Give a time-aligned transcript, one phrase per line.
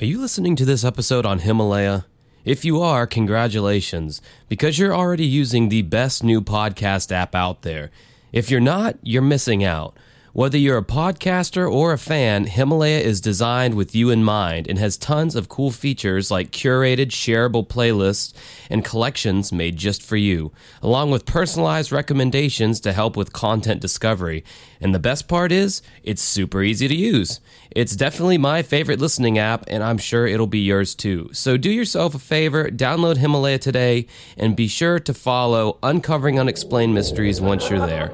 [0.00, 2.06] Are you listening to this episode on Himalaya?
[2.44, 7.92] If you are, congratulations, because you're already using the best new podcast app out there.
[8.32, 9.96] If you're not, you're missing out.
[10.34, 14.80] Whether you're a podcaster or a fan, Himalaya is designed with you in mind and
[14.80, 18.34] has tons of cool features like curated, shareable playlists
[18.68, 20.50] and collections made just for you,
[20.82, 24.42] along with personalized recommendations to help with content discovery.
[24.80, 27.38] And the best part is, it's super easy to use.
[27.70, 31.30] It's definitely my favorite listening app, and I'm sure it'll be yours too.
[31.32, 36.92] So do yourself a favor, download Himalaya today, and be sure to follow Uncovering Unexplained
[36.92, 38.12] Mysteries once you're there.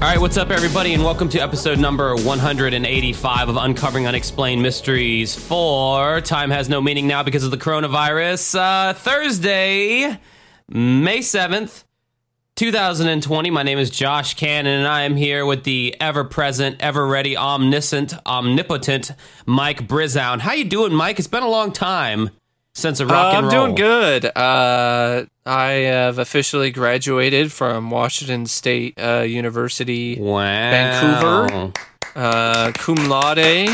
[0.00, 5.34] All right, what's up, everybody, and welcome to episode number 185 of Uncovering Unexplained Mysteries
[5.34, 8.56] for Time Has No Meaning Now because of the coronavirus.
[8.56, 10.16] Uh, Thursday,
[10.68, 11.82] May 7th,
[12.54, 13.50] 2020.
[13.50, 17.36] My name is Josh Cannon, and I am here with the ever present, ever ready,
[17.36, 19.10] omniscient, omnipotent
[19.46, 20.38] Mike Brizown.
[20.38, 21.18] How you doing, Mike?
[21.18, 22.30] It's been a long time
[22.78, 23.50] since a rock Uh, I'm roll.
[23.50, 24.24] doing good.
[24.36, 30.36] Uh, I have officially graduated from Washington State uh, University, Wow.
[30.70, 31.72] Vancouver.
[32.14, 33.68] uh, cum laude.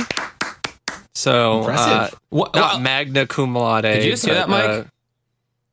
[1.14, 1.92] So, Impressive.
[1.92, 3.82] uh, What, not magna cum laude.
[3.84, 4.64] Did you just hear that, Mike?
[4.70, 4.84] uh,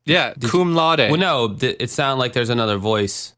[0.04, 0.98] yeah, cum laude.
[1.10, 3.34] well, no, th- it sounded like there's another voice.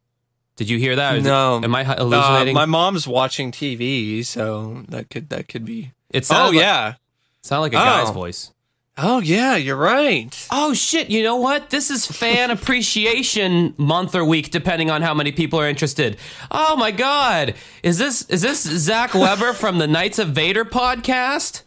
[0.57, 1.17] Did you hear that?
[1.17, 1.61] Is it- No.
[1.63, 2.55] am I Uh, hallucinating?
[2.55, 5.93] my mom's watching TV, so that could that could be.
[6.11, 6.95] it Oh like, yeah.
[7.43, 8.13] sounded like a guy's Oh.
[8.13, 8.51] voice.
[8.97, 10.47] Oh yeah, you're right.
[10.53, 11.11] Oh shit!
[11.11, 11.71] You know what?
[11.71, 16.17] This is Fan Appreciation Month or week, depending on how many people are interested.
[16.51, 17.55] Oh my god!
[17.83, 21.63] Is this is this Zach Weber from the Knights of Vader podcast?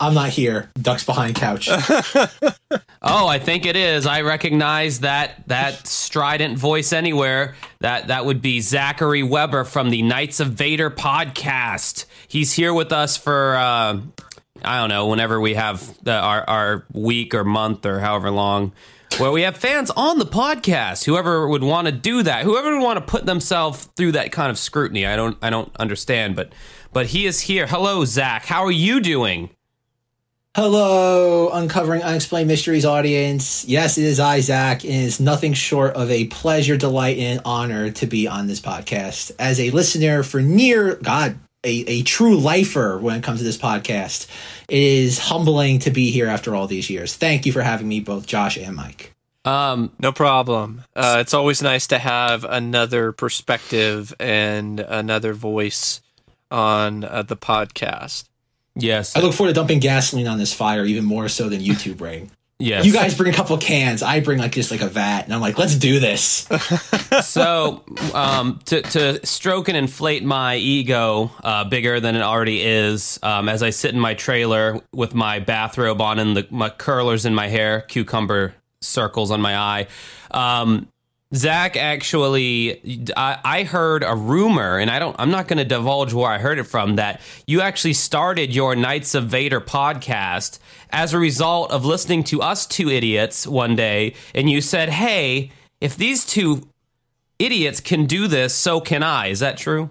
[0.00, 0.70] I'm not here.
[0.80, 1.68] Ducks behind couch.
[3.08, 4.04] Oh, I think it is.
[4.04, 7.54] I recognize that that strident voice anywhere.
[7.78, 12.06] That that would be Zachary Weber from the Knights of Vader podcast.
[12.26, 14.00] He's here with us for uh,
[14.66, 18.72] I don't know whenever we have the, our our week or month or however long.
[19.18, 22.84] Where we have fans on the podcast, whoever would want to do that, whoever would
[22.84, 26.52] want to put themselves through that kind of scrutiny, I don't, I don't understand, but,
[26.92, 27.66] but he is here.
[27.66, 28.44] Hello, Zach.
[28.44, 29.48] How are you doing?
[30.54, 33.64] Hello, Uncovering Unexplained Mysteries audience.
[33.66, 37.90] Yes, it is I, Zach, and it's nothing short of a pleasure, delight, and honor
[37.90, 39.32] to be on this podcast.
[39.38, 43.58] As a listener for near, God, a, a true lifer when it comes to this
[43.58, 44.28] podcast,
[44.68, 47.14] it is humbling to be here after all these years.
[47.16, 49.12] Thank you for having me, both Josh and Mike.
[49.44, 50.84] Um, No problem.
[50.94, 56.00] Uh, it's always nice to have another perspective and another voice
[56.50, 58.24] on uh, the podcast.
[58.74, 61.98] yes, I look forward to dumping gasoline on this fire even more so than YouTube
[61.98, 62.28] two
[62.58, 62.68] bring.
[62.68, 62.86] yes.
[62.86, 65.40] You guys bring a couple cans, I bring like just like a vat, and I'm
[65.40, 66.48] like, let's do this.
[67.22, 67.84] so
[68.14, 73.48] um, to, to stroke and inflate my ego uh, bigger than it already is, um,
[73.48, 77.34] as I sit in my trailer with my bathrobe on and the my curlers in
[77.34, 79.86] my hair, cucumber circles on my eye.
[80.30, 80.88] Um,
[81.34, 85.16] Zach actually, I, I heard a rumor, and I don't.
[85.18, 86.96] I'm not going to divulge where I heard it from.
[86.96, 92.42] That you actually started your Knights of Vader podcast as a result of listening to
[92.42, 96.68] us two idiots one day, and you said, "Hey, if these two
[97.38, 99.90] idiots can do this, so can I." Is that true?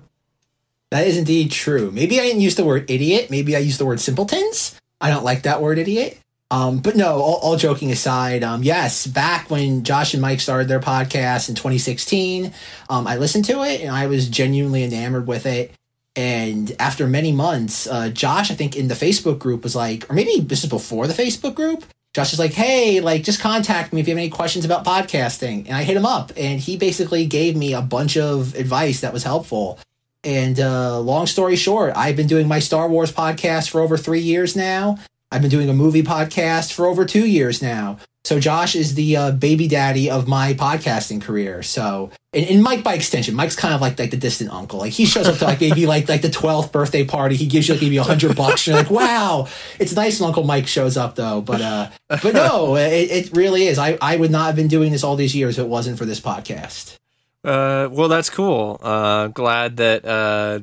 [0.91, 1.91] That is indeed true.
[1.91, 3.29] Maybe I didn't use the word idiot.
[3.29, 4.79] Maybe I used the word simpletons.
[5.01, 6.19] I don't like that word idiot.
[6.51, 10.67] Um, but no, all, all joking aside, um, yes, back when Josh and Mike started
[10.67, 12.53] their podcast in 2016,
[12.89, 15.73] um, I listened to it and I was genuinely enamored with it.
[16.15, 20.13] And after many months, uh, Josh, I think in the Facebook group was like, or
[20.13, 21.83] maybe this is before the Facebook group.
[22.13, 25.65] Josh is like, hey, like, just contact me if you have any questions about podcasting.
[25.65, 29.11] And I hit him up, and he basically gave me a bunch of advice that
[29.11, 29.77] was helpful.
[30.23, 34.21] And uh, long story short, I've been doing my Star Wars podcast for over three
[34.21, 34.97] years now.
[35.35, 37.97] I've been doing a movie podcast for over two years now.
[38.23, 41.61] So Josh is the uh, baby daddy of my podcasting career.
[41.61, 44.79] So, and, and Mike by extension, Mike's kind of like like the distant uncle.
[44.79, 47.35] Like he shows up to like maybe like like the twelfth birthday party.
[47.35, 48.65] He gives you like maybe a hundred bucks.
[48.65, 51.41] And You're like, wow, it's nice when Uncle Mike shows up though.
[51.41, 53.77] But uh, but no, it, it really is.
[53.77, 56.05] I I would not have been doing this all these years if it wasn't for
[56.05, 56.95] this podcast.
[57.43, 58.79] Uh, well, that's cool.
[58.81, 60.61] Uh, glad that uh,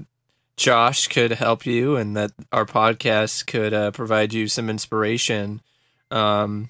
[0.56, 5.60] Josh could help you and that our podcast could uh, provide you some inspiration.
[6.10, 6.68] Um,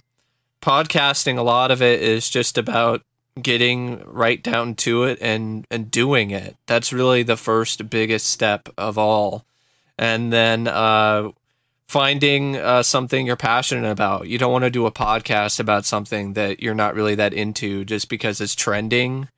[0.60, 3.02] podcasting, a lot of it is just about
[3.40, 6.56] getting right down to it and and doing it.
[6.66, 9.44] That's really the first biggest step of all.
[9.98, 11.30] And then uh,
[11.86, 14.26] finding uh, something you're passionate about.
[14.26, 17.84] You don't want to do a podcast about something that you're not really that into
[17.84, 19.28] just because it's trending.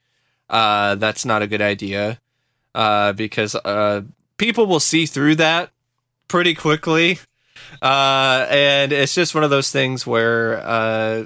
[0.49, 2.21] Uh, that's not a good idea
[2.75, 4.03] uh, because uh,
[4.37, 5.71] people will see through that
[6.29, 7.19] pretty quickly.
[7.83, 11.25] Uh, and it's just one of those things where uh,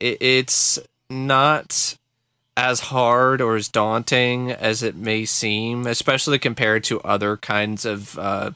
[0.00, 0.78] it, it's
[1.10, 1.96] not
[2.56, 8.18] as hard or as daunting as it may seem, especially compared to other kinds of
[8.18, 8.50] uh,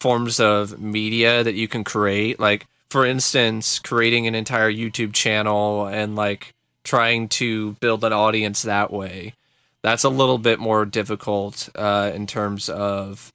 [0.00, 2.40] forms of media that you can create.
[2.40, 8.62] Like, for instance, creating an entire YouTube channel and like trying to build an audience
[8.62, 9.34] that way.
[9.84, 13.30] That's a little bit more difficult uh, in terms of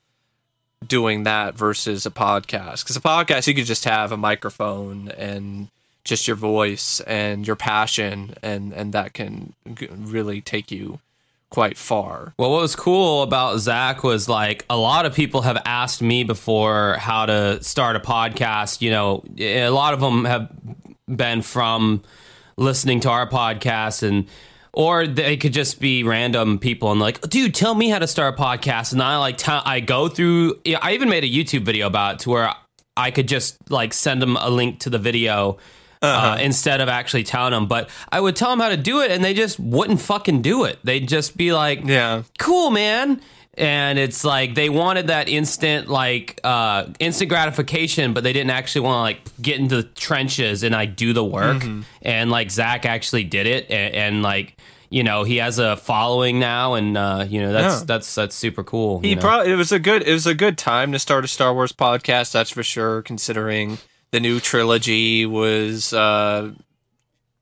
[0.86, 2.84] doing that versus a podcast.
[2.84, 5.68] Because a podcast, you could just have a microphone and
[6.04, 9.54] just your voice and your passion, and and that can
[9.92, 11.00] really take you
[11.52, 12.34] quite far.
[12.40, 16.24] Well, what was cool about Zach was like a lot of people have asked me
[16.24, 18.82] before how to start a podcast.
[18.82, 20.50] You know, a lot of them have
[21.08, 22.02] been from
[22.58, 24.26] listening to our podcast and
[24.80, 28.40] or they could just be random people and like, dude, tell me how to start
[28.40, 28.94] a podcast.
[28.94, 30.62] And I like, t- I go through.
[30.82, 32.54] I even made a YouTube video about it to where
[32.96, 35.58] I could just like send them a link to the video
[36.02, 36.28] uh-huh.
[36.30, 37.68] uh, instead of actually telling them.
[37.68, 40.64] But I would tell them how to do it, and they just wouldn't fucking do
[40.64, 40.80] it.
[40.86, 43.20] They'd just be like, "Yeah, cool, man."
[43.60, 48.82] And it's like they wanted that instant, like uh, instant gratification, but they didn't actually
[48.82, 51.58] want to like get into the trenches and like do the work.
[51.58, 51.82] Mm-hmm.
[52.02, 54.58] And like Zach actually did it, and, and like
[54.90, 57.86] you know he has a following now and uh, you know that's yeah.
[57.86, 60.92] that's that's super cool he probably it was a good it was a good time
[60.92, 63.78] to start a star wars podcast that's for sure considering
[64.12, 66.52] the new trilogy was uh,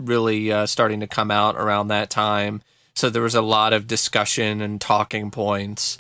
[0.02, 2.62] really uh, starting to come out around that time.
[2.96, 5.98] So there was a lot of discussion and talking points.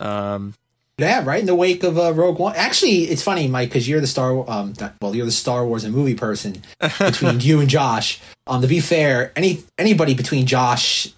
[0.00, 0.54] Um,
[0.98, 2.54] yeah, right in the wake of uh, Rogue One.
[2.56, 4.44] Actually, it's funny, Mike, because you're the Star.
[4.50, 6.62] Um, well, you're the Star Wars and movie person
[6.98, 8.20] between you and Josh.
[8.48, 11.08] Um, to be fair, any anybody between Josh,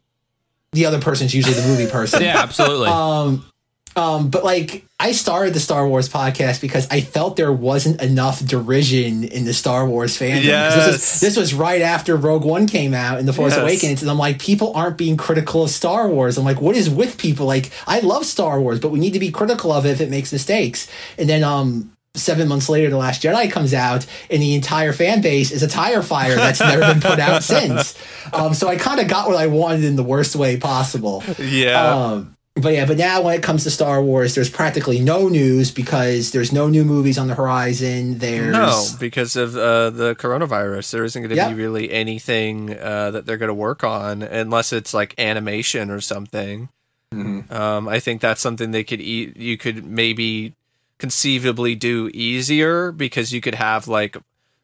[0.73, 2.23] the other person's usually the movie person.
[2.23, 2.89] yeah, absolutely.
[2.89, 3.47] Um,
[3.97, 8.45] um, but like I started the Star Wars podcast because I felt there wasn't enough
[8.45, 10.45] derision in the Star Wars fandom.
[10.45, 10.75] Yes.
[10.75, 13.63] This was, this was right after Rogue One came out in The Force yes.
[13.63, 16.39] Awakens, and I'm like, people aren't being critical of Star Wars.
[16.39, 17.47] I'm like, what is with people?
[17.47, 20.11] Like, I love Star Wars, but we need to be critical of it if it
[20.11, 20.89] makes mistakes.
[21.19, 25.23] And then, um, seven months later, The Last Jedi comes out, and the entire fan
[25.23, 27.99] base is a tire fire that's never been put out since.
[28.33, 31.25] Um, so I kind of got what I wanted in the worst way possible.
[31.39, 31.95] Yeah.
[31.95, 35.71] Um, but yeah, but now when it comes to Star Wars, there's practically no news
[35.71, 38.19] because there's no new movies on the horizon.
[38.19, 40.91] There's no because of uh, the coronavirus.
[40.91, 41.51] There isn't going to yep.
[41.51, 46.01] be really anything uh, that they're going to work on unless it's like animation or
[46.01, 46.69] something.
[47.13, 47.53] Mm-hmm.
[47.53, 49.37] Um, I think that's something they could eat.
[49.37, 50.55] You could maybe
[50.99, 54.17] conceivably do easier because you could have like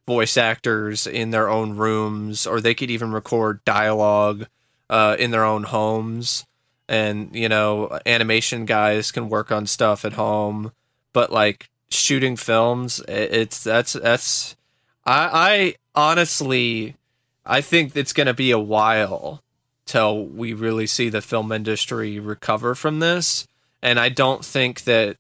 [0.07, 4.47] voice actors in their own rooms, or they could even record dialogue
[4.89, 6.47] uh, in their own homes
[6.89, 10.73] and you know animation guys can work on stuff at home
[11.13, 14.57] but like shooting films it's that's that's
[15.05, 16.97] i i honestly
[17.45, 19.43] i think it's going to be a while
[19.85, 23.47] till we really see the film industry recover from this
[23.83, 25.17] and i don't think that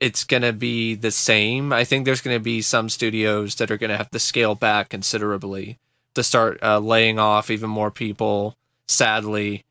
[0.00, 1.72] it's going to be the same.
[1.72, 4.54] I think there's going to be some studios that are going to have to scale
[4.54, 5.78] back considerably
[6.14, 8.56] to start uh, laying off even more people
[8.86, 9.63] sadly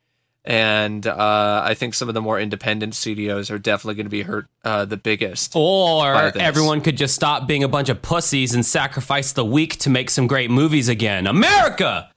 [0.45, 4.23] and uh, I think some of the more independent studios are definitely going to be
[4.23, 5.54] hurt uh, the biggest.
[5.56, 9.90] Or everyone could just stop being a bunch of pussies and sacrifice the weak to
[9.90, 11.28] make some great movies again.
[11.28, 12.09] America.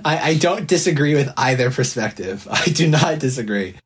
[0.04, 2.46] I, I, don't disagree with either perspective.
[2.50, 3.76] I do not disagree.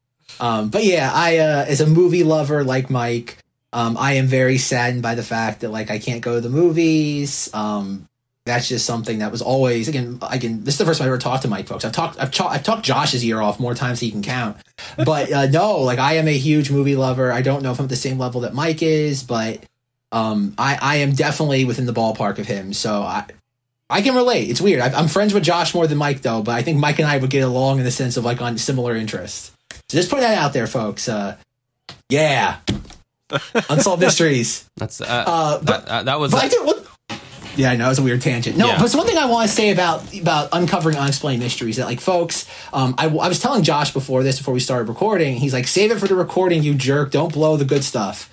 [0.40, 3.38] Um, but yeah, I uh, as a movie lover like Mike,
[3.72, 6.50] um, I am very saddened by the fact that like I can't go to the
[6.50, 7.52] movies.
[7.54, 8.08] Um,
[8.46, 11.18] that's just something that was always again again this is the first time I ever
[11.18, 11.84] talked to Mike folks.
[11.84, 14.56] I've talked I've, ta- I've talked Josh's ear off more times than he can count.
[14.96, 17.32] But uh, no, like I am a huge movie lover.
[17.32, 19.62] I don't know if I'm at the same level that Mike is, but
[20.12, 22.72] um, I I am definitely within the ballpark of him.
[22.72, 23.26] So I
[23.90, 24.48] I can relate.
[24.48, 24.80] It's weird.
[24.80, 27.18] I, am friends with Josh more than Mike though, but I think Mike and I
[27.18, 29.52] would get along in the sense of like on similar interests.
[29.88, 31.08] So just put that out there, folks.
[31.08, 31.36] Uh,
[32.08, 32.58] yeah.
[33.68, 34.68] Unsolved mysteries.
[34.76, 36.32] That's uh, uh, but, that, uh, that was.
[36.32, 36.85] But I did,
[37.56, 38.56] yeah, I know it's a weird tangent.
[38.56, 38.78] No, yeah.
[38.80, 42.48] but one thing I want to say about about uncovering unexplained mysteries that like folks,
[42.72, 45.36] um, I, I was telling Josh before this before we started recording.
[45.36, 47.10] He's like, save it for the recording, you jerk.
[47.10, 48.32] Don't blow the good stuff.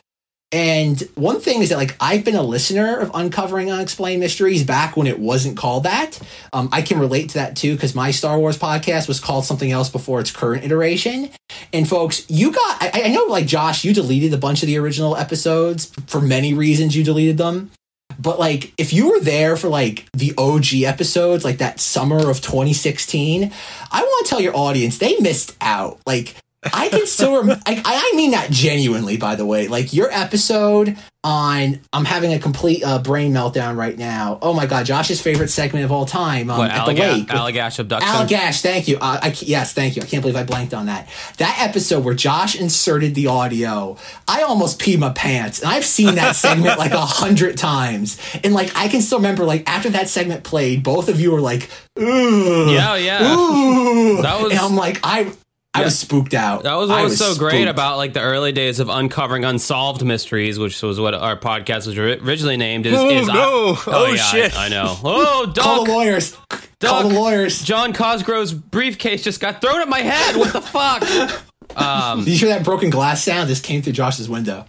[0.53, 4.95] And one thing is that like I've been a listener of uncovering unexplained mysteries back
[4.95, 6.19] when it wasn't called that.
[6.53, 9.71] Um, I can relate to that too because my Star Wars podcast was called something
[9.71, 11.31] else before its current iteration.
[11.73, 14.77] And folks, you got, I, I know like Josh, you deleted a bunch of the
[14.77, 17.71] original episodes for many reasons you deleted them.
[18.19, 22.41] But like, if you were there for like the OG episodes, like that summer of
[22.41, 23.51] 2016,
[23.91, 25.99] I want to tell your audience they missed out.
[26.05, 26.35] Like,
[26.73, 29.67] I can still, rem- I, I mean that genuinely, by the way.
[29.67, 34.39] Like your episode on, I'm having a complete uh, brain meltdown right now.
[34.41, 37.27] Oh my god, Josh's favorite segment of all time um, What, at the lake.
[37.27, 38.09] Allagash abduction?
[38.09, 38.97] Allagash, thank you.
[38.97, 40.01] Uh, I, yes, thank you.
[40.01, 41.07] I can't believe I blanked on that.
[41.37, 45.61] That episode where Josh inserted the audio, I almost peed my pants.
[45.61, 48.19] And I've seen that segment like a hundred times.
[48.43, 51.41] And like, I can still remember, like, after that segment played, both of you were
[51.41, 52.69] like, ooh.
[52.69, 53.33] Yeah, yeah.
[53.35, 54.21] Ooh.
[54.21, 55.31] That was- And I'm like, I.
[55.75, 55.85] I Yeah.
[55.85, 56.63] was spooked out.
[56.63, 60.05] That was I what was so great about like the early days of uncovering unsolved
[60.05, 62.85] mysteries, which was what our podcast was originally named.
[62.85, 63.77] Is, Oh, is I- no.
[63.87, 64.55] Oh, yeah, shit.
[64.57, 64.95] I, I know.
[65.03, 66.37] Oh, Call the lawyers.
[66.79, 67.63] Call the lawyers.
[67.63, 70.35] John Cosgrove's briefcase just got thrown at my head.
[70.35, 71.03] What the fuck?
[71.75, 73.49] Um, Did you hear that broken glass sound?
[73.49, 74.65] This came through Josh's window.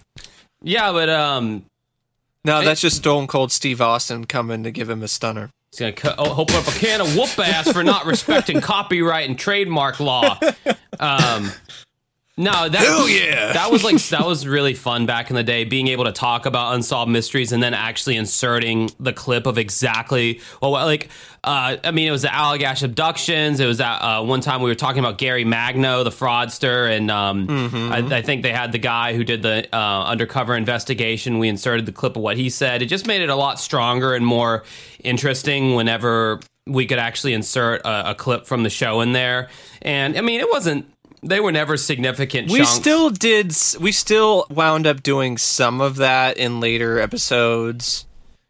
[0.62, 1.66] yeah, but um,
[2.46, 5.50] No, that's just Stone Cold Steve Austin coming to give him a stunner.
[5.74, 9.28] He's gonna cut, oh, open up a can of whoop ass for not respecting copyright
[9.28, 10.38] and trademark law.
[11.00, 11.50] Um,
[12.36, 13.52] no, that Hell yeah.
[13.52, 16.46] that was like that was really fun back in the day, being able to talk
[16.46, 21.10] about unsolved mysteries and then actually inserting the clip of exactly well, like
[21.44, 23.60] uh, I mean, it was the Allagash abductions.
[23.60, 27.10] It was that uh, one time we were talking about Gary Magno, the fraudster, and
[27.10, 27.46] um,
[27.92, 31.38] I, I think they had the guy who did the uh, undercover investigation.
[31.38, 32.80] We inserted the clip of what he said.
[32.80, 34.64] It just made it a lot stronger and more
[35.04, 39.50] interesting whenever we could actually insert a, a clip from the show in there.
[39.82, 40.90] And I mean, it wasn't.
[41.26, 42.50] They were never significant.
[42.50, 42.72] We chunks.
[42.72, 43.56] still did.
[43.80, 48.04] We still wound up doing some of that in later episodes.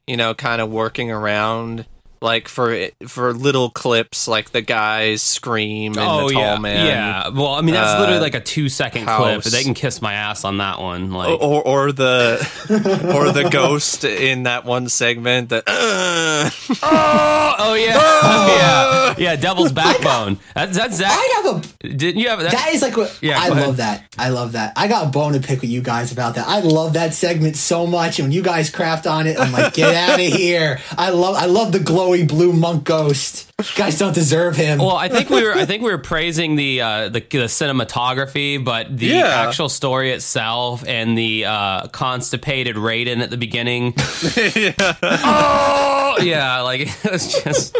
[0.06, 1.86] You know, kind of working around,
[2.24, 6.86] like for for little clips, like the guys scream and Oh the tall yeah, man.
[6.86, 7.28] yeah.
[7.28, 9.44] Well, I mean, that's uh, literally like a two second clip.
[9.44, 9.44] house.
[9.44, 11.12] They can kiss my ass on that one.
[11.12, 12.38] Like, Or, or the
[13.14, 16.50] or the ghost in that one segment that uh,
[16.82, 17.94] oh, oh yeah,
[19.18, 19.36] yeah, yeah.
[19.36, 20.38] Devil's backbone.
[20.54, 21.10] That's that's Zach.
[21.12, 22.52] I have a Didn't you have that?
[22.52, 23.66] That is like what Yeah, I go ahead.
[23.66, 24.06] love that.
[24.18, 24.72] I love that.
[24.76, 26.46] I got a bone to pick with you guys about that.
[26.48, 28.18] I love that segment so much.
[28.18, 30.80] And when you guys craft on it, I'm like, get out of here.
[30.96, 31.80] I love I love the
[32.22, 33.52] glowy blue monk ghost.
[33.58, 34.78] You guys don't deserve him.
[34.78, 35.52] well, I think we were.
[35.54, 39.44] I think we were praising the uh, the, the cinematography, but the Yeah.
[39.46, 43.94] actual story itself and the uh, constipated Raiden at the beginning.
[45.02, 47.76] oh yeah, like it was just.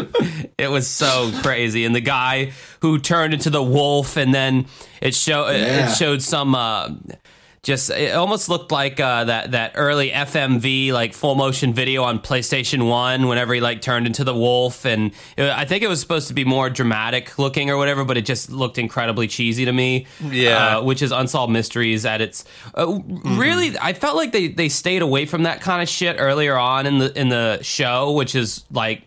[0.56, 4.66] It was so crazy, and the guy who turned into the wolf, and then
[5.00, 5.90] it show Yeah.
[5.90, 6.54] it showed some.
[6.54, 6.90] Uh,
[7.64, 12.20] just it almost looked like uh, that that early FMV like full motion video on
[12.20, 13.26] PlayStation One.
[13.26, 16.34] Whenever he like turned into the wolf, and it, I think it was supposed to
[16.34, 20.06] be more dramatic looking or whatever, but it just looked incredibly cheesy to me.
[20.22, 20.78] Yeah.
[20.78, 22.44] uh, which is unsolved mysteries at its.
[22.74, 26.56] Uh, Really, I felt like they they stayed away from that kind of shit earlier
[26.56, 29.02] on in the in the show, which is like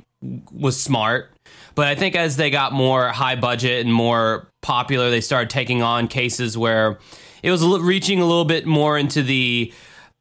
[0.51, 1.31] was smart.
[1.75, 5.83] But I think as they got more high budget and more popular, they started taking
[5.83, 6.97] on cases where
[7.43, 9.73] it was reaching a little bit more into the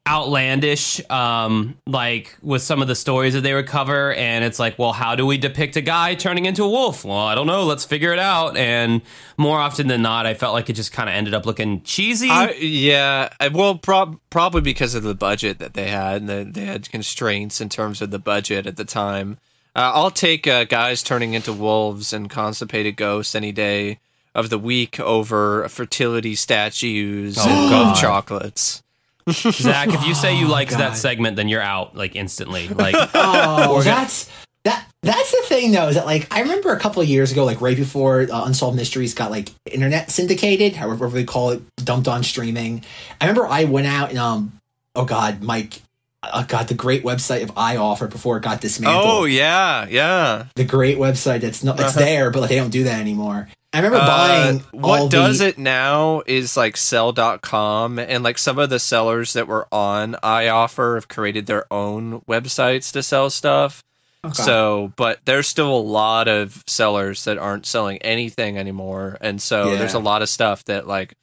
[0.07, 4.15] outlandish, um, like with some of the stories that they would cover.
[4.15, 7.05] And it's like, well, how do we depict a guy turning into a wolf?
[7.05, 7.65] Well, I don't know.
[7.65, 8.57] Let's figure it out.
[8.57, 9.03] And
[9.37, 12.31] more often than not, I felt like it just kind of ended up looking cheesy.
[12.31, 16.67] I, yeah, well, prob- probably because of the budget that they had, and the, they
[16.67, 19.39] had constraints in terms of the budget at the time.
[19.75, 23.99] Uh, I'll take uh, guys turning into wolves and constipated ghosts any day
[24.37, 27.97] of the week over fertility statues and God.
[27.97, 28.83] chocolates.
[29.31, 30.81] Zach, if you say you liked God.
[30.81, 32.69] that segment, then you're out like instantly.
[32.69, 34.31] Like, Oh, that's
[34.65, 34.87] that.
[35.03, 37.61] That's the thing, though, is that like I remember a couple of years ago, like
[37.61, 42.23] right before uh, Unsolved Mysteries got like internet syndicated, however they call it, dumped on
[42.23, 42.85] streaming.
[43.21, 44.61] I remember I went out and um,
[44.95, 45.81] oh god, Mike,
[46.25, 49.05] oh god, the great website of iOffer before it got dismantled.
[49.07, 50.47] Oh yeah, yeah.
[50.57, 52.01] the great website that's not it's Uh-huh.
[52.05, 53.49] there, but like, they don't do that anymore.
[53.73, 58.59] I remember Uh, buying what does the, it now is like sell.com and like some
[58.59, 63.83] of the sellers that were on iOffer have created their own websites to sell stuff.
[64.25, 64.43] Okay.
[64.43, 69.71] So, but there's still a lot of sellers that aren't selling anything anymore, and so
[69.71, 69.77] Yeah.
[69.79, 71.15] there's a lot of stuff that like,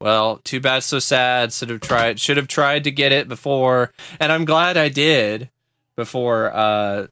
[0.00, 1.52] well, too bad, so sad.
[1.52, 5.48] Should have tried, should have tried to get it before, and I'm glad I did
[5.96, 7.06] before uh,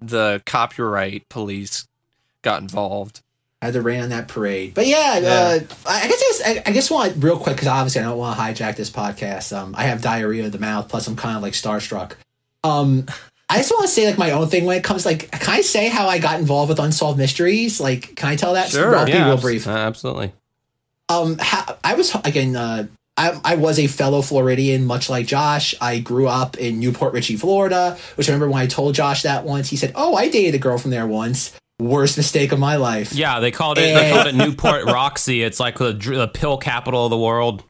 [0.00, 1.86] the copyright police
[2.42, 3.20] got involved.
[3.62, 4.74] I had to rain on that parade.
[4.74, 8.00] But yeah, Uh, I I guess I, just, I, just want real quick because obviously
[8.00, 9.56] I don't want to hijack this podcast.
[9.56, 12.14] Um, I have diarrhea of the mouth, plus I'm kind of like starstruck.
[12.64, 13.06] Um,
[13.48, 15.60] I just want to say like my own thing when it comes like can I
[15.60, 17.80] say how I got involved with unsolved mysteries?
[17.80, 18.70] Like, can I tell that?
[18.70, 18.96] Sure.
[18.96, 19.66] I'll be real brief.
[19.68, 20.32] uh, absolutely.
[21.08, 22.56] um, ha- I was again.
[22.56, 25.74] Uh, I, I was a fellow Floridian, much like Josh.
[25.82, 27.98] I grew up in New Port Richey, Florida.
[28.16, 30.58] Which I remember when I told Josh that once, he said, "Oh, I dated a
[30.58, 31.52] girl from there once."
[31.82, 33.12] Worst mistake of my life.
[33.12, 33.94] Yeah, they called it.
[33.94, 35.42] They called it Newport Roxy.
[35.42, 37.64] It's like the, the pill capital of the world.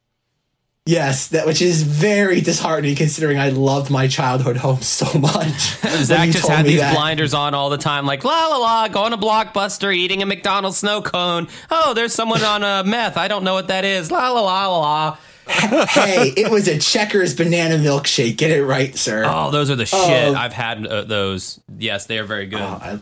[0.84, 5.52] Yes, that which is very disheartening considering I loved my childhood home so much.
[6.02, 6.92] Zach just had these that.
[6.94, 10.78] blinders on all the time, like la la la, going to Blockbuster, eating a McDonald's
[10.78, 11.46] snow cone.
[11.70, 13.16] Oh, there's someone on a meth.
[13.16, 14.10] I don't know what that is.
[14.10, 15.18] La la la la la.
[15.46, 18.36] hey, it was a Checkers banana milkshake.
[18.36, 19.22] Get it right, sir.
[19.24, 20.00] Oh, those are the shit.
[20.00, 20.34] Oh.
[20.34, 21.60] I've had uh, those.
[21.78, 22.60] Yes, they are very good.
[22.60, 22.98] Oh, I,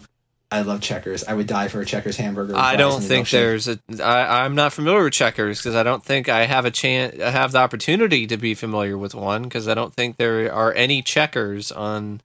[0.52, 1.22] I love Checkers.
[1.24, 2.56] I would die for a Checkers hamburger.
[2.56, 3.30] I don't think milkshake.
[3.30, 3.78] there's a.
[4.02, 7.20] I, I'm not familiar with checkers because I don't think I have a chance.
[7.20, 10.72] I have the opportunity to be familiar with one because I don't think there are
[10.74, 12.20] any checkers on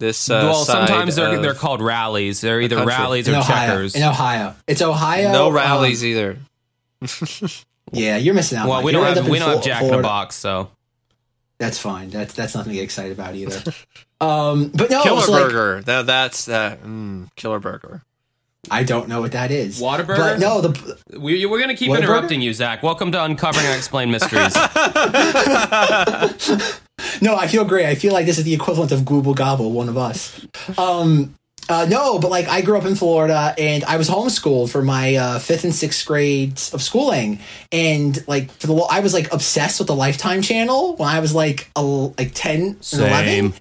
[0.00, 0.28] this.
[0.28, 2.40] Uh, well, side sometimes they're of- they're called Rally's.
[2.40, 2.94] They're either country.
[2.94, 3.66] Rally's or Ohio.
[3.68, 3.94] checkers.
[3.94, 5.30] In Ohio, it's Ohio.
[5.30, 6.38] no um, Rally's either.
[7.92, 8.68] yeah, you're missing out.
[8.68, 8.86] well, Mike.
[8.86, 10.68] we don't have up we don't have Flo- Jack in a box, so
[11.62, 12.10] That's fine.
[12.10, 13.72] That's that's nothing to get excited about either.
[14.20, 15.80] um, but no, Killer so, like, burger.
[15.82, 16.82] That that's that.
[16.82, 18.02] Mm, killer burger.
[18.68, 19.80] I don't know what that is.
[19.80, 20.16] Whataburger?
[20.16, 22.82] But no, the we, we're gonna keep interrupting you, Zach.
[22.82, 24.54] Welcome to Uncovering Unexplained Mysteries.
[27.22, 27.86] no, I feel great.
[27.86, 30.44] I feel like this is the equivalent of Google Gobble, one of us.
[30.76, 31.36] Um,
[31.68, 35.14] uh, no, but like I grew up in Florida and I was homeschooled for my
[35.14, 37.38] uh, fifth and sixth grades of schooling,
[37.70, 41.34] and like for the I was like obsessed with the Lifetime channel when I was
[41.34, 43.54] like a, like ten and eleven.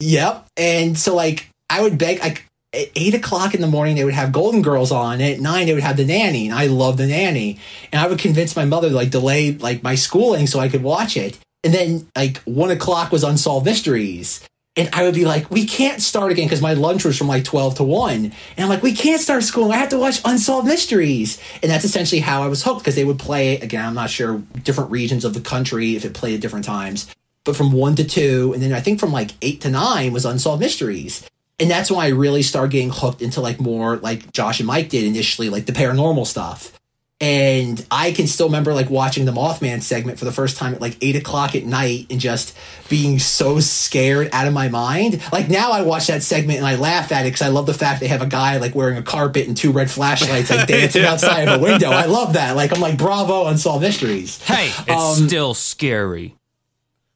[0.00, 0.46] Yep.
[0.56, 4.14] And so like I would beg like at eight o'clock in the morning they would
[4.14, 5.14] have Golden Girls on.
[5.14, 7.58] And at nine they would have the nanny, and I love the nanny.
[7.92, 10.82] And I would convince my mother to like delay like my schooling so I could
[10.82, 11.38] watch it.
[11.64, 14.46] And then like one o'clock was Unsolved Mysteries.
[14.78, 17.44] And I would be like, we can't start again because my lunch was from like
[17.44, 18.14] 12 to 1.
[18.14, 19.72] And I'm like, we can't start school.
[19.72, 21.38] I have to watch Unsolved Mysteries.
[21.62, 24.38] And that's essentially how I was hooked because they would play, again, I'm not sure,
[24.62, 27.12] different regions of the country if it played at different times
[27.48, 30.26] but from one to two, and then I think from like eight to nine was
[30.26, 31.26] Unsolved Mysteries.
[31.58, 34.90] And that's when I really started getting hooked into like more like Josh and Mike
[34.90, 36.77] did initially, like the paranormal stuff.
[37.20, 40.80] And I can still remember like watching the Mothman segment for the first time at
[40.80, 42.56] like eight o'clock at night and just
[42.88, 45.20] being so scared out of my mind.
[45.32, 47.74] Like now I watch that segment and I laugh at it because I love the
[47.74, 51.04] fact they have a guy like wearing a carpet and two red flashlights like dancing
[51.04, 51.90] outside of a window.
[51.90, 52.54] I love that.
[52.54, 54.40] Like I'm like, bravo, Unsolved Mysteries.
[54.42, 56.36] hey, it's Um, still scary.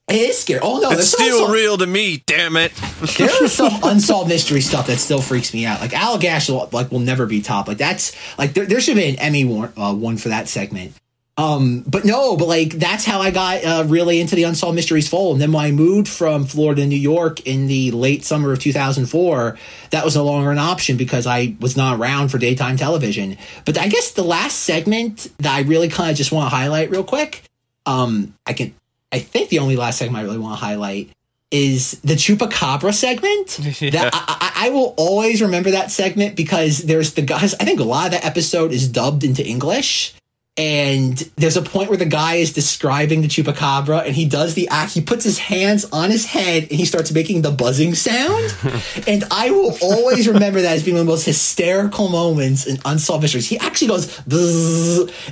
[0.08, 0.60] It is scary.
[0.62, 2.22] Oh no, It's still also- real to me.
[2.26, 2.72] Damn it.
[3.18, 5.80] there is some unsolved mystery stuff that still freaks me out.
[5.80, 7.68] Like Allagash, will- like will never be top.
[7.68, 10.92] Like that's like there, there should be an Emmy one, uh, one for that segment.
[11.38, 15.08] Um, but no, but like that's how I got uh, really into the unsolved mysteries
[15.08, 15.36] fold.
[15.36, 18.58] And then when I moved from Florida to New York in the late summer of
[18.58, 19.56] 2004,
[19.92, 23.38] that was no longer an option because I was not around for daytime television.
[23.64, 26.90] But I guess the last segment that I really kind of just want to highlight
[26.90, 27.44] real quick,
[27.86, 28.74] um, I can,
[29.12, 31.10] I think the only last segment I really want to highlight
[31.50, 33.58] is the chupacabra segment.
[33.92, 37.54] That I, I, I will always remember that segment because there's the guys.
[37.54, 40.14] I think a lot of that episode is dubbed into English,
[40.56, 44.68] and there's a point where the guy is describing the chupacabra, and he does the
[44.68, 44.92] act.
[44.92, 48.54] He puts his hands on his head and he starts making the buzzing sound.
[49.06, 52.78] and I will always remember that as being one of the most hysterical moments in
[52.84, 53.48] Unsolved Mysteries.
[53.48, 54.18] He actually goes,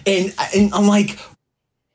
[0.06, 1.18] and and I'm like,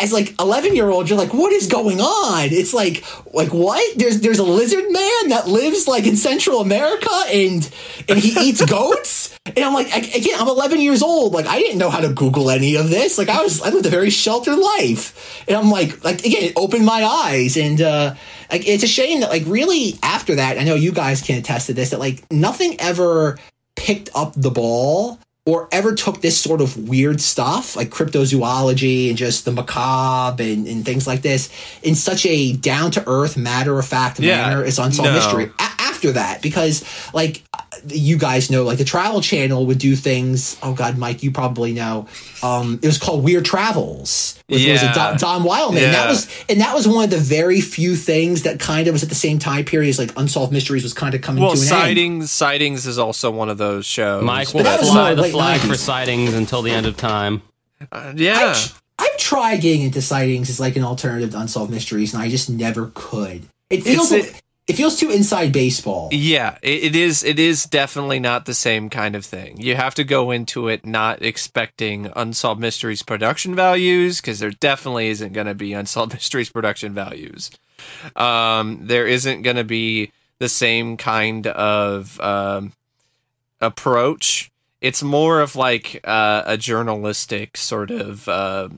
[0.01, 2.49] as like 11 year old you're like what is going on?
[2.51, 3.03] It's like
[3.33, 3.97] like what?
[3.97, 7.69] There's there's a lizard man that lives like in central america and
[8.09, 9.37] and he eats goats?
[9.45, 11.33] And i'm like I, again i'm 11 years old.
[11.33, 13.17] Like i didn't know how to google any of this.
[13.17, 15.43] Like i was i lived a very sheltered life.
[15.47, 17.55] And i'm like like again it opened my eyes.
[17.57, 18.15] And uh
[18.51, 21.67] like it's a shame that like really after that i know you guys can attest
[21.67, 23.37] to this that like nothing ever
[23.75, 29.17] picked up the ball or ever took this sort of weird stuff like cryptozoology and
[29.17, 31.49] just the macabre and, and things like this
[31.83, 35.15] in such a down to earth, matter of fact Yeah, manner as Unsolved no.
[35.15, 35.51] Mystery.
[35.59, 35.74] A-
[36.05, 37.43] after that, because like
[37.87, 40.57] you guys know, like the Travel Channel would do things.
[40.63, 42.07] Oh God, Mike, you probably know.
[42.41, 44.39] Um, it was called Weird Travels.
[44.47, 44.93] With, was it Yeah.
[44.93, 45.83] Don, Don Wildman?
[45.83, 48.93] And that was and that was one of the very few things that kind of
[48.93, 51.51] was at the same time period as like Unsolved Mysteries was kind of coming Well,
[51.53, 51.69] to an end.
[51.69, 52.31] sightings.
[52.31, 54.23] Sightings is also one of those shows.
[54.23, 55.67] Mike will fly more the late flag 90s.
[55.67, 57.41] for sightings until the end of time.
[57.91, 58.53] Uh, yeah.
[58.55, 62.29] I've, I've tried getting into sightings as like an alternative to unsolved mysteries, and I
[62.29, 63.43] just never could.
[63.69, 66.09] It feels It's- it, it feels too inside baseball.
[66.11, 67.23] Yeah, it, it is.
[67.23, 69.59] It is definitely not the same kind of thing.
[69.59, 75.09] You have to go into it not expecting Unsolved Mysteries production values because there definitely
[75.09, 77.51] isn't going to be Unsolved Mysteries production values.
[78.15, 82.73] Um, there isn't going to be the same kind of um,
[83.61, 84.51] approach
[84.81, 88.69] it's more of like uh, a journalistic sort of uh,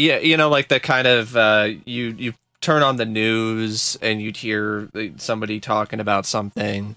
[0.00, 4.20] yeah, you know, like the kind of uh, you you turn on the news and
[4.20, 6.96] you'd hear somebody talking about something.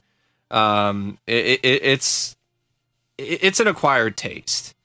[0.52, 2.36] Um, it, it, it's
[3.18, 4.76] it's an acquired taste,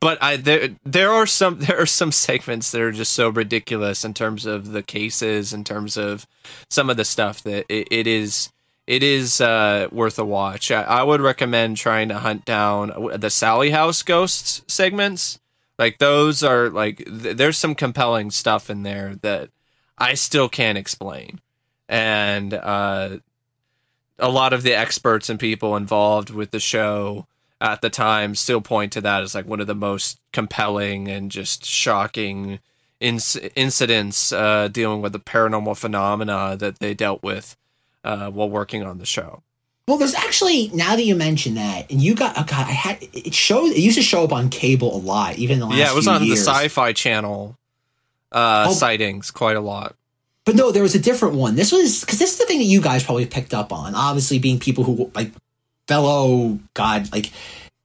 [0.00, 4.04] but I there there are some there are some segments that are just so ridiculous
[4.04, 6.26] in terms of the cases, in terms of
[6.68, 8.50] some of the stuff that it, it is
[8.86, 10.70] it is uh, worth a watch.
[10.70, 15.38] I, I, would recommend trying to hunt down the Sallie House ghosts segments.
[15.78, 19.48] Like those are like th- there's some compelling stuff in there that
[19.98, 21.40] I still can't explain,
[21.88, 23.18] and uh,
[24.18, 27.26] a lot of the experts and people involved with the show
[27.60, 31.30] at the time still point to that as like one of the most compelling and
[31.30, 32.58] just shocking
[33.00, 37.56] inc- incidents uh, dealing with the paranormal phenomena that they dealt with
[38.02, 39.42] uh, while working on the show.
[39.86, 42.98] Well, there's actually now that you mention that, and you got oh God, I had
[43.12, 45.90] it showed it used to show up on cable a lot, even the last yeah,
[45.90, 46.44] it was on years.
[46.44, 47.58] the Sci-Fi Channel
[48.34, 49.94] uh, oh, sightings quite a lot.
[50.44, 51.54] But no, there was a different one.
[51.54, 53.94] This was because this is the thing that you guys probably picked up on.
[53.94, 55.32] Obviously, being people who like
[55.88, 57.30] fellow God like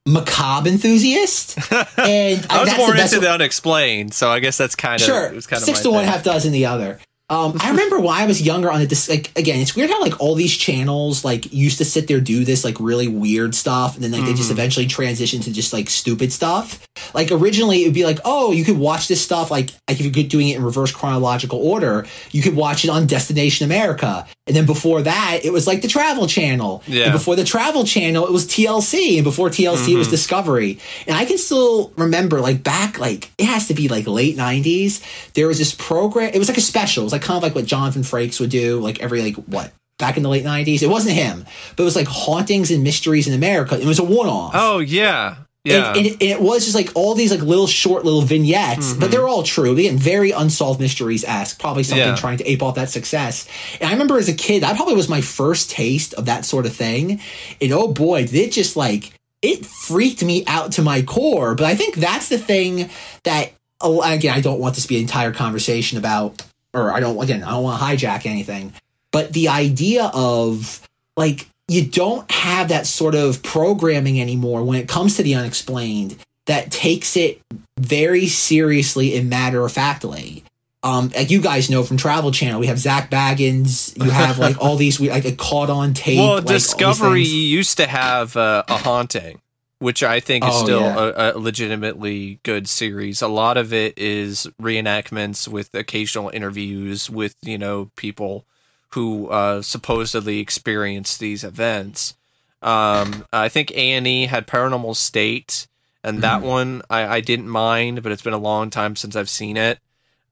[0.06, 1.58] macabre enthusiast.
[1.96, 5.26] And I was more into the unexplained, so I guess that's kind of sure.
[5.26, 6.98] It was kind of six to one, half dozen the other.
[7.30, 10.18] Um, I remember when I was younger on the like again, it's weird how like
[10.18, 14.02] all these channels like used to sit there do this like really weird stuff, and
[14.02, 14.30] then like mm-hmm.
[14.30, 14.58] they just mm-hmm.
[14.58, 16.84] eventually transition to just like stupid stuff.
[17.14, 20.16] Like originally, it would be like, oh, you could watch this stuff like like if
[20.16, 24.56] you're doing it in reverse chronological order, you could watch it on Destination America, and
[24.56, 26.82] then before that, it was like the Travel Channel.
[26.88, 27.04] Yeah.
[27.04, 29.92] And before the Travel Channel, it was TLC, and before TLC, mm-hmm.
[29.92, 30.10] it was mm-hmm.
[30.10, 30.80] Discovery.
[31.06, 35.32] And I can still remember like back like it has to be like late '90s.
[35.34, 36.32] There was this program.
[36.34, 37.02] It was like a special.
[37.02, 39.36] It was like like kind of like what Jonathan Frakes would do, like every like
[39.36, 40.82] what back in the late '90s.
[40.82, 41.44] It wasn't him,
[41.76, 43.78] but it was like hauntings and mysteries in America.
[43.78, 44.52] It was a one-off.
[44.54, 45.36] Oh yeah.
[45.62, 45.88] Yeah.
[45.90, 48.92] And, and, it, and, it, was just like all these like little short little vignettes,
[48.92, 49.00] mm-hmm.
[49.00, 49.72] but they're all true.
[49.72, 51.60] Again, very unsolved mysteries esque.
[51.60, 52.16] Probably something yeah.
[52.16, 53.46] trying to ape off that success.
[53.78, 56.64] And I remember as a kid, that probably was my first taste of that sort
[56.64, 57.20] of thing.
[57.60, 61.54] And oh boy, did it just like it freaked me out to my core.
[61.54, 62.88] But I think that's the thing
[63.24, 63.52] that
[63.82, 66.42] again, I don't want this to be an entire conversation about
[66.74, 68.72] or I don't again, I don't want to hijack anything,
[69.12, 74.88] but the idea of like you don't have that sort of programming anymore when it
[74.88, 77.40] comes to the unexplained that takes it
[77.78, 80.42] very seriously and matter of factly.
[80.82, 83.96] Um, like you guys know from Travel Channel, we have Zak Bagans.
[84.02, 86.18] You have like all these we like caught on tape.
[86.18, 89.40] Well, like, Discovery used to have uh, a haunting
[89.80, 91.12] which I think is oh, still yeah.
[91.16, 93.22] a, a, legitimately good series.
[93.22, 98.44] A lot of it is reenactments with occasional interviews with you know people
[98.92, 102.14] who uh, supposedly experienced these events.
[102.62, 105.66] Um, I think A and E had Paranormal State,
[106.04, 106.46] and that mm.
[106.46, 109.78] one I, I, didn't mind, but it's been a long time since I've seen it.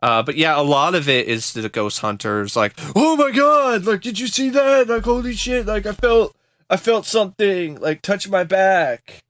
[0.02, 2.54] Uh, but yeah, a lot of it is the ghost hunters.
[2.54, 4.88] Like, oh my god, like, did you see that?
[4.88, 5.64] Like, holy shit!
[5.64, 6.36] Like, I felt,
[6.68, 7.80] I felt something.
[7.80, 9.24] Like, touch my back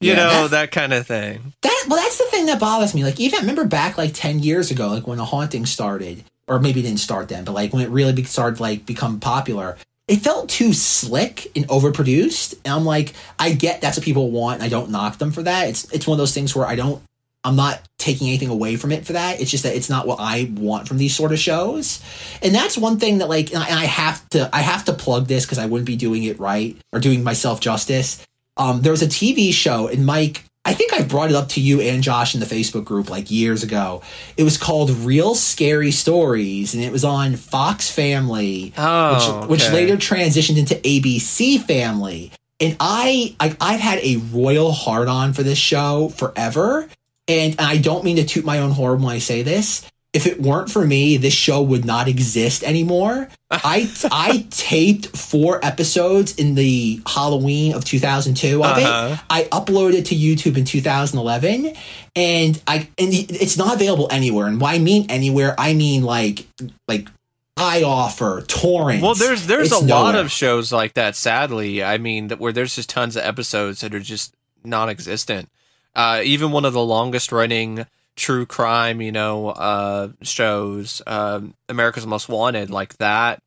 [0.00, 1.52] you yeah, know that kind of thing.
[1.62, 3.04] That well that's the thing that bothers me.
[3.04, 6.80] Like even remember back like 10 years ago like when a haunting started or maybe
[6.80, 10.48] it didn't start then but like when it really started like become popular it felt
[10.48, 12.54] too slick and overproduced.
[12.64, 15.42] And i'm like i get that's what people want and i don't knock them for
[15.42, 15.68] that.
[15.68, 17.02] It's it's one of those things where i don't
[17.44, 19.40] i'm not taking anything away from it for that.
[19.40, 22.00] It's just that it's not what i want from these sort of shows.
[22.40, 25.44] And that's one thing that like and i have to i have to plug this
[25.44, 28.24] because i wouldn't be doing it right or doing myself justice
[28.58, 31.60] um, there was a TV show, and Mike, I think I brought it up to
[31.60, 34.02] you and Josh in the Facebook group like years ago.
[34.36, 39.46] It was called Real Scary Stories, and it was on Fox Family, oh, which, okay.
[39.46, 42.32] which later transitioned into ABC Family.
[42.60, 46.88] And I, I I've had a royal hard on for this show forever.
[47.28, 49.88] And I don't mean to toot my own horn when I say this
[50.18, 53.28] if it weren't for me, this show would not exist anymore.
[53.52, 59.14] I I taped four episodes in the Halloween of 2002 of uh-huh.
[59.14, 59.20] it.
[59.30, 61.72] I uploaded to YouTube in 2011,
[62.16, 64.48] and I and it's not available anywhere.
[64.48, 66.48] And why I mean anywhere, I mean like
[66.88, 67.08] like
[67.56, 69.00] I offer torrent.
[69.00, 70.02] Well, there's there's it's a nowhere.
[70.02, 71.14] lot of shows like that.
[71.14, 75.48] Sadly, I mean where there's just tons of episodes that are just non-existent.
[75.94, 77.86] Uh, even one of the longest running
[78.18, 83.42] true crime, you know, uh, shows, uh, America's Most Wanted, like that,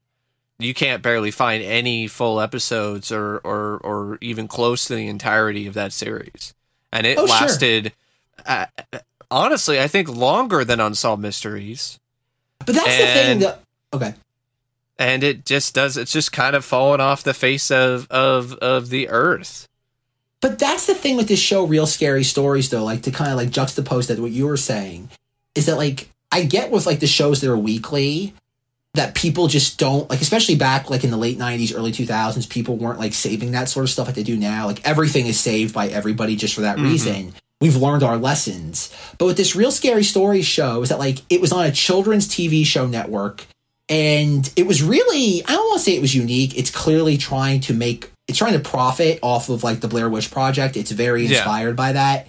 [0.58, 5.68] you can't barely find any full episodes or, or, or even close to the entirety
[5.68, 6.54] of that series.
[6.92, 7.94] And it oh, lasted,
[8.38, 8.68] sure.
[8.94, 12.00] uh, honestly, I think longer than Unsolved Mysteries.
[12.60, 13.60] But that's and, the thing that,
[13.94, 14.14] okay.
[14.98, 18.90] And it just does, it's just kind of fallen off the face of, of, of
[18.90, 19.68] the earth.
[20.41, 23.38] But that's the thing with this show, Real Scary Stories, though, like to kind of
[23.38, 25.10] like juxtapose that what you were saying,
[25.54, 28.34] is that like I get with like the shows that are weekly
[28.95, 32.75] that people just don't like, especially back like in the late '90s, early 2000s, people
[32.75, 34.65] weren't like saving that sort of stuff like they do now.
[34.65, 36.86] Like everything is saved by everybody just for that mm-hmm.
[36.88, 37.34] reason.
[37.62, 38.91] We've learned our lessons.
[39.19, 42.27] But with this Real Scary Stories show, is that like it was on a children's
[42.27, 43.45] TV show network.
[43.88, 46.58] And it was really, I don't want to say it was unique.
[46.58, 50.32] It's clearly trying to make it's trying to profit off of like the Blair Witch
[50.32, 50.78] Project.
[50.78, 51.76] It's very inspired yeah.
[51.76, 52.28] by that.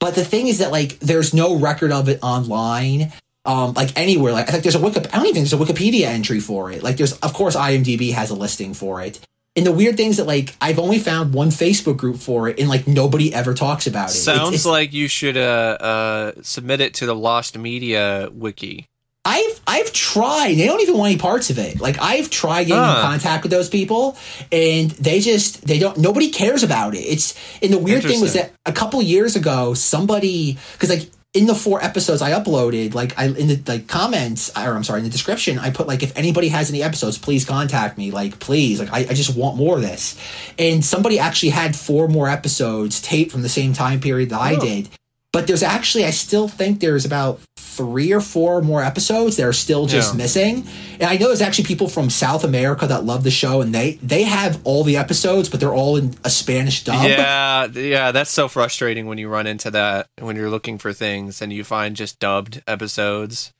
[0.00, 3.12] But the thing is that like there's no record of it online.
[3.44, 5.56] Um, like anywhere, like I think there's a Wiki, I don't even think there's a
[5.56, 6.82] Wikipedia entry for it.
[6.82, 9.20] Like there's, of course, IMDb has a listing for it.
[9.54, 12.58] And the weird thing is that like I've only found one Facebook group for it,
[12.58, 14.14] and like nobody ever talks about it.
[14.14, 18.86] Sounds it's, it's, like you should uh, uh, submit it to the Lost Media wiki.
[19.24, 20.54] I've I've tried.
[20.54, 21.80] They don't even want any parts of it.
[21.80, 22.96] Like I've tried getting huh.
[22.96, 24.16] in contact with those people,
[24.50, 25.98] and they just they don't.
[25.98, 27.00] Nobody cares about it.
[27.00, 31.46] It's and the weird thing was that a couple years ago, somebody because like in
[31.46, 35.04] the four episodes I uploaded, like I in the like comments or I'm sorry in
[35.04, 38.10] the description, I put like if anybody has any episodes, please contact me.
[38.10, 40.20] Like please, like I, I just want more of this.
[40.58, 44.56] And somebody actually had four more episodes taped from the same time period that I
[44.56, 44.88] did
[45.32, 47.40] but there's actually I still think there's about
[47.76, 50.18] three or four more episodes that are still just yeah.
[50.18, 50.66] missing.
[50.94, 53.92] And I know there's actually people from South America that love the show and they
[54.02, 57.08] they have all the episodes, but they're all in a Spanish dub.
[57.08, 61.40] Yeah, yeah, that's so frustrating when you run into that when you're looking for things
[61.40, 63.52] and you find just dubbed episodes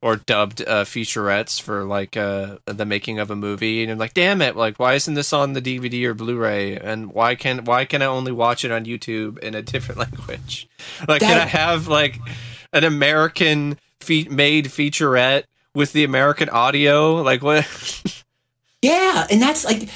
[0.00, 4.14] or dubbed uh, featurettes for like uh, the making of a movie, and I'm like,
[4.14, 4.56] damn it!
[4.56, 6.76] Like, why isn't this on the DVD or Blu-ray?
[6.76, 10.68] And why can why can I only watch it on YouTube in a different language?
[11.06, 11.28] Like, that...
[11.28, 12.18] can I have like
[12.72, 17.22] an American fe- made featurette with the American audio?
[17.22, 17.66] Like, what?
[18.82, 19.88] yeah, and that's like,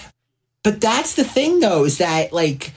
[0.62, 2.72] but that's the thing though, is that like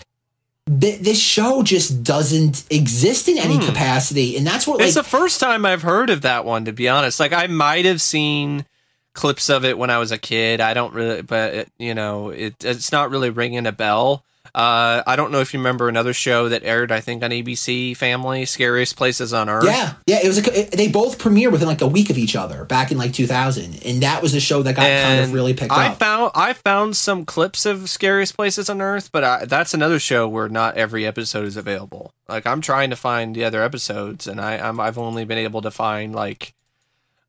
[0.67, 3.65] th- this show just doesn't exist in any hmm.
[3.65, 4.79] capacity, and that's what.
[4.79, 6.65] Like, it's the first time I've heard of that one.
[6.65, 8.65] To be honest, like I might have seen
[9.13, 10.61] clips of it when I was a kid.
[10.61, 14.23] I don't really, but it, you know, it, it's not really ringing a bell.
[14.55, 17.97] Uh, I don't know if you remember another show that aired, I think, on ABC
[17.97, 19.65] Family, Scariest Places on Earth.
[19.65, 20.19] Yeah, yeah.
[20.23, 20.47] It was.
[20.47, 23.11] A, it, they both premiered within like a week of each other back in like
[23.11, 25.91] 2000, and that was the show that got and kind of really picked I up.
[25.91, 29.99] I found I found some clips of Scariest Places on Earth, but I, that's another
[29.99, 32.13] show where not every episode is available.
[32.29, 35.63] Like I'm trying to find the other episodes, and I I'm, I've only been able
[35.63, 36.53] to find like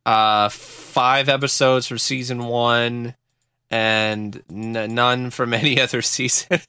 [0.05, 3.17] uh five episodes for season one
[3.71, 6.61] and n- none from any other season.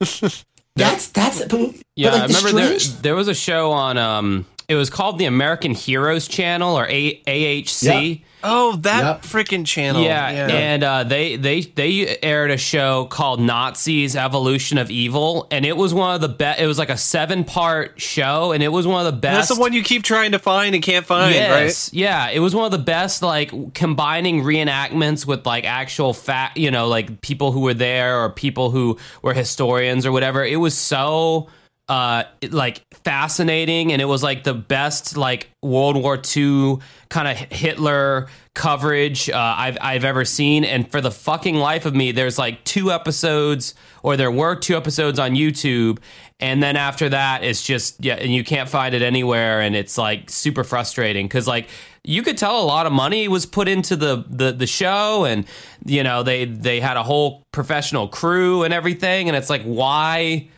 [0.76, 2.10] that's that's but, yeah.
[2.10, 4.46] But like I remember there, there was a show on um.
[4.66, 8.18] It was called the American Heroes Channel or A- AHC.
[8.18, 9.22] Yep Oh, that yep.
[9.22, 10.02] freaking channel.
[10.02, 10.46] Yeah, yeah.
[10.48, 15.76] and uh, they they they aired a show called Nazis: Evolution of Evil, and it
[15.76, 16.60] was one of the best.
[16.60, 19.48] It was like a seven part show, and it was one of the best.
[19.48, 21.98] That's the one you keep trying to find and can't find, yes, right?
[21.98, 26.70] Yeah, it was one of the best, like combining reenactments with like actual fact, you
[26.70, 30.44] know, like people who were there or people who were historians or whatever.
[30.44, 31.48] It was so
[31.88, 36.78] uh like fascinating and it was like the best like World War II
[37.10, 41.94] kind of Hitler coverage uh, I've I've ever seen and for the fucking life of
[41.94, 45.98] me there's like two episodes or there were two episodes on YouTube
[46.40, 49.98] and then after that it's just yeah and you can't find it anywhere and it's
[49.98, 51.68] like super frustrating cuz like
[52.02, 55.44] you could tell a lot of money was put into the, the the show and
[55.84, 60.48] you know they they had a whole professional crew and everything and it's like why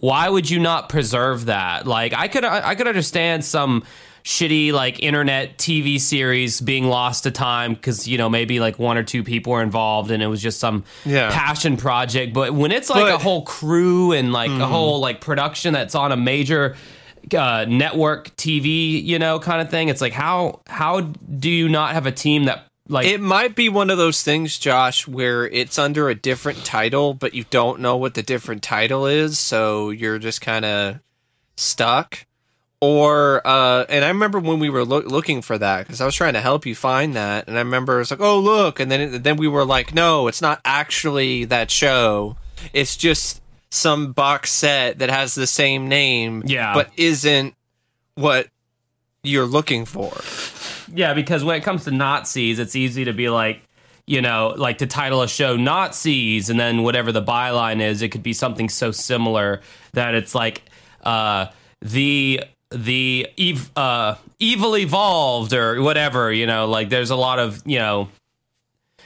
[0.00, 1.86] why would you not preserve that?
[1.86, 3.84] Like I could I could understand some
[4.24, 8.98] shitty like internet TV series being lost to time because you know maybe like one
[8.98, 11.30] or two people were involved and it was just some yeah.
[11.30, 12.32] passion project.
[12.32, 14.62] But when it's like but, a whole crew and like mm-hmm.
[14.62, 16.76] a whole like production that's on a major
[17.36, 21.92] uh, network TV, you know, kind of thing, it's like how how do you not
[21.92, 25.78] have a team that like it might be one of those things, Josh, where it's
[25.78, 30.18] under a different title, but you don't know what the different title is, so you're
[30.18, 30.98] just kind of
[31.56, 32.26] stuck.
[32.82, 36.14] Or, uh, and I remember when we were lo- looking for that because I was
[36.14, 39.00] trying to help you find that, and I remember it's like, oh look, and then
[39.00, 42.36] it, then we were like, no, it's not actually that show.
[42.72, 47.54] It's just some box set that has the same name, yeah, but isn't
[48.14, 48.48] what
[49.22, 50.10] you're looking for.
[50.94, 53.62] Yeah, because when it comes to Nazis, it's easy to be like,
[54.06, 58.08] you know, like to title a show Nazis, and then whatever the byline is, it
[58.08, 59.60] could be something so similar
[59.92, 60.62] that it's like
[61.04, 61.46] uh,
[61.80, 66.32] the the ev- uh, evil evolved or whatever.
[66.32, 68.08] You know, like there's a lot of you know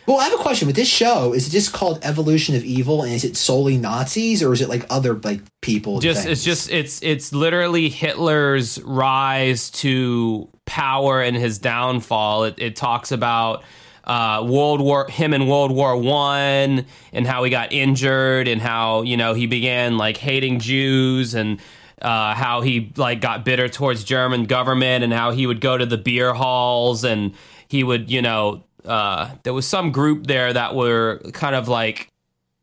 [0.07, 1.33] Well, I have a question with this show.
[1.35, 4.69] Is it just called Evolution of Evil, and is it solely Nazis, or is it
[4.69, 6.01] like other like people?
[6.01, 12.45] just it's just it's it's literally Hitler's rise to power and his downfall.
[12.45, 13.65] It, it talks about
[14.05, 19.03] uh, World War him in World War One and how he got injured and how
[19.03, 21.61] you know he began like hating Jews and
[22.03, 25.87] uh, how he like got bitter towards German government and how he would go to
[25.87, 27.35] the beer halls and
[27.69, 32.09] he would you know uh, there was some group there that were kind of like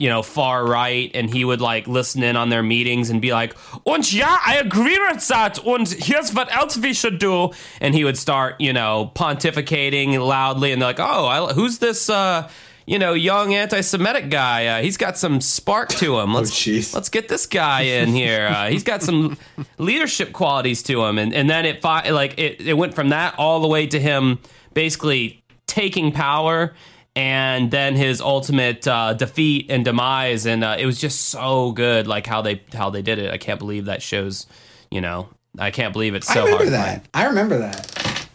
[0.01, 3.31] you know, far right, and he would like listen in on their meetings and be
[3.31, 5.59] like, "Und ja, I agree with that.
[5.63, 10.71] Und here's what else we should do." And he would start, you know, pontificating loudly,
[10.71, 12.49] and they're like, "Oh, I, who's this?" Uh,
[12.87, 14.65] you know, young anti-Semitic guy.
[14.65, 16.33] Uh, he's got some spark to him.
[16.33, 16.95] Let's jeez.
[16.95, 18.47] let's get this guy in here.
[18.47, 19.37] Uh, he's got some
[19.77, 23.59] leadership qualities to him, and and then it like it it went from that all
[23.59, 24.39] the way to him
[24.73, 26.73] basically taking power
[27.21, 32.07] and then his ultimate uh, defeat and demise and uh, it was just so good
[32.07, 34.47] like how they how they did it i can't believe that shows
[34.89, 35.29] you know
[35.59, 37.07] i can't believe it's so I remember hard that.
[37.13, 37.85] I remember that.
[37.85, 38.27] find.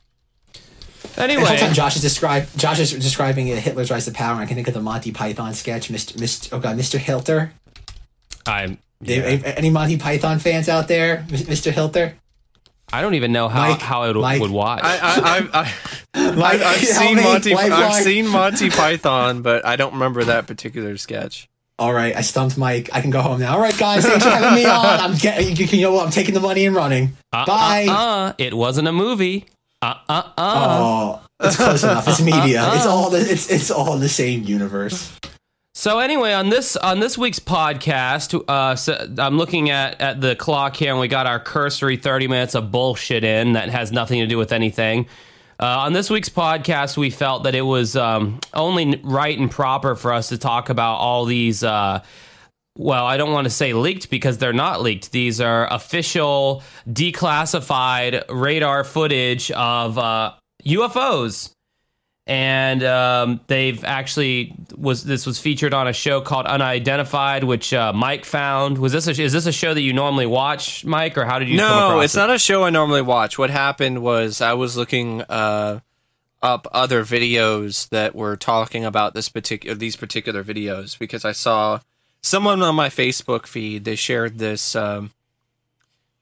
[1.16, 4.35] The whole anyway time Josh is describe Josh is describing Hitler's rise to power.
[4.35, 6.12] and I can think of the Monty Python sketch, Mr.
[6.14, 6.53] Mr.
[6.53, 6.99] Oh God, Mr.
[6.99, 7.53] Hilter.
[8.46, 9.25] i'm yeah.
[9.57, 11.72] Any Monty Python fans out there, Mr.
[11.72, 12.14] Hilter?
[12.92, 14.40] I don't even know how Mike, how i would, Mike.
[14.40, 15.72] would watch I, I, I,
[16.14, 17.55] I, Mike, I've seen Monty.
[17.55, 17.83] Lifeline.
[17.83, 21.46] I've seen Monty Python, but I don't remember that particular sketch.
[21.79, 22.88] All right, I stumped Mike.
[22.92, 23.53] I can go home now.
[23.55, 24.85] All right, guys, thanks for having me on.
[25.01, 25.55] I'm getting.
[25.55, 26.07] You, you know what?
[26.07, 27.14] I'm taking the money and running.
[27.35, 27.85] uh, Bye.
[27.87, 29.44] uh, uh, it wasn't a movie
[29.83, 32.09] uh uh uh Oh, it's close enough.
[32.09, 32.66] It's media.
[32.75, 33.18] It's all the.
[33.18, 35.12] It's it's all the same universe.
[35.87, 40.35] So anyway, on this on this week's podcast, uh, so I'm looking at at the
[40.35, 44.18] clock here, and we got our cursory 30 minutes of bullshit in that has nothing
[44.18, 45.07] to do with anything.
[45.61, 49.94] Uh, on this week's podcast, we felt that it was um, only right and proper
[49.94, 51.62] for us to talk about all these.
[51.62, 52.03] Uh,
[52.77, 55.12] well, I don't want to say leaked because they're not leaked.
[55.12, 60.33] These are official, declassified radar footage of uh,
[60.64, 61.53] UFOs
[62.26, 67.92] and um, they've actually was this was featured on a show called Unidentified, which uh,
[67.92, 68.78] Mike found.
[68.78, 71.48] Was this a, is this a show that you normally watch, Mike, or how did
[71.48, 71.58] you?
[71.58, 72.18] come No, it's it?
[72.18, 73.38] not a show I normally watch.
[73.38, 75.80] What happened was I was looking uh,
[76.42, 81.80] up other videos that were talking about this particular these particular videos because I saw
[82.22, 83.84] someone on my Facebook feed.
[83.84, 85.12] They shared this um,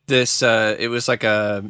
[0.07, 1.65] this uh, it was like a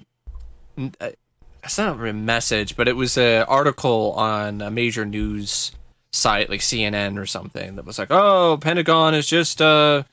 [1.64, 5.72] it's not a message, but it was an article on a major news
[6.12, 10.04] site like CNN or something that was like, "Oh, Pentagon is just uh,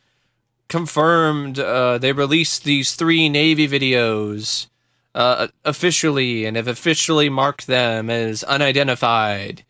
[0.69, 4.67] confirmed uh, they released these three Navy videos
[5.13, 9.63] uh, officially and have officially marked them as unidentified."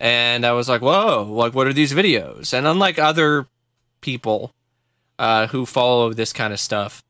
[0.00, 1.26] And I was like, "Whoa!
[1.30, 3.46] Like, what are these videos?" And unlike other
[4.00, 4.52] people
[5.18, 7.02] uh, who follow this kind of stuff,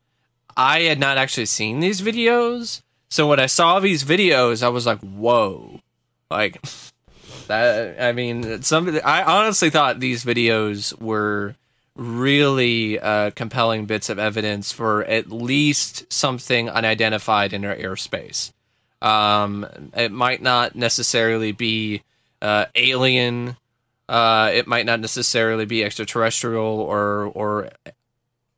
[0.55, 2.81] I had not actually seen these videos.
[3.09, 5.79] So when I saw these videos, I was like, "Whoa!"
[6.29, 6.61] Like
[7.47, 8.01] that.
[8.01, 8.99] I mean, some.
[9.03, 11.55] I honestly thought these videos were
[11.95, 18.51] really uh, compelling bits of evidence for at least something unidentified in our airspace.
[19.01, 19.65] Um,
[19.95, 22.03] it might not necessarily be
[22.41, 23.57] uh, alien.
[24.07, 27.69] Uh, it might not necessarily be extraterrestrial or or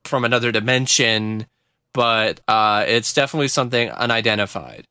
[0.04, 1.46] from another dimension
[1.92, 4.86] but uh, it's definitely something unidentified.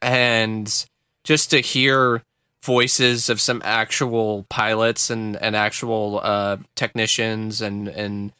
[0.00, 0.86] And
[1.24, 2.22] just to hear
[2.62, 8.32] voices of some actual pilots and, and actual uh, technicians and and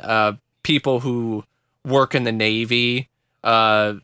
[0.00, 1.44] uh, people who
[1.84, 3.08] work in the Navy
[3.44, 3.94] uh,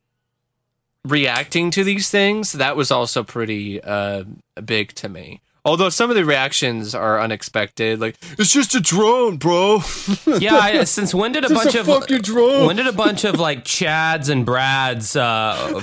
[1.04, 4.24] reacting to these things, that was also pretty uh,
[4.64, 5.40] big to me.
[5.66, 9.80] Although some of the reactions are unexpected, like it's just a drone, bro.
[10.38, 10.56] yeah.
[10.56, 12.66] I, since when did a bunch a of fucking drone.
[12.66, 15.80] when did a bunch of like Chads and Brads uh,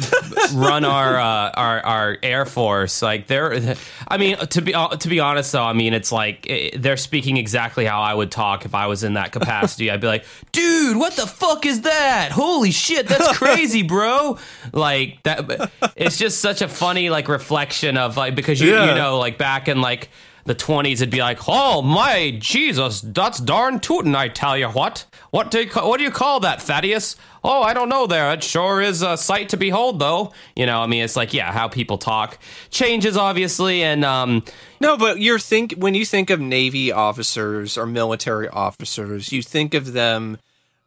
[0.53, 3.01] run our uh, our our air force?
[3.01, 3.75] Like they're,
[4.07, 7.37] I mean, to be to be honest though, I mean it's like eh, they're speaking
[7.37, 9.89] exactly how I would talk if I was in that capacity.
[9.89, 12.29] I'd be like, dude, what the fuck is that?
[12.31, 14.37] Holy shit, that's crazy, bro!
[14.73, 15.71] Like that.
[15.95, 18.89] It's just such a funny like reflection of like because you Yeah.
[18.89, 20.09] you know like back in like
[20.43, 25.05] the 20s it'd be like oh my jesus that's darn tootin' i tell you what?
[25.30, 27.15] What do you what do you call that thaddeus?
[27.43, 28.32] Oh i don't know there.
[28.34, 30.34] It sure is a sight to behold though.
[30.55, 32.38] You know i mean it's like yeah how people talk
[32.69, 34.43] changes obviously and um
[34.82, 39.76] No, but you're think when you think of Navy officers or military officers, you think
[39.76, 40.39] of them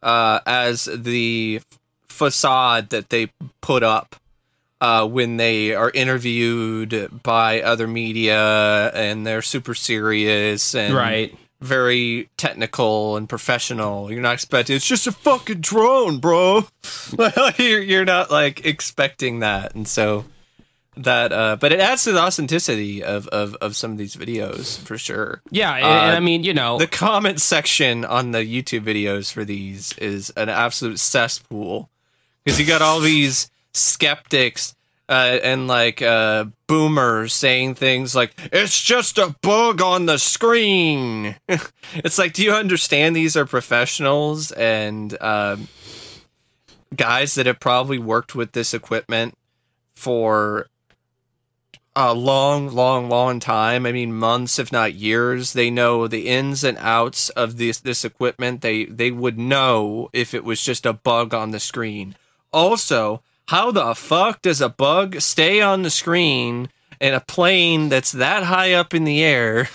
[0.03, 1.61] uh, as the
[2.09, 3.29] facade that they
[3.61, 4.17] put up
[4.81, 11.35] uh, when they are interviewed by other media and they're super serious and Right.
[11.61, 14.11] very technical and professional.
[14.13, 16.67] You're not expecting it's just a fucking drone, bro.
[17.59, 20.25] you're, you're not like expecting that, and so
[20.97, 21.33] that.
[21.33, 24.99] Uh, but it adds to the authenticity of, of of some of these videos for
[24.99, 25.41] sure.
[25.51, 29.33] Yeah, and, Uh, and I mean, you know, The comment section on the YouTube videos
[29.33, 31.89] for these is an absolute cesspool
[32.45, 34.75] because you got all these skeptics
[35.09, 41.37] uh, and like uh, boomers saying things like "It's just a bug on the screen."
[41.95, 43.15] it's like, do you understand?
[43.15, 45.69] These are professionals and um,
[46.97, 49.37] guys that have probably worked with this equipment
[49.95, 50.69] for
[51.97, 53.87] a long, long, long time.
[53.87, 55.53] I mean, months, if not years.
[55.53, 58.63] They know the ins and outs of this this equipment.
[58.63, 62.17] They they would know if it was just a bug on the screen.
[62.53, 66.69] Also, how the fuck does a bug stay on the screen
[67.01, 69.69] in a plane that's that high up in the air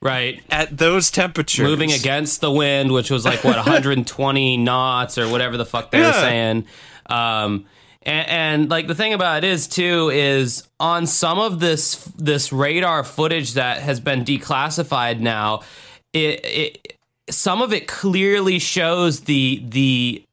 [0.00, 0.42] right.
[0.50, 1.64] at those temperatures?
[1.64, 6.00] Moving against the wind, which was like what 120 knots or whatever the fuck they
[6.00, 6.66] were saying.
[7.06, 7.66] Um,
[8.02, 12.52] and, and like the thing about it is too is on some of this this
[12.52, 15.62] radar footage that has been declassified now,
[16.12, 16.98] it, it
[17.30, 20.24] some of it clearly shows the the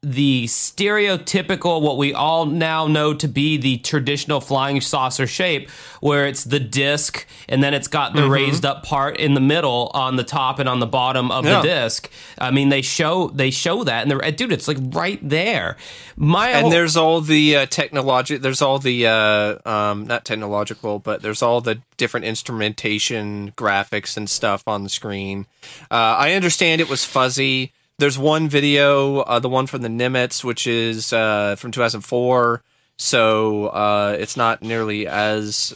[0.00, 5.68] the stereotypical what we all now know to be the traditional flying saucer shape
[6.00, 8.30] where it's the disc and then it's got the Mm-hmm.
[8.30, 11.60] raised up part in the middle on the top and on the bottom of Yeah.
[11.60, 15.18] the disc i mean they show they show that and they're dude it's like right
[15.28, 15.76] there
[16.16, 20.98] my and whole- there's all the uh, technology there's all the uh, um, not technological
[21.00, 25.46] but there's all the different instrumentation graphics and stuff on the screen
[25.90, 30.42] uh, i understand it was fuzzy there's one video uh, the one from the nimitz
[30.44, 32.62] which is uh, from 2004
[32.98, 35.74] so uh, it's not nearly as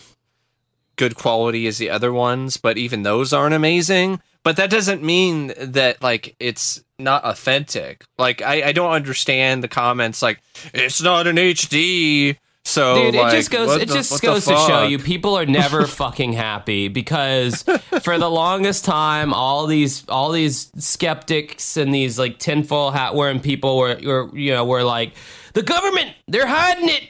[0.97, 4.21] good quality as the other ones, but even those aren't amazing.
[4.45, 8.05] But that doesn't mean that like it's not authentic.
[8.19, 10.41] Like I, I don't understand the comments like
[10.75, 12.39] it's not an HD.
[12.65, 15.45] So Dude, like, it just goes it the- just goes to show you, people are
[15.47, 17.65] never fucking happy because
[18.03, 23.41] for the longest time, all these all these skeptics and these like tinfoil hat wearing
[23.41, 25.13] people were, were you know were like
[25.55, 27.09] the government they're hiding it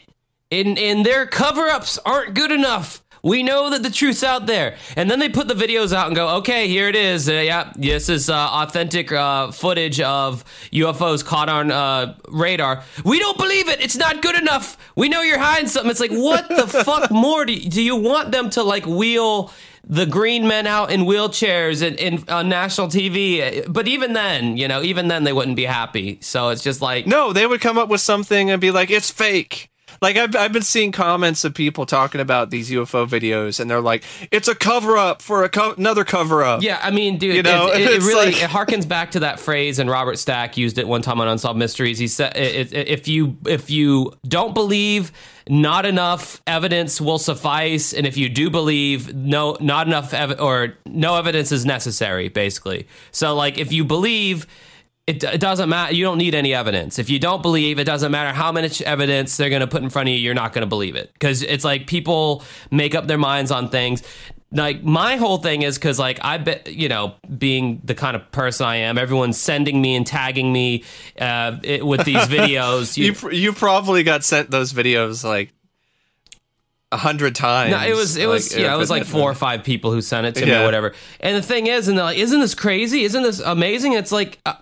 [0.51, 3.03] and and their cover ups aren't good enough.
[3.23, 6.17] We know that the truth's out there, and then they put the videos out and
[6.17, 7.29] go, "Okay, here it is.
[7.29, 12.83] Uh, yeah, this is uh, authentic uh, footage of UFOs caught on uh, radar.
[13.05, 13.81] We don't believe it.
[13.81, 14.77] It's not good enough.
[14.97, 17.95] We know you're hiding something." It's like, what the fuck more do you, do you
[17.95, 19.53] want them to like wheel?
[19.85, 24.69] The green men out in wheelchairs and, and on national TV, but even then, you
[24.69, 26.19] know, even then they wouldn't be happy.
[26.21, 29.11] So it's just like, No, they would come up with something and be like, "It's
[29.11, 29.72] fake."
[30.03, 33.81] Like I've I've been seeing comments of people talking about these UFO videos, and they're
[33.81, 37.37] like, "It's a cover up for a co- another cover up." Yeah, I mean, dude,
[37.37, 40.19] You know, it, it, it really like- it harkens back to that phrase, and Robert
[40.19, 42.01] Stack used it one time on Unsolved Mysteries.
[42.01, 45.13] He said, "If you if you don't believe,
[45.49, 50.75] not enough evidence will suffice, and if you do believe, no, not enough ev- or
[50.85, 54.49] no evidence is necessary." Basically, so like if you believe.
[55.17, 55.95] It, it doesn't matter.
[55.95, 56.99] You don't need any evidence.
[56.99, 59.91] If you don't believe, it doesn't matter how much evidence they're going to put in
[59.91, 60.21] front of you.
[60.21, 63.69] You're not going to believe it because it's like people make up their minds on
[63.69, 64.03] things
[64.55, 68.31] like my whole thing is because like i bet you know being the kind of
[68.33, 70.85] person i am everyone's sending me and tagging me
[71.19, 75.55] uh, it, with these videos You pr- you probably got sent those videos like
[76.91, 77.71] a hundred times.
[77.71, 80.03] no, it was it was Like, yeah, it was like four or five people who
[80.03, 80.93] sent it to me or whatever.
[81.21, 83.05] And the thing is, and they're like, "Isn't this crazy?
[83.05, 84.57] Isn't this amazing?" It's like, uh,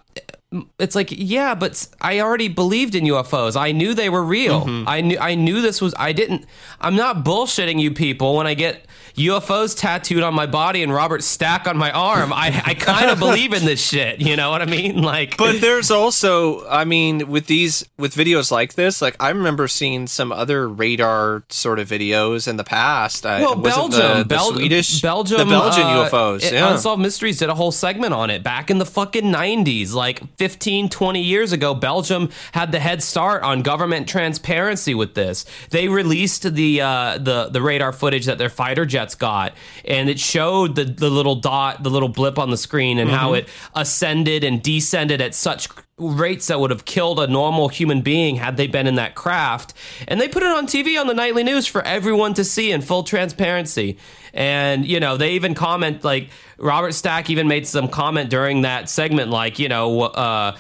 [0.79, 3.57] it's like, yeah, but i already believed in UFOs.
[3.57, 4.63] I knew they were real.
[4.63, 4.89] Mm-hmm.
[4.89, 5.95] I knew I knew this was.
[5.99, 6.45] I didn't.
[6.81, 8.87] I'm not bullshitting you people when I get
[9.17, 12.33] UFOs tattooed on my body and Robert Stack on my arm.
[12.33, 14.21] I I kind of believe in this shit.
[14.21, 15.03] You know what I mean?
[15.03, 19.69] Like, But there's also, I mean, with these with videos like this, like I remember
[19.69, 23.25] seeing some other radar sort of videos in the past.
[23.25, 26.45] Well, Belgium, the, the Bel- Swedish, Belgium, the Belgian uh, UFOs.
[26.45, 29.93] it- yeah, Unsolved Mysteries did a whole segment on it back in the fucking 90s.
[29.93, 35.45] Like 15, 20 years ago, Belgium had the head start on government transparency with this.
[35.71, 40.19] They released the uh, the the radar footage that their fighter jets got, and it
[40.19, 44.45] showed the the little dot, the little blip on the screen, and how it ascended
[44.45, 45.69] and descended at such
[46.01, 49.75] rates that would have killed a normal human being had they been in that craft.
[50.09, 52.81] And they put it on TV on the nightly news for everyone to see in
[52.81, 53.99] full transparency.
[54.33, 58.89] And, you know, they even comment, like, Robert Stack even made some comment during that
[58.89, 60.57] segment, like, you know, uh,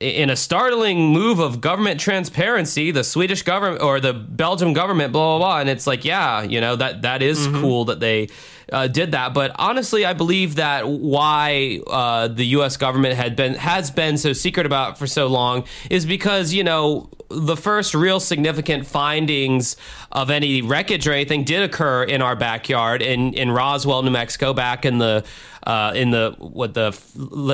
[0.00, 5.38] in a startling move of government transparency, the Swedish government or the Belgium government, blah
[5.38, 7.60] blah blah, and it's like, yeah, you know that that is Mm-hmm.
[7.60, 8.28] cool that they
[8.72, 9.34] uh, did that.
[9.34, 12.76] But honestly, I believe that why uh, the U.S.
[12.76, 16.64] government had been has been so secret about it for so long is because you
[16.64, 19.76] know the first real significant findings
[20.12, 24.52] of any wreckage or anything did occur in our backyard in in Roswell, New Mexico,
[24.52, 25.24] back in the
[25.66, 26.88] uh, in the what the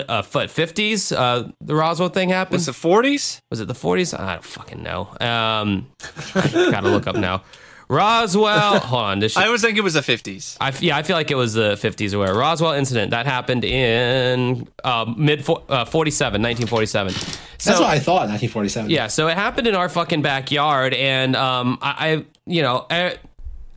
[0.09, 1.13] uh, fifties.
[1.13, 2.55] Uh, the Roswell thing happened.
[2.55, 3.41] Was it 40s?
[3.51, 4.19] Was it the 40s?
[4.19, 5.09] I don't fucking know.
[5.21, 5.87] Um,
[6.35, 7.43] gotta look up now.
[7.91, 8.79] Roswell.
[8.91, 9.19] Hold on.
[9.19, 10.57] This I always think it was the 50s.
[10.61, 13.65] I, yeah, I feel like it was the 50s or where Roswell incident that happened
[13.65, 17.13] in uh, mid fo- uh, 47, 1947.
[17.13, 18.29] So, That's what I thought.
[18.29, 18.91] 1947.
[18.91, 23.11] yeah, so it happened in our fucking backyard, and um, I, I you know, uh,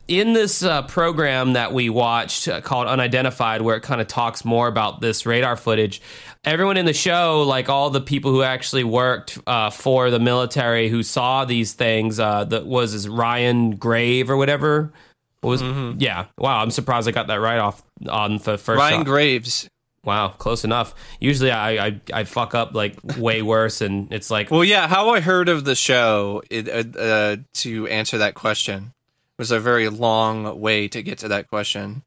[0.08, 4.44] in this uh, program that we watched uh, called Unidentified, where it kind of talks
[4.44, 6.00] more about this radar footage,
[6.44, 10.88] everyone in the show, like all the people who actually worked uh, for the military
[10.88, 14.92] who saw these things, uh, that was is Ryan Grave or whatever.
[15.40, 15.62] What was
[15.98, 16.26] yeah?
[16.38, 18.78] Wow, I'm surprised I got that right off on the first.
[18.78, 19.06] Ryan shot.
[19.06, 19.68] Graves.
[20.04, 20.94] Wow, close enough.
[21.18, 25.10] Usually I, I I fuck up like way worse, and it's like Well, yeah, how
[25.10, 28.92] I heard of the show it, uh, uh, to answer that question
[29.38, 32.02] was a very long way to get to that question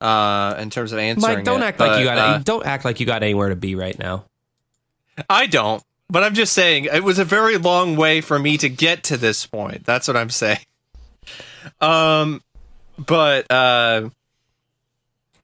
[0.00, 2.84] uh, in terms of answering Mike, don't it, act like you got uh, don't act
[2.84, 4.24] like you got anywhere to be right now.
[5.28, 8.68] I don't, but I'm just saying it was a very long way for me to
[8.68, 9.84] get to this point.
[9.84, 10.58] That's what I'm saying.
[11.80, 12.42] Um,
[12.96, 14.08] but uh,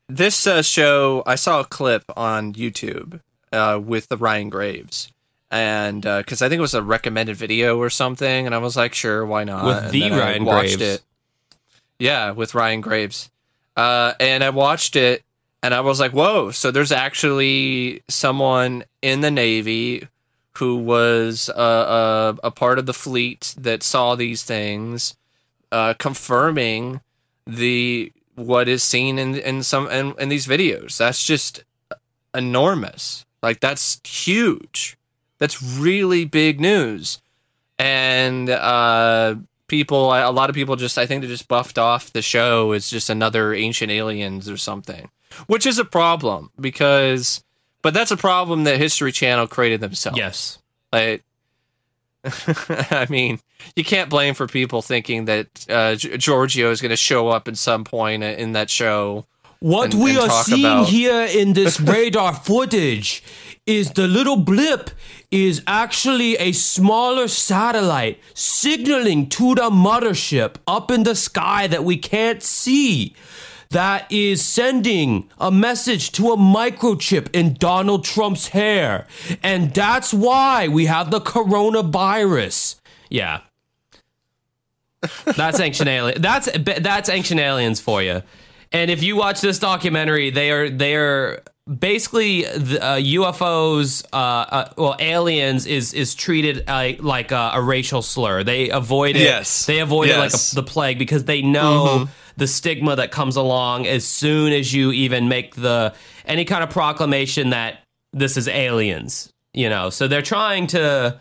[0.09, 3.21] this uh, show, I saw a clip on YouTube
[3.53, 5.13] uh, with the Ryan Graves,
[5.51, 8.95] and because I think it was a recommended video or something, and I was like,
[8.95, 9.67] sure, why not?
[9.67, 10.83] With And the Ryan watched Graves.
[10.83, 11.03] It.
[11.99, 13.31] Yeah, with Ryan Graves,
[13.77, 15.23] uh, and I watched it,
[15.63, 16.51] and I was like, whoa!
[16.51, 20.09] So there's actually someone in the Navy
[20.57, 25.15] who was uh, a, a part of the fleet that saw these things,
[25.71, 27.01] uh, confirming
[27.47, 30.99] the what is seen in in some in, in these videos.
[30.99, 31.65] That's just
[32.35, 33.25] enormous.
[33.43, 34.97] Like that's huge.
[35.39, 37.21] That's really big news.
[37.79, 39.37] And uh,
[39.69, 42.89] people, a lot of people just, I think they just buffed off the show as
[42.91, 45.11] just another Ancient Aliens or something,
[45.47, 47.43] which is a problem because,
[47.83, 50.19] but that's a problem that History Channel created themselves.
[50.19, 50.59] Yes.
[50.93, 51.23] Like,
[52.25, 53.39] I mean,
[53.77, 57.57] you can't blame for people thinking that uh, Giorgio is going to show up at
[57.57, 59.27] some point in that show.
[59.61, 63.23] What and- we and are seeing about- here in this radar footage
[63.65, 64.91] is the little blip
[65.31, 71.97] is actually a smaller satellite signaling to the mothership up in the sky that we
[71.97, 73.15] can't see.
[73.71, 79.07] That is sending a message to a microchip in Donald Trump's hair.
[79.43, 82.77] And that's why we have the coronavirus.
[83.11, 83.41] Yeah.
[85.25, 86.21] That's ancient alien.
[86.23, 88.23] That's that's ancient aliens for you.
[88.73, 94.05] And if you watch this documentary, they are they are basically the, uh, UFOs.
[94.13, 98.45] Uh, uh, well, aliens is is treated uh, like a, a racial slur.
[98.45, 99.23] They avoid it.
[99.23, 99.67] Yes.
[99.67, 103.87] They avoid it like a, the plague because they know the stigma that comes along
[103.87, 105.95] as soon as you even make the
[106.25, 107.79] any kind of proclamation that
[108.13, 109.33] this is aliens.
[109.53, 111.19] You know, so they're trying to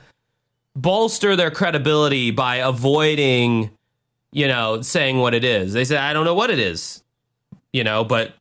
[0.76, 3.72] bolster their credibility by avoiding,
[4.34, 5.72] you know, saying what it is.
[5.72, 7.02] They say, I don't know what it is,
[7.72, 8.36] you know, but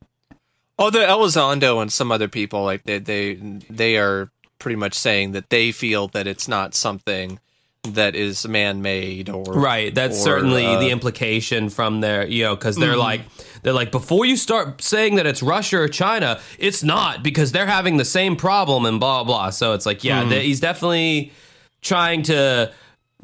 [0.77, 3.35] Although Elizondo and some other people, like they, they,
[3.69, 7.39] they are pretty much saying that they feel that it's not something
[7.83, 9.93] that is man-made or right.
[9.93, 12.97] That's or, certainly uh, the implication from their, you know, because they're Mhm.
[12.97, 13.21] like,
[13.61, 17.67] they're like, before you start saying that it's Russia or China, it's not because they're
[17.67, 19.51] having the same problem and blah, blah.
[19.51, 21.31] So it's like, yeah, th- he's definitely
[21.83, 22.71] trying to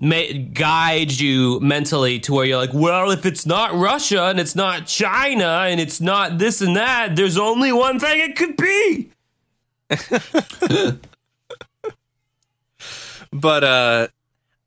[0.01, 4.87] guide you mentally to where you're like, well, if it's not Russia and it's not
[4.87, 9.11] China and it's not this and that, there's only one thing it could be.
[13.31, 14.07] but uh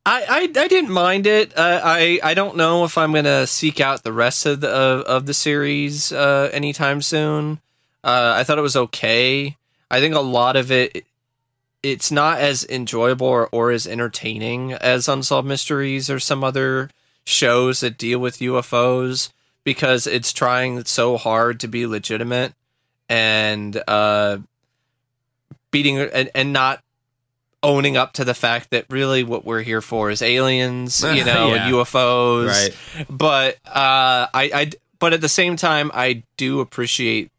[0.07, 1.57] I, I, I didn't mind it.
[1.57, 5.01] Uh, I I don't know if I'm gonna seek out the rest of the of,
[5.03, 7.59] of the series uh, anytime soon.
[8.03, 9.57] Uh, I thought it was okay.
[9.91, 11.07] I think a lot of it
[11.85, 16.91] it's not as enjoyable or, or as entertaining as Unsolved Mysteries or some other
[17.25, 19.31] shows that deal with UFOs
[19.65, 22.55] because it's trying so hard to be legitimate
[23.09, 24.39] and uh,
[25.71, 26.83] beating and, and not
[27.63, 31.55] owning up to the fact that really what we're here for is aliens, you know,
[31.55, 31.67] Yeah.
[31.67, 32.49] and UFOs.
[32.49, 33.07] Right.
[33.09, 37.31] But uh, I, I, but at the same time, I do appreciate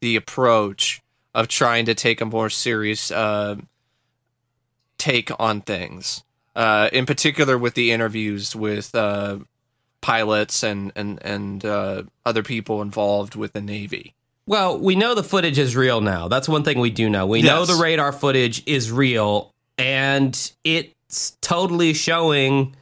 [0.00, 1.00] the approach
[1.34, 3.56] of trying to take a more serious uh,
[5.02, 6.22] take on things.
[6.54, 9.38] Uh, in particular, with the interviews with uh,
[10.00, 14.14] pilots and and and uh, other people involved with the Navy.
[14.46, 16.28] Well, we know the footage is real now.
[16.28, 17.26] That's one thing we do know.
[17.26, 22.76] We know the radar footage is real, and it's totally showing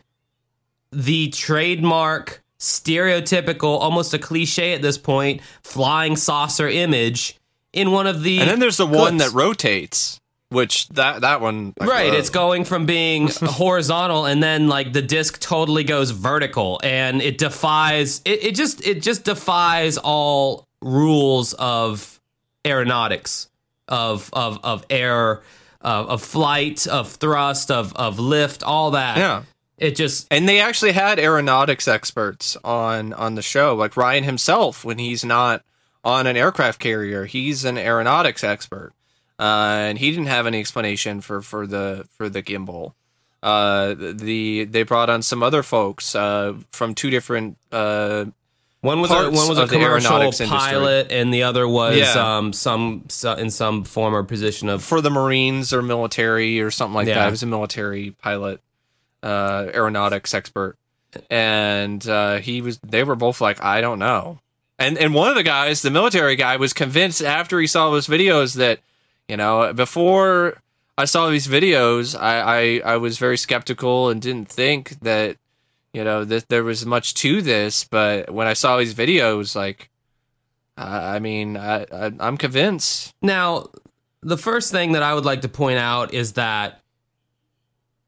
[0.91, 7.39] the trademark, stereotypical, almost a cliche at this point, flying saucer image
[7.73, 8.41] in one of the.
[8.41, 10.20] And then there's the one that rotates,
[10.51, 14.93] which that that one like, Right, uh, it's going from being horizontal and then like
[14.93, 20.67] the disc totally goes vertical and it defies it, it just it just defies all
[20.83, 22.21] rules of
[22.67, 23.49] aeronautics
[23.89, 25.43] of of of air
[25.81, 29.17] of, of flight of thrust of of lift all that.
[29.17, 29.43] yeah.
[29.79, 34.85] It just And they actually had aeronautics experts on on the show, like Ryan himself,
[34.85, 35.65] when he's not
[36.05, 38.93] on an aircraft carrier, he's an aeronautics expert,
[39.41, 42.93] uh, and he didn't have any explanation for for the for the gimbal.
[43.43, 47.57] Uh, the they brought on some other folks uh, from two different.
[47.73, 48.27] Uh,
[48.83, 50.47] one was a, one was a commercial industry.
[50.47, 52.37] pilot and the other was Yeah.
[52.39, 56.71] um some, so in some form or position of for the Marines or military or
[56.71, 57.15] something like Yeah.
[57.17, 57.25] that.
[57.27, 58.61] He was a military pilot,
[59.23, 60.77] uh, aeronautics expert,
[61.29, 62.79] and uh, he was.
[62.79, 64.39] They were both like, I don't know.
[64.79, 68.07] And and one of the guys, the military guy, was convinced after he saw those
[68.07, 68.81] videos that,
[69.31, 70.61] you know, before
[70.99, 75.37] I saw these videos, I I, I was very skeptical and didn't think that,
[75.93, 77.85] you know, that there was much to this.
[77.85, 79.89] But when I saw these videos, like.
[80.77, 83.13] I I mean, I, I, I'm convinced.
[83.23, 83.69] Now,
[84.23, 86.81] the first thing that I would like to point out is that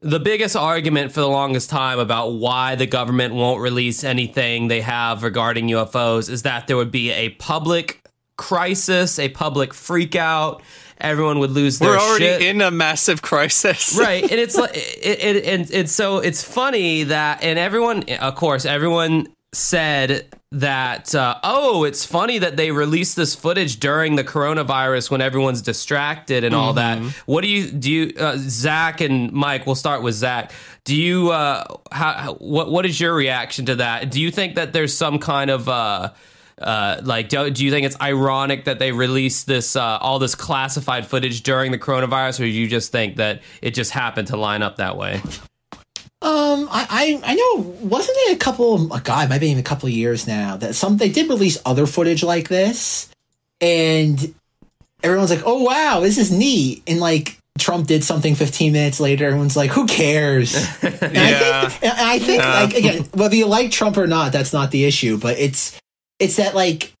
[0.01, 4.81] the biggest argument for the longest time about why the government won't release anything they
[4.81, 8.03] have regarding UFOs is that there would be a public
[8.37, 10.61] crisis, a public freakout.
[11.03, 12.41] Everyone would lose their We're already shit.
[12.41, 13.95] in a massive crisis.
[13.99, 18.35] right and it's like it, it, and it's so it's funny that and everyone of
[18.35, 24.23] course everyone said that uh, oh it's funny that they released this footage during the
[24.23, 29.31] coronavirus when everyone's distracted and all that what do you do you uh, zach and
[29.31, 30.51] mike we'll start with zach
[30.85, 34.55] do you uh how, how what what is your reaction to that do you think
[34.55, 35.67] that there's some kind of
[36.63, 40.35] uh like, do, do you think it's ironic that they released this uh, all this
[40.35, 44.37] classified footage during the coronavirus, or do you just think that it just happened to
[44.37, 45.21] line up that way?
[46.21, 48.93] Um, I, I I know wasn't it a couple?
[48.93, 51.27] Oh God, it might be even a couple of years now that some they did
[51.29, 53.09] release other footage like this,
[53.59, 54.33] and
[55.03, 59.25] everyone's like, "Oh wow, this is neat," and like Trump did something 15 minutes later,
[59.27, 61.69] everyone's like, "Who cares?" And I Yeah.
[61.69, 62.53] think, and I think Yeah.
[62.53, 65.77] like again, whether you like Trump or not, that's not the issue, but it's
[66.23, 66.93] it's that like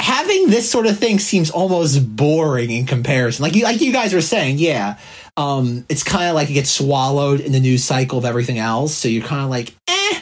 [0.00, 3.42] having this sort of thing seems almost boring in comparison.
[3.42, 4.98] Like you like you guys were saying, yeah.
[5.36, 8.94] Um, it's kind of like it gets swallowed in the news cycle of everything else.
[8.94, 10.20] So you're kind of like, eh.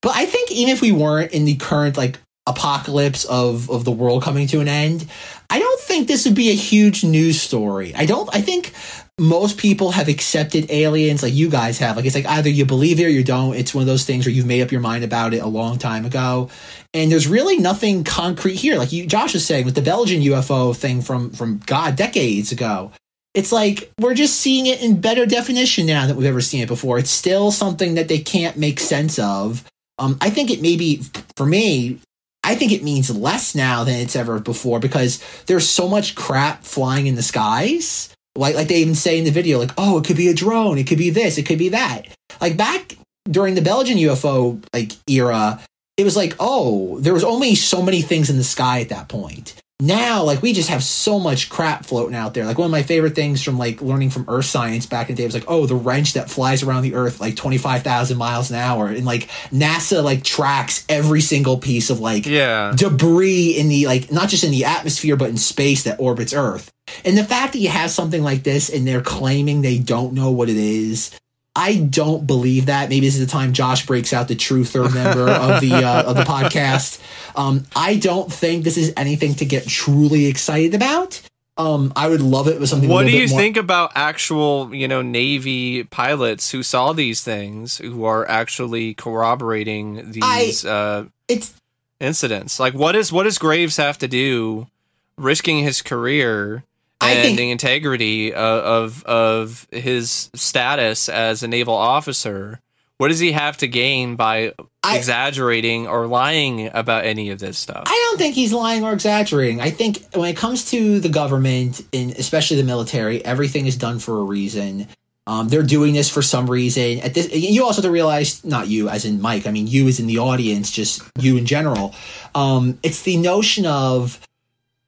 [0.00, 3.92] But I think even if we weren't in the current like apocalypse of of the
[3.92, 5.06] world coming to an end,
[5.50, 7.94] I don't think this would be a huge news story.
[7.94, 8.34] I don't.
[8.34, 8.72] I think
[9.18, 11.96] most people have accepted aliens like you guys have.
[11.96, 13.54] Like it's like either you believe it or you don't.
[13.56, 15.78] It's one of those things where you've made up your mind about it a long
[15.78, 16.50] time ago.
[16.94, 18.76] And there's really nothing concrete here.
[18.76, 22.92] Like you, Josh is saying with the Belgian UFO thing from from God decades ago.
[23.34, 26.68] It's like we're just seeing it in better definition now than we've ever seen it
[26.68, 26.98] before.
[26.98, 29.64] It's still something that they can't make sense of.
[29.98, 31.02] Um, I think it maybe
[31.36, 32.00] for me,
[32.42, 36.64] I think it means less now than it's ever before because there's so much crap
[36.64, 38.14] flying in the skies.
[38.34, 40.78] Like like they even say in the video, like, oh, it could be a drone,
[40.78, 42.04] it could be this, it could be that.
[42.40, 42.96] Like back
[43.30, 45.60] during the Belgian UFO like era,
[45.98, 49.08] it was like, oh, there was only so many things in the sky at that
[49.08, 49.54] point.
[49.80, 52.44] Now, like we just have so much crap floating out there.
[52.44, 55.22] Like one of my favorite things from like learning from earth science back in the
[55.22, 58.56] day was like, oh, the wrench that flies around the earth like 25,000 miles an
[58.56, 58.88] hour.
[58.88, 62.72] And like NASA like tracks every single piece of like Yeah.
[62.76, 66.72] debris in the like not just in the atmosphere but in space that orbits earth
[67.04, 70.30] and the fact that you have something like this and they're claiming they don't know
[70.32, 71.12] what it is
[71.58, 72.88] i don't believe that.
[72.88, 76.04] Maybe this is the time josh breaks out the true third member of the uh,
[76.10, 77.00] of the podcast.
[77.36, 81.20] Um i don't think this is anything to get truly excited about.
[81.56, 84.86] Um i would love it with something What do you more- think about actual, you
[84.86, 91.52] know, Navy pilots who saw these things, who are actually corroborating these uh, it's
[91.98, 92.60] incidents?
[92.60, 94.68] Like, what is what does Graves have to do,
[95.16, 96.67] risking his career I
[97.00, 102.60] and think- the integrity of, of of his status as a naval officer?
[102.98, 107.56] What does he have to gain by I- exaggerating or lying about any of this
[107.56, 107.84] stuff?
[107.86, 109.60] I don't think he's lying or exaggerating.
[109.60, 114.00] I think when it comes to the government, and especially the military, everything is done
[114.00, 114.88] for a reason.
[115.28, 117.00] Um, they're doing this for some reason.
[117.00, 119.46] At this, you also have to realize, not you as in Mike.
[119.46, 121.94] I mean, you as in the audience, just you in general.
[122.34, 124.18] Um, it's the notion of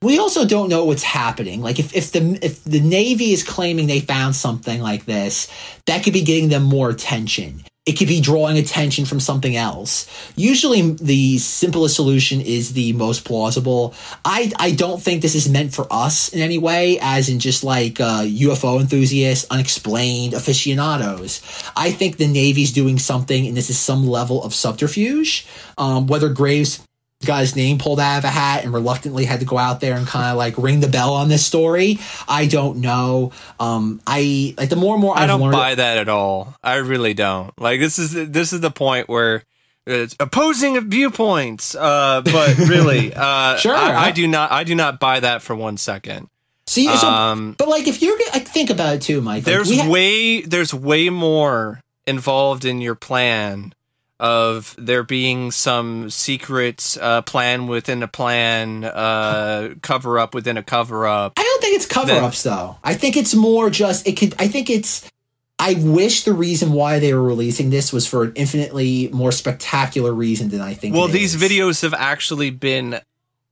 [0.01, 1.61] we also don't know what's happening.
[1.61, 5.47] Like if, if the if the Navy is claiming they found something like this,
[5.85, 7.63] that could be getting them more attention.
[7.83, 10.07] It could be drawing attention from something else.
[10.35, 13.95] Usually the simplest solution is the most plausible.
[14.23, 17.63] I I don't think this is meant for us in any way, as in just
[17.63, 21.41] like uh, UFO enthusiasts, unexplained aficionados.
[21.75, 25.47] I think the Navy's doing something, and this is some level of subterfuge.
[25.77, 26.85] Um, whether Graves
[27.25, 29.95] got his name pulled out of a hat and reluctantly had to go out there
[29.95, 31.99] and kind of like ring the bell on this story.
[32.27, 33.31] I don't know.
[33.59, 35.51] Um, I like the more and more I I've don't learned.
[35.53, 36.55] buy that at all.
[36.63, 37.51] I really don't.
[37.59, 39.43] Like this is this is the point where
[39.87, 41.73] it's opposing of viewpoints.
[41.75, 43.75] Uh, but really, uh, Sure.
[43.75, 44.51] I, I do not.
[44.51, 46.27] I do not buy that for one second.
[46.67, 49.37] See, so, Um, but like if you're, like, think about it too, Mike.
[49.37, 53.73] Like, there's ha- way there's way more involved in your plan
[54.21, 60.63] of there being some secret uh, plan within a plan, uh, cover up within a
[60.63, 61.33] cover up.
[61.37, 62.77] I don't think it's cover ups though.
[62.83, 64.35] I think it's more just it could.
[64.39, 65.09] I think it's.
[65.57, 70.13] I wish the reason why they were releasing this was for an infinitely more spectacular
[70.13, 70.95] reason than I think.
[70.95, 71.41] Well, these is.
[71.41, 72.99] videos have actually been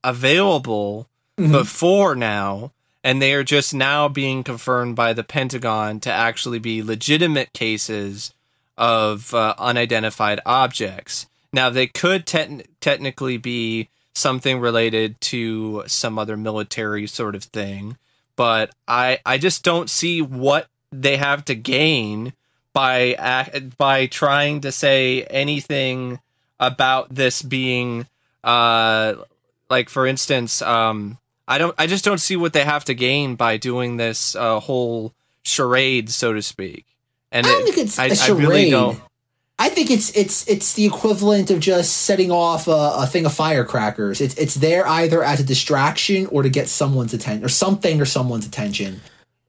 [0.04, 1.08] available
[1.40, 1.52] Mhm.
[1.52, 2.72] before now,
[3.04, 8.34] and they are just now being confirmed by the Pentagon to actually be legitimate cases
[8.80, 11.28] of uh, unidentified objects.
[11.54, 17.98] Now, they could te- technically be something related to some other military sort of thing,
[18.36, 22.34] but I I just don't see what they have to gain
[22.74, 26.20] by ac- by trying to say anything
[26.60, 28.08] about this being
[28.44, 29.16] uh
[29.70, 31.18] like for instance um
[31.48, 34.60] I don't I just don't see what they have to gain by doing this uh
[34.60, 35.14] whole
[35.44, 36.86] charade so to speak.
[37.32, 38.48] And I don't it- think it's I- a I charade.
[38.48, 39.02] really don't.
[39.62, 43.34] I think it's it's it's the equivalent of just setting off a, a thing of
[43.34, 44.22] firecrackers.
[44.22, 48.06] It's it's there either as a distraction or to get someone's attention or something or
[48.06, 49.02] someone's attention,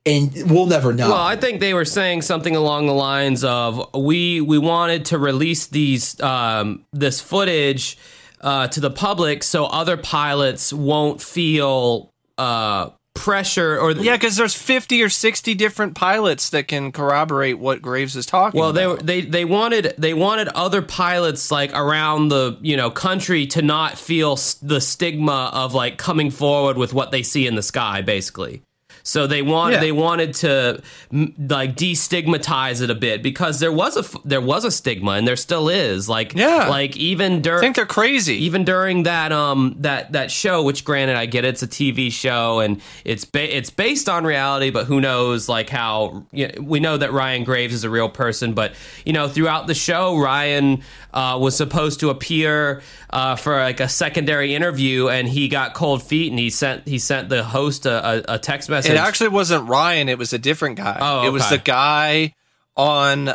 [0.05, 1.11] and we'll never know.
[1.11, 5.19] Well, I think they were saying something along the lines of we we wanted to
[5.19, 7.97] release these um, this footage
[8.41, 14.55] uh, to the public so other pilots won't feel uh, pressure or Yeah, because there's
[14.55, 18.99] 50 or 60 different pilots that can corroborate what Graves is talking Well, they about.
[18.99, 23.63] were they they wanted they wanted other pilots like around the you know country to
[23.63, 27.63] not feel s- the stigma of like coming forward with what they see in the
[27.63, 28.63] sky, basically.
[29.03, 29.81] So they wanted Yeah.
[29.81, 30.83] they wanted to
[31.13, 35.37] like destigmatize it a bit because there was a there was a stigma and there
[35.37, 36.69] still is like Yeah.
[36.69, 38.35] like even I during think they're crazy.
[38.45, 42.61] even during that um that that show which granted i get it's a tv show
[42.61, 46.81] and it's ba- it's based on reality but who knows like how you know, we
[46.81, 48.73] know that ryan graves is a real person but
[49.05, 50.83] you know throughout the show ryan
[51.13, 52.83] uh, was supposed to appear
[53.13, 56.99] uh, for like a secondary interview and he got cold feet and he sent he
[56.99, 60.09] sent the host a, a, a text message It actually wasn't Ryan.
[60.09, 60.99] It was a different guy.
[61.01, 62.35] Oh, It was the guy
[62.77, 63.33] on, uh,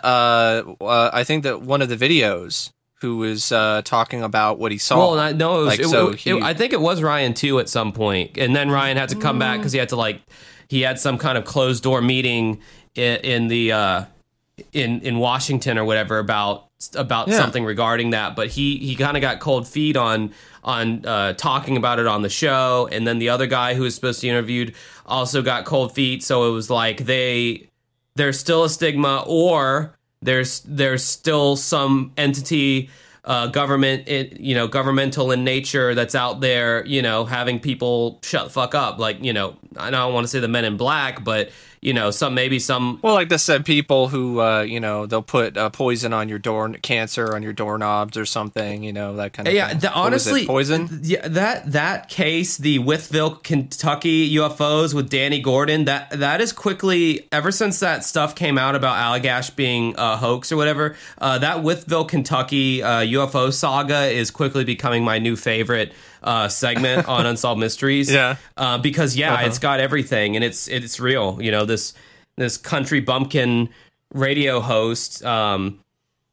[0.81, 4.77] uh, I think that one of the videos who was uh, talking about what he
[4.77, 5.15] saw.
[5.15, 7.59] Well, no, it was, Like, it- so it- he- I think it was Ryan too
[7.59, 10.21] at some point, and then Ryan had to come back because he had to like
[10.67, 12.59] he had some kind of closed door meeting
[12.95, 14.05] in, in the uh,
[14.73, 17.37] in in Washington or whatever about about Yeah.
[17.37, 18.35] something regarding that.
[18.35, 20.31] But he he kind of got cold feet on
[20.65, 23.95] on uh, talking about it on the show, and then the other guy who was
[23.95, 26.23] supposed to be interviewed also got cold feet.
[26.23, 27.69] So it was like they
[28.15, 32.89] there's still a stigma or there's there's still some entity
[33.25, 38.19] uh, government it, you know governmental in nature that's out there you know having people
[38.23, 40.77] shut the fuck up like you know i don't want to say the men in
[40.77, 41.49] black but
[41.85, 45.21] you know some maybe some well, like the said people who, uh, you know, they'll
[45.21, 49.33] put uh, poison on your door, cancer on your doorknobs or something, you know, that
[49.33, 49.79] kind of yeah thing.
[49.79, 50.99] the, What was it, honestly poison.
[51.03, 57.27] yeah that that case the Wytheville kentucky ufos with danny gordon that that is quickly
[57.31, 61.57] ever since that stuff came out about allagash being a hoax or whatever uh, that
[61.57, 65.93] Wytheville kentucky uh, ufo saga is quickly becoming my new favorite
[66.25, 68.35] uh, segment on unsolved mysteries Yeah.
[68.57, 69.45] uh, because yeah Uh-huh.
[69.47, 71.93] it's got everything and it's it's real you know this
[72.35, 73.69] this country bumpkin
[74.13, 75.79] radio host um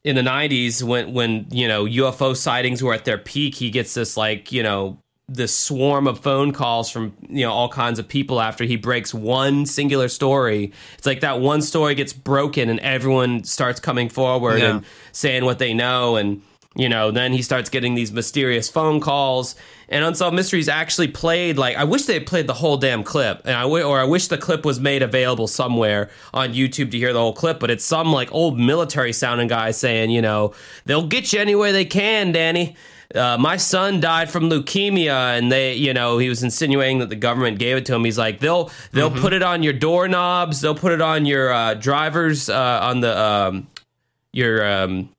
[0.05, 3.95] in the 90s when when you know UFO sightings were at their peak he gets
[3.95, 8.09] this like you know this swarm of phone calls from you know all kinds of
[8.09, 12.81] people after he breaks one singular story it's like that one story gets broken and
[12.81, 14.71] everyone starts coming forward Yeah.
[14.77, 16.43] and saying what they know and
[16.75, 19.57] you know, then he starts getting these mysterious phone calls.
[19.93, 23.43] And Unsolved Mysteries actually played like I wish they had played the whole damn clip,
[23.45, 26.99] and I w- or I wish the clip was made available somewhere on YouTube to
[26.99, 27.61] hear the whole clip.
[27.61, 30.55] But it's some like old military sounding guy saying, you know,
[30.87, 32.75] they'll get you any way they can, Danny.
[33.15, 37.17] Uh, my son died from leukemia, and they, you know, he was insinuating that the
[37.17, 38.03] government gave it to him.
[38.03, 41.75] He's like, they'll they'll put it on your doorknobs, they'll put it on your uh,
[41.75, 43.67] drivers, uh, on the um,
[44.33, 45.11] your um,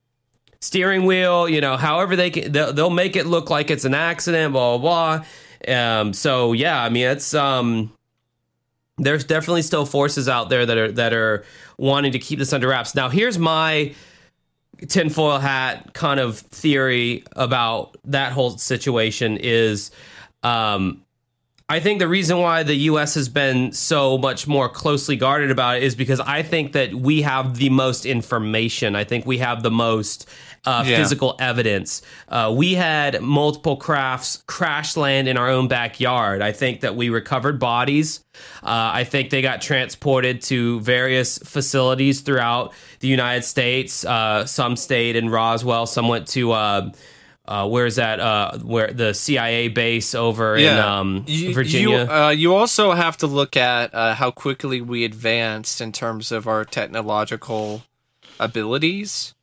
[0.64, 3.94] steering wheel, you know, however they can, they'll, they'll make it look like it's an
[3.94, 5.20] accident, blah, blah,
[5.68, 5.76] blah.
[5.76, 7.92] Um, so yeah, I mean, it's, um,
[8.98, 11.44] there's definitely still forces out there that are, that are
[11.78, 12.96] wanting to keep this under wraps.
[12.96, 13.94] Now, here's my
[14.88, 19.92] tinfoil hat kind of theory about that whole situation is,
[20.44, 21.04] um,
[21.70, 23.16] I think the reason why the U.S.
[23.16, 27.22] has been so much more closely guarded about it is because I think that we
[27.22, 28.96] have the most information.
[28.96, 30.28] I think we have the most
[30.66, 30.98] uh, Yeah.
[30.98, 32.02] physical evidence.
[32.30, 36.42] Uh, we had multiple crafts crash land in our own backyard.
[36.42, 38.22] I think that we recovered bodies.
[38.64, 44.06] Uh, I think they got transported to various facilities throughout the United States.
[44.06, 45.86] Uh, some stayed in Roswell.
[45.86, 46.52] Some went to.
[46.54, 46.92] Uh,
[47.46, 48.22] uh, where's that?
[48.22, 52.06] Uh, where the CIA base over in um, You- Virginia?
[52.06, 56.32] You, uh, you also have to look at uh, how quickly we advanced in terms
[56.32, 57.84] of our technological
[58.40, 59.34] abilities.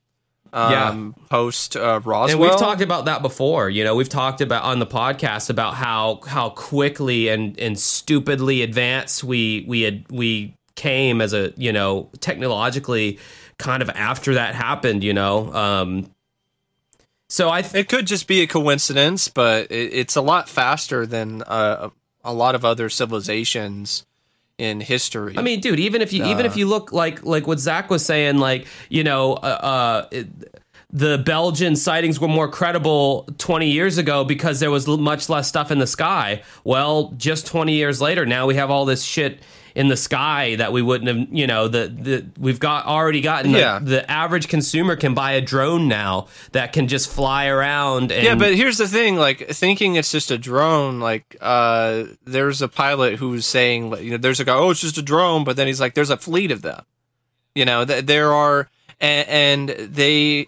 [0.52, 2.30] Um, Post uh, Roswell.
[2.30, 3.70] and we've talked about that before.
[3.70, 8.62] You know, we've talked about on the podcast about how how quickly and and stupidly
[8.62, 13.18] advanced we we had we came as a you know technologically
[13.58, 15.04] kind of after that happened.
[15.04, 16.10] You know, um,
[17.28, 21.06] so I th- It could just be a coincidence, but it, it's a lot faster
[21.06, 21.90] than uh,
[22.24, 24.04] a lot of other civilizations
[24.60, 25.34] in history.
[25.38, 28.04] I mean, dude, even if you even if you look like like what Zach was
[28.04, 30.28] saying, like you know, uh, uh, it,
[30.92, 35.70] the Belgian sightings were more credible 20 years ago because there was much less stuff
[35.70, 36.42] in the sky.
[36.62, 39.40] Well, just 20 years later, now we have all this shit
[39.74, 41.28] in the sky that we wouldn't have.
[41.36, 43.50] You know, the the we've got already gotten.
[43.52, 43.78] Yeah.
[43.78, 48.12] The, the average consumer can buy a drone now that can just fly around.
[48.12, 51.00] And, yeah, but here's the thing: like thinking it's just a drone.
[51.00, 54.80] Like, uh, there's a pilot who's saying, like, you know, there's a guy, oh, it's
[54.80, 56.84] just a drone, but then he's like, there's a fleet of them.
[57.54, 58.68] You know, th- there are,
[59.00, 60.46] and, and they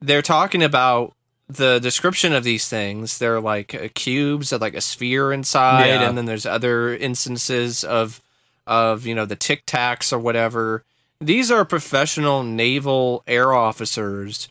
[0.00, 1.14] they're talking about
[1.48, 3.18] the description of these things.
[3.18, 6.08] They're like uh, cubes of like a sphere inside, Yeah.
[6.08, 8.20] and then there's other instances of
[8.66, 10.84] of you know the tic tacs or whatever.
[11.20, 14.48] These are professional naval air officers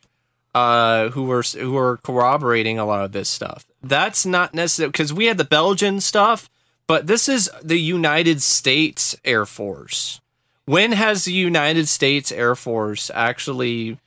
[0.55, 3.65] uh, who were who were corroborating a lot of this stuff.
[3.81, 6.49] That's not necessary because we had the Belgian stuff,
[6.87, 10.21] but this is the United States Air Force.
[10.65, 13.97] When has the United States Air Force actually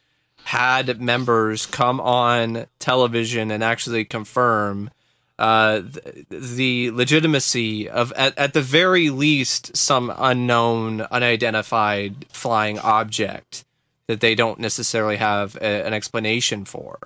[0.45, 4.91] had members come on television and actually confirm
[5.39, 13.65] uh, th- the legitimacy of, at, at the very least, some unknown, unidentified flying object
[14.09, 16.99] that they don't necessarily have a, an explanation for.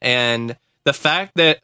[0.00, 1.60] And the fact that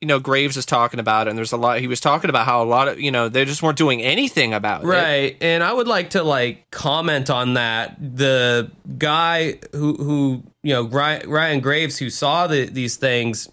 [0.00, 2.46] you know Graves is talking about it, and there's a lot he was talking about
[2.46, 4.86] how a lot of you know they just weren't doing anything about it.
[4.86, 5.36] Right.
[5.40, 7.96] And I would like to like comment on that.
[7.98, 13.48] The guy who who you know Ryan, Ryan Graves who saw the, these things,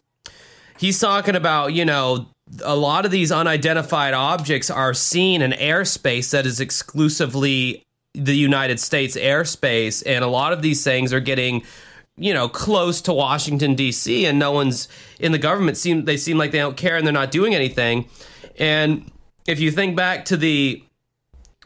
[0.78, 2.28] he's talking about you know
[2.64, 8.80] a lot of these unidentified objects are seen in airspace that is exclusively the United
[8.80, 11.64] States airspace, and a lot of these things are getting
[12.18, 14.26] you know close to Washington D.C.
[14.26, 14.88] and no one's
[15.20, 18.08] in the government seem they seem like they don't care and they're not doing anything.
[18.58, 19.12] And
[19.48, 20.82] if you think back to the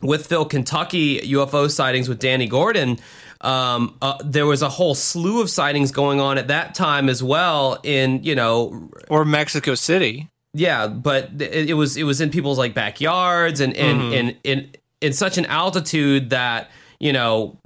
[0.02, 3.00] Wytheville, Kentucky UFO sightings with Danny Gordon,
[3.42, 7.24] um, uh, there was a whole slew of sightings going on at that time as
[7.24, 7.80] well.
[7.84, 10.28] In you know, Or Mexico City.
[10.54, 14.72] yeah, but it, it was it was in people's like backyards and and in in
[15.02, 16.70] in such an altitude that
[17.00, 17.58] you know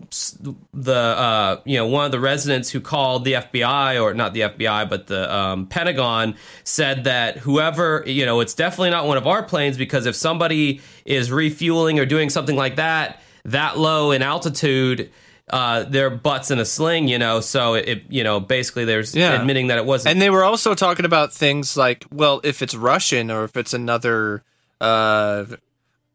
[0.74, 4.42] the uh you know one of the residents who called the FBI or not the
[4.42, 9.26] FBI but the um, Pentagon said that whoever you know it's definitely not one of
[9.26, 14.22] our planes because if somebody is refueling or doing something like that that low in
[14.22, 15.12] altitude
[15.50, 19.14] uh their butts in a sling you know so it, it you know basically there's
[19.14, 19.39] Yeah.
[19.39, 22.74] admitting that it wasn't And they were also talking about things like, well, if it's
[22.76, 24.44] Russian or if it's another
[24.80, 25.46] uh,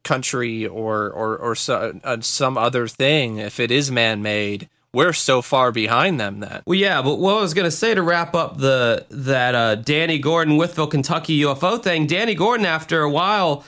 [0.02, 5.42] country or or or so, uh, some other thing, if it is man-made, we're so
[5.42, 6.62] far behind them that.
[6.66, 10.18] Well, yeah, but what I was gonna say to wrap up the that uh, Danny
[10.18, 13.64] Gordon Wytheville, Kentucky UFO thing, Danny Gordon after a while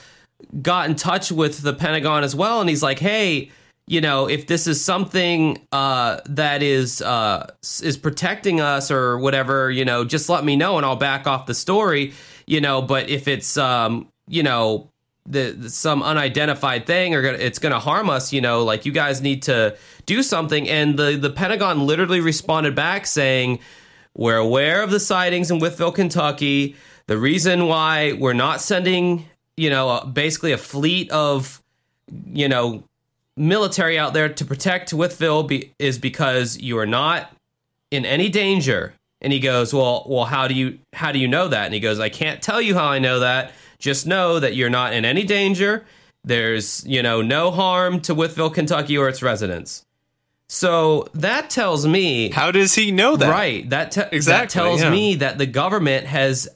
[0.61, 3.51] got in touch with the Pentagon as well, and he's like, "Hey,
[3.91, 7.51] you know, if this is something uh, that is uh,
[7.83, 11.45] is protecting us or whatever, you know, just let me know and I'll back off
[11.45, 12.13] the story,
[12.47, 12.81] you know.
[12.81, 14.89] But if it's um, you know,
[15.25, 18.93] the, the some unidentified thing or it's going to harm us, you know, like you
[18.93, 19.75] guys need to
[20.05, 20.69] do something.
[20.69, 23.59] And the the Pentagon literally responded back saying,
[24.15, 26.77] "We're aware of the sightings in Wytheville, Kentucky.
[27.07, 29.25] The reason why we're not sending,
[29.57, 31.61] you know, basically a fleet of,
[32.07, 32.85] you know."
[33.37, 37.31] Military out there to protect Wytheville be, is because you are not
[37.89, 38.93] in any danger.
[39.21, 41.79] And he goes, "Well, well, how do you how do you know that?" And he
[41.79, 43.53] goes, "I can't tell you how I know that.
[43.79, 45.85] Just know that you're not in any danger.
[46.23, 49.85] There's, you know, no harm to Wytheville, Kentucky or its residents."
[50.49, 53.29] So that tells me How does he know that?
[53.29, 53.69] Right.
[53.69, 54.89] That te- Exactly, that tells yeah.
[54.89, 56.49] me that the government has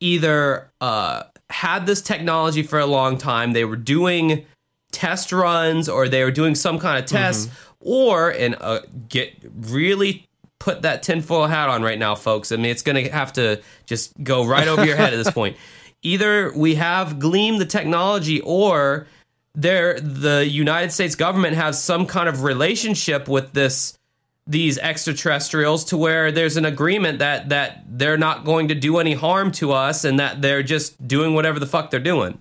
[0.00, 3.52] either uh, had this technology for a long time.
[3.52, 4.46] They were doing
[4.94, 10.26] test runs, or they were doing some kind of test, or and uh, get really
[10.58, 12.52] put that tinfoil hat on right now, folks.
[12.52, 15.30] I mean, it's going to have to just go right over your head at this
[15.40, 15.56] point.
[16.02, 19.06] Either we have Gleam the technology, or
[19.54, 23.98] there the United States government has some kind of relationship with this
[24.46, 29.14] these extraterrestrials to where there's an agreement that that they're not going to do any
[29.14, 32.38] harm to us and that they're just doing whatever the fuck they're doing.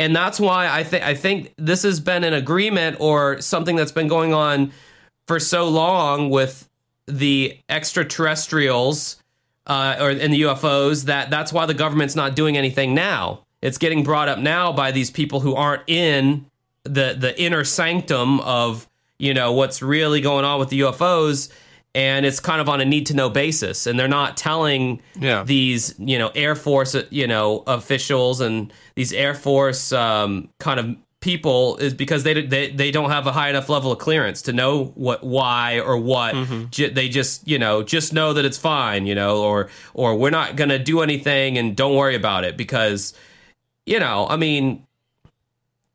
[0.00, 3.92] And that's why I think I think this has been an agreement or something that's
[3.92, 4.72] been going on
[5.28, 6.66] for so long with
[7.06, 9.22] the extraterrestrials
[9.66, 13.44] uh, or in the UFOs that that's why the government's not doing anything now.
[13.60, 16.46] It's getting brought up now by these people who aren't in
[16.84, 18.88] the the inner sanctum of
[19.18, 21.52] you know what's really going on with the UFOs,
[21.94, 25.42] and it's kind of on a need to know basis, and they're not telling Yeah.
[25.44, 30.96] these you know Air Force you know officials and these Air Force um, kind of
[31.20, 34.52] people is because they they they don't have a high enough level of clearance to
[34.54, 36.34] know what why or what
[36.70, 40.30] Ju- they just you know just know that it's fine you know or or we're
[40.30, 43.12] not gonna do anything and don't worry about it because
[43.84, 44.86] you know I mean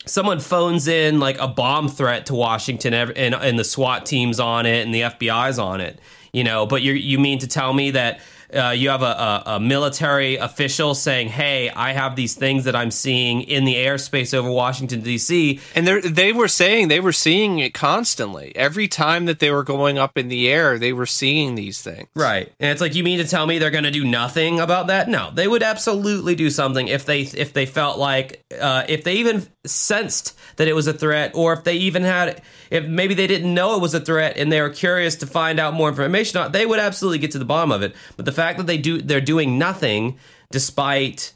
[0.06, 4.66] someone phones in like a bomb threat to Washington and, and the SWAT team's on
[4.66, 6.00] it and the FBI's on it,
[6.34, 8.20] you know, but you you mean to tell me that
[8.54, 12.76] uh, you have a, a, a military official saying, "Hey, I have these things that
[12.76, 17.14] I'm seeing in the airspace over Washington D.C." And they they were saying they were
[17.14, 18.56] seeing it constantly.
[18.56, 22.08] Every time that they were going up in the air, they were seeing these things.
[22.16, 22.52] Right.
[22.60, 25.10] And it's like you mean to tell me they're going to do nothing about that?
[25.10, 29.16] No, they would absolutely do something if they if they felt like uh, if they
[29.16, 32.42] even sensed that it was a threat or if they even had
[32.72, 35.60] if maybe they didn't know it was a threat and they were curious to find
[35.60, 37.96] out more information on it, they would absolutely get to the bottom of it.
[38.16, 40.18] But the fact that they do they're doing nothing
[40.52, 41.34] despite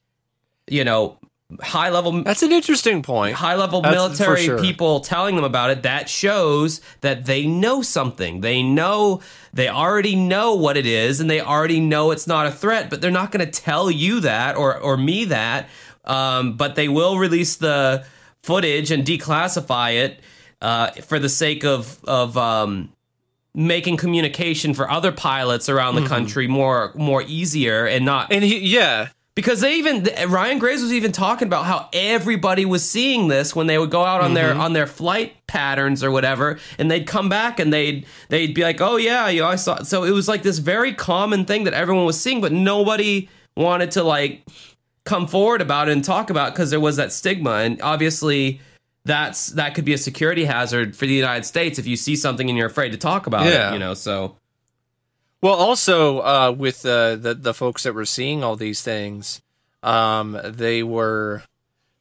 [0.67, 1.17] you know
[1.61, 3.35] high level That's an interesting point.
[3.35, 4.59] high level That's military sure.
[4.59, 9.21] people telling them about it that shows that they know something they know
[9.51, 13.01] they already know what it is and they already know it's not a threat but
[13.01, 15.67] they're not going to tell you that or or me that
[16.05, 18.05] um, but they will release the
[18.43, 20.19] footage and declassify it
[20.61, 22.91] uh, for the sake of of um,
[23.53, 26.03] making communication for other pilots around Mm-hmm.
[26.03, 30.81] the country more more easier and not And he, yeah, because they even Ryan Graves
[30.81, 34.33] was even talking about how everybody was seeing this when they would go out on
[34.33, 34.61] their Mm-hmm.
[34.61, 38.81] on their flight patterns or whatever, and they'd come back and they'd they'd be like,
[38.81, 41.73] "Oh yeah, you know, I saw." So it was like this very common thing that
[41.73, 44.43] everyone was seeing, but nobody wanted to like
[45.05, 48.59] come forward about it and talk about because there was that stigma, and obviously.
[49.05, 52.49] That's that could be a security hazard for the United States if you see something
[52.49, 53.69] and you're afraid to talk about Yeah.
[53.69, 53.93] it, you know.
[53.93, 54.35] So
[55.41, 59.41] Well, also uh, with uh, the the folks that were seeing all these things,
[59.83, 61.43] um, they were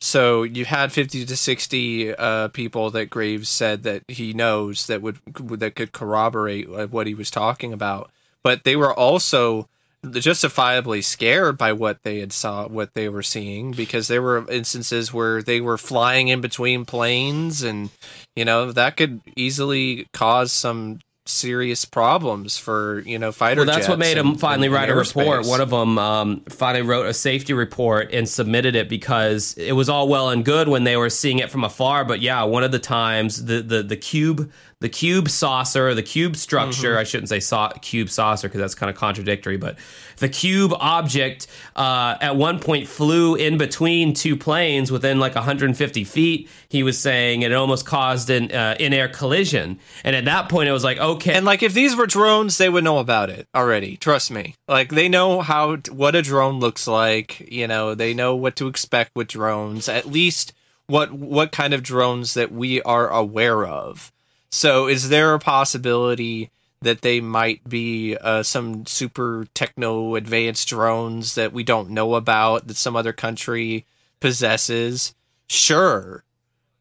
[0.01, 5.01] so you had fifty to sixty uh, people that Graves said that he knows that
[5.01, 5.19] would
[5.61, 8.11] that could corroborate uh, what he was talking about,
[8.43, 9.69] but they were also
[10.11, 15.13] justifiably scared by what they had saw what they were seeing because there were instances
[15.13, 17.91] where they were flying in between planes and
[18.37, 23.89] you know that could easily cause some serious problems for you know fighter Well, that's
[23.89, 25.47] what made him finally write a report.
[25.47, 29.89] One of them um, finally wrote a safety report and submitted it because it was
[29.89, 32.05] all well and good when they were seeing it from afar.
[32.05, 34.51] But yeah, one of the times the the, the cube
[34.81, 36.91] the cube saucer, the cube structure.
[36.91, 37.01] Mm-hmm.
[37.01, 39.77] I shouldn't say sau- cube saucer because that's kind of contradictory, but
[40.19, 46.05] the cube object uh, at one point flew in between two planes within like 150
[46.05, 46.49] feet.
[46.69, 49.79] He was saying it almost caused an uh, in air collision.
[50.05, 52.69] And at that point, it was like okay, and like if these were drones they
[52.69, 56.87] would know about it already trust me like they know how what a drone looks
[56.87, 60.53] like you know they know what to expect with drones at least
[60.89, 64.11] what what kind of drones that we are aware of.
[64.51, 71.35] So, is there a possibility that they might be uh, some super techno advanced drones
[71.35, 73.85] that we don't know about that some other country
[74.21, 75.15] possesses?
[75.49, 76.25] Sure,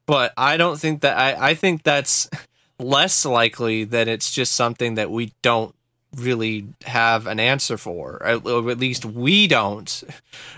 [0.06, 2.30] but I don't think that I, I think that's
[2.80, 5.76] less likely that it's just something that we don't
[6.16, 10.04] really have an answer for, or at least we don't.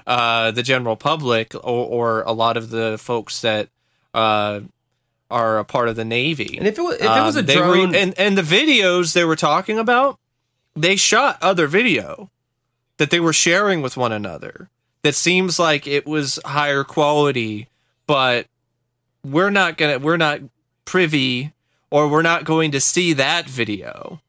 [0.05, 3.69] Uh, the general public, or, or, a lot of the folks that
[4.13, 4.61] uh,
[5.29, 6.57] are a part of the Navy.
[6.57, 9.13] And if it was, if it was a um, drone, were, and and the videos
[9.13, 10.17] they were talking about,
[10.75, 12.29] they shot other video
[12.97, 14.69] that they were sharing with one another.
[15.03, 17.67] That seems like it was higher quality,
[18.05, 18.47] but
[19.23, 20.41] we're not gonna, we're not
[20.85, 21.53] privy,
[21.89, 24.19] or we're not going to see that video.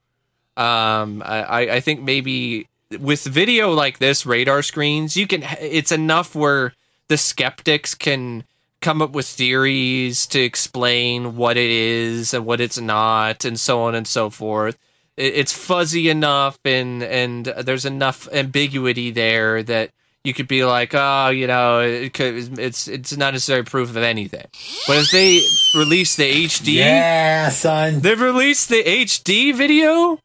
[0.57, 5.45] Um, I, I think maybe with video like this, radar screens, you can.
[5.61, 6.75] It's enough where
[7.09, 8.45] the skeptics can
[8.81, 13.83] come up with theories to explain what it is and what it's not, and so
[13.83, 14.79] on and so forth.
[15.17, 19.91] It's fuzzy enough, and and there's enough ambiguity there that
[20.25, 23.97] you could be like, oh, you know, it could, it's it's not necessarily proof of
[23.99, 24.47] anything.
[24.87, 25.41] But if they
[25.79, 30.19] release the HD, yeah, son, they've released the HD video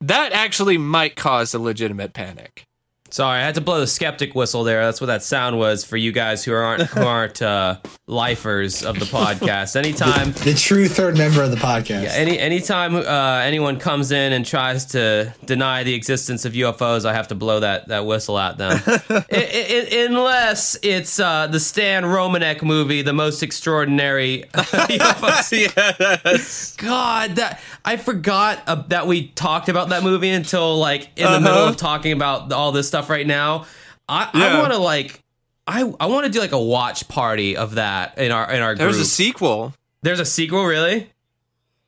[0.00, 2.66] that actually might cause a legitimate panic.
[3.12, 4.82] Sorry, I had to blow the skeptic whistle there.
[4.86, 8.98] That's what that sound was for you guys who aren't who aren't uh, lifers of
[8.98, 9.76] the podcast.
[9.76, 12.04] Anytime the, the, true third member of the podcast.
[12.04, 17.04] Yeah, any anytime uh, anyone comes in and tries to deny the existence of UFOs,
[17.04, 18.80] I have to blow that that whistle at them.
[18.86, 25.52] it, it, unless it's uh, the Stan Romanek movie, the most extraordinary UFOs.
[25.52, 26.76] yes.
[26.76, 31.34] God, that I forgot uh, that we talked about that movie until like in uh-huh.
[31.34, 33.66] the middle of talking about all this stuff stuff right now.
[34.08, 34.56] I, yeah.
[34.56, 35.22] I want to like
[35.66, 38.74] I I want to do like a watch party of that in our in our
[38.74, 39.06] There's group.
[39.06, 39.74] a sequel.
[40.02, 41.08] There's a sequel, really?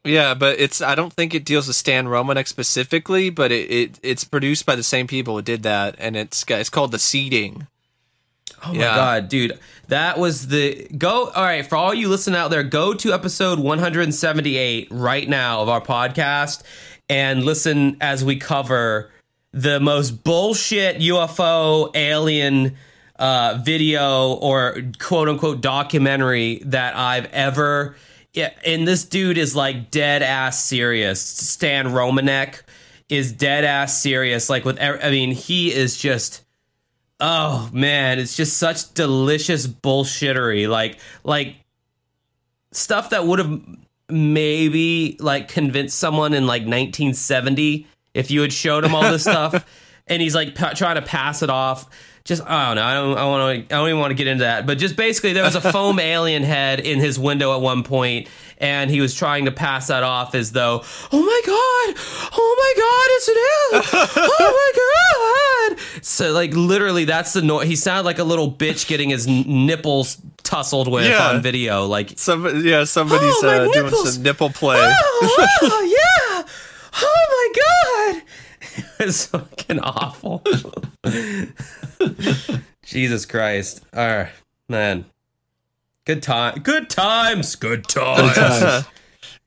[0.04, 4.00] Yeah, but it's I don't think it deals with Stan Romanek specifically, but it, it
[4.02, 7.66] it's produced by the same people who did that, and it's it's called The Seeding.
[8.66, 9.58] Oh my god, dude.
[9.88, 13.58] That was the go all right, for all you listening out there, go to episode
[13.58, 16.62] 178 right now of our podcast
[17.08, 19.10] and listen as we cover
[19.54, 22.76] the most bullshit UFO alien
[23.16, 27.94] uh, video or quote unquote documentary that I've ever.
[28.32, 31.20] Yeah, and this dude is like dead ass serious.
[31.20, 32.62] Stan Romanek
[33.08, 34.50] is dead ass serious.
[34.50, 36.42] Like with, I mean, he is just.
[37.20, 40.68] Oh man, it's just such delicious bullshittery.
[40.68, 41.54] Like, like
[42.72, 43.62] stuff that would have
[44.08, 49.66] maybe like convinced someone in like 1970 if you had showed him all this stuff
[50.06, 51.88] and he's like p- trying to pass it off
[52.24, 52.82] just I don't know.
[52.82, 53.18] I don't.
[53.18, 53.74] I want to.
[53.74, 54.66] I don't even want to get into that.
[54.66, 58.28] But just basically, there was a foam alien head in his window at one point,
[58.56, 62.02] and he was trying to pass that off as though, "Oh my god,
[62.32, 64.26] oh my god, it's an alien!
[64.40, 67.68] Oh my god!" So like literally, that's the noise.
[67.68, 71.28] He sounded like a little bitch getting his n- nipples tussled with yeah.
[71.28, 71.84] on video.
[71.84, 74.78] Like some, yeah, somebody's oh, uh, doing some nipple play.
[74.78, 76.54] Oh, oh yeah
[77.02, 77.83] oh my god
[79.00, 80.42] it's fucking awful.
[82.84, 83.82] Jesus christ.
[83.94, 84.32] All right
[84.68, 85.04] man.
[86.04, 88.86] Good time good times good times.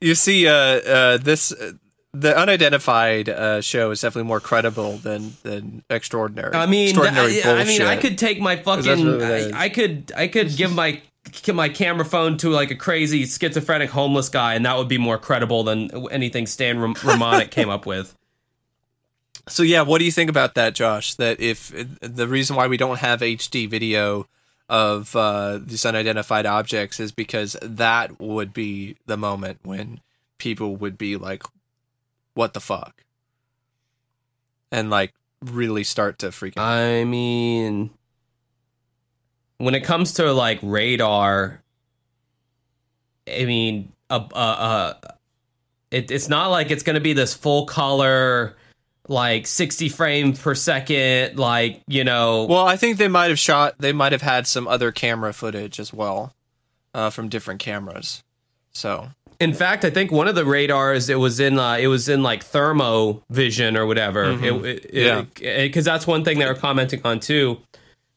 [0.02, 1.74] you see uh uh this uh,
[2.14, 6.56] the unidentified uh, show is definitely more credible than than extraordinary.
[6.56, 10.28] I mean, extraordinary I, I mean, I could take my fucking, I, I, could, I
[10.28, 11.02] could give my
[11.54, 15.18] my camera phone to like a crazy schizophrenic homeless guy, and that would be more
[15.18, 18.16] credible than anything Stan Romanek came up with.
[19.48, 21.16] So yeah, what do you think about that, Josh?
[21.16, 21.72] That if
[22.02, 24.28] the reason why we don't have HD video
[24.70, 30.02] of uh, these unidentified objects is because that would be the moment when
[30.38, 31.44] people would be like,
[32.34, 33.04] "What the fuck,"
[34.72, 36.64] and like really start to freak out.
[36.64, 37.92] I mean,
[39.58, 41.62] when it comes to like radar,
[43.28, 44.94] I mean, uh, uh, uh
[45.92, 48.58] it, it's not like it's going to be this full color,
[49.08, 52.46] like 60 frames per second, like, you know.
[52.46, 55.80] Well, I think they might have shot, they might have had some other camera footage
[55.80, 56.34] as well
[56.94, 58.24] uh, from different cameras.
[58.72, 59.10] So.
[59.40, 62.24] In fact, I think one of the radars it was in uh, it was in
[62.24, 64.26] like thermo vision or whatever.
[64.26, 64.66] Mm-hmm.
[64.66, 65.22] It, it, yeah,
[65.64, 67.62] because that's one thing they were commenting on too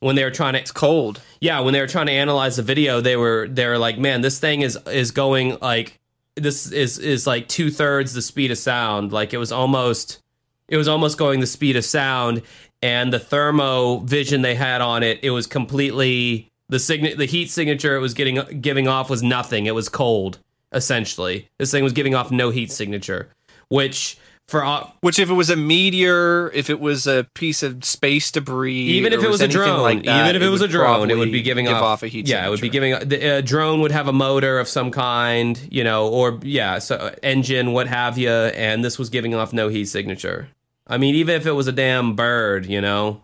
[0.01, 2.63] when they were trying to it's cold yeah when they were trying to analyze the
[2.63, 5.99] video they were they were like man this thing is is going like
[6.37, 10.19] this is is like two-thirds the speed of sound like it was almost
[10.71, 12.43] it was almost going the speed of sound
[12.81, 17.51] and the thermo vision they had on it it was completely The sign- the heat
[17.51, 19.67] signature it was getting giving off was nothing.
[19.67, 20.39] It was cold
[20.73, 21.49] essentially.
[21.59, 23.29] This thing was giving off no heat signature,
[23.69, 24.17] which
[24.47, 24.65] for
[25.01, 29.13] which if it was a meteor, if it was a piece of space debris, even
[29.13, 31.31] if it was, a drone, like that, even if it, was a drone, it would
[31.31, 32.27] be giving off, off a heat.
[32.27, 33.09] Yeah, it would be giving.
[33.09, 37.15] The uh, drone would have a motor of some kind, you know, or yeah, so
[37.23, 40.49] engine, what have you, and this was giving off no heat signature.
[40.91, 43.23] I mean, even if it was a damn bird, you know,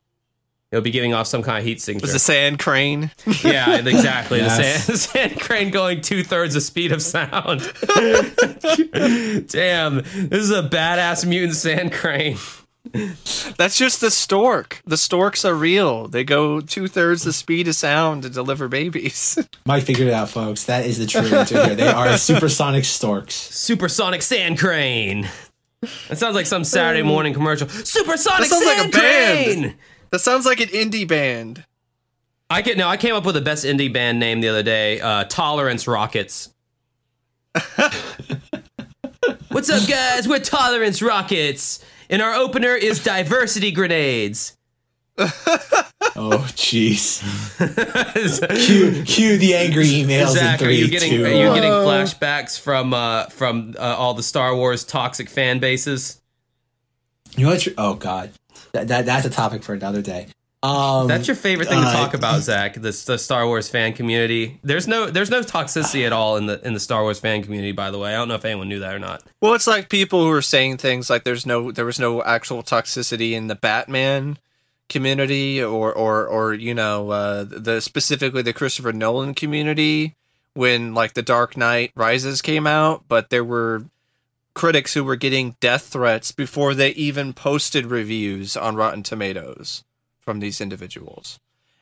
[0.70, 2.06] it would be giving off some kind of heat It signature.
[2.06, 3.10] was a sand crane.
[3.44, 4.38] yeah, exactly.
[4.38, 4.86] Yes.
[4.86, 4.98] The sand,
[5.30, 7.60] sand crane going two thirds the speed of sound.
[9.48, 12.36] Damn, this is a badass mutant sand crane.
[12.92, 14.80] That's just the stork.
[14.86, 16.06] The storks are real.
[16.08, 19.38] They go two thirds the speed of sound to deliver babies.
[19.66, 20.64] Mike figured it out, folks.
[20.64, 21.74] That is the true answer here.
[21.74, 23.34] They are supersonic storks.
[23.34, 25.28] Supersonic sand crane.
[26.08, 27.68] That sounds like some Saturday morning commercial.
[27.68, 29.60] Supersonic That sounds like a sand band.
[29.62, 29.74] crane.
[30.10, 31.64] that sounds like an indie band.
[32.48, 32.88] I get no.
[32.88, 35.00] I came up with the best indie band name the other day.
[35.00, 36.52] Uh, Tolerance Rockets.
[39.50, 40.28] What's up, guys?
[40.28, 44.55] We're Tolerance Rockets, and our opener is Diversity Grenades.
[46.18, 47.20] Oh, jeez.
[48.66, 52.58] cue, cue the angry emails Zach, in are you getting two, are you getting flashbacks
[52.58, 56.22] from uh, from uh, all the Star Wars toxic fan bases?
[57.36, 57.68] You know what?
[57.76, 58.30] Oh God,
[58.72, 60.28] that, that that's a topic for another day.
[60.62, 62.74] Um, That's your favorite thing to uh, talk about, Zach.
[62.74, 64.58] The, the Star Wars fan community.
[64.64, 67.72] There's no there's no toxicity at all in the in the Star Wars fan community.
[67.72, 69.22] By the way, I don't know if anyone knew that or not.
[69.40, 72.62] Well, it's like people who are saying things like there's no there was no actual
[72.62, 74.38] toxicity in the Batman
[74.88, 80.14] community or or or you know uh, the specifically the Christopher Nolan community
[80.54, 83.84] when like the Dark Knight Rises came out, but there were
[84.54, 89.84] critics who were getting death threats before they even posted reviews on Rotten Tomatoes
[90.20, 91.38] from these individuals.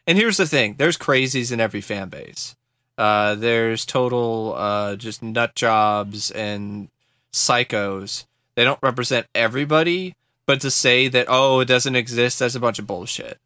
[0.07, 2.57] And here's the thing: there's crazies in every fan base.
[2.97, 6.89] Uh, there's total uh, just nut jobs and
[7.33, 8.25] psychos.
[8.55, 10.15] They don't represent everybody,
[10.47, 13.39] but to say that oh it doesn't exist, that's a bunch of bullshit.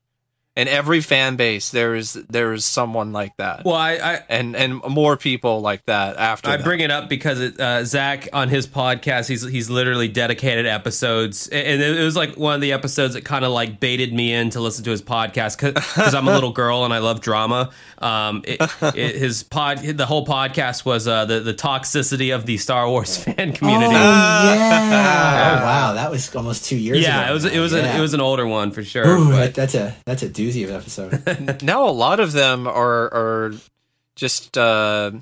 [0.59, 4.57] In every fan base, there is there is someone like that, Well, I, I and
[4.57, 6.51] and more people like that after.
[6.51, 6.65] I that.
[6.65, 11.47] bring it up because it, uh, Zach on his podcast, he's he's literally dedicated episodes,
[11.47, 14.51] and it was like one of the episodes that kind of like baited me in
[14.51, 17.71] to listen to his podcast because I'm a little girl and I love drama.
[17.99, 18.61] Um, it,
[18.97, 23.17] it, his pod, the whole podcast was uh, the the toxicity of the Star Wars
[23.23, 23.95] fan Oh community.
[23.95, 25.59] yeah!
[25.61, 27.01] Oh wow, that was almost two years.
[27.01, 27.79] yeah, ago it was it was Yeah.
[27.85, 29.07] an, it was an older one for sure.
[29.07, 31.63] Ooh, but- that, that's a that's a doozy of an episode.
[31.63, 33.55] now a lot of them are are
[34.15, 35.13] just uh,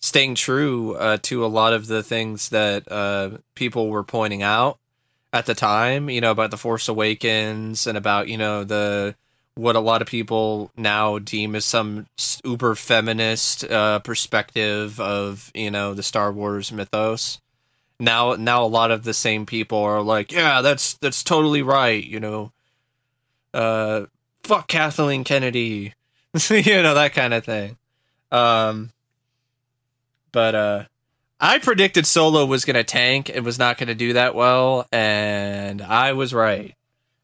[0.00, 4.78] staying true uh, to a lot of the things that uh, people were pointing out
[5.32, 6.10] at the time.
[6.10, 9.14] You know about the Force Awakens and about you know the
[9.54, 12.06] what a lot of people now deem as some
[12.44, 17.40] uber feminist uh, perspective of you know the Star Wars mythos.
[17.98, 22.02] Now, now a lot of the same people are like, yeah, that's that's totally right.
[22.02, 22.52] You know,
[23.52, 24.06] uh,
[24.42, 25.94] fuck Kathleen Kennedy,
[26.50, 27.76] you know that kind of thing.
[28.32, 28.90] Um,
[30.32, 30.84] but uh,
[31.40, 36.12] I predicted Solo was gonna tank and was not gonna do that well, and I
[36.12, 36.74] was right.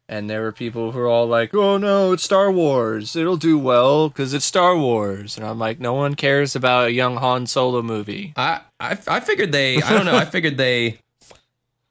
[0.09, 3.15] And there were people who were all like, "Oh no, it's Star Wars.
[3.15, 6.93] It'll do well because it's Star Wars." And I'm like, "No one cares about a
[6.93, 10.99] young Han Solo movie." I, I I figured they I don't know I figured they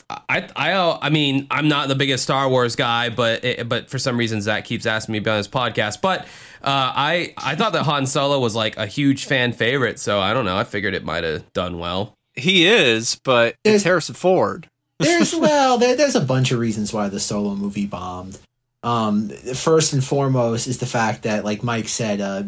[0.09, 3.99] I I I mean I'm not the biggest Star Wars guy but it, but for
[3.99, 6.21] some reason Zach keeps asking me about his podcast but
[6.63, 10.33] uh, I I thought that Han Solo was like a huge fan favorite so I
[10.33, 14.15] don't know I figured it might have done well He is, but There's- it's Harrison
[14.15, 14.69] Ford.
[14.99, 18.39] there's well, there, there's a bunch of reasons why the solo movie bombed.
[18.83, 22.43] Um, first and foremost is the fact that, like Mike said, uh,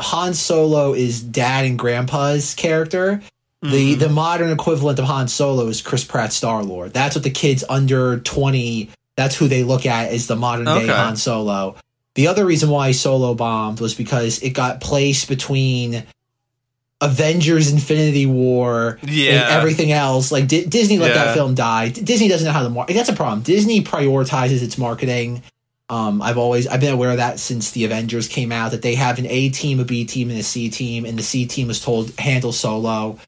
[0.00, 3.22] Han Solo is dad and grandpa's character.
[3.62, 3.98] The Mhm.
[3.98, 6.92] the modern equivalent of Han Solo is Chris Pratt Star Lord.
[6.92, 8.90] That's what the kids under twenty.
[9.16, 10.86] That's who they look at as the modern day Okay.
[10.92, 11.74] Han Solo.
[12.14, 16.04] The other reason why Solo bombed was because it got placed between
[17.00, 20.32] Avengers: Infinity War yeah, and everything else.
[20.32, 21.24] Like Di- Disney let Yeah.
[21.26, 21.88] that film die.
[21.90, 22.94] D- Disney doesn't know how to market.
[22.94, 23.40] That's a problem.
[23.42, 25.42] Disney prioritizes its marketing.
[25.90, 28.72] Um, I've always I've been aware of that since the Avengers came out.
[28.72, 31.22] That they have an A team, a B team, and a C team, and the
[31.22, 33.18] C team was told handle Solo.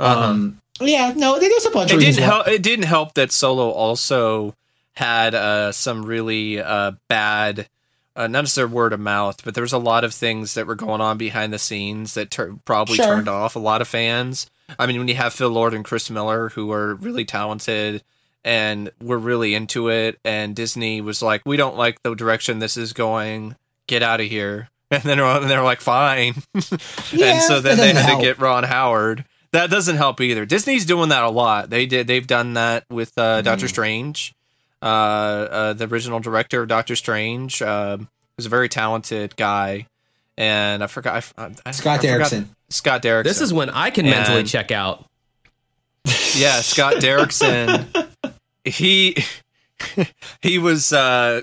[0.00, 0.20] Uh-huh.
[0.30, 2.48] Um, yeah, no, there's a bunch it of didn't help.
[2.48, 4.54] It didn't help that Solo also
[4.94, 7.68] had uh, some really uh, bad,
[8.14, 10.74] uh, not necessarily word of mouth, but there was a lot of things that were
[10.74, 13.06] going on behind the scenes that tur- probably Sure.
[13.06, 14.50] turned off a lot of fans.
[14.78, 18.02] I mean, when you have Phil Lord and Chris Miller, who are really talented
[18.46, 22.78] and were really into it, and Disney was like, "We don't like the direction this
[22.78, 23.56] is going.
[23.86, 26.34] Get out of here." and then they're, they're like, fine.
[27.12, 28.20] Yeah, and so then they had help.
[28.20, 29.24] to get Ron Howard.
[29.52, 30.44] That doesn't help either.
[30.46, 31.70] Disney's doing that a lot.
[31.70, 32.06] They did.
[32.06, 33.70] They've done that with uh, Doctor Mm.
[33.70, 34.32] Strange.
[34.82, 39.86] Uh, uh, the original director of Doctor Strange um was a very talented guy,
[40.36, 41.32] and I forgot.
[41.36, 42.46] I, I, I Scott forgot- Derrickson.
[42.68, 43.24] Scott Derrickson.
[43.24, 45.04] This is when I can mentally check out.
[46.34, 48.08] yeah, Scott Derrickson.
[48.66, 49.16] He
[50.42, 51.42] he was uh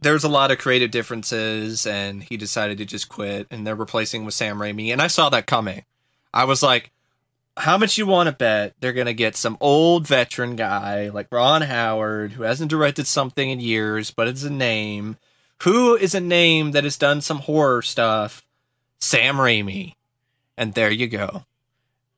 [0.00, 3.74] there was a lot of creative differences and he decided to just quit and they're
[3.74, 5.84] replacing with Sam Raimi and I saw that coming.
[6.34, 6.90] I was like
[7.56, 11.28] how much you want to bet they're going to get some old veteran guy like
[11.30, 15.18] Ron Howard who hasn't directed something in years but it's a name
[15.62, 18.42] who is a name that has done some horror stuff
[19.00, 19.94] Sam Raimi
[20.56, 21.44] and there you go.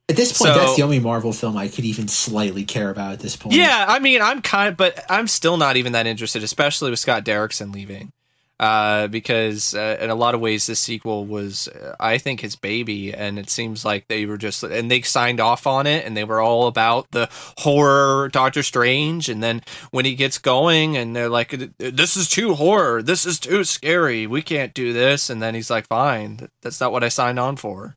[0.09, 3.13] At this point, So- that's the only Marvel film I could even slightly care about
[3.13, 3.55] at this point.
[3.55, 6.99] Yeah, I mean, I'm kind, of, but I'm still not even that interested, especially with
[6.99, 8.13] Scott Derrickson leaving,
[8.61, 12.55] uh, because uh, in a lot of ways this sequel was, uh, I think, his
[12.55, 16.15] baby, and it seems like they were just, and they signed off on it, and
[16.15, 21.17] they were all about the horror Doctor Strange, and then when he gets going, and
[21.17, 25.41] they're like, "This is too horror, this is too scary, we can't do this," and
[25.41, 27.97] then he's like, "Fine, that's not what I signed on for."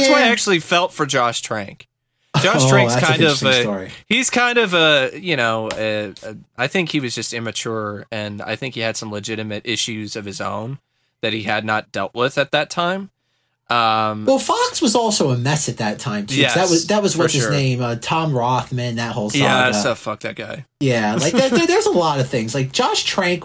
[0.00, 1.86] That's why I actually felt for Josh Trank.
[2.42, 3.90] Josh Oh, Trank's kind of a, story.
[4.06, 8.42] he's kind of a you know a, a, I think he was just immature and
[8.42, 10.78] i think he had some legitimate issues of his own
[11.22, 13.08] that he had not dealt with at that time
[13.68, 16.40] um Well, Fox was also a mess at that time too.
[16.42, 18.96] 'cause that was that was what's his name, uh, Tom Rothman.
[18.96, 19.42] That whole saga.
[19.42, 22.54] yeah so fuck that guy Yeah, like there, there- there's a lot of things.
[22.54, 23.42] Like Josh Trank,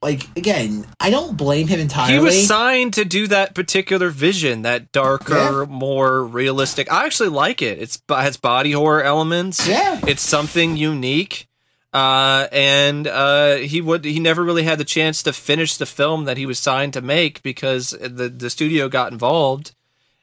[0.00, 2.12] like again, I don't blame him entirely.
[2.14, 7.60] he was signed to do that particular vision that darker more realistic i actually like
[7.62, 11.48] it it's it has body horror elements yeah, it's something unique
[11.94, 16.24] uh, and uh, he would he never really had the chance to finish the film
[16.24, 19.72] that he was signed to make because the the studio got involved,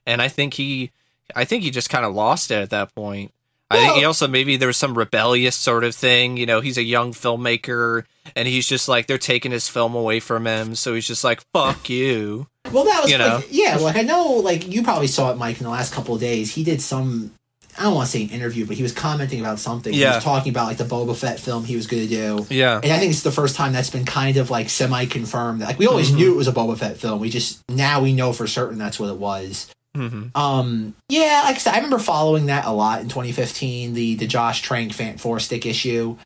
[0.06, 0.92] and I think he
[1.36, 3.34] I think he just kind of lost it at that point.
[3.70, 6.36] I think he also maybe there was some rebellious sort of thing.
[6.36, 8.04] You know, he's a young filmmaker,
[8.36, 11.42] and he's just like they're taking his film away from him, so he's just like
[11.54, 12.48] fuck you.
[12.74, 13.36] Well, that was You know?
[13.38, 13.78] like, yeah.
[13.78, 16.54] Like I know, like you probably saw it, Mike, in the last couple of days.
[16.54, 17.32] He did some.
[17.78, 19.94] I don't want to say an interview, but he was commenting about something.
[19.94, 20.16] He Yeah.
[20.16, 22.46] was talking about like the Boba Fett film he was going to do.
[22.50, 25.62] Yeah, And I think it's the first time that's been kind of like semi confirmed.
[25.62, 26.16] Like we always Mhm.
[26.16, 27.20] knew it was a Boba Fett film.
[27.20, 29.68] We just now we know for certain that's what it was.
[29.96, 34.16] hmm Um, yeah, like I said, I remember following that a lot in 2015, the
[34.16, 36.18] the Josh Trank fan four stick issue.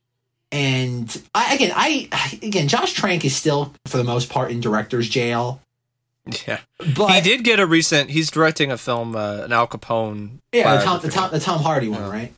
[0.52, 2.08] And I again, I
[2.42, 5.60] again, Josh Trank is still for the most part in director's jail.
[6.48, 6.60] Yeah.
[6.96, 8.10] But he did get a recent.
[8.10, 10.40] He's directing a film, uh, an Al Capone.
[10.52, 11.10] yeah, the Tom, the.
[11.10, 12.34] Tom the Tom Hardy one, right?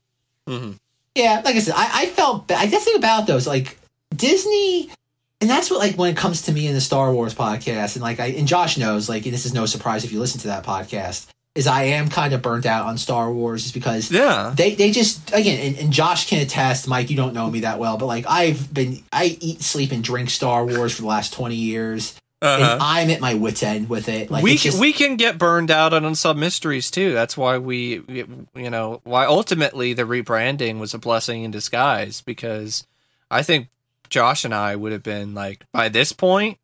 [0.47, 0.77] Mhm.
[1.15, 3.77] Yeah, like I said, I, I felt ba- I guess think about those like
[4.15, 4.89] Disney,
[5.41, 8.01] and that's what like when it comes to me in the Star Wars podcast, and
[8.03, 10.47] like I and Josh knows, like and this is no surprise if you listen to
[10.47, 14.53] that podcast, is I am kind of burnt out on Star Wars, just because Yeah.
[14.55, 17.79] they they just again and, and Josh can attest, Mike, you don't know me that
[17.79, 21.33] well, but like I've been I eat, sleep, and drink Star Wars for the last
[21.33, 22.73] twenty years, Uh-huh.
[22.73, 24.29] and I'm at my wits end with it.
[24.29, 27.13] Like we it's just, we can get burned out on unsolved mysteries too.
[27.13, 32.21] That's why we, we- you know, why ultimately the rebranding was a blessing in disguise
[32.21, 32.85] because
[33.31, 33.69] I think
[34.09, 36.59] Josh and I would have been like by this point.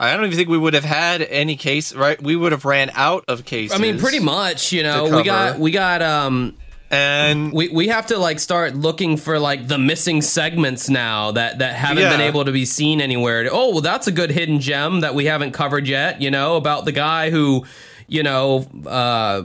[0.00, 1.94] I don't even think we would have had any case.
[1.94, 3.78] Right, we would have ran out of cases.
[3.78, 4.72] I mean, pretty much.
[4.72, 6.56] You know, we got we got um
[6.92, 11.60] And we we have to like start looking for like the missing segments now that
[11.60, 13.48] that haven't been able to be seen anywhere.
[13.50, 16.20] Oh, well, that's a good hidden gem that we haven't covered yet.
[16.20, 17.64] You know about the guy who,
[18.08, 19.44] you know, uh,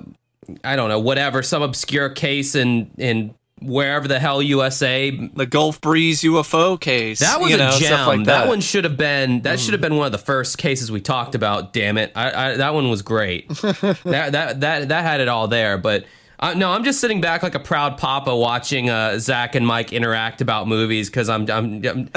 [0.61, 5.09] I don't know, whatever, some obscure case in in wherever the hell USA.
[5.09, 7.19] the Gulf Breeze UFO case.
[7.19, 7.87] That was you a know, gem.
[7.87, 8.25] Stuff like that.
[8.25, 8.47] that.
[8.49, 11.33] one should have been that should have been one of the first cases we talked
[11.33, 11.71] about.
[11.71, 13.47] Damn it, I, I, that one was great.
[13.49, 16.05] that that that that had it all there, but.
[16.39, 19.91] Uh, no, I'm just sitting back like a proud papa watching uh, Zach and Mike
[19.91, 22.09] interact about movies because I'm, I'm, I'm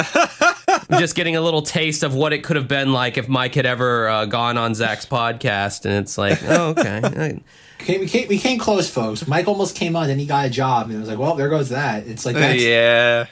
[0.98, 3.64] just getting a little taste of what it could have been like if Mike had
[3.64, 7.40] ever uh, gone on Zach's podcast, and it's like, oh, okay,
[7.78, 9.26] Came, we, came, we came close, folks.
[9.26, 11.48] Mike almost came on, and he got a job, and it was like, well, there
[11.48, 12.06] goes that.
[12.06, 13.24] It's like that's yeah.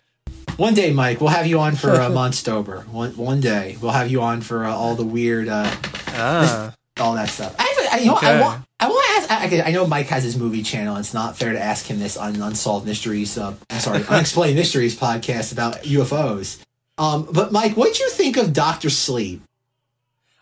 [0.56, 1.20] one day, Mike.
[1.20, 2.86] We'll have you on for uh, Monstober.
[2.88, 5.70] One one day, we'll have you on for uh, all the weird, uh,
[6.14, 6.74] Ah.
[6.98, 7.54] all that stuff.
[7.58, 8.64] I, have a- I, you know, I want.
[8.80, 9.52] I want to ask.
[9.52, 10.96] I, I know Mike has his movie channel.
[10.96, 13.36] It's not fair to ask him this on Unsolved Mysteries.
[13.36, 16.58] Uh, I'm sorry, Unexplained Mysteries podcast about UFOs.
[16.96, 19.42] Um, but Mike, what'd you think of Doctor Sleep?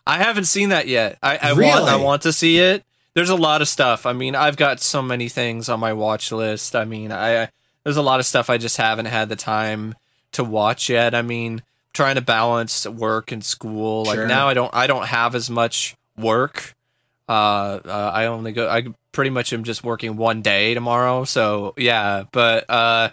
[0.06, 1.18] I haven't seen that yet.
[1.22, 1.68] I, I Really?
[1.70, 2.84] want I want to see it.
[3.14, 4.04] There's a lot of stuff.
[4.06, 6.76] I mean, I've got so many things on my watch list.
[6.76, 7.48] I mean, I
[7.84, 9.94] there's a lot of stuff I just haven't had the time
[10.32, 11.14] to watch yet.
[11.14, 11.62] I mean,
[11.94, 14.04] trying to balance work and school.
[14.04, 14.26] Like Sure.
[14.28, 16.74] now I don't I don't have as much work.
[17.28, 18.68] Uh, uh, I only go.
[18.68, 21.24] I pretty much am just working one day tomorrow.
[21.24, 23.10] So yeah, but uh,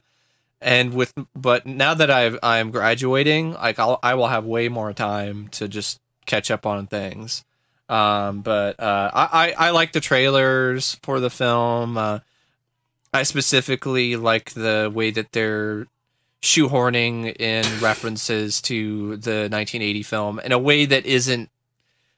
[0.62, 4.70] and with but now that I I am graduating, like I'll I will have way
[4.70, 7.44] more time to just catch up on things.
[7.90, 11.98] Um, but uh, I, I I like the trailers for the film.
[11.98, 12.20] Uh,
[13.14, 15.88] I specifically like the way that they're
[16.42, 21.50] shoehorning in references to the 1980 film in a way that isn't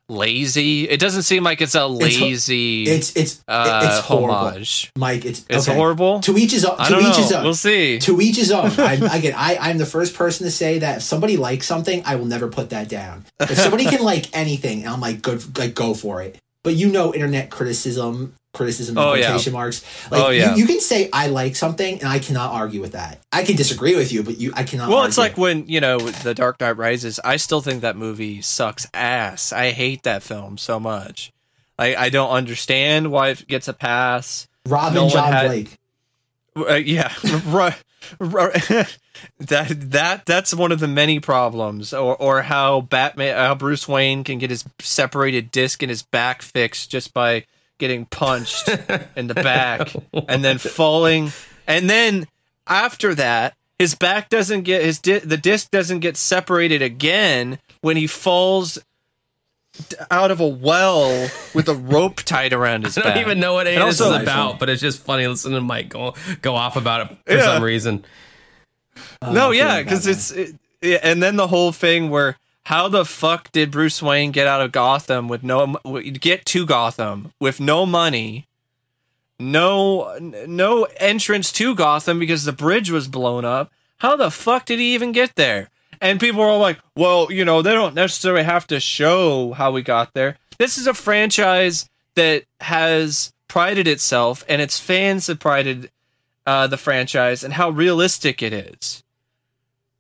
[0.10, 0.88] lazy.
[0.90, 4.92] It doesn't seem like it's a lazy It's it's uh, it's horrible, homage.
[4.98, 5.26] Mike.
[5.26, 5.78] It's It's okay.
[5.78, 6.20] horrible.
[6.22, 6.76] To each his own.
[6.78, 7.24] I To don't each know.
[7.24, 7.44] his own.
[7.44, 8.00] We'll see.
[8.00, 8.72] to each his own.
[8.78, 12.16] I'm, again, I, I'm the first person to say that if somebody likes something, I
[12.16, 13.26] will never put that down.
[13.40, 16.38] If somebody can like anything, I'm like, good, like go for it.
[16.64, 19.28] But you know, internet criticism, criticism, Oh, yeah.
[19.28, 19.84] quotation marks.
[20.10, 20.56] Like Oh, yeah.
[20.56, 23.20] you, you can say I like something, and I cannot argue with that.
[23.32, 24.90] I can disagree with you, but you, I cannot.
[24.90, 25.10] Well, argue.
[25.10, 27.20] it's like when you know the Dark Knight Rises.
[27.24, 29.54] I still think that movie sucks ass.
[29.54, 31.32] I hate that film so much.
[31.78, 34.48] I I don't understand why it gets a pass.
[34.66, 35.78] Robin no John had- Blake.
[36.58, 37.12] Uh, yeah,
[37.46, 37.76] right.
[39.40, 44.24] that that that's one of the many problems, or or how Batman, how Bruce Wayne
[44.24, 47.46] can get his separated disc in his back fixed just by
[47.78, 48.68] getting punched
[49.16, 49.94] in the back
[50.28, 51.32] and then falling,
[51.68, 52.26] and then
[52.68, 57.98] after that, his back doesn't get his di- the disc doesn't get separated again when
[57.98, 58.78] he falls
[60.10, 63.22] out of a well with a rope tied around his I don't back.
[63.22, 65.62] even know what any And of this is about, but it's just funny listening to
[65.62, 67.44] Mike go go off about it for Yeah.
[67.44, 68.06] some reason.
[69.22, 73.06] no, Uh, yeah, because it's it, yeah, and then the whole thing where how the
[73.06, 75.78] fuck did Bruce Wayne get out of Gotham with no
[76.20, 78.48] get to Gotham with no money,
[79.40, 83.72] no no entrance to Gotham because the bridge was blown up?
[83.98, 85.70] How the fuck did he even get there?
[86.02, 89.72] And people are all like, "Well, you know, they don't necessarily have to show how
[89.72, 95.40] we got there." This is a franchise that has prided itself, and its fans have
[95.40, 95.92] prided
[96.48, 99.04] uh, the franchise and how realistic it is.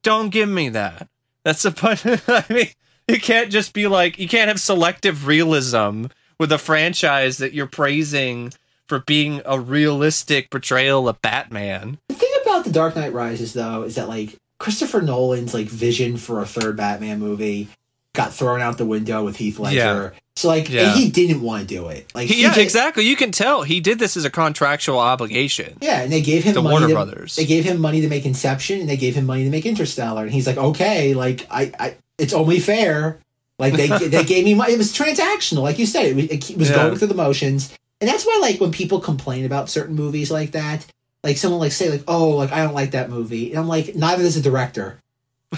[0.02, 1.08] Don't give me that.
[1.46, 2.06] That's a point.
[2.28, 2.68] I mean,
[3.08, 6.08] you can't just be like you can't have selective realism
[6.40, 8.52] with a franchise that you're praising
[8.88, 12.00] for being a realistic portrayal of Batman.
[12.10, 16.18] The thing about The Dark Knight Rises, though, is that like Christopher Nolan's like vision
[16.18, 17.70] for a third Batman movie
[18.16, 19.76] got thrown out the window with Heath Ledger.
[20.14, 20.20] Yeah.
[20.38, 20.94] So like, Yeah.
[20.94, 22.12] he didn't want to do it.
[22.14, 23.06] Like, He, yeah, just- exactly.
[23.06, 25.78] You can tell he did this as a contractual obligation.
[25.82, 27.36] Yeah, and they gave him The money Warner to, Brothers.
[27.36, 30.24] They gave him money to make Inception, and they gave him money to make Interstellar,
[30.24, 33.20] and he's like, okay, like I, I it's only fair.
[33.60, 34.74] Like they they gave me money.
[34.74, 36.06] It was transactional, like you said.
[36.08, 36.76] It was, it was Yeah.
[36.76, 40.52] going through the motions, and that's why like when people complain about certain movies like
[40.52, 40.86] that,
[41.24, 43.96] like someone like say like, oh, like I don't like that movie, and I'm like,
[43.96, 45.00] neither does the director.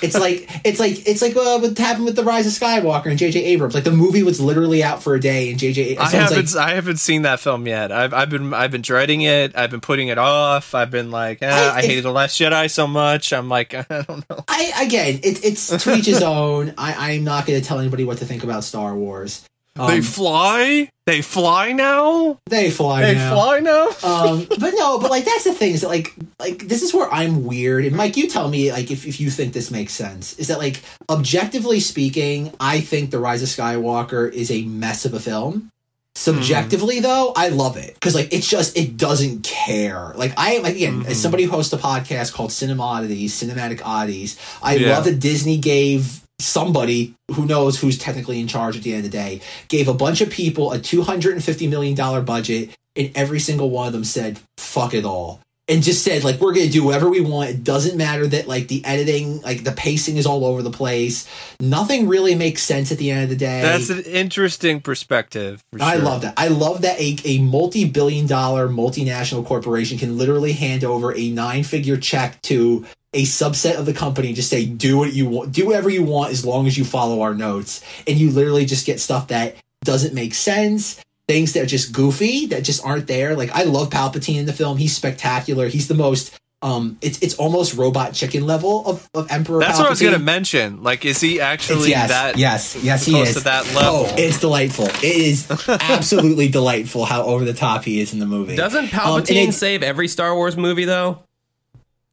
[0.01, 3.17] It's like it's like it's like uh, what happened with the Rise of Skywalker and
[3.17, 3.43] J.J.
[3.45, 3.73] Abrams.
[3.73, 5.97] Like the movie was literally out for a day, and J.J.
[5.97, 7.91] I haven't like, I haven't seen that film yet.
[7.91, 9.55] I've I've been I've been dreading it.
[9.55, 10.75] I've been putting it off.
[10.75, 13.33] I've been like, eh, I- I, hated the Last Jedi so much.
[13.33, 14.43] I'm like, I don't know.
[14.47, 16.73] I again, it, it's to each his own.
[16.77, 19.43] I, I'm not going to tell anybody what to think about Star Wars.
[19.79, 20.89] Um, they fly.
[21.05, 22.37] They fly now.
[22.49, 23.33] they fly They now.
[23.33, 23.87] fly now.
[24.03, 27.09] um, but no, but like that's the thing is that like like this is where
[27.11, 27.85] I'm weird.
[27.85, 30.37] And Mike, you tell me like if, if you think this makes sense.
[30.37, 35.13] Is that like objectively speaking, I think The Rise of Skywalker is a mess of
[35.13, 35.69] a film.
[36.15, 40.13] Subjectively though, I love it because like it's just it doesn't care.
[40.15, 41.07] Like I like again, Mhm.
[41.09, 44.95] as somebody who hosts a podcast called Cinema Oddities, Cinematic Oddities, I Yeah.
[44.95, 49.11] love that Disney gave somebody who knows who's technically in charge at the end of
[49.11, 53.87] the day gave a bunch of people a $250 million budget and every single one
[53.87, 57.21] of them said fuck it all and just said like we're gonna do whatever we
[57.21, 60.71] want it doesn't matter that like the editing like the pacing is all over the
[60.71, 61.27] place
[61.59, 65.63] nothing really makes sense at the end of the day That's an interesting perspective.
[65.79, 66.05] I sure.
[66.05, 66.33] love that.
[66.37, 71.29] I love that a, a multi billion dollar multinational corporation can literally hand over a
[71.29, 75.27] nine figure check to a subset of the company and just say, do what you
[75.27, 77.83] want, do whatever you want as long as you follow our notes.
[78.05, 81.01] And you literally just get stuff that doesn't make sense.
[81.27, 83.35] Things that are just goofy, that just aren't there.
[83.35, 84.77] Like I love Palpatine in the film.
[84.77, 85.67] He's spectacular.
[85.67, 89.85] He's the most um it's it's almost robot chicken level of, of Emperor That's what
[89.87, 90.81] I was gonna mention.
[90.83, 92.37] Like, is he actually yes, that?
[92.37, 94.05] yes, yes, he close is to that level?
[94.07, 94.85] Oh, it's delightful.
[94.87, 98.55] It is absolutely delightful how over the top he is in the movie.
[98.55, 101.23] Doesn't Um, and Palpatine save every Star Wars movie though?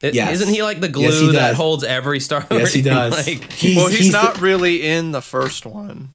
[0.03, 0.33] It, Yes.
[0.43, 3.27] Isn't he like the Yes, glue that holds every Star Yes, he does.
[3.27, 6.13] like, He's, well, he's, the- not really in the first one.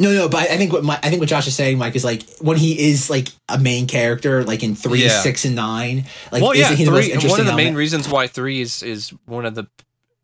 [0.00, 2.04] No, no, but I think what my, I think what Josh is saying, Mike, is
[2.04, 5.20] like when he is like a main character, like in three, Yeah.
[5.20, 6.06] six, and nine.
[6.32, 7.12] Like, well, yeah, he three.
[7.28, 7.76] One of the main element?
[7.76, 9.66] reasons why three is is one of the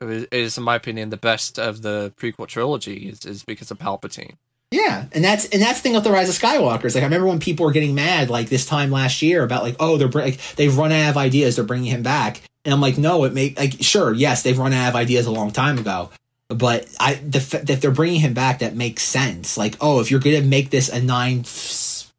[0.00, 4.34] is in my opinion the best of the prequel trilogy is, is because of Palpatine.
[4.70, 6.84] yeah, Yeah, and that's and that's the thing with the Rise of Skywalker.
[6.84, 9.62] Is like I remember when people were getting mad like this time last year about
[9.62, 12.80] like oh they're like they've run out of ideas they're bringing him back and I'm
[12.80, 15.78] like no it may like sure yes they've run out of ideas a long time
[15.78, 16.10] ago
[16.48, 20.20] but I the if they're bringing him back that makes sense like oh if you're
[20.20, 21.44] gonna make this a nine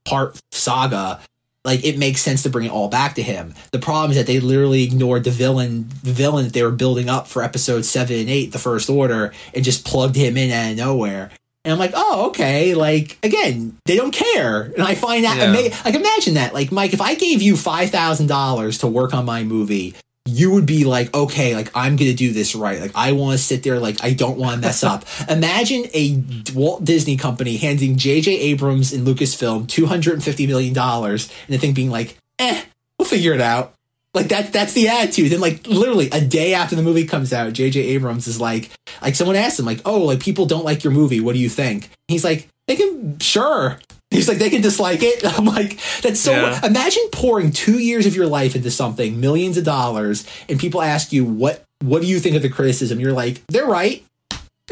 [0.06, 1.20] part saga
[1.66, 3.54] like it makes sense to bring it all back to him.
[3.74, 7.10] The problem is that they literally ignored the villain, the villain that they were building
[7.10, 10.72] up for episode seven and eight, the First Order, and just plugged him in out
[10.72, 11.30] of nowhere.
[11.66, 12.74] And I'm like, oh, okay.
[12.74, 15.44] Like again, they don't care, and I find that Yeah.
[15.46, 16.54] ama- like imagine that.
[16.54, 19.94] Like Mike, if I gave you five thousand dollars to work on my movie,
[20.28, 22.80] you would be like, okay, like I'm gonna do this right.
[22.80, 25.06] Like I want to sit there, like I don't want to mess up.
[25.30, 26.24] Imagine a
[26.54, 28.32] Walt Disney company handing J.J.
[28.32, 32.64] Abrams and Lucasfilm two hundred and fifty million dollars, and the thing being like, eh,
[32.98, 33.74] we'll figure it out.
[34.14, 35.32] Like that that's the attitude.
[35.32, 38.72] Then like literally a day after the movie comes out, JJ Abrams is like
[39.02, 41.50] like someone asked him, like, oh, like people don't like your movie, what do you
[41.50, 41.90] think?
[42.08, 43.80] He's like, they can sure.
[44.10, 45.26] He's like, they can dislike it.
[45.38, 46.66] I'm like, that's so Yeah.
[46.66, 51.12] imagine pouring two years of your life into something, millions of dollars, and people ask
[51.12, 53.00] you what what do you think of the criticism?
[53.00, 54.04] You're like, they're right.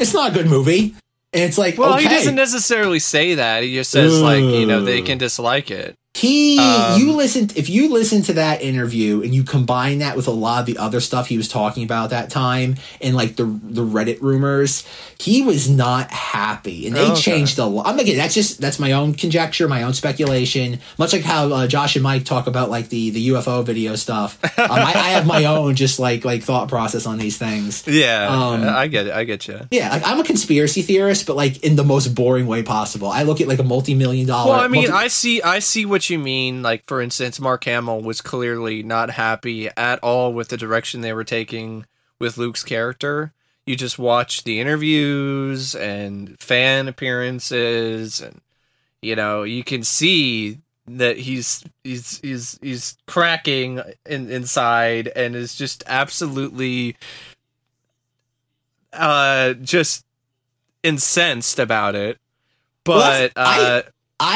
[0.00, 0.94] It's not a good movie.
[1.32, 2.04] And it's like, Well, okay.
[2.04, 3.62] he doesn't necessarily say that.
[3.62, 5.94] He just says like you know they can dislike it.
[6.16, 10.28] He, Um, you listen, if you listen to that interview and you combine that with
[10.28, 13.44] a lot of the other stuff he was talking about that time and like the
[13.44, 14.86] the Reddit rumors,
[15.18, 17.20] he was not happy, and they Okay.
[17.20, 17.86] changed a lot.
[17.86, 20.78] I'm again, that's just that's my own conjecture, my own speculation.
[20.98, 24.38] Much like how uh, Josh and Mike talk about like the the UFO video stuff.
[24.58, 27.84] Um, I, I have my own just like like thought process on these things.
[27.86, 29.12] Yeah, Um, I get it.
[29.12, 29.60] I get you.
[29.70, 33.08] Yeah, like I'm a conspiracy theorist, but like in the most boring way possible.
[33.08, 34.52] I look at like a multi million dollar.
[34.52, 36.62] Well, I mean, multi- I see, I see what you mean.
[36.62, 41.12] Like, for instance, Mark Hamill was clearly not happy at all with the direction they
[41.12, 41.86] were taking
[42.18, 43.32] with Luke's character.
[43.66, 48.40] You just watch the interviews and fan appearances, and
[49.02, 55.56] you know you can see that he's he's he's he's cracking in, inside and is
[55.56, 56.96] just absolutely
[58.92, 60.04] uh just
[60.82, 62.18] incensed about it.
[62.84, 63.82] But I- uh I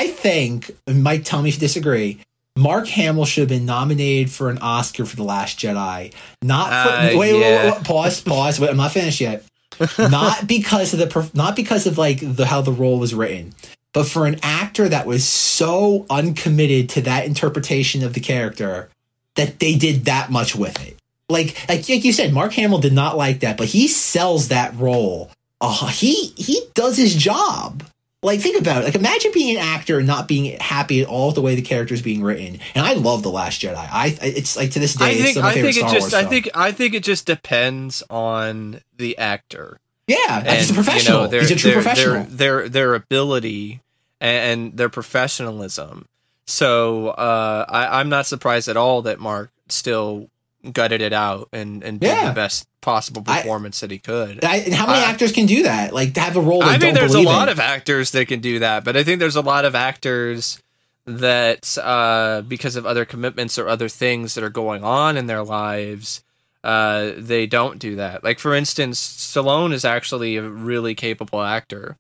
[0.09, 2.21] think, and Mike, tell me if you disagree.
[2.57, 6.13] Mark Hamill should have been nominated for an Oscar for The Last Jedi.
[6.43, 8.61] Not for Uh, wait, wait, wait, wait, pause, pause.
[8.61, 9.45] Wait, I'm not finished yet.
[9.99, 13.55] not because of the not because of like the how the role was written,
[13.95, 18.91] but for an actor that was so uncommitted to that interpretation of the character
[19.37, 20.99] that they did that much with it.
[21.31, 24.77] Like like like you said, Mark Hamill did not like that, but he sells that
[24.77, 25.31] role.
[25.63, 27.85] Uh, he he does his job.
[28.23, 28.85] Like think about it.
[28.85, 31.63] Like imagine being an actor and not being happy at all with the way the
[31.63, 32.59] character is being written.
[32.75, 33.75] And I love the Last Jedi.
[33.77, 35.89] I it's like to this day I it's think still my I favorite think it
[35.89, 39.79] Star just Wars I think I think it just depends on the actor.
[40.07, 41.29] yeah, he's a you know, professional.
[41.29, 42.25] their- he's a true their- professional.
[42.25, 43.81] Their, their their ability
[44.21, 46.07] and, and their professionalism.
[46.47, 50.29] So uh, I, I'm not surprised at all that Mark still
[50.73, 52.29] gutted it out and, and did Yeah.
[52.29, 54.45] the best possible I- performance that he could.
[54.45, 55.93] I, how many I- actors can do that?
[55.95, 57.53] Like to have a role I mean, there's a lot in.
[57.53, 60.61] of actors that can do that, but I think there's a lot of actors
[61.07, 65.43] that, uh, because of other commitments or other things that are going on in their
[65.43, 66.23] lives,
[66.63, 68.23] uh, they don't do that.
[68.23, 71.97] Like, for instance, Stallone is actually a really capable actor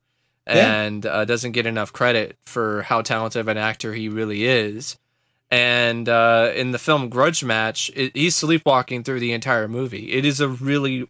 [0.46, 0.82] Yeah.
[0.82, 4.98] and uh, doesn't get enough credit for how talented of an actor he really is.
[5.50, 10.12] And uh, in the film Grudge Match, it, he's sleepwalking through the entire movie.
[10.12, 11.08] It is a really,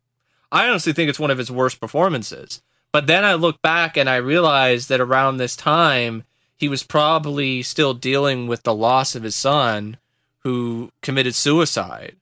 [0.51, 2.63] I honestly think it's one of his worst performances.
[2.93, 6.25] But then I look back and I realize that around this time,
[6.57, 9.99] he was probably still dealing with the loss of his son
[10.41, 12.17] who committed suicide.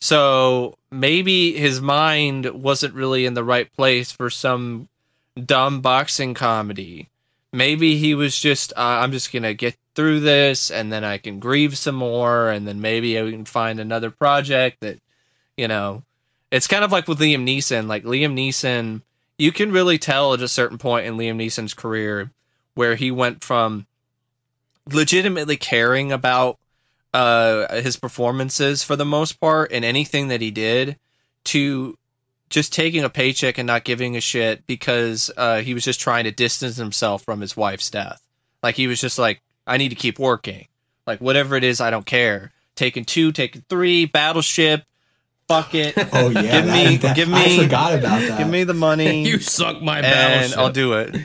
[0.00, 4.88] So maybe his mind wasn't really in the right place for some
[5.42, 7.08] dumb boxing comedy.
[7.52, 11.18] Maybe he was just, uh, I'm just going to get through this and then I
[11.18, 15.00] can grieve some more and then maybe I can find another project that,
[15.56, 16.02] you know,
[16.50, 17.88] it's kind of like with Liam Neeson.
[17.88, 19.00] Like Liam Neeson,
[19.38, 22.30] you can really tell at a certain point in Liam Neeson's career
[22.74, 23.86] where he went from
[24.92, 26.58] legitimately caring about
[27.14, 30.98] uh, his performances for the most part in anything that he did
[31.44, 31.96] to
[32.50, 36.24] just taking a paycheck and not giving a shit because uh, he was just trying
[36.24, 38.22] to distance himself from his wife's death.
[38.62, 40.68] Like he was just like, I need to keep working.
[41.06, 42.52] Like whatever it is, I don't care.
[42.74, 44.84] Taken two, taken three, battleship,
[45.48, 45.94] fuck it.
[46.12, 48.38] Oh yeah, Give that- me- that- give I me- forgot about that.
[48.38, 50.58] Give me the money you suck my and battleship.
[50.58, 51.16] I'll do it.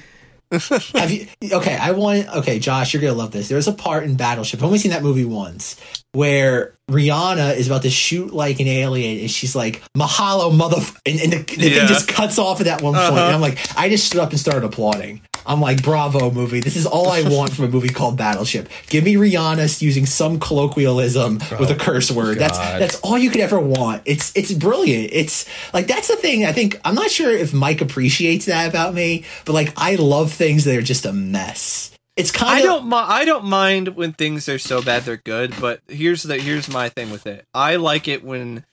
[0.95, 1.27] Have you?
[1.49, 2.27] Okay, I want.
[2.35, 3.47] Okay, Josh, you're gonna love this.
[3.47, 4.59] There's a part in Battleship.
[4.59, 5.80] I've only seen that movie once,
[6.11, 11.22] where Rihanna is about to shoot like an alien, and she's like, "Mahalo, mother," and,
[11.22, 11.80] and the, the Yeah.
[11.80, 13.05] thing just cuts off at that one point.
[13.13, 13.26] Uh-huh.
[13.27, 15.22] And I'm like, I just stood up and started applauding.
[15.45, 16.59] I'm like, bravo, movie.
[16.59, 18.69] This is all I want from a movie called Battleship.
[18.88, 22.38] Give me Rihanna using some colloquialism with a curse word.
[22.38, 22.81] That's God.
[22.81, 24.03] that's all you could ever want.
[24.05, 25.09] It's it's brilliant.
[25.13, 26.45] It's like that's the thing.
[26.45, 30.31] I think I'm not sure if Mike appreciates that about me, but like I love
[30.31, 31.91] things that are just a mess.
[32.18, 35.18] It's kind I of don't mi- I don't mind when things are so bad they're
[35.18, 37.45] good, but here's the here's my thing with it.
[37.53, 38.65] I like it when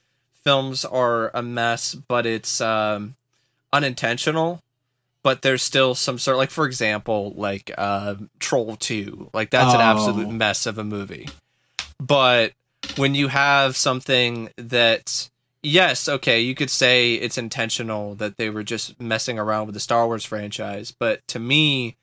[0.44, 3.14] films are a mess, but it's um,
[3.72, 4.60] unintentional.
[5.22, 9.80] But there's still some sort like for example, like uh, Troll Two, like that's an
[9.80, 9.84] Oh.
[9.84, 11.28] absolute mess of a movie.
[12.00, 12.52] But
[12.96, 15.28] when you have something that
[15.62, 19.80] yes, okay, you could say it's intentional that they were just messing around with the
[19.80, 21.96] Star Wars franchise, but to me,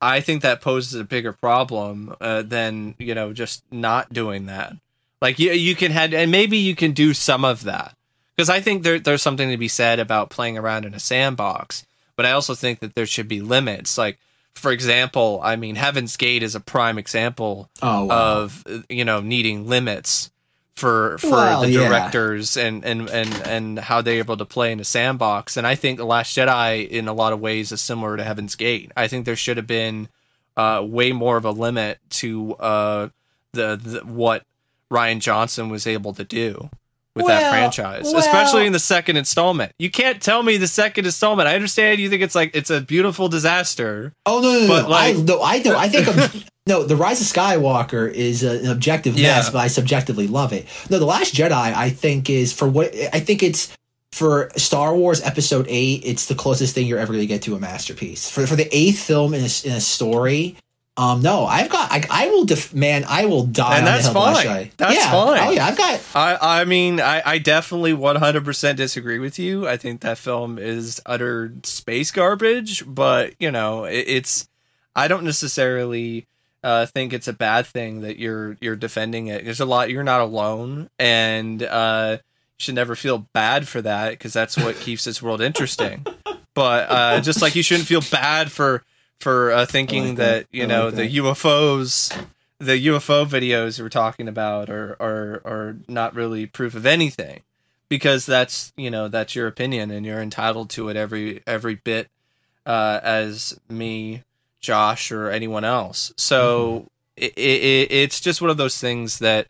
[0.00, 4.74] I think that poses a bigger problem uh, than you know just not doing that.
[5.20, 7.94] Like you, you can had, and maybe you can do some of that
[8.34, 11.84] because I think there, there's something to be said about playing around in a sandbox.
[12.16, 13.96] But I also think that there should be limits.
[13.96, 14.18] Like,
[14.54, 18.42] for example, I mean, Heaven's Gate is a prime example oh wow.
[18.42, 20.30] of you know needing limits
[20.74, 21.88] for for Well, the yeah.
[21.88, 25.56] directors and, and and and how they're able to play in a sandbox.
[25.56, 28.56] And I think the Last Jedi, in a lot of ways, is similar to Heaven's
[28.56, 28.92] Gate.
[28.96, 30.08] I think there should have been
[30.56, 33.08] uh, way more of a limit to uh,
[33.52, 34.44] the, the what
[34.90, 36.68] Rian Johnson was able to do
[37.14, 39.72] with that Well, franchise, well- especially in the second installment.
[39.78, 41.48] You can't tell me the second installment.
[41.48, 44.12] I understand you think it's like it's a beautiful disaster.
[44.26, 44.68] Oh no, no, no!
[44.68, 44.88] But, no.
[44.88, 45.76] like- I, no, I don't.
[45.76, 46.84] I think no.
[46.84, 49.36] The Rise of Skywalker is a- an objective Yeah.
[49.36, 50.66] mess, but I subjectively love it.
[50.90, 53.72] No, the Last Jedi, I think is for what I think it's
[54.12, 56.02] for Star Wars Episode Eight.
[56.04, 58.30] It's the closest thing you're ever going to get to a masterpiece.
[58.30, 60.56] For for the eighth film in a, in a story.
[60.94, 61.90] Um, no, I've got.
[61.90, 62.44] I, I will.
[62.44, 63.78] Def, man, I will die.
[63.78, 64.70] And that's fine.
[64.76, 65.10] That's yeah.
[65.10, 65.48] fine.
[65.48, 66.00] Oh yeah, I've got.
[66.14, 69.66] I, I mean, I, I definitely 100% disagree with you.
[69.66, 74.48] I think that film is utter space garbage, but, you know, it, it's,
[74.94, 76.26] I don't necessarily
[76.62, 79.44] uh, think it's a bad thing that you're, you're defending it.
[79.44, 84.10] There's a lot, you're not alone, and uh, you should never feel bad for that
[84.10, 86.04] because that's what keeps this world interesting.
[86.54, 88.84] But uh, just like you shouldn't feel bad for,
[89.22, 90.56] for uh, thinking like that, that.
[90.56, 91.12] you I know, like the that.
[91.12, 92.26] UFOs
[92.62, 97.42] the UFO videos we're talking about are are are not really proof of anything
[97.88, 102.08] because that's you know that's your opinion and you're entitled to it every every bit
[102.64, 104.22] uh, as me,
[104.60, 106.12] Josh, or anyone else.
[106.16, 106.86] So
[107.16, 109.48] it, it, it's just one of those things that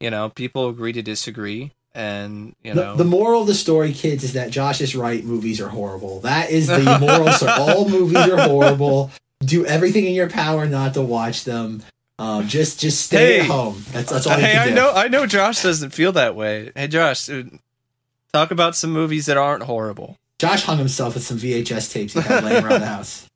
[0.00, 3.92] you know people agree to disagree, and you The, know the moral of the story,
[3.92, 5.24] kids, is that Josh is right.
[5.24, 6.20] Movies are horrible.
[6.20, 7.32] That is the moral.
[7.32, 9.10] so all movies are horrible.
[9.40, 11.82] Do everything in your power not to watch them.
[12.18, 13.40] Um, just just stay Hey.
[13.40, 13.82] at home.
[13.92, 14.74] That's that's all you hey, I do.
[14.74, 16.72] know I know Josh doesn't feel that way.
[16.74, 17.42] Hey, Josh, uh,
[18.32, 20.16] talk about some movies that aren't horrible.
[20.38, 23.26] Josh hung himself with some VHS tapes he had laying around the house.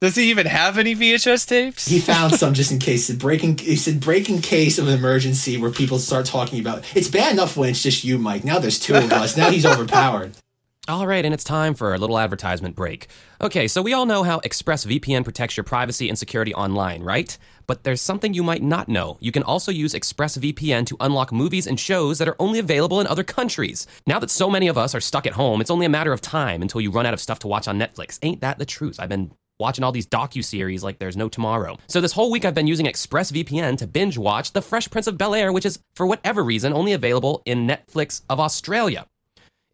[0.00, 1.86] Does he even have any VHS tapes?
[1.86, 3.08] He found some just in case.
[3.08, 6.84] The breaking, he said, breaking case of an emergency where people start talking about.
[6.96, 8.44] It's bad enough when it's just you, Mike.
[8.44, 9.36] Now there's two of us.
[9.36, 10.32] Now he's overpowered.
[10.86, 13.06] All right, and it's time for a little advertisement break.
[13.40, 17.38] Okay, so we all know how ExpressVPN protects your privacy and security online, right?
[17.66, 19.16] But there's something you might not know.
[19.18, 23.06] You can also use ExpressVPN to unlock movies and shows that are only available in
[23.06, 23.86] other countries.
[24.06, 26.20] Now that so many of us are stuck at home, it's only a matter of
[26.20, 28.18] time until you run out of stuff to watch on Netflix.
[28.20, 29.00] Ain't that the truth?
[29.00, 31.76] I've been watching all these docu-series like there's no tomorrow.
[31.86, 35.18] So this whole week I've been using ExpressVPN to binge watch The Fresh Prince of
[35.18, 39.06] Bel-Air, which is for whatever reason only available in Netflix of Australia.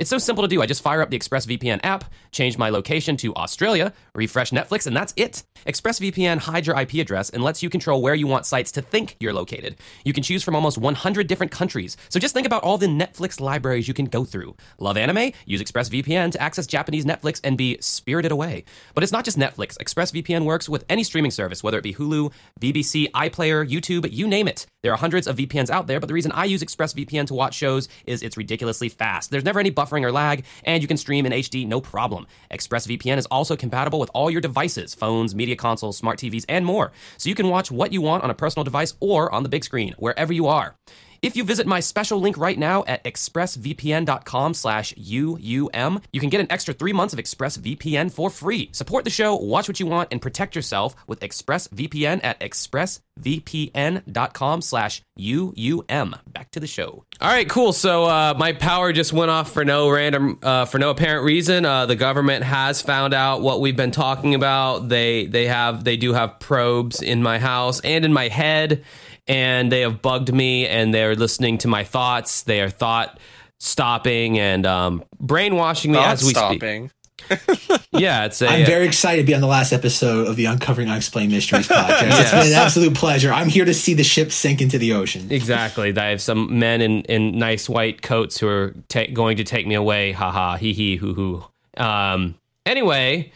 [0.00, 0.62] It's so simple to do.
[0.62, 4.96] I just fire up the ExpressVPN app, change my location to Australia, refresh Netflix, and
[4.96, 5.42] that's it.
[5.66, 9.16] ExpressVPN hides your IP address and lets you control where you want sites to think
[9.20, 9.76] you're located.
[10.06, 11.98] You can choose from almost 100 different countries.
[12.08, 14.56] So just think about all the Netflix libraries you can go through.
[14.78, 15.32] Love anime?
[15.44, 18.64] Use ExpressVPN to access Japanese Netflix and be spirited away.
[18.94, 19.76] But it's not just Netflix.
[19.76, 24.48] ExpressVPN works with any streaming service, whether it be Hulu, BBC, iPlayer, YouTube, you name
[24.48, 24.66] it.
[24.82, 27.54] There are hundreds of VPNs out there, but the reason I use ExpressVPN to watch
[27.54, 29.30] shows is it's ridiculously fast.
[29.30, 32.26] There's never any buffering or lag, and you can stream in HD no problem.
[32.50, 36.92] ExpressVPN is also compatible with all your devices phones, media consoles, smart TVs, and more.
[37.18, 39.64] So you can watch what you want on a personal device or on the big
[39.64, 40.74] screen, wherever you are.
[41.22, 46.40] If you visit my special link right now at expressvpn.com slash UUM, you can get
[46.40, 48.70] an extra three months of ExpressVPN for free.
[48.72, 55.02] Support the show, watch what you want, and protect yourself with ExpressVPN at expressvpn.com slash
[55.18, 56.18] UUM.
[56.32, 57.04] Back to the show.
[57.20, 57.74] All right, cool.
[57.74, 61.66] So uh, my power just went off for no random, uh, for no apparent reason.
[61.66, 64.88] Uh, the government has found out what we've been talking about.
[64.88, 68.84] They they have they do have probes in my house and in my head
[69.30, 72.42] and they have bugged me and they're listening to my thoughts.
[72.42, 73.20] They are thought
[73.58, 76.90] stopping and um, brainwashing me Thought as we speak.
[77.92, 78.48] yeah, it's a.
[78.48, 82.20] I'm very excited to be on the last episode of the Uncovering Unexplained Mysteries podcast.
[82.20, 83.32] It's been an absolute pleasure.
[83.32, 85.30] I'm here to see the ship sink into the ocean.
[85.30, 85.96] Exactly.
[85.96, 89.66] I have some men in, in nice white coats who are ta- going to take
[89.66, 90.10] me away.
[90.10, 91.44] Ha ha, hee hee, hoo hoo.
[91.76, 92.34] Um,
[92.66, 93.30] anyway,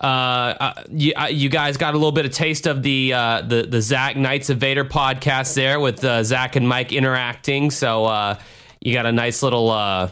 [0.00, 3.42] uh, uh, you, uh, you guys got a little bit of taste of the uh,
[3.42, 7.70] the the Zach Knights of Vader podcast there with uh, Zach and Mike interacting.
[7.70, 8.38] So uh,
[8.80, 10.10] you got a nice little uh,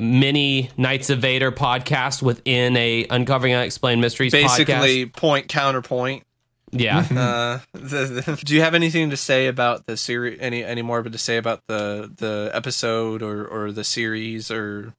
[0.00, 5.12] mini Knights of Vader podcast within a Uncovering Unexplained Mysteries Basically, podcast.
[5.12, 6.24] point counterpoint.
[6.72, 7.06] Yeah.
[7.10, 10.38] Uh, the, the, do you have anything to say about the series?
[10.40, 14.94] Any any more to say about the the episode or or the series or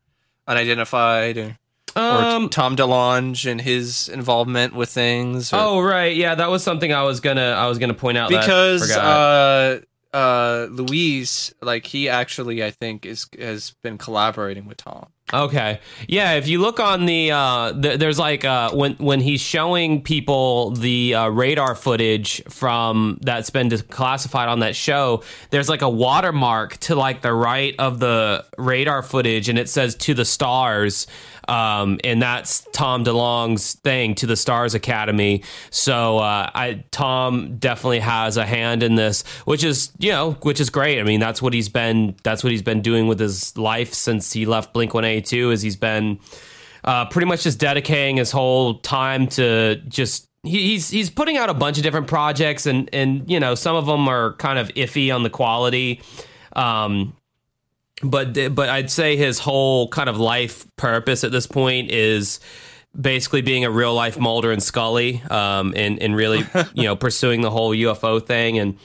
[0.48, 1.57] unidentified or,
[1.95, 5.51] Um, or Tom DeLonge and his involvement with things?
[5.51, 8.30] or- Oh right, yeah, that was something I was gonna I was gonna point out
[8.41, 9.80] because uh
[10.13, 15.07] uh Louise like he actually I think is has been collaborating with Tom.
[15.34, 15.80] Okay.
[16.09, 20.01] Yeah, if you look on the uh th- there's like uh when when he's showing
[20.01, 25.89] people the uh, radar footage from that's been declassified on that show, there's like a
[25.89, 31.07] watermark to like the right of the radar footage and it says to the stars.
[31.52, 35.44] Um, and that's Tom DeLonge's thing to the Stars Academy.
[35.69, 40.61] So uh, I Tom definitely has a hand in this, which is you know which
[40.61, 41.02] is great.
[41.02, 44.32] I mean that's what he's been that's what he's been doing with his life since
[44.32, 45.52] he left Blink One Eighty Two.
[45.52, 46.19] Is he's been
[46.86, 51.53] uh, pretty much just dedicating his whole time to just he's he's putting out a
[51.53, 55.14] bunch of different projects and and you know some of them are kind of iffy
[55.14, 56.02] on the quality.
[56.53, 57.14] Um,
[58.03, 62.40] but but I'd say his whole kind of life purpose at this point is
[62.99, 67.41] basically being a real life Mulder and Scully, um, and and really you know pursuing
[67.41, 68.57] the whole UFO thing.
[68.57, 68.78] And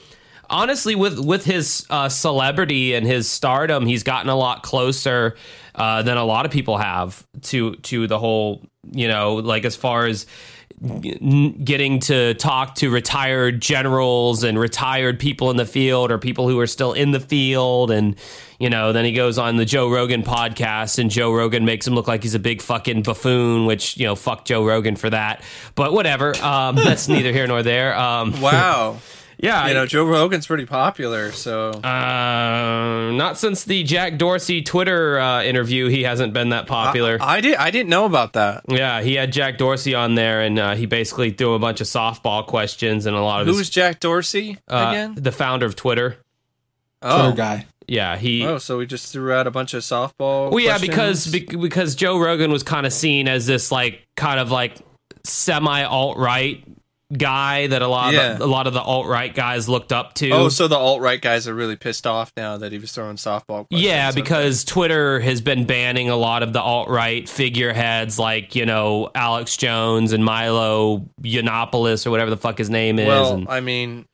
[0.49, 5.35] honestly, with with his uh, celebrity and his stardom, he's gotten a lot closer
[5.75, 9.75] uh, than a lot of people have to to the whole you know like as
[9.75, 10.25] far as
[11.63, 16.59] getting to talk to retired generals and retired people in the field or people who
[16.59, 18.15] are still in the field and
[18.59, 21.93] you know then he goes on the Joe Rogan podcast and Joe Rogan makes him
[21.95, 25.43] look like he's a big fucking buffoon which you know fuck Joe Rogan for that
[25.75, 28.97] but whatever um, that's neither here nor there um, Wow.
[29.37, 34.61] yeah you know I- Joe Rogan's pretty popular, so uh, not since the Jack Dorsey
[34.63, 38.33] Twitter uh, interview he hasn't been that popular I, I did I didn't know about
[38.33, 38.63] that.
[38.67, 41.87] yeah, he had Jack Dorsey on there, and uh, he basically threw a bunch of
[41.87, 45.15] softball questions and a lot of Who's his, Jack Dorsey uh, again?
[45.15, 46.17] the founder of Twitter.
[47.01, 47.65] Oh, Twitter guy.
[47.87, 48.45] Yeah, he.
[48.45, 50.51] oh, so we just threw out a bunch of softball.
[50.51, 50.87] well, yeah, questions?
[50.89, 54.77] because bec- because Joe Rogan was kind of seen as this like kind of like
[55.23, 56.63] semi alt right
[57.17, 58.33] guy that a lot Yeah.
[58.33, 60.29] of the, a lot of the alt right guys looked up to.
[60.31, 63.15] oh, so the alt right guys are really pissed off now that he was throwing
[63.15, 63.65] softball.
[63.69, 64.19] Yeah, Okay.
[64.21, 69.09] because Twitter has been banning a lot of the alt right figureheads like, you know,
[69.15, 73.07] Alex Jones and Milo Yiannopoulos or whatever the fuck his name is.
[73.07, 74.05] well, and, I mean,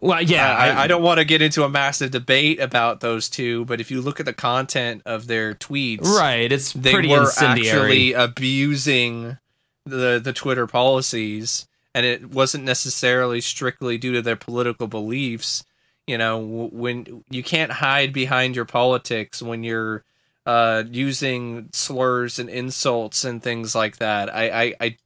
[0.00, 0.54] well yeah.
[0.54, 3.80] I, I, I don't want to get into a massive debate about those two, but
[3.80, 7.68] if you look at the content of their tweets, Right, it's they pretty were incendiary.
[7.70, 9.38] actually abusing
[9.86, 15.64] the the Twitter policies, and it wasn't necessarily strictly due to their political beliefs.
[16.06, 20.04] You know, when you can't hide behind your politics when you're
[20.46, 24.34] uh, using slurs and insults and things like that.
[24.34, 24.96] I, I, I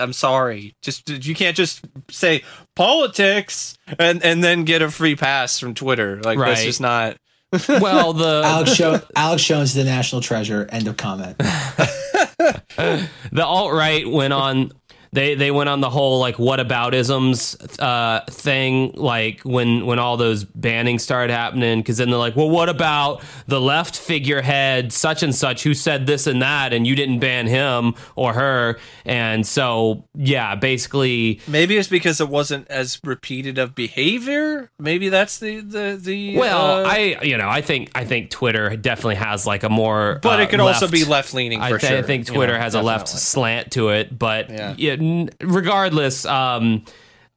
[0.00, 0.74] I'm sorry.
[0.82, 2.42] Just you can't just say
[2.76, 6.16] politics and and then get a free pass from Twitter.
[6.22, 6.64] Like that's Right.
[6.64, 7.16] just not.
[7.68, 10.68] well, the Alex, Sho- Alex Jones the national treasure.
[10.70, 11.36] End of comment.
[12.38, 13.08] the
[13.44, 14.72] alt right went on
[15.12, 20.44] they they went on the whole like whataboutisms uh thing like when when all those
[20.44, 25.34] banning started happening because then they're like well what about the left figurehead such and
[25.34, 30.04] such who said this and that and you didn't ban him or her and so
[30.14, 34.70] yeah basically Maybe it's because it wasn't as repeated of behavior.
[34.78, 36.36] Maybe that's the the the.
[36.36, 40.18] well uh, i you know i think i think twitter definitely has like a more
[40.22, 41.60] But uh, it could also be left leaning.
[41.60, 41.98] I, th- sure.
[41.98, 44.74] I think you Twitter know, has a left slant to it, but Yeah.
[44.78, 44.96] yeah,
[45.40, 46.84] regardless, um,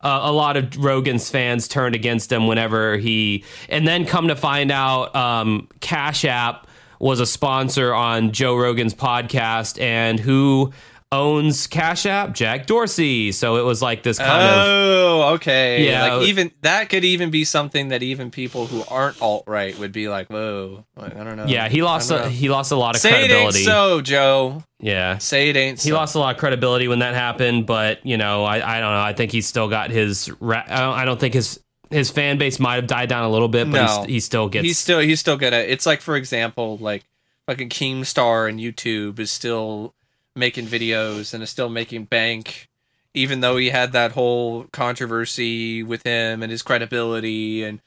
[0.02, 4.69] a lot of Rogan's fans turned against him whenever he, and then come to find
[4.69, 6.68] out, um, Cash App
[6.99, 10.72] was a sponsor on Joe Rogan's podcast, and who
[11.14, 12.34] owns Cash App?
[12.34, 13.31] Jack Dorsey.
[13.31, 14.53] So it was like this kind of.
[14.68, 15.85] Oh, okay.
[15.88, 16.02] Yeah.
[16.02, 19.77] like uh, even that could even be something that even people who aren't alt right
[19.77, 22.27] would be like, "Whoa, like, I don't know." Yeah, he lost a, know.
[22.27, 23.64] he lost a lot of Say it ain't credibility.
[23.64, 24.64] so, Joe.
[24.80, 25.18] Yeah.
[25.19, 25.81] Say it ain't.
[25.81, 28.91] He lost a lot of credibility when that happened, but you know, I, I don't
[28.91, 29.02] know.
[29.02, 30.30] I think he's still got his.
[30.41, 31.60] Ra- I, don't, I don't think his
[31.90, 34.02] his fan base might have died down a little bit, but No.
[34.02, 34.65] he's, he still gets.
[34.65, 35.57] he's still he's still gonna.
[35.57, 37.03] It's like for example, like
[37.45, 39.94] fucking Keemstar and YouTube is still
[40.35, 42.68] making videos and is still making bank,
[43.14, 47.80] even though he had that whole controversy with him and his credibility, and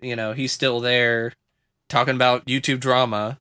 [0.00, 1.32] you know he's still there
[1.88, 3.38] talking about YouTube drama.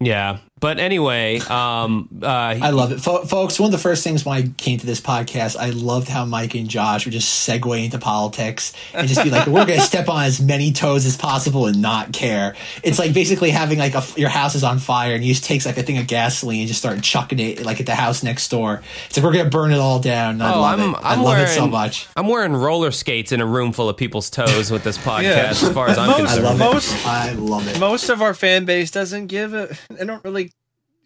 [0.00, 3.58] Yeah, but anyway, um, uh, I love it, Fo- folks.
[3.60, 6.54] One of the first things when I came to this podcast, I loved how Mike
[6.54, 10.08] and Josh would just segue into politics and just be like, "We're going to step
[10.08, 14.02] on as many toes as possible and not care." It's like basically having like a,
[14.16, 16.68] your house is on fire and you just takes like a thing of gasoline and
[16.68, 18.82] just start chucking it like at the house next door.
[19.06, 20.34] It's like we're going to burn it all down.
[20.34, 20.98] And I Oh, love I'm- it.
[21.02, 22.06] I I'm love it so much.
[22.16, 25.22] I'm wearing roller skates in a room full of people's toes with this podcast.
[25.22, 25.50] Yeah.
[25.50, 27.06] As far as I'm Most- I concerned, love Most- it.
[27.06, 27.78] I love it.
[27.80, 29.72] Most of our fan base doesn't give it.
[29.90, 30.47] They don't really,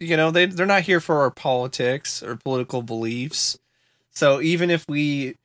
[0.03, 3.57] you know, they they're not here for our politics or political beliefs.
[4.11, 5.37] So even if we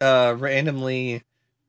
[0.00, 1.22] uh, randomly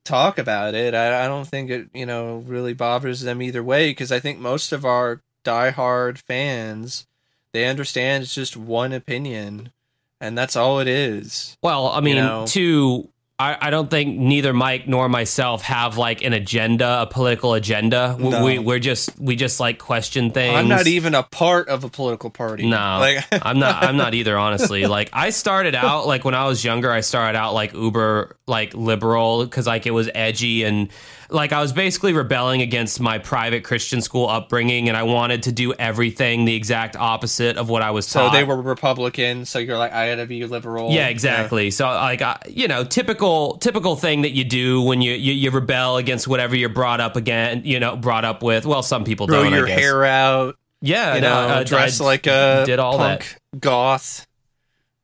[0.04, 3.90] talk about it, I, I don't think it you know really bothers them either way
[3.90, 7.06] because I think most of our diehard fans
[7.52, 9.72] they understand it's just one opinion,
[10.20, 11.56] and that's all it is.
[11.62, 12.44] Well, I mean, know?
[12.48, 13.08] to
[13.40, 18.14] I, I don't think neither Mike nor myself have like an agenda, a political agenda.
[18.18, 18.44] We, No.
[18.44, 20.54] we we're just we just like question things.
[20.58, 22.68] I'm not even a part of a political party.
[22.68, 23.82] No, like I'm not.
[23.82, 24.36] I'm not either.
[24.36, 26.92] Honestly, like I started out like when I was younger.
[26.92, 30.90] I started out like uber like liberal because like it was edgy and
[31.30, 35.52] like I was basically rebelling against my private Christian school upbringing, and I wanted to
[35.52, 38.32] do everything the exact opposite of what I was taught.
[38.32, 40.90] So they were Republican, so you're like, I gotta be liberal.
[40.92, 41.70] Yeah, exactly.
[41.70, 45.50] So like I, you know, typical typical thing that you do when you, you you
[45.50, 48.66] rebel against whatever you're brought up again, you know, brought up with.
[48.66, 49.52] Well, some people Grow don't.
[49.52, 49.78] I your guess.
[49.80, 54.26] hair out, Yeah, you no, know, uh, dress I like a did all punk goth,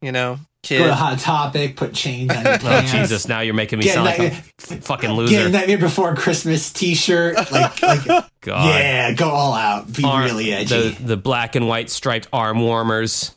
[0.02, 0.38] you know,
[0.68, 0.94] Go to.
[0.94, 2.92] Hot Topic, put change on your Oh pants.
[2.92, 3.28] Jesus!
[3.28, 5.48] Now you're making me Get sound like a fucking Get a loser.
[5.48, 8.04] Nightmare Before Christmas T-shirt, like, like
[8.40, 8.68] God.
[8.68, 10.90] yeah, go all out, be Arm- really edgy.
[10.90, 13.32] The the black and white striped arm warmers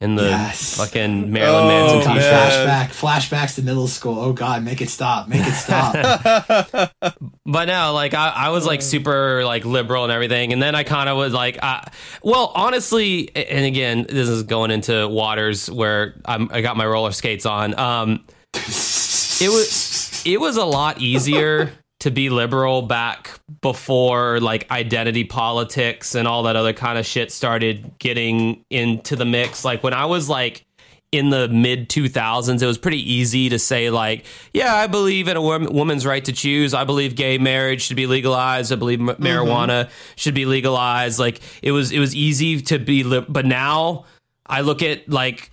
[0.00, 0.76] and the Yes.
[0.76, 2.50] fucking Marilyn Oh, Manson God, man.
[2.50, 4.18] flashback, flashbacks to middle school.
[4.18, 6.92] Oh God, make it stop, make it stop.
[7.46, 10.82] But no, like I, I was like super like liberal and everything, and then I
[10.84, 11.90] kind of was like, I,
[12.22, 17.12] well, honestly, and again, this is going into waters where I'm, I got my roller
[17.12, 17.78] skates on.
[17.78, 25.24] Um, it was it was a lot easier to be liberal back before like identity
[25.24, 29.64] politics and all that other kind of shit started getting into the mix.
[29.64, 30.64] Like when I was like
[31.10, 35.36] in the mid 2000s, it was pretty easy to say like, yeah, I believe in
[35.36, 36.72] a woman's right to choose.
[36.72, 38.72] I believe gay marriage should be legalized.
[38.72, 39.22] I believe m- mm-hmm.
[39.24, 41.18] marijuana should be legalized.
[41.18, 44.04] Like it was it was easy to be li- but now
[44.46, 45.50] I look at like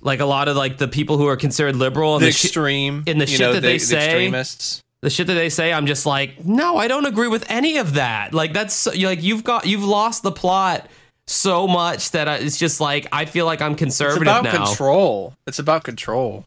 [0.00, 3.04] like a lot of like the people who are considered liberal and the the extreme
[3.06, 4.82] in the shit know, that the, they the say- extremists.
[5.02, 7.94] The shit that they say, I'm just like, no, I don't agree with any of
[7.94, 8.34] that.
[8.34, 10.88] Like that's like you've got you've lost the plot
[11.26, 14.66] so much that I, it's just like I feel like I'm conservative It's about now.
[14.66, 15.34] control.
[15.46, 16.44] It's about control.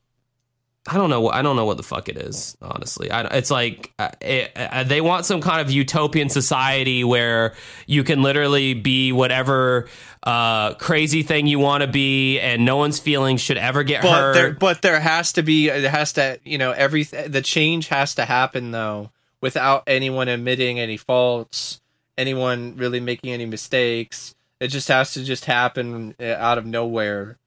[0.85, 1.21] I don't know.
[1.21, 2.57] what- I don't know what the fuck it is.
[2.61, 7.53] Honestly, I, it's like uh, it, uh, they want some kind of utopian society where
[7.87, 9.87] you can literally be whatever
[10.23, 14.11] uh, crazy thing you want to be, and no one's feelings should ever get But
[14.11, 14.33] hurt.
[14.33, 18.13] there, but there has to be, it has to, you know, every the change has
[18.15, 21.79] to happen though, without anyone admitting any faults,
[22.17, 24.35] anyone really making any mistakes.
[24.59, 27.37] It just has to just happen uh, out of nowhere,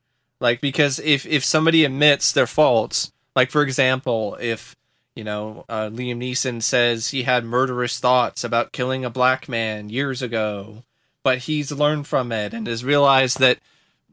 [0.41, 4.75] like because if if somebody admits their faults, like for example, if
[5.15, 9.91] you know uh, Liam Neeson says he had murderous thoughts about killing a black man
[9.91, 10.83] years ago,
[11.23, 13.59] but he's learned from it and has realized that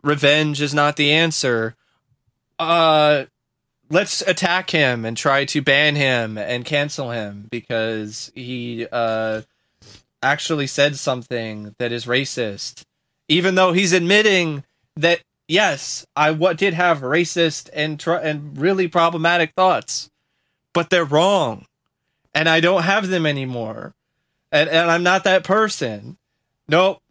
[0.03, 1.75] revenge is not the answer
[2.59, 3.25] uh
[3.89, 9.41] let's attack him and try to ban him and cancel him because he uh
[10.21, 12.83] actually said something that is racist
[13.27, 14.63] even though he's admitting
[14.95, 20.09] that yes i what did have racist and tr- and really problematic thoughts
[20.73, 21.65] but they're wrong
[22.33, 23.93] and i don't have them anymore
[24.51, 26.17] and and i'm not that person
[26.67, 27.01] nope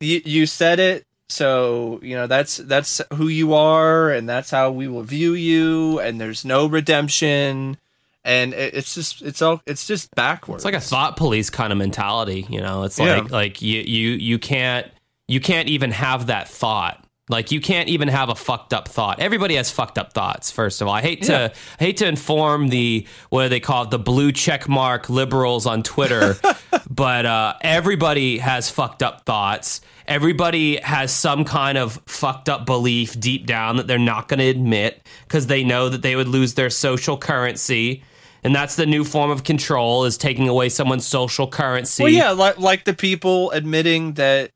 [0.00, 4.70] you, you said it so you know that's that's who you are and that's how
[4.70, 7.76] we will view you and there's no redemption
[8.24, 11.72] and it, it's just it's all it's just backwards It's like a thought police kind
[11.72, 12.82] of mentality, you know.
[12.82, 13.20] It's Yeah.
[13.20, 14.86] like like you you you can't
[15.28, 17.02] you can't even have that thought.
[17.28, 19.20] Like you can't even have a fucked up thought.
[19.20, 20.50] Everybody has fucked up thoughts.
[20.50, 21.48] First of all, I hate to Yeah.
[21.80, 25.66] I hate to inform the what do they call it the blue check mark liberals
[25.66, 26.36] on Twitter,
[26.90, 29.80] but uh, everybody has fucked up thoughts.
[30.06, 34.46] Everybody has some kind of fucked up belief deep down that they're not going to
[34.48, 38.02] admit because they know that they would lose their social currency.
[38.42, 42.04] And that's the new form of control is taking away someone's social currency.
[42.04, 44.50] well yeah like like the people admitting that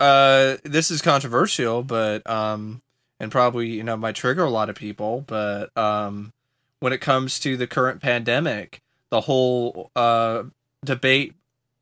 [0.00, 2.80] uh, this is controversial, but um,
[3.20, 6.32] and probably you know might trigger a lot of people, but um,
[6.80, 8.80] when it comes to the current pandemic,
[9.10, 10.44] the whole uh
[10.84, 11.34] debate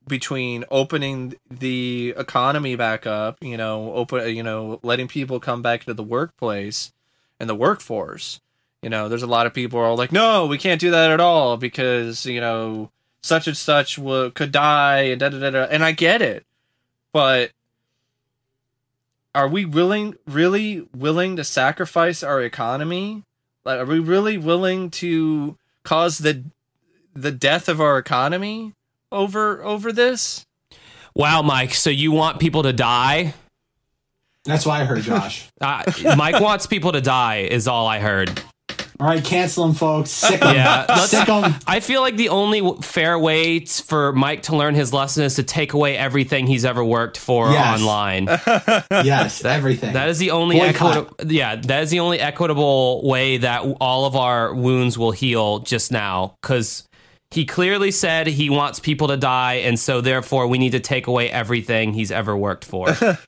[0.07, 5.85] between opening the economy back up, you know, open, you know, letting people come back
[5.85, 6.93] to the workplace
[7.41, 8.41] and the workforce.
[8.83, 11.21] You know, there's a lot of people are like, no, we can't do that at
[11.21, 12.91] all because you know
[13.23, 15.65] such and such will, could die and da da da.
[15.65, 16.47] And I get it,
[17.13, 17.51] but
[19.37, 23.23] are we willing, really willing to sacrifice our economy?
[23.67, 26.43] Like, are we really willing to cause the
[27.15, 28.73] the death of our economy
[29.13, 30.47] over over this?
[31.15, 31.75] Wow, Mike.
[31.75, 33.35] So you want people to die?
[34.45, 35.49] That's why I heard Josh.
[35.61, 35.83] Uh,
[36.17, 37.49] Mike wants people to die.
[37.51, 38.43] Is all I heard.
[38.99, 40.11] All right, cancel them, folks.
[40.11, 40.55] Sick them.
[40.55, 41.55] Yeah, let's- Sick them.
[41.67, 45.43] I feel like the only fair way for Mike to learn his lesson is to
[45.43, 47.81] take away everything he's ever worked for Yes.
[47.81, 48.27] online.
[49.07, 49.93] Yes, everything.
[49.93, 50.97] That is the only Boycott.
[50.97, 51.33] equitable.
[51.33, 55.93] Yeah, that is the only equitable way that all of our wounds will heal just
[55.93, 56.37] now.
[56.41, 56.89] Because
[57.31, 61.07] he clearly said he wants people to die, and so therefore we need to take
[61.07, 62.89] away everything he's ever worked for.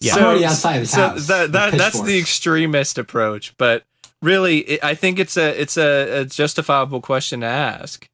[0.00, 0.16] Yeah.
[0.16, 2.06] I'm already outside of his so house that, that that's pitchforks.
[2.06, 3.84] the extremist approach, but
[4.24, 8.08] really, I think it's a it's a, a justifiable question to ask,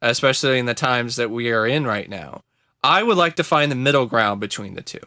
[0.00, 2.42] especially in the times that we are in right now.
[2.82, 5.00] I would like to find the middle ground between the two.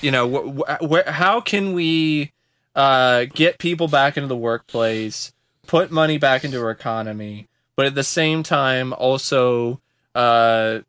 [0.00, 2.32] You know, wh- wh- how can we
[2.74, 5.32] uh, get people back into the workplace,
[5.66, 9.80] put money back into our economy, but at the same time also
[10.14, 10.80] uh,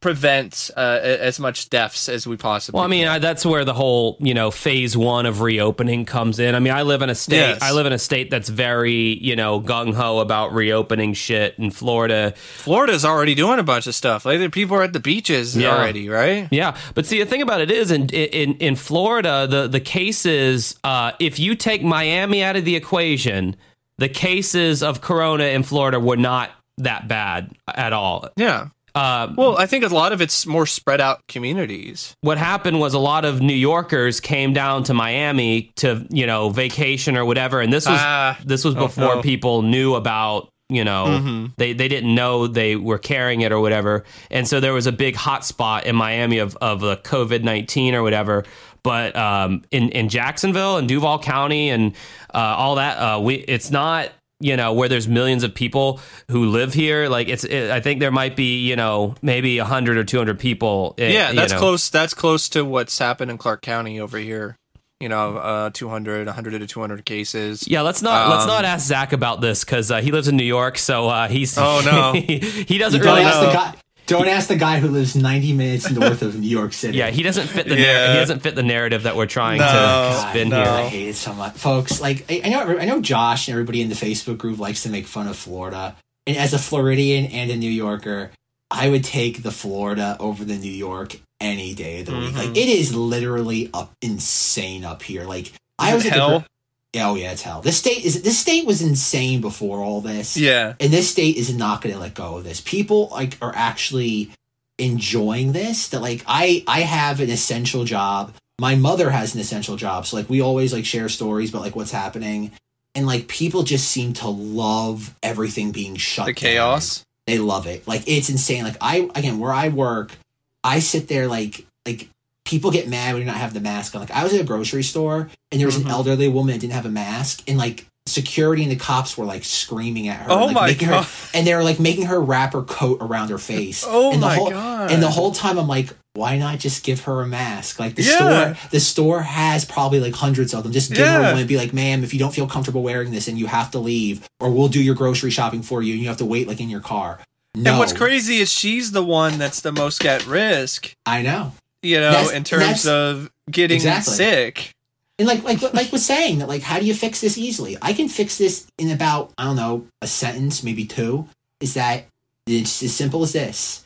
[0.00, 2.78] prevent uh, as much deaths as we possibly.
[2.78, 6.38] Well, I mean, I, that's where the whole you know phase one of reopening comes
[6.38, 6.54] in.
[6.54, 7.36] I mean, I live in a state.
[7.36, 7.58] Yes.
[7.62, 11.54] I live in a state that's very you know gung ho about reopening shit.
[11.58, 14.24] In Florida, Florida's already doing a bunch of stuff.
[14.24, 15.76] Like the people are at the beaches Yeah.
[15.76, 16.48] already, right?
[16.50, 20.78] Yeah, but see, the thing about it is, in in in Florida, the the cases,
[20.82, 23.56] uh, if you take Miami out of the equation,
[23.98, 28.28] the cases of Corona in Florida were not that bad at all.
[28.36, 28.68] Yeah.
[28.94, 32.14] Uh, Well, I think a lot of it's more spread out communities.
[32.22, 36.50] what happened was a lot of New Yorkers came down to Miami to you know
[36.50, 39.22] vacation or whatever, and this was Ah, this was oh, before no.
[39.22, 41.52] people knew about you know Mhm.
[41.56, 44.92] they they didn't know they were carrying it or whatever, and so there was a
[44.92, 48.44] big hot spot in Miami of of the COVID nineteen or whatever.
[48.82, 51.92] But um, in in Jacksonville and Duval County and
[52.32, 54.08] uh, all that, uh, we it's not
[54.40, 56.00] you know where there's millions of people
[56.30, 57.08] who live here.
[57.08, 60.38] Like it's, it, I think there might be you know maybe hundred or two hundred
[60.38, 60.94] people.
[60.98, 61.58] eh, Yeah, you that's know.
[61.58, 61.90] close.
[61.90, 64.56] That's close to what's happened in Clark County over here.
[65.02, 67.66] You know, uh, 200, 100 to 200 cases.
[67.66, 70.36] Yeah, let's not let's Um, not ask Zach about this because uh, he lives in
[70.36, 72.12] New York, so uh, he's Oh, no.
[72.20, 72.38] he,
[72.68, 73.72] he doesn't Don't really ask know.
[74.10, 74.24] The guy.
[74.24, 76.98] Don't ask the guy who lives 90 minutes north of New York City.
[76.98, 77.82] yeah he doesn't fit the Yeah.
[78.06, 80.62] narr- he doesn't fit the narrative that we're trying No, to God, spin no.
[80.62, 80.90] I here.
[80.90, 82.00] hate it so much, folks.
[82.00, 84.88] Like I, I know, I know Josh and everybody in the Facebook group likes to
[84.90, 85.96] make fun of Florida.
[86.26, 88.30] And as a Floridian and a New Yorker,
[88.70, 92.30] I would take the Florida over the New York any day of the week.
[92.34, 92.36] Mhm.
[92.36, 95.24] Like it is literally up insane up here.
[95.24, 96.44] Like I it was at the gr-
[96.92, 97.60] yeah, oh yeah, it's hell.
[97.62, 100.36] This state is this state was insane before all this.
[100.36, 100.74] Yeah.
[100.80, 104.30] and this state is not going to let go of this people like are actually
[104.78, 109.76] enjoying this that like i i have an essential job my mother has an essential
[109.76, 112.50] job so like we always like share stories about like what's happening
[112.94, 116.40] and like people just seem to love everything being shut The down.
[116.40, 117.04] chaos.
[117.26, 120.16] they love it like it's insane like i again where i work
[120.64, 122.08] i sit there like like
[122.44, 124.44] people get mad when you not have the mask on like i was at a
[124.44, 125.84] grocery store and there was Mhm.
[125.86, 129.26] an elderly woman that didn't have a mask and like security and the cops were
[129.26, 131.04] like screaming at her Oh like, my making God.
[131.04, 134.22] her and they were like making her wrap her coat around her face Oh and
[134.22, 134.90] the my whole, God.
[134.90, 138.02] and the whole time i'm like why not just give her a mask like the
[138.02, 138.16] Yeah.
[138.54, 141.30] store the store has probably like hundreds of them just give her Yeah.
[141.30, 143.70] one and be like ma'am if you don't feel comfortable wearing this and you have
[143.72, 146.48] to leave or we'll do your grocery shopping for you and you have to wait
[146.48, 147.20] like in your car
[147.54, 151.52] no And what's crazy is she's the one that's the most at risk, i know
[151.82, 154.14] you know, That's- in terms of getting Exactly.
[154.14, 154.72] sick.
[155.18, 157.76] And like like Mike was saying that like how do you fix this easily?
[157.82, 161.28] I can fix this in about I don't know a sentence, maybe two.
[161.60, 162.06] Is that
[162.46, 163.84] it's as simple as this?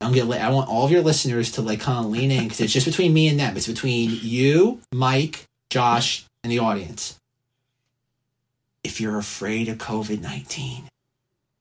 [0.00, 2.60] I'm gonna I want all of your listeners to like kind of lean in because
[2.60, 3.56] it's just between me and them.
[3.56, 7.20] It's between you, Mike, Josh, and the audience.
[8.82, 10.88] If you're afraid of COVID nineteen,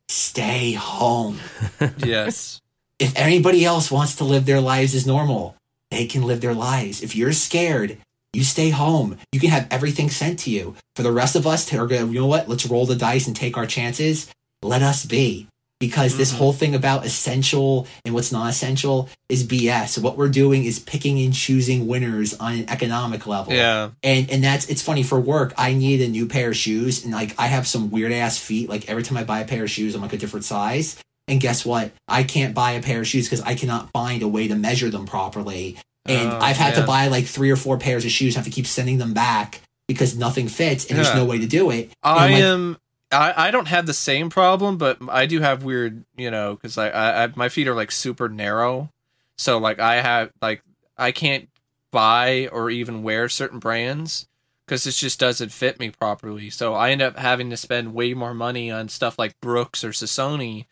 [0.07, 1.39] stay home.
[1.97, 2.61] Yes.
[2.99, 5.55] If anybody else wants to live their lives as normal,
[5.93, 7.01] they can live their lives.
[7.03, 7.97] If you're scared,
[8.33, 9.17] you stay home.
[9.31, 10.75] You can have everything sent to you.
[10.95, 12.49] For the rest of us to are going, you know what?
[12.49, 14.27] Let's roll the dice and take our chances.
[14.61, 15.47] Let us be.
[15.79, 16.35] because this Mhm.
[16.37, 19.97] whole thing about essential and what's not essential is BS.
[19.97, 23.51] What we're doing is picking and choosing winners on an economic level.
[23.53, 23.89] Yeah.
[24.01, 25.53] And and that's it's funny for work.
[25.57, 28.69] I need a new pair of shoes, and like I have some weird ass feet.
[28.69, 30.95] Like every time I buy a pair of shoes, I'm like a different size.
[31.27, 31.91] And guess what?
[32.07, 34.89] I can't buy a pair of shoes because I cannot find a way to measure
[34.89, 35.77] them properly.
[36.05, 38.35] And Oh, I've had to buy like three or four pairs of shoes.
[38.35, 41.69] have to keep sending them back because nothing fits, and there's no way to do
[41.71, 41.83] it.
[41.85, 42.77] And I like, am.
[43.11, 46.77] I, I don't have the same problem, but I do have weird, you know, because
[46.77, 48.89] I, I, I my feet are like super narrow,
[49.37, 50.61] so like I have like
[50.97, 51.47] I can't
[51.91, 54.27] buy or even wear certain brands
[54.65, 56.49] because it just doesn't fit me properly.
[56.49, 59.89] So I end up having to spend way more money on stuff like Brooks or
[59.89, 60.65] Saucony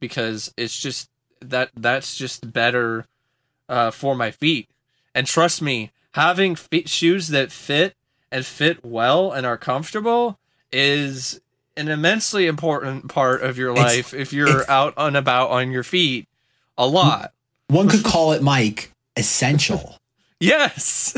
[0.00, 1.08] because it's just
[1.40, 3.06] that that's just better
[3.68, 4.68] uh, for my feet.
[5.14, 7.94] And trust me, having feet, shoes that fit
[8.30, 10.38] and fit well and are comfortable
[10.72, 11.40] is
[11.76, 15.82] an immensely important part of your It's- life if you're out and about on your
[15.84, 16.26] feet
[16.76, 17.32] a lot.
[17.68, 19.96] one could call it, Mike, essential.
[20.40, 21.16] Yes.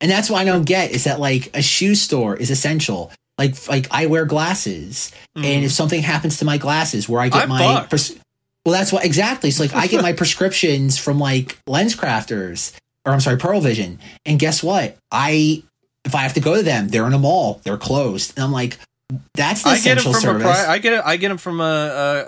[0.00, 3.10] And that's what I don't get is that like a shoe store is essential.
[3.36, 7.42] Like like I wear glasses, and if something happens to my glasses, where I get
[7.42, 7.86] I'm my.
[8.64, 9.50] Pres- well, that's what exactly.
[9.50, 12.74] So like I get my prescriptions from like LensCrafters,
[13.04, 14.96] or I'm sorry, Pearle Vision, and guess what?
[15.10, 15.62] I
[16.04, 18.52] if I have to go to them, they're in a mall, they're closed, and I'm
[18.52, 18.78] like,
[19.34, 20.46] that's the I get essential them from service.
[20.60, 21.02] a pri- I get it.
[21.04, 21.64] I get them from a,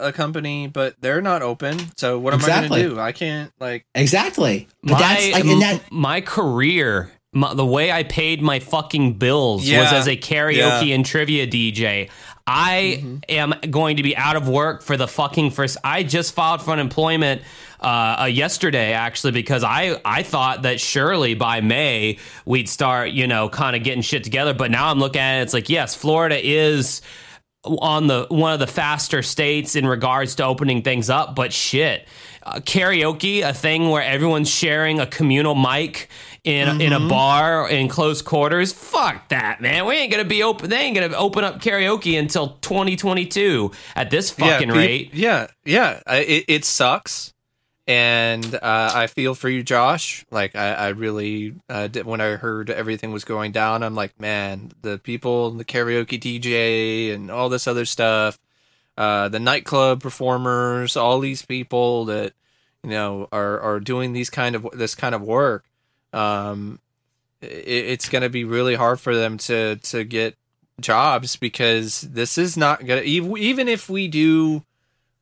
[0.00, 1.78] a, a company, but they're not open.
[1.96, 2.68] So what am I Exactly.
[2.80, 3.00] going to do?
[3.00, 3.84] I can't like.
[3.94, 8.59] exactly, but my, that's like, and that my career, my, the way I paid my
[8.59, 12.10] fucking bills was as a karaoke and trivia DJ.
[12.47, 13.16] I Mm-hmm.
[13.28, 15.77] am going to be out of work for the fucking first.
[15.85, 17.43] I just filed for unemployment
[17.81, 23.27] uh, uh, yesterday, actually, because I I thought that surely by May we'd start, you
[23.27, 24.55] know, kind of getting shit together.
[24.55, 25.43] But now I'm looking at it.
[25.43, 27.02] It's like, yes, Florida is
[27.64, 32.09] on the one of the faster states in regards to opening things up but shit
[32.43, 36.09] uh, karaoke a thing where everyone's sharing a communal mic
[36.44, 40.69] in in a bar in close quarters fuck that man we ain't gonna be open
[40.69, 46.01] they ain't gonna open up karaoke until 2022 at this fucking yeah, rate Yeah, yeah.
[46.09, 47.32] It, it sucks,
[47.86, 50.24] and uh, I feel for you, Josh.
[50.31, 54.19] Like I, I really uh, did, when I heard everything was going down, I'm like,
[54.20, 58.39] man, the people, the karaoke DJ, and all this other stuff,
[58.97, 62.32] uh, the nightclub performers, all these people that
[62.82, 65.64] you know are are doing these kind of this kind of work.
[66.12, 66.78] Um,
[67.40, 70.36] it, it's going to be really hard for them to to get
[70.80, 74.64] jobs because this is not gonna ev- even if we do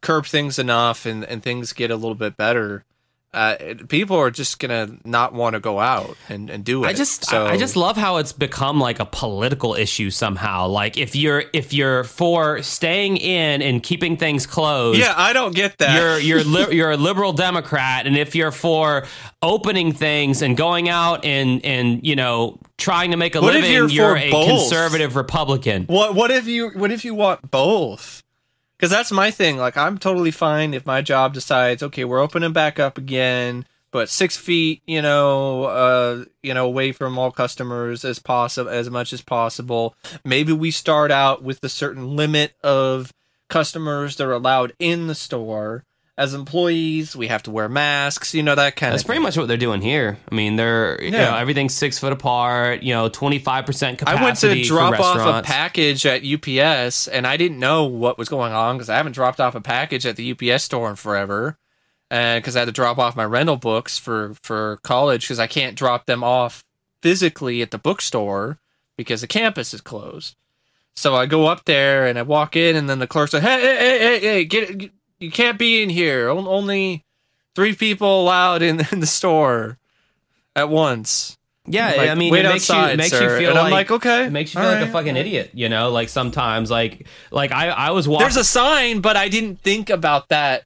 [0.00, 2.84] curb things enough and, and things get a little bit better
[3.32, 3.56] uh,
[3.88, 7.24] people are just gonna not want to go out and, and do it I just
[7.26, 10.66] so I just love how it's become like a political issue somehow.
[10.66, 15.54] Like if you're if you're for staying in and keeping things closed, yeah i don't
[15.54, 19.06] get that you're you're li- you're a liberal Democrat, and if you're for
[19.42, 23.72] opening things and going out and and you know trying to make a What living,
[23.72, 24.48] you're you're, a both?
[24.48, 25.84] conservative Republican.
[25.86, 28.24] What what if you what if you want both?
[28.80, 29.58] Because that's my thing.
[29.58, 34.08] Like I'm totally fine if my job decides, okay, we're opening back up again, but
[34.08, 39.12] six feet, you know, uh, you know, away from all customers as possible, as much
[39.12, 39.94] as possible.
[40.24, 43.12] Maybe we start out with a certain limit of
[43.50, 45.84] customers that are allowed in the store.
[46.20, 49.06] As employees, we have to wear masks, you know, that kind That's of.
[49.06, 50.18] That's pretty much what they're doing here.
[50.30, 51.30] I mean, they're you Yeah.
[51.30, 52.82] know everything's six foot apart.
[52.82, 54.20] You know, twenty five percent capacity.
[54.20, 58.28] I went to drop off a package at UPS and I didn't know what was
[58.28, 61.56] going on because I haven't dropped off a package at the UPS store in forever.
[62.10, 65.46] And because I had to drop off my rental books for, for college because I
[65.46, 66.64] can't drop them off
[67.02, 68.58] physically at the bookstore
[68.96, 70.34] because the campus is closed.
[70.94, 73.60] So I go up there and I walk in and then the clerk said, hey,
[73.60, 74.90] hey, hey, hey, hey get, get,
[75.20, 76.28] you can't be in here.
[76.28, 77.04] Only
[77.54, 79.78] three people allowed in, in the store
[80.56, 81.36] at once.
[81.66, 83.34] Yeah, Like, I mean, wait it makes outside, you makes sir.
[83.34, 85.50] you feel And I'm like, like, okay, it makes you feel like a fucking idiot.
[85.52, 88.24] You know, like sometimes, like like I I was walking.
[88.24, 90.64] There's a sign, but I didn't think about that.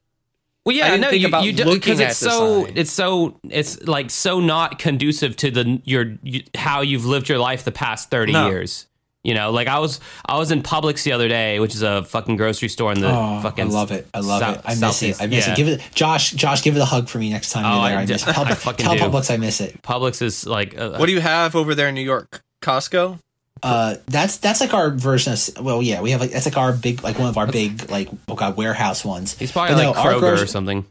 [0.65, 2.73] Well, yeah, didn't no, you, about you do because it's so sign.
[2.77, 7.37] it's so it's like so not conducive to the your you, how you've lived your
[7.37, 8.47] life the past thirty No.
[8.47, 8.87] years.
[9.25, 12.03] You know, like I was I was in Publix the other day, which is a
[12.03, 13.65] fucking grocery store in the Oh, fucking.
[13.65, 14.07] I love it.
[14.13, 14.61] I love South- it.
[14.65, 15.19] I miss Southeast.
[15.19, 15.23] it.
[15.23, 15.53] I miss Yeah.
[15.53, 15.55] it.
[15.57, 16.31] Give it, Josh.
[16.31, 17.97] Josh, give it a hug for me next time Oh, you're there.
[17.97, 18.31] I I, d- miss it.
[18.33, 19.01] Tell, I fucking tell do.
[19.01, 19.81] Publix I miss it.
[19.81, 22.41] Publix is like uh, What do you have over there in New York?
[22.61, 23.17] Costco?
[23.63, 25.49] Uh, that's that's like our version of.
[25.59, 28.09] Well, yeah, we have like that's like our big like one of our big like
[28.27, 29.35] oh god warehouse ones.
[29.39, 30.85] he's probably But like our Kroger grocery- or something.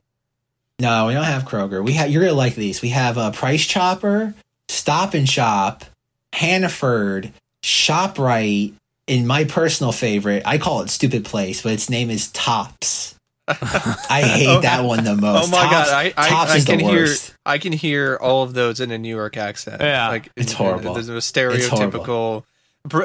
[0.80, 1.84] No, we don't have Kroger.
[1.84, 2.82] We have you're gonna like these.
[2.82, 4.34] We have a Price Chopper,
[4.68, 5.84] Stop and Shop,
[6.32, 7.32] Hannaford,
[7.64, 8.74] Shoprite,
[9.06, 10.42] in my personal favorite.
[10.46, 13.14] I call it Stupid Place, but its name is Tops.
[13.48, 15.48] I hate that one the most.
[15.48, 17.06] Oh my Tops- god, I Tops I, I is can the hear.
[17.44, 19.80] I can hear all of those in a New York accent.
[19.82, 20.08] Yeah.
[20.08, 20.94] like It's in- horrible.
[20.94, 22.44] There's a It's stereotypical,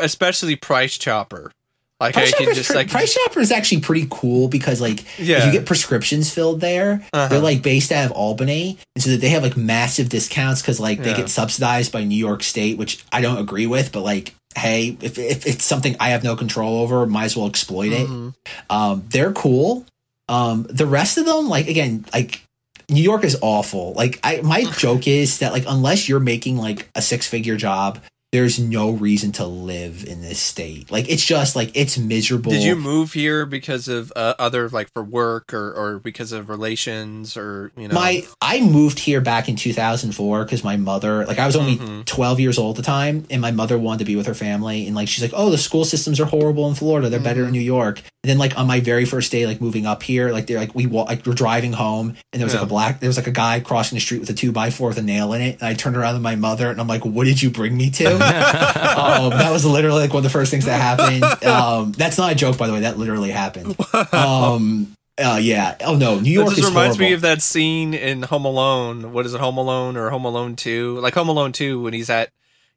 [0.02, 1.52] especially Price Chopper.
[2.00, 5.02] Like Price I can just pre- like Price Chopper is actually pretty cool because like
[5.20, 7.28] if you get prescriptions filled there, Uh-huh.
[7.28, 10.80] they're like based out of Albany, and so that they have like massive discounts because
[10.80, 11.18] like they Yeah.
[11.18, 15.18] get subsidized by New York State, which I don't agree with, but like hey, if,
[15.18, 18.08] if it's something I have no control over, might as well exploit it.
[18.08, 18.34] Mhm.
[18.70, 19.86] Um, they're cool.
[20.28, 22.44] Um, the rest of them, like again, like
[22.90, 23.94] New York is awful.
[23.94, 28.00] Like I, my joke is that like unless you're making like a six figure job,
[28.32, 30.92] there's no reason to live in this state.
[30.92, 32.52] Like it's just like it's miserable.
[32.52, 36.48] Did you move here because of uh, other like for work or or because of
[36.48, 37.96] relations or you know?
[37.96, 42.06] my I moved here back in 2004 because my mother like I was only Mhm.
[42.06, 44.86] 12 years old at the time and my mother wanted to be with her family
[44.86, 47.48] and like she's like oh the school systems are horrible in Florida they're better Mm-hmm.
[47.48, 50.46] in New York then like on my very first day like moving up here like
[50.46, 52.60] they're like we wa- like we're driving home and there was Yeah.
[52.60, 54.70] like a black there was like a guy crossing the street with a two by
[54.72, 56.88] four with a nail in it and I turned around to my mother and I'm
[56.88, 60.30] like what did you bring me to um, that was literally like one of the
[60.30, 63.76] first things that happened um, that's not a joke by the way that literally happened
[64.14, 67.10] um, uh, yeah oh no New York just is reminds horrible.
[67.10, 69.12] me of that scene in Home Alone.
[69.12, 70.98] What is it, Home Alone or Home Alone Two?
[71.00, 72.30] Like Home Alone Two, when he's at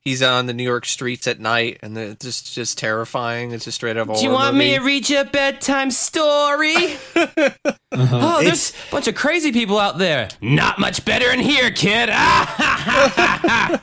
[0.04, 3.52] he's on the New York streets at night, and it's just just terrifying.
[3.52, 4.08] It's just straight up.
[4.14, 6.74] Do you want me to read you a bedtime story?
[7.94, 10.28] Oh, there's It's- a bunch of crazy people out there.
[10.40, 12.08] Not much better in here, kid.
[12.10, 13.80] I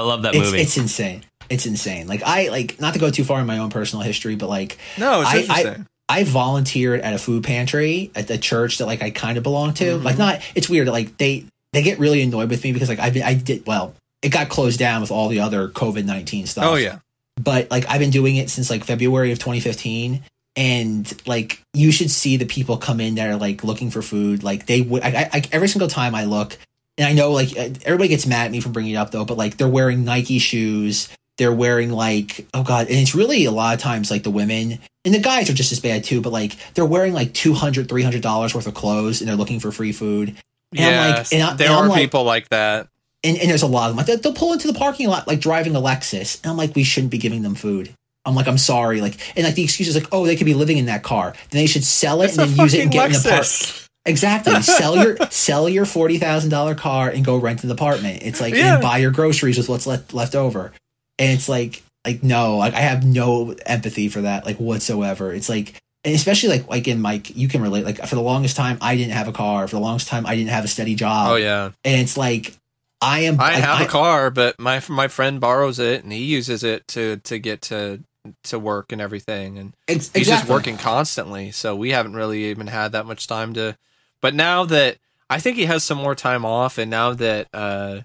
[0.00, 0.60] love that it's, movie.
[0.62, 1.22] it's insane.
[1.50, 2.06] It's insane.
[2.08, 4.78] Like I like not to go too far in my own personal history, but like
[4.98, 5.86] No, it's I, interesting.
[6.08, 9.42] I I volunteered at a food pantry at the church that like I kind of
[9.42, 9.84] belong to.
[9.84, 10.04] Mm-hmm.
[10.04, 10.88] Like not it's weird.
[10.88, 13.94] Like they they get really annoyed with me because like I've been I did well.
[14.24, 16.64] It got closed down with all the other COVID nineteen stuff.
[16.64, 16.98] oh yeah,
[17.40, 20.22] but like I've been doing it since like February of 2015
[20.56, 24.42] and like you should see the people come in that are like looking for food.
[24.42, 26.56] Like they would I, I, every single time I look
[26.96, 29.24] and I know like uh, everybody gets mad at me for bringing it up though
[29.24, 31.08] but like they're wearing Nike shoes.
[31.38, 32.86] They're wearing like oh god.
[32.88, 35.72] And it's really a lot of times like the women and the guys are just
[35.72, 39.28] as bad too but like they're wearing like 200 300 dollars worth of clothes and
[39.28, 40.36] they're looking for free food.
[40.76, 42.86] And I'm like- and I- there are like- people like that.
[43.24, 43.96] And, and there's a lot of them.
[43.96, 46.74] Like, they'll, they'll pull into the parking lot like driving a Lexus, and I'm like,
[46.76, 47.92] we shouldn't be giving them food.
[48.26, 50.54] I'm like, I'm sorry, like, and like the excuse is like, oh, they could be
[50.54, 51.32] living in that car.
[51.50, 53.28] Then they should sell it It's and then use it and fucking get in the
[53.28, 53.88] park.
[54.06, 58.22] Exactly, sell your sell your forty thousand dollar car and go rent an apartment.
[58.22, 58.74] It's like Yeah.
[58.74, 60.72] and buy your groceries with what's left left over.
[61.18, 65.32] And it's like like no, like I have no empathy for that like whatsoever.
[65.32, 65.74] It's like
[66.04, 67.84] and especially like like in Mike, you can relate.
[67.84, 69.66] Like for the longest time, I didn't have a car.
[69.68, 71.30] For the longest time, I didn't have a steady job.
[71.30, 72.54] Oh yeah, and it's like
[73.00, 73.38] I am.
[73.40, 77.18] I have a car, but my my friend borrows it and he uses it to
[77.18, 78.02] to get to
[78.44, 81.50] to work and everything, and he's just working constantly.
[81.50, 83.76] So we haven't really even had that much time to.
[84.20, 84.96] But now that
[85.28, 88.00] I think he has some more time off, and now that uh,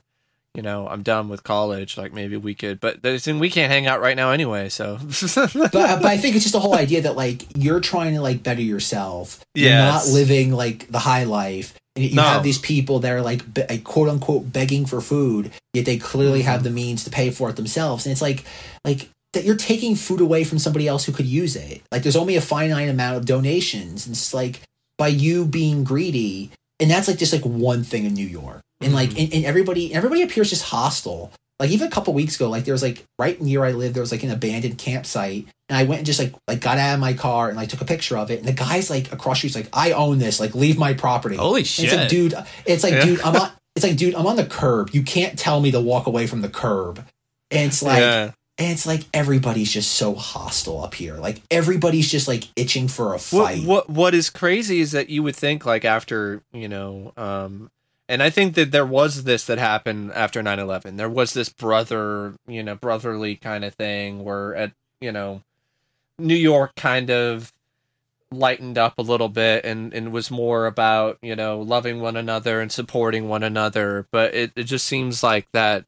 [0.53, 2.79] you know I'm done with college, like maybe we could.
[2.79, 4.67] But the thing we can't hang out right now anyway.
[4.69, 8.21] So but, but I think it's just the whole idea that like you're trying to
[8.21, 9.39] like better yourself.
[9.55, 11.73] You're not living like the high life.
[12.01, 12.23] And you No.
[12.23, 15.97] have these people that are like, be, like quote unquote begging for food, yet they
[15.97, 16.47] clearly Mm-hmm.
[16.49, 18.05] have the means to pay for it themselves.
[18.05, 18.43] And it's like
[18.85, 21.81] like that you're taking food away from somebody else who could use it.
[21.91, 24.07] Like there's only a finite amount of donations.
[24.07, 24.61] And it's like
[24.97, 28.61] by you being greedy, and that's like just like one thing in New York.
[28.81, 29.19] And like Mm-hmm.
[29.19, 31.31] and, and everybody everybody appears just hostile.
[31.59, 34.01] Like even a couple weeks ago, like there was like right near I live, there
[34.01, 36.99] was like an abandoned campsite, and I went and just like like got out of
[36.99, 38.39] my car and like took a picture of it.
[38.39, 40.39] And the guy's like across the street's like, "I own this.
[40.39, 42.09] Like leave my property." Holy And It's like, shit.
[42.09, 42.33] dude.
[42.65, 43.05] It's like, Yeah.
[43.05, 43.21] dude.
[43.21, 43.51] I'm on.
[43.75, 44.15] It's like, dude.
[44.15, 44.89] I'm on the curb.
[44.93, 47.03] You can't tell me to walk away from the curb.
[47.51, 51.15] And it's like, yeah, and it's like everybody's just so hostile up here.
[51.15, 53.63] Like everybody's just like itching for a what fight.
[53.65, 57.69] what what is crazy is that you would think like after you know um
[58.09, 62.35] and i think that there was this that happened after 9-11 there was this brother
[62.47, 65.41] you know brotherly kind of thing where at you know
[66.17, 67.53] new york kind of
[68.31, 72.61] lightened up a little bit and and was more about you know loving one another
[72.61, 74.07] and supporting one another.
[74.11, 75.85] But it, it just seems like that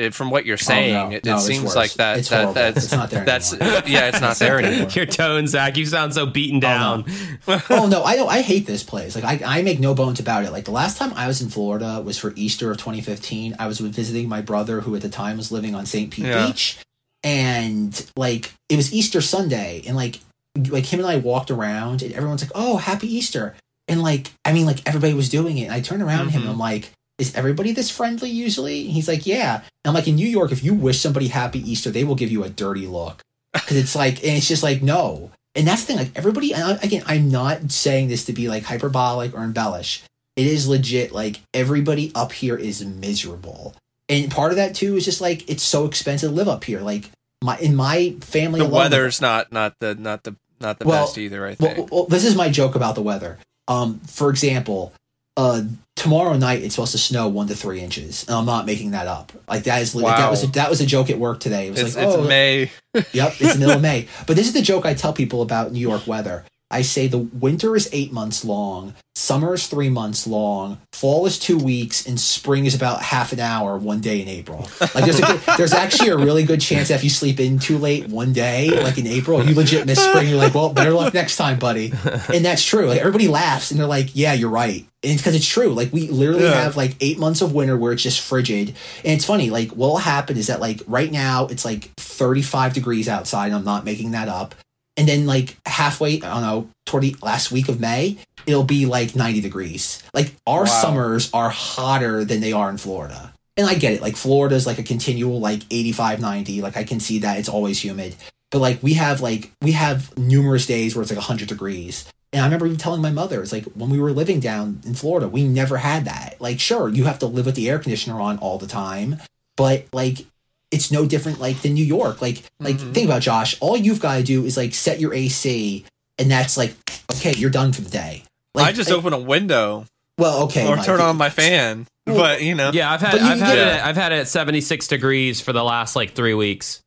[0.00, 1.16] it, from what you're saying Oh, no.
[1.16, 1.76] it, No, it it's seems worse.
[1.76, 2.54] like that It's that horrible.
[2.54, 3.82] that's It's not there that's anymore.
[3.86, 5.76] yeah it's not there anymore Your tone, Zach.
[5.76, 7.04] You sound so beaten oh, down.
[7.70, 8.28] oh no, I don't.
[8.28, 9.14] I hate this place.
[9.14, 10.50] Like I, I make no bones about it.
[10.50, 13.56] Like the last time I was in Florida was for Easter of 2015.
[13.58, 16.10] I was visiting my brother, who at the time was living on St.
[16.10, 16.46] Pete Yeah.
[16.46, 16.78] Beach,
[17.22, 20.20] and like it was Easter Sunday, and like
[20.68, 23.54] like him and I walked around, and everyone's like, "Oh, Happy Easter!"
[23.88, 25.64] And like I mean, like everybody was doing it.
[25.64, 26.50] And I turned around to him, and.
[26.50, 26.60] I'm mm-hmm.
[26.62, 26.90] like.
[27.20, 28.82] Is everybody this friendly usually?
[28.82, 29.56] And he's like, yeah.
[29.56, 32.30] And I'm like, in New York, if you wish somebody happy Easter, they will give
[32.32, 33.22] you a dirty look.
[33.52, 35.30] Because it's like, and it's just like, no.
[35.54, 35.96] and that's the thing.
[35.98, 40.02] Like everybody, again, I'm not saying this to be like hyperbolic or embellish.
[40.36, 41.12] It is legit.
[41.12, 43.74] Like everybody up here is miserable,
[44.08, 46.80] and part of that too is just like it's so expensive to live up here.
[46.80, 47.10] Like
[47.42, 51.04] my in my family, The alone, weather's not not the not the not the Well,
[51.04, 51.44] best either.
[51.46, 51.76] I think.
[51.78, 53.38] well, well, this is my joke about the weather.
[53.68, 54.94] Um, for example,
[55.36, 55.62] uh,
[55.96, 59.06] tomorrow night it's supposed to snow one to three inches, and I'm not making that
[59.06, 59.32] up.
[59.48, 61.68] Like that is like, that was a, that was a joke at work today.
[61.68, 62.70] It was it's, like, it's oh, May.
[62.94, 64.08] Yep, it's the middle of May.
[64.26, 66.44] But this is the joke I tell people about New York weather.
[66.70, 71.38] I say the winter is eight months long, summer is three months long, fall is
[71.38, 74.68] two weeks, and spring is about half an hour one day in April.
[74.80, 77.58] Like there's a good, there's actually a really good chance that if you sleep in
[77.58, 80.28] too late one day, like in April, you legit miss spring.
[80.28, 81.92] You're like, well, better luck next time, buddy.
[82.32, 82.86] And that's true.
[82.86, 84.86] Like everybody laughs and they're like, yeah, you're right.
[85.02, 85.72] And it's because it's true.
[85.74, 86.62] Like we literally Yeah.
[86.62, 88.68] have like eight months of winter where it's just frigid.
[89.04, 93.08] And it's funny, like what'll happen is that like right now it's like 35 degrees
[93.08, 93.46] outside.
[93.46, 94.54] And I'm not making that up.
[95.00, 98.84] And then like halfway, I don't know, toward the last week of May, it'll be
[98.84, 100.02] like 90 degrees.
[100.12, 100.82] Like our Wow.
[100.82, 103.32] summers are hotter than they are in Florida.
[103.56, 104.02] And I get it.
[104.02, 106.60] Like Florida's like a continual like 85, 90.
[106.60, 108.14] Like I can see that it's always humid.
[108.50, 112.04] But like we have like we have numerous days where it's like 100 degrees.
[112.34, 114.92] And I remember even telling my mother, it's like when we were living down in
[114.92, 116.36] Florida, we never had that.
[116.40, 119.16] Like, sure, you have to live with the air conditioner on all the time,
[119.56, 120.26] but like
[120.70, 122.20] it's no different like than New York.
[122.22, 122.94] Like, like Mhm.
[122.94, 123.56] think about Josh.
[123.60, 125.84] All you've got to do is like set your AC,
[126.18, 126.74] and that's like
[127.12, 128.22] okay, you're done for the day.
[128.54, 129.86] Like, I just like, open a window
[130.18, 131.86] well, okay, or Mike, turn on my fan.
[132.06, 134.28] Well, but you know, Yeah, I've had I've had get- it I've had it at
[134.28, 136.80] 76 degrees for the last like 3 weeks.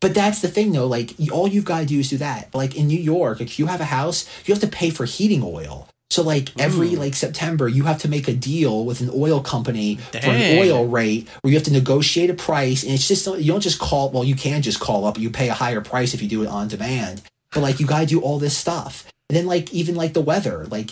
[0.00, 0.86] But that's the thing, though.
[0.86, 2.48] Like, all you've got to do is do that.
[2.50, 5.04] But, like in New York, if you have a house, you have to pay for
[5.04, 5.88] heating oil.
[6.10, 6.98] So, like every Ooh.
[6.98, 10.86] like September, you have to make a deal with an oil company for an oil
[10.88, 14.10] rate where you have to negotiate a price, and it's just you don't just call.
[14.10, 15.18] Well, you can just call up.
[15.18, 17.22] You pay a higher price if you do it on demand.
[17.52, 20.20] But like you got to do all this stuff, and then like even like the
[20.20, 20.90] weather, like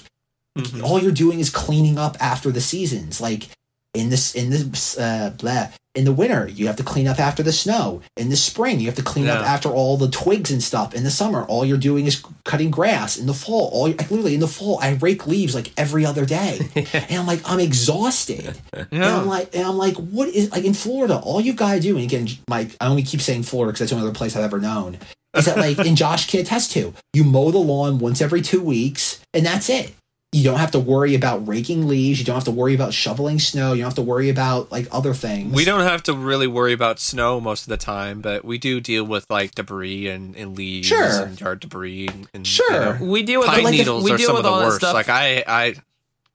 [0.57, 0.83] Mhm.
[0.83, 3.21] all you're doing is cleaning up after the seasons.
[3.21, 3.49] Like
[3.95, 5.69] in this in this uh, blah,
[5.99, 8.01] in the winter, you have to clean up after the snow.
[8.17, 10.95] In the spring, you have to clean up after all the twigs and stuff.
[10.95, 13.19] In the summer, all you're doing is cutting grass.
[13.19, 16.25] In the fall, all like literally in the fall, I rake leaves like every other
[16.25, 18.57] day, and I'm like I'm exhausted.
[18.73, 19.05] And.
[19.05, 21.19] I'm like, and I'm like, what is like in Florida?
[21.19, 23.97] All you gotta do, and again, Mike, I only keep saying Florida because that's the
[23.97, 24.99] only other place I've ever known.
[25.37, 28.63] Is that like, and Josh can attest to, you mow the lawn once every two
[28.63, 29.93] weeks, and that's it.
[30.33, 32.19] You don't have to worry about raking leaves.
[32.19, 33.73] You don't have to worry about shoveling snow.
[33.73, 35.55] You don't have to worry about like other things.
[35.55, 38.79] We don't have to really worry about snow most of the time, but we do
[38.79, 41.23] deal with like debris and, and leaves Sure.
[41.25, 42.71] and yard debris and, and Sure.
[42.73, 44.45] you know, We deal with pine like if- needles we are deal some with of
[44.45, 44.77] the all that worst.
[44.81, 44.93] stuff.
[44.93, 45.75] Like I, I,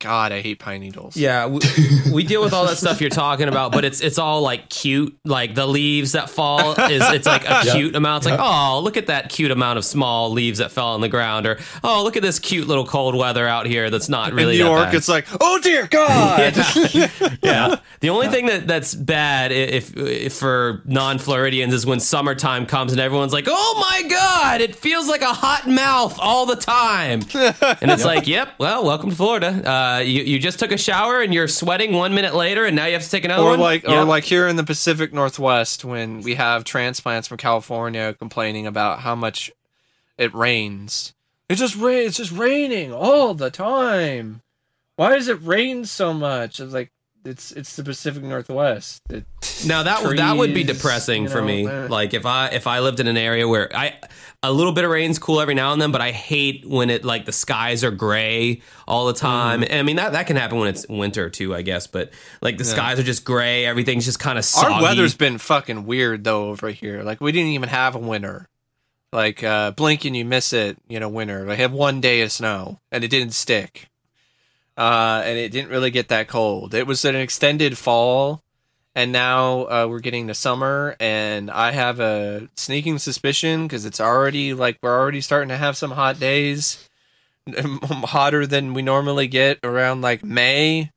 [0.03, 1.15] God, I hate pine needles.
[1.15, 1.59] Yeah, we,
[2.11, 5.17] we deal with all that stuff you're talking about, but it's it's all like cute.
[5.23, 7.75] Like the leaves that fall is it's like a Yep.
[7.75, 8.25] cute amount.
[8.25, 11.07] It's like oh, look at that cute amount of small leaves that fell on the
[11.07, 13.89] ground, or oh, look at this cute little cold weather out here.
[13.89, 14.41] That's not really.
[14.43, 14.95] In really New that York, bad.
[14.95, 16.53] it's like, oh dear God.
[16.93, 17.09] yeah.
[17.41, 17.75] yeah.
[18.01, 22.99] The only thing that that's bad if, if for non-Floridians is when summertime comes and
[22.99, 27.89] everyone's like, "Oh my god, it feels like a hot mouth all the time." And
[27.89, 29.47] it's like, "Yep, well, welcome to Florida.
[29.47, 32.75] Uh, Uh, you you just took a shower and you're sweating 1 minute later and
[32.75, 35.13] now you have to take another or one." like or like here in the Pacific
[35.13, 39.51] Northwest when we have transplants from California complaining about how much
[40.17, 41.13] it rains.
[41.49, 44.41] It just rain it's just raining all the time.
[44.95, 46.59] Why does it rain so much?
[46.59, 46.91] It's like
[47.25, 49.01] it's it's the Pacific Northwest.
[49.09, 49.25] It,
[49.65, 51.67] Now that would that would be depressing you for know, me.
[51.67, 51.87] eh.
[51.87, 53.95] Like if I if I lived in an area where I
[54.41, 57.05] a little bit of rain's cool every now and then, but I hate when it
[57.05, 59.61] like the skies are gray all the time.
[59.61, 59.71] Mm-hmm.
[59.71, 61.87] And I mean that that can happen when it's winter too, I guess.
[61.87, 62.71] But like the Yeah.
[62.71, 64.73] skies are just gray, everything's just kind of soggy.
[64.73, 67.03] our weather's been fucking weird though over here.
[67.03, 68.47] Like we didn't even have a winter.
[69.13, 71.49] Like uh blink and you miss it, you know, winter.
[71.49, 73.87] I had one day of snow and it didn't stick.
[74.77, 76.73] Uh and it didn't really get that cold.
[76.73, 78.41] It was an extended fall
[78.95, 83.99] and now uh, we're getting to summer and I have a sneaking suspicion cuz it's
[83.99, 86.89] already like we're already starting to have some hot days
[87.57, 90.91] hotter than we normally get around like May.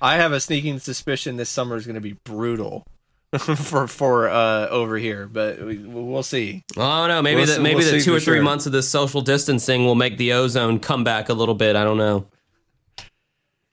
[0.00, 2.84] I have a sneaking suspicion this summer is going to be brutal
[3.38, 6.64] for for uh over here, but we, we'll see.
[6.76, 7.22] I don't know.
[7.22, 8.42] Maybe We'll the, maybe we'll the two or three sure.
[8.42, 11.76] months of this social distancing will make the ozone come back a little bit.
[11.76, 12.26] I don't know.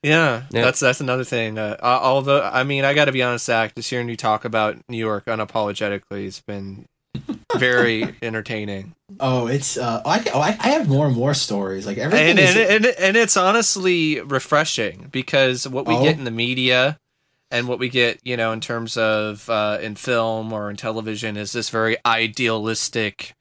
[0.04, 0.64] Yeah, Yeah.
[0.64, 1.58] that's that's another thing.
[1.58, 3.76] Uh, although I mean, I got to be honest, Zach.
[3.76, 6.86] Just hearing you talk about New York unapologetically has been
[7.58, 11.86] very entertaining, Oh, it's uh, I, oh, I I have more and more stories.
[11.86, 16.04] Like everything and is, and, and and it's honestly refreshing because what we Oh.
[16.04, 16.98] get in the media
[17.52, 21.36] and what we get, you know, in terms of uh, in film or in television
[21.36, 23.34] is this very idealistic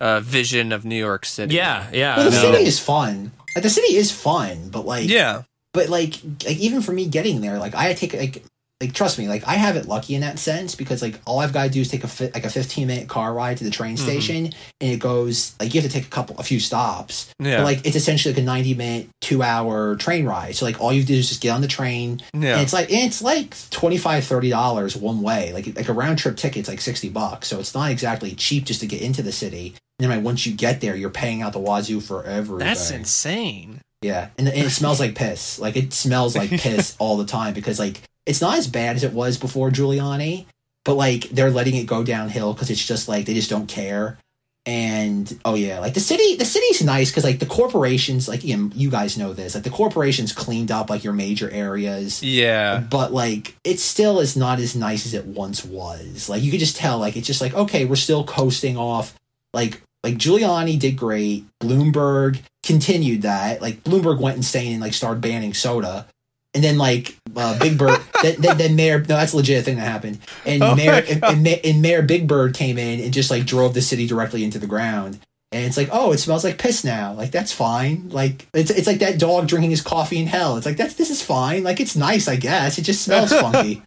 [0.00, 1.54] uh, vision of New York City.
[1.54, 2.16] Yeah, yeah.
[2.16, 2.52] Well, the no.
[2.52, 3.32] city is fun.
[3.54, 5.42] Like, the city is fun, but like, yeah,
[5.72, 8.44] but like, like even for me getting there, like I take like,
[8.80, 11.52] like trust me, like I have it lucky in that sense because like all I've
[11.52, 13.70] got to do is take a fi- like a fifteen minute car ride to the
[13.70, 14.00] train Mhm.
[14.00, 14.46] station,
[14.80, 17.64] and it goes like you have to take a couple, a few stops, yeah, but
[17.64, 20.56] like it's essentially like a ninety minute, two hour train ride.
[20.56, 22.54] So like all you do is just get on the train, yeah.
[22.54, 26.18] and it's like and it's like 25 30 dollars one way like like a round
[26.18, 29.32] trip ticket's like 60 bucks so it's not exactly cheap just to get into the
[29.32, 32.58] city and then like, once you get there you're paying out the wazoo for everything
[32.66, 33.80] That's insane.
[34.02, 37.78] Yeah and, it smells like piss like it smells like piss all the time because
[37.78, 40.46] like it's not as bad as it was before giuliani
[40.84, 44.18] but like they're letting it go downhill because it's just like they just don't care
[44.64, 48.56] and oh yeah like the city the city's nice because like the corporations like you,
[48.56, 52.78] know, you guys know this like the corporations cleaned up like your major areas Yeah,
[52.78, 56.28] but like it still is not as nice as it once was.
[56.28, 59.18] Like you could just tell, like it's just like okay, we're still coasting off.
[59.52, 61.44] Like like Giuliani did great.
[61.60, 63.62] Bloomberg continued that.
[63.62, 66.06] Like Bloomberg went insane and like started banning soda.
[66.54, 69.76] And then like uh, Big Bird, then, then, then Mayor, no, that's a legit thing
[69.76, 70.18] that happened.
[70.44, 73.74] And Oh Mayor and, and, and Mayor Big Bird came in and just like drove
[73.74, 75.18] the city directly into the ground.
[75.50, 77.12] And it's like, oh, it smells like piss now.
[77.12, 78.08] Like that's fine.
[78.08, 80.56] Like it's it's like that dog drinking his coffee in hell.
[80.56, 81.62] It's like that's this is fine.
[81.62, 82.78] Like it's nice, I guess.
[82.78, 83.82] It just smells funky.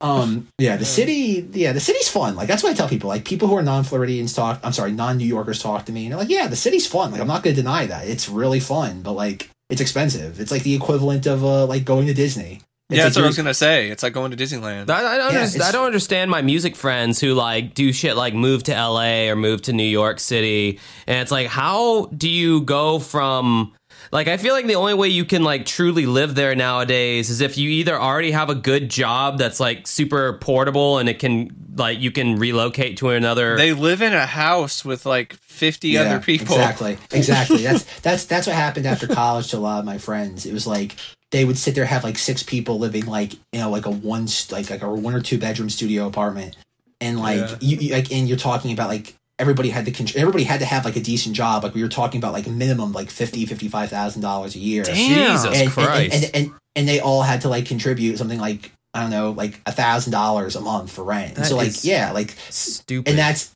[0.00, 2.36] Um, yeah, the city, yeah, the city's fun.
[2.36, 3.08] Like that's what I tell people.
[3.08, 4.60] Like people who are non-Floridians talk.
[4.62, 7.10] I'm sorry, non-New Yorkers talk to me, and they're like, yeah, the city's fun.
[7.10, 8.06] Like I'm not going to deny that.
[8.06, 10.40] It's really fun, but like it's expensive.
[10.40, 12.60] It's like the equivalent of uh like going to Disney.
[12.90, 13.04] It's yeah.
[13.04, 13.90] like That's what I was gonna say.
[13.90, 14.88] It's like going to Disneyland.
[14.88, 18.16] I, I, don't Yeah, underst- I don't understand my music friends who like do shit
[18.16, 22.30] like move to LA or move to New York City, and it's like, how do
[22.30, 23.74] you go from
[24.12, 27.40] like I feel like the only way you can like truly live there nowadays is
[27.40, 31.50] if you either already have a good job that's like super portable and it can
[31.76, 33.56] like you can relocate to another.
[33.56, 36.46] they live in a house with like fifty Yeah, other people.
[36.46, 37.62] Exactly, exactly.
[37.62, 40.46] That's that's that's what happened after college to a lot of my friends.
[40.46, 40.96] It was like
[41.30, 44.26] they would sit there have like six people living like you know like a one
[44.50, 46.56] like like a one or two bedroom studio apartment,
[47.00, 47.56] and like Yeah.
[47.60, 50.84] you, you like and you're talking about like everybody had to everybody had to have
[50.84, 51.64] like a decent job.
[51.64, 54.58] Like we were talking about like a minimum like fifty fifty five thousand dollars a
[54.58, 54.84] year.
[54.84, 55.32] Damn.
[55.32, 56.14] Jesus and, Christ!
[56.14, 59.30] and, and, and and they all had to like contribute something like I don't know
[59.32, 61.36] like a thousand dollars a month for rent.
[61.36, 63.10] And That so like yeah like Stupid.
[63.10, 63.54] and that's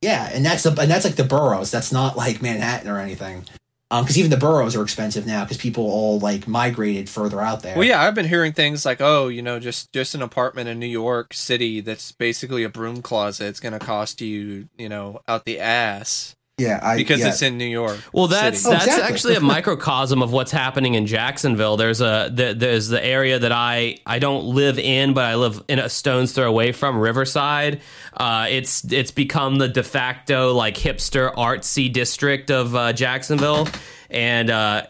[0.00, 1.70] yeah, and that's the and that's like the boroughs.
[1.70, 3.44] That's not like Manhattan or anything.
[3.90, 7.62] Um, because even the boroughs are expensive now because people all like migrated further out
[7.62, 7.74] there.
[7.74, 10.78] Well, yeah, I've been hearing things like, oh, you know, just just an apartment in
[10.78, 13.46] New York City that's basically a broom closet.
[13.46, 17.28] It's going to cost you, you know, out the ass yeah, I, because yeah.
[17.28, 17.98] it's in New York.
[18.12, 18.74] Well, that's City.
[18.74, 19.14] Oh, that's exactly.
[19.14, 21.76] actually a microcosm of what's happening in Jacksonville.
[21.76, 25.62] There's a the, there's the area that I I don't live in, but I live
[25.68, 27.80] in a stone's throw away from Riverside.
[28.12, 33.68] Uh, it's it's become the de facto like hipster artsy district of uh, Jacksonville.
[34.10, 34.86] And uh,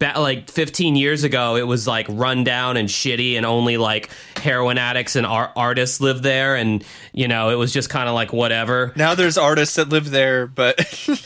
[0.00, 4.78] like 15 years ago, it was like run down and shitty, and only like heroin
[4.78, 6.54] addicts and ar- artists lived there.
[6.56, 8.92] And you know, it was just kind of like whatever.
[8.96, 10.78] Now there's artists that live there, but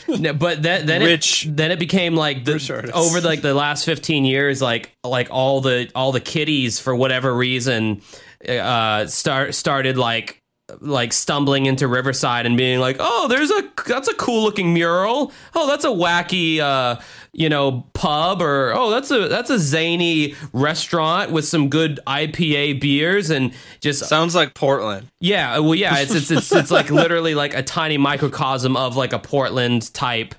[0.07, 3.85] No, but then then Rich- it then it became like the over like the last
[3.85, 8.01] 15 years like like all the all the kiddies for whatever reason
[8.47, 10.41] uh start started like
[10.81, 15.31] like stumbling into Riverside and being like, "Oh, there's a that's a cool looking mural.
[15.55, 16.99] Oh, that's a wacky uh
[17.31, 22.81] you know pub or oh, that's a that's a zany restaurant with some good IPA
[22.81, 25.07] beers and just sounds like Portland.
[25.19, 29.13] yeah, well, yeah, it's it's it's, it's like literally like a tiny microcosm of like
[29.13, 30.35] a Portland type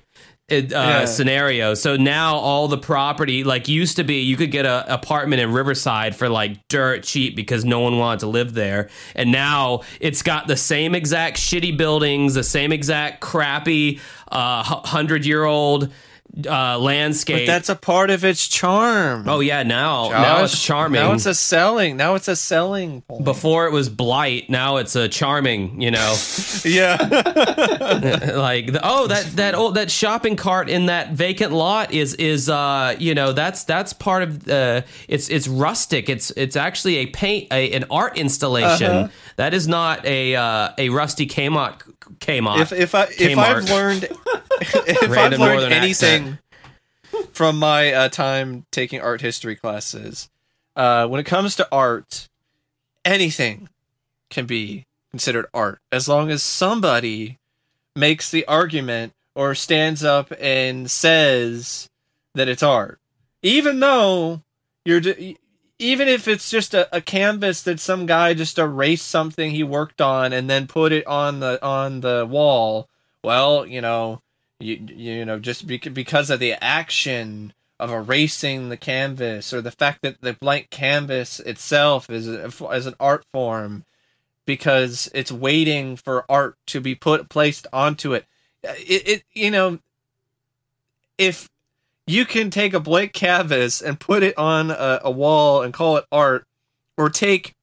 [0.51, 1.05] uh, Yeah.
[1.05, 1.73] scenario.
[1.73, 5.51] So now all the property, like used to be, you could get an apartment in
[5.51, 10.21] Riverside for like dirt cheap because no one wanted to live there, and now it's
[10.21, 13.99] got the same exact shitty buildings, the same exact crappy
[14.31, 15.91] uh, hundred year old
[16.47, 17.45] uh, landscape.
[17.47, 19.27] But that's a part of its charm.
[19.27, 21.01] oh yeah, now now it's charming.
[21.01, 21.97] Now it's a selling.
[21.97, 23.23] Now it's a selling point.
[23.25, 25.81] Before it was blight, now it's a charming.
[25.81, 26.15] You know.
[26.65, 26.95] yeah.
[28.35, 32.49] like the, oh that that old that shopping cart in that vacant lot is is
[32.49, 37.05] uh you know that's that's part of uh it's it's rustic it's it's actually a
[37.07, 39.07] paint a, an art installation Uh-huh.
[39.37, 41.81] That is not a uh, a rusty Kmart
[42.19, 43.37] Kmart if if I if Kmart.
[43.37, 44.03] I've learned
[44.61, 46.39] if I've learned anything
[47.33, 50.29] from my uh, time taking art history classes,
[50.75, 52.27] uh, when it comes to art,
[53.05, 53.69] anything
[54.29, 57.37] can be considered art as long as somebody
[57.95, 61.89] makes the argument or stands up and says
[62.33, 62.99] that it's art,
[63.43, 64.41] even though
[64.85, 64.99] you're.
[64.99, 65.37] d-
[65.81, 69.99] even if it's just a, a canvas that some guy just erased something he worked
[69.99, 72.87] on and then put it on the on the wall
[73.23, 74.21] well, you know,
[74.59, 80.01] you you know, just because of the action of erasing the canvas or the fact
[80.03, 83.85] that the blank canvas itself is as an art form
[84.45, 88.25] because it's waiting for art to be put placed onto it.
[88.63, 89.79] It, it you know
[91.17, 91.49] if
[92.11, 95.97] you can take a blank canvas and put it on a, a wall and call
[95.97, 96.45] it art
[96.97, 97.55] or take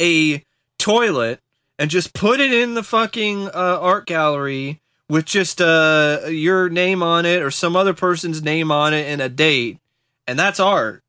[0.00, 0.44] a
[0.78, 1.40] toilet
[1.78, 7.02] and just put it in the fucking uh, art gallery with just uh, your name
[7.02, 9.78] on it or some other person's name on it and a date,
[10.26, 11.02] and that's art,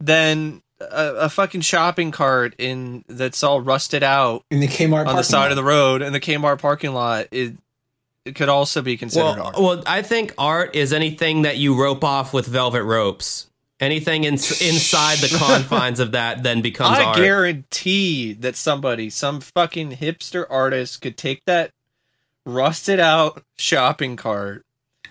[0.00, 5.16] then a, a fucking shopping cart in that's all rusted out in the Kmart on
[5.16, 5.50] the side lot.
[5.50, 7.54] of the road in the Kmart parking lot it,
[8.34, 9.58] could also be considered well, art.
[9.58, 13.46] Well, I think art is anything that you rope off with velvet ropes.
[13.80, 17.16] Anything in, inside the confines of that then becomes I art.
[17.16, 21.70] guarantee that somebody, some fucking hipster artist, could take that
[22.44, 24.64] rusted out shopping cart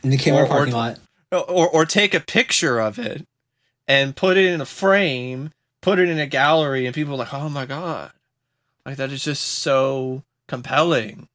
[0.03, 0.99] in the Kmart or- parking or- lot.
[1.31, 3.25] or or take a picture of it
[3.87, 7.33] and put it in a frame, put it in a gallery, and people are like,
[7.33, 8.11] "Oh my god!"
[8.85, 11.27] Like that is just so compelling.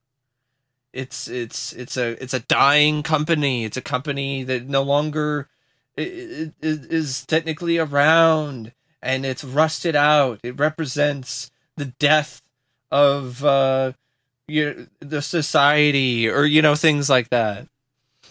[0.92, 3.64] It's it's it's a it's a dying company.
[3.64, 5.48] It's a company that no longer
[5.96, 10.40] is technically around, and it's rusted out.
[10.42, 12.42] It represents the death
[12.90, 13.92] of uh,
[14.46, 17.68] you the society, or you know things like that.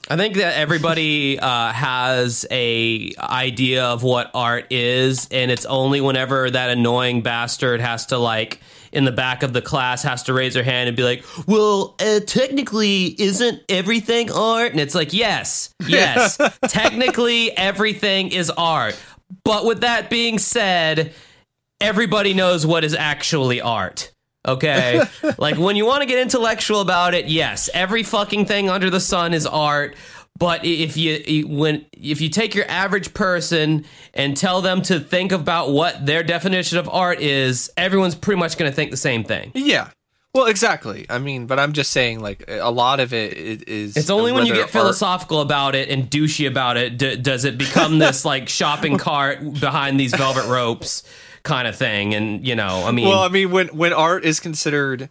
[0.10, 6.02] I think that everybody uh, has a idea of what art is, and it's only
[6.02, 8.60] whenever that annoying bastard has to like
[8.92, 11.96] in the back of the class has to raise their hand and be like, "Well,
[12.00, 16.38] uh, technically, isn't everything art?" And it's like, "Yes, yes,
[16.68, 19.00] technically, everything is art."
[19.46, 21.14] But with that being said,
[21.80, 24.12] everybody knows what is actually art.
[24.48, 25.04] Okay?
[25.38, 29.00] like when you want to get intellectual about it, yes, every fucking thing under the
[29.00, 29.96] sun is art.
[30.38, 35.32] But if you when if you take your average person and tell them to think
[35.32, 39.24] about what their definition of art is, everyone's pretty much going to think the same
[39.24, 39.52] thing.
[39.54, 39.90] Yeah.
[40.34, 41.06] Well, exactly.
[41.10, 43.98] I mean, but I'm just saying, like, a lot of it is.
[43.98, 47.58] It's only when you get philosophical about it and douchey about it d- does it
[47.58, 51.04] become this like shopping cart behind these velvet ropes
[51.44, 52.14] kind of thing.
[52.14, 55.10] And you know, I mean, Well, I mean, when when art is considered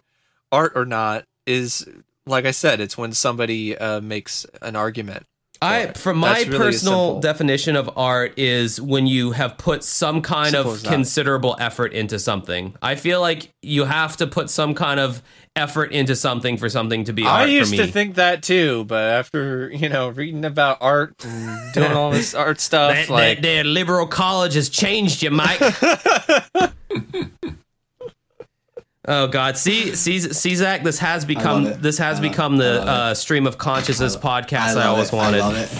[0.51, 1.87] art or not is
[2.25, 5.25] like I said, it's when somebody uh, makes an argument.
[5.63, 10.49] I from my really personal definition of art is when you have put some kind
[10.49, 12.75] Simple of considerable effort into something.
[12.81, 15.21] I feel like you have to put some kind of
[15.55, 17.85] effort into something for something to be I used for me.
[17.85, 22.33] to think that too, but after you know reading about art and doing all this
[22.33, 25.59] art stuff, that, like that, that liberal college has changed you, Mike.
[29.07, 33.13] oh God, see, see, see, Zach, this has become this has I become the uh,
[33.13, 35.15] stream of consciousness podcast I, love always it.
[35.15, 35.41] wanted.
[35.41, 35.71] I love it.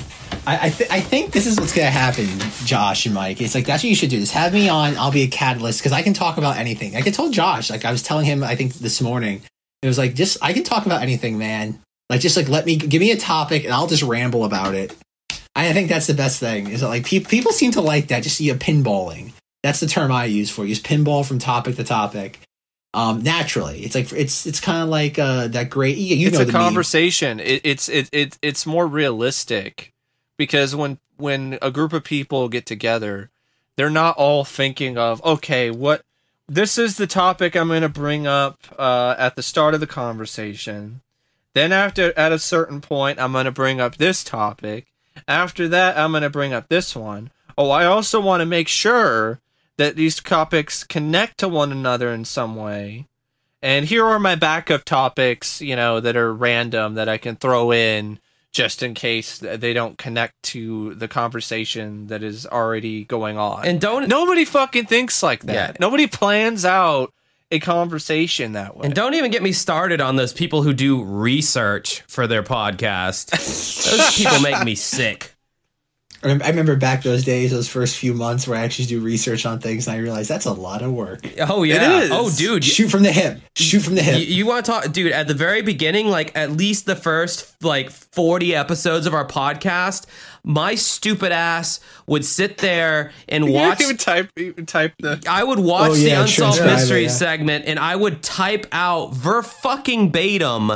[0.48, 2.28] I I, th- I think this is what's gonna happen,
[2.66, 3.40] Josh and Mike.
[3.42, 4.20] It's like that's what you should do.
[4.20, 4.98] Just have me on.
[4.98, 6.96] I'll be a catalyst because I can talk about anything.
[6.98, 7.70] I can tell Josh.
[7.70, 9.44] Like I was telling him, I think this morning,
[9.82, 11.80] it was like just I can talk about anything, man.
[12.10, 14.96] Like just like let me give me a topic and I'll just ramble about it.
[15.56, 16.68] I think that's the best thing.
[16.68, 18.24] Is that like pe- people seem to like that.
[18.24, 19.34] Just see a pinballing.
[19.64, 20.70] That's the term I use for it.
[20.70, 22.40] use pinball from topic to topic.
[22.94, 25.98] Um, naturally, it's like it's it's kind of like uh that great.
[25.98, 27.40] You, you it's know a the conversation.
[27.40, 29.94] It, it's it, it it's more realistic
[30.38, 33.30] because when when a group of people get together,
[33.78, 36.04] they're not all thinking of okay, what
[36.54, 39.88] this is the topic I'm going to bring up uh, at the start of the
[39.88, 41.00] conversation.
[41.54, 44.88] Then after at a certain point, I'm going to bring up this topic.
[45.30, 47.32] After that, I'm going to bring up this one.
[47.58, 49.40] Oh, I also want to make sure
[49.78, 53.08] that these topics connect to one another in some way.
[53.62, 57.72] And here are my backup topics, you know, that are random that I can throw
[57.72, 58.20] in
[58.52, 63.66] just in case they don't connect to the conversation that is already going on.
[63.66, 65.54] And don't Nobody fucking thinks like that.
[65.54, 65.78] Yeah.
[65.80, 67.14] Nobody plans out
[67.50, 68.86] a conversation that way.
[68.86, 73.30] And don't even get me started on those people who do research for their podcast.
[73.90, 75.31] those people make me sick.
[76.24, 79.60] I remember back those days, those first few months where I actually do research on
[79.60, 81.28] things, and I realized that's a lot of work.
[81.40, 82.00] Oh yeah.
[82.02, 82.10] is.
[82.12, 82.64] Oh dude.
[82.64, 83.40] Shoot from the hip.
[83.56, 84.28] Shoot from the hip.
[84.28, 85.12] you, want to talk, dude?
[85.12, 90.06] At the very beginning, like at least the first like forty episodes of our podcast,
[90.44, 93.82] my stupid ass would sit there and You watch.
[93.82, 97.10] even type even type the I would watch Oh, the unsolved mystery yeah.
[97.10, 100.72] segment, and I would type out ver fucking batum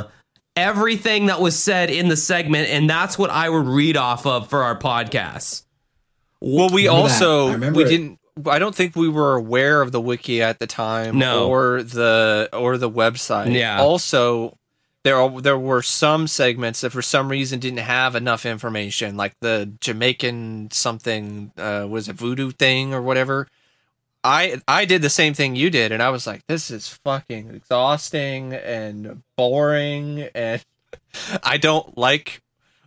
[0.56, 4.48] everything that was said in the segment, and that's what I would read off of
[4.48, 5.62] for our podcast.
[6.40, 7.88] Well, we also we it.
[7.88, 8.18] didn't.
[8.44, 11.48] I don't think we were aware of the wiki at the time, No.
[11.48, 13.54] or the or the website.
[13.54, 13.80] Yeah.
[13.80, 14.58] Also,
[15.04, 19.34] there are, there were some segments that for some reason didn't have enough information, like
[19.40, 23.48] the Jamaican something uh, was a voodoo thing or whatever.
[24.24, 27.50] I I did the same thing you did, and I was like, this is fucking
[27.54, 30.64] exhausting and boring, and
[31.42, 32.40] I don't like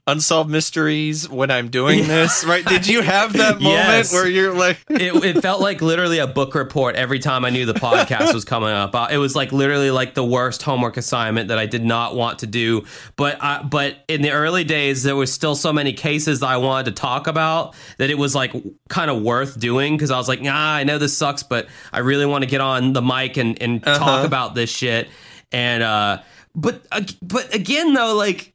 [0.09, 2.65] unsolved mysteries when I'm doing this, right?
[2.65, 4.11] Did you have that moment Yes.
[4.13, 7.65] where you're like, it, it felt like literally a book report every time I knew
[7.65, 8.93] the podcast was coming up.
[8.95, 12.39] Uh, It was like literally like the worst homework assignment that I did not want
[12.39, 12.85] to do.
[13.15, 16.57] But I, but in the early days, there was still so many cases that I
[16.57, 18.53] wanted to talk about that it was like
[18.89, 21.99] kind of worth doing because I was like, nah, I know this sucks, but I
[21.99, 23.97] really want to get on the mic and and Uh-huh.
[23.99, 25.07] talk about this shit.
[25.51, 26.21] And uh,
[26.55, 28.53] but uh, but again though, like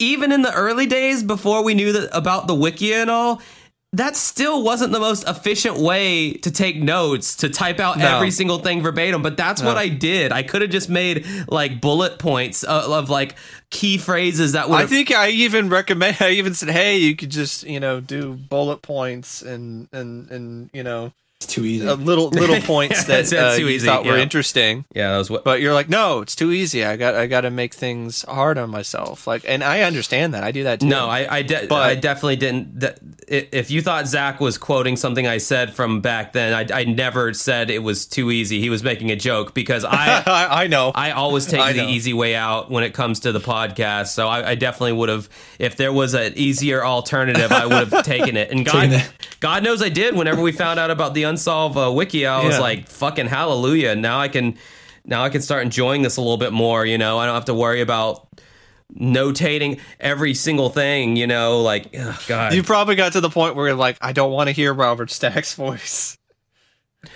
[0.00, 3.40] even in the early days before we knew that about the wiki and all
[3.92, 8.06] that still wasn't the most efficient way to take notes to type out No.
[8.06, 11.80] every single thing verbatim but that's what i did i could have just made like
[11.80, 13.34] bullet points of, of like
[13.70, 16.16] key phrases that would I think I even recommend.
[16.20, 20.70] I even said, "Hey, you could just you know do bullet points and and and
[20.72, 21.88] you know It's too easy.
[21.88, 25.30] uh, little little points that uh, too you easy, thought were interesting." yeah that was
[25.30, 26.84] what But you're like, "No, it's too easy.
[26.84, 30.44] I got I got to make things hard on myself." Like, and I understand that.
[30.44, 30.86] I do that too.
[30.88, 32.84] No, I I, de- But- I definitely didn't.
[33.26, 37.32] If you thought Zach was quoting something I said from back then, I, I never
[37.32, 38.60] said it was too easy.
[38.60, 40.92] He was making a joke because I I, I know.
[40.94, 44.08] I always take I the easy way out when it comes to the podcast.
[44.08, 48.04] So I, I definitely would have, if there was an easier alternative, I would have
[48.04, 48.50] taken it.
[48.50, 49.04] And God.
[49.38, 50.14] God knows I did.
[50.14, 52.60] Whenever we found out about the unsolved uh, wiki, I was Yeah.
[52.60, 54.56] like, "Fucking hallelujah!" Now I can,
[55.06, 56.84] now I can start enjoying this a little bit more.
[56.84, 58.28] You know, I don't have to worry about
[58.94, 61.16] notating every single thing.
[61.16, 62.52] You know, like ugh, God.
[62.54, 65.10] you probably got to the point where you're like, I don't want to hear Robert
[65.10, 66.18] Stack's voice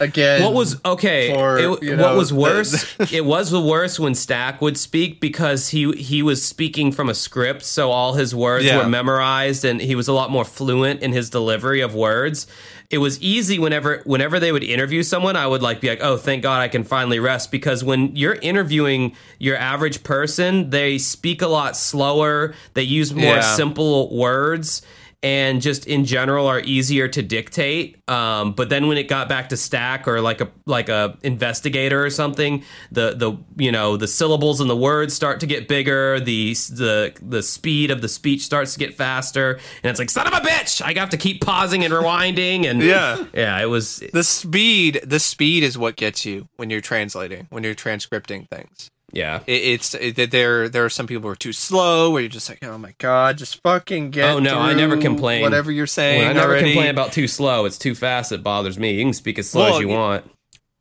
[0.00, 0.42] again.
[0.42, 1.32] What was okay?
[1.32, 2.94] for, it- you what know, was worse?
[3.12, 7.14] it was the worst when Stack would speak because he he was speaking from a
[7.14, 8.78] script, so all his words Yeah.
[8.78, 12.46] were memorized, and he was a lot more fluent in his delivery of words.
[12.90, 16.16] It was easy whenever whenever they would interview someone, I would like be like, "Oh,
[16.16, 21.42] thank God, I can finally rest." Because when you're interviewing your average person, they speak
[21.42, 22.54] a lot slower.
[22.74, 23.40] They use more Yeah.
[23.56, 24.82] simple words
[25.24, 27.96] and just in general are easier to dictate.
[28.10, 32.04] Um, but then when it got back to stack or like a like a investigator
[32.04, 36.20] or something, the the you know the syllables and the words start to get bigger.
[36.20, 40.26] The the the speed of the speech starts to get faster, and it's like son
[40.26, 40.82] of a bitch.
[40.82, 43.24] I have to keep pausing and rewinding, and Yeah.
[43.32, 45.00] yeah, it was the speed?
[45.02, 48.90] The speed is what gets you when you're translating, when you're transcripting things.
[49.14, 49.40] Yeah.
[49.46, 52.48] It, it's it, there there are some people who are too slow, where you're just
[52.48, 54.30] like, oh my god, just fucking get.
[54.30, 55.42] Oh, no, I never complain.
[55.42, 56.72] Whatever you're saying, Well, I never already.
[56.72, 57.64] complain about too slow.
[57.64, 58.94] It's too fast that bothers me.
[58.94, 60.30] You can speak as slow Well, as you want.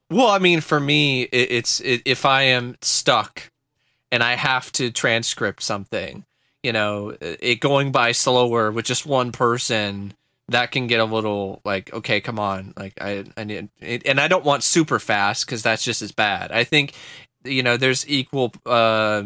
[0.09, 3.51] Well, I mean, for me, it, it's it, if I am stuck
[4.11, 6.25] and I have to transcript something,
[6.61, 10.13] you know, it going by slower with just one person,
[10.49, 14.19] that can get a little like, okay, come on, like I I need, it, and
[14.19, 16.51] I don't want super fast because that's just as bad.
[16.51, 16.93] I think,
[17.45, 18.53] you know, there's equal.
[18.65, 19.23] uh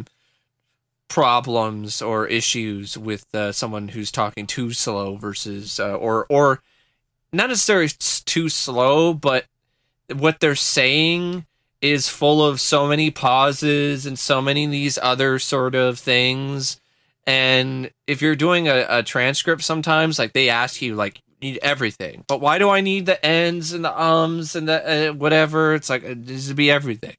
[1.10, 6.62] problems or issues with uh, someone who's talking too slow versus uh, or or
[7.32, 7.88] not necessarily
[8.26, 9.46] too slow but
[10.14, 11.46] what they're saying
[11.82, 16.80] is full of so many pauses and so many these other sort of things.
[17.26, 22.24] And if you're doing a, a transcript sometimes like they ask you like need everything.
[22.28, 25.76] But why do i need the ends and the ums and the uh, whatever?
[25.76, 27.16] It's like it needs to be everything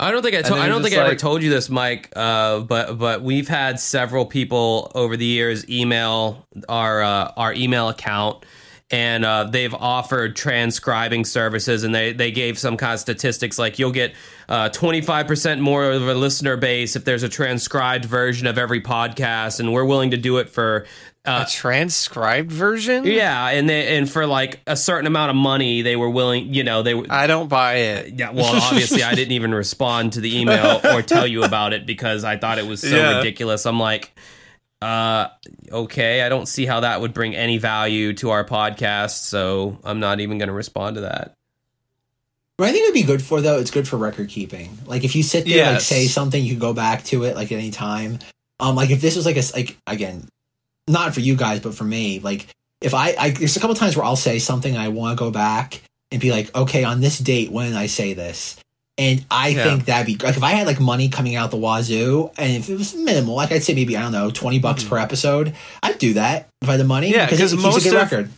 [0.00, 2.12] I don't think I, to- I don't think I ever told you this, Mike.
[2.14, 7.88] Uh, but but we've had several people over the years email our uh, our email
[7.88, 8.44] account,
[8.90, 13.78] and uh, they've offered transcribing services, and they they gave some kind of statistics like
[13.78, 14.14] you'll get
[14.72, 18.80] twenty five percent more of a listener base if there's a transcribed version of every
[18.80, 20.86] podcast, and we're willing to do it for.
[21.24, 25.82] Uh, a transcribed version yeah, and they, and for like a certain amount of money,
[25.82, 26.52] they were willing.
[26.52, 30.14] You know, they were i don't buy it yeah, well, obviously, I didn't even respond
[30.14, 33.18] to the email or tell you about it because I thought it was so Yeah.
[33.18, 33.66] ridiculous.
[33.66, 34.10] I'm like,
[34.80, 35.28] uh,
[35.70, 40.00] okay, I don't see how that would bring any value to our podcast, so I'm
[40.00, 41.34] not even going to respond to that.
[42.56, 44.76] What I think it'd be good for though, it's good for record keeping.
[44.86, 47.52] Like if you sit there, like say something, you can go back to it like
[47.52, 48.18] at any time.
[48.60, 50.28] Um, like if this was like a like again,
[50.88, 52.46] not for you guys, but for me, like
[52.80, 55.30] if I, I there's a couple times where I'll say something I want to go
[55.30, 58.56] back and be like, okay, on this date, when did I say this?
[58.98, 59.64] And I Yeah.
[59.64, 62.68] think that'd be like if I had like money coming out the wazoo, and if
[62.68, 64.90] it was minimal, like I'd say maybe I don't know, twenty bucks mm-hmm.
[64.90, 67.10] per episode, I'd do that if I had the money.
[67.10, 68.30] Yeah, because it keeps a most good of- record.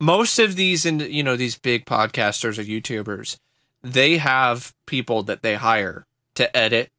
[0.00, 3.36] most of these and you know these big podcasters or youtubers
[3.82, 6.04] they have people that they hire
[6.34, 6.90] to edit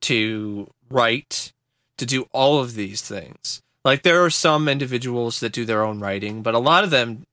[0.00, 1.52] to write,
[1.96, 3.62] to do all of these things.
[3.84, 7.26] Like there are some individuals that do their own writing, but a lot of them,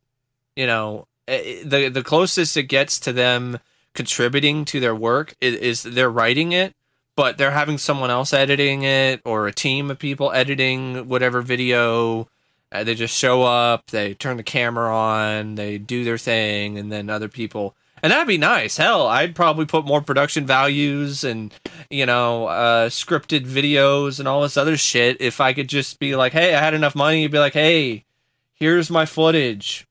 [0.55, 3.59] you know, eh, the the closest it gets to them
[3.93, 6.73] contributing to their work is, is they're writing it,
[7.15, 12.27] but they're having someone else editing it or a team of people editing whatever video.
[12.71, 16.91] Uh, they just show up, they turn the camera on, they do their thing, and
[16.91, 18.77] then other people and that'd be nice.
[18.77, 21.53] Hell, I'd probably put more production values and
[21.89, 26.15] you know uh, scripted videos and all this other shit if I could just be
[26.15, 27.21] like, hey, I had enough money.
[27.21, 28.05] You'd be like, hey,
[28.53, 29.85] here's my footage.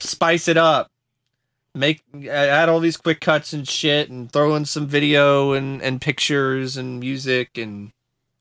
[0.00, 0.90] Spice it up.
[1.74, 6.00] Make add all these quick cuts and shit, and throw in some video and and
[6.00, 7.90] pictures and music and.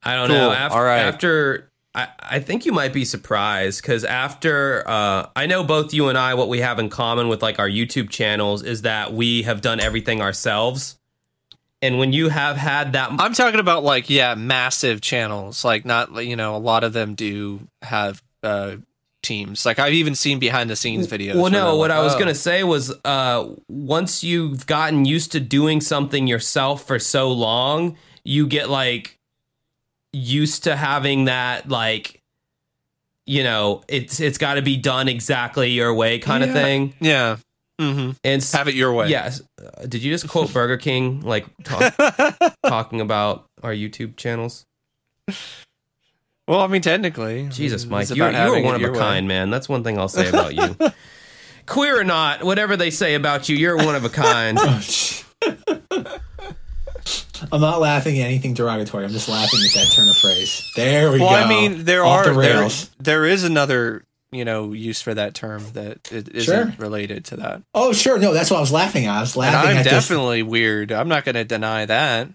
[0.06, 0.36] I don't Cool.
[0.36, 0.52] know.
[0.52, 1.00] After, All right.
[1.00, 6.10] after I, I think you might be surprised because after uh, I know both you
[6.10, 9.44] and I, what we have in common with like our YouTube channels is that we
[9.44, 10.98] have done everything ourselves.
[11.82, 15.64] And when you have had that, I'm talking about like yeah, massive channels.
[15.66, 18.78] Like not you know a lot of them do have uh
[19.22, 19.66] teams.
[19.66, 21.36] Like I've even seen behind the scenes videos.
[21.36, 25.32] well, no, what like, I was "Oh." gonna say was, uh, once you've gotten used
[25.34, 29.20] to doing something yourself for so long, you get like
[30.14, 32.22] used to having that like,
[33.26, 36.56] you know, it's it's got to be done exactly your way kind of Yeah.
[36.56, 36.94] thing.
[37.00, 37.38] Yeah.
[37.82, 38.12] Mm-hmm.
[38.24, 39.10] And Have it your way.
[39.10, 39.42] Yes.
[39.60, 41.96] Uh, did you just quote Burger King, like talk,
[42.66, 44.66] talking about our YouTube channels?
[46.48, 47.48] Well, I mean, technically.
[47.50, 49.00] Jesus, it's Mike, about you're, you are one of a your way.
[49.00, 49.50] kind, man.
[49.50, 50.76] That's one thing I'll say about you.
[51.66, 54.60] Queer or not, whatever they say about you, you're one of a kind.
[57.52, 59.06] I'm not laughing at anything derogatory.
[59.06, 60.72] I'm just laughing at that turn of phrase.
[60.76, 61.34] There we Well, go.
[61.36, 65.14] Well, I mean, there Off are the there, there is another you know use for
[65.14, 66.74] that term that it isn't Sure.
[66.78, 67.62] related to that.
[67.74, 68.18] Oh, sure.
[68.18, 69.16] No, that's what I was laughing at.
[69.18, 69.94] I was And laughing I'm at this.
[69.94, 70.92] definitely weird.
[70.92, 72.30] I'm not going to deny that.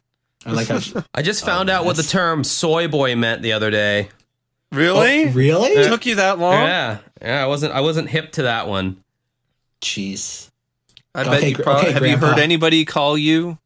[0.46, 0.78] I like how,
[1.14, 4.08] I just oh, found out what the term soy boy meant the other day.
[4.70, 5.24] Really?
[5.24, 5.70] Oh, really?
[5.70, 6.62] It took you that long?
[6.62, 6.98] Yeah.
[7.20, 9.02] Yeah, I wasn't I wasn't hip to that one.
[9.80, 10.50] Jeez.
[11.14, 13.58] I bet Okay, you probably okay, have you heard anybody call you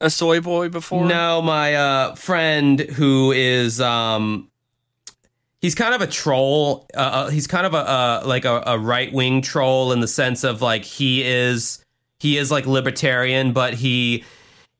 [0.00, 1.06] a soy boy before?
[1.06, 4.50] No, my uh, friend who is um,
[5.60, 6.86] he's kind of a troll.
[6.94, 10.08] Uh, Uh, he's kind of a uh, like a, a right wing troll in the
[10.08, 11.84] sense of like he is
[12.18, 14.24] he is like libertarian, but he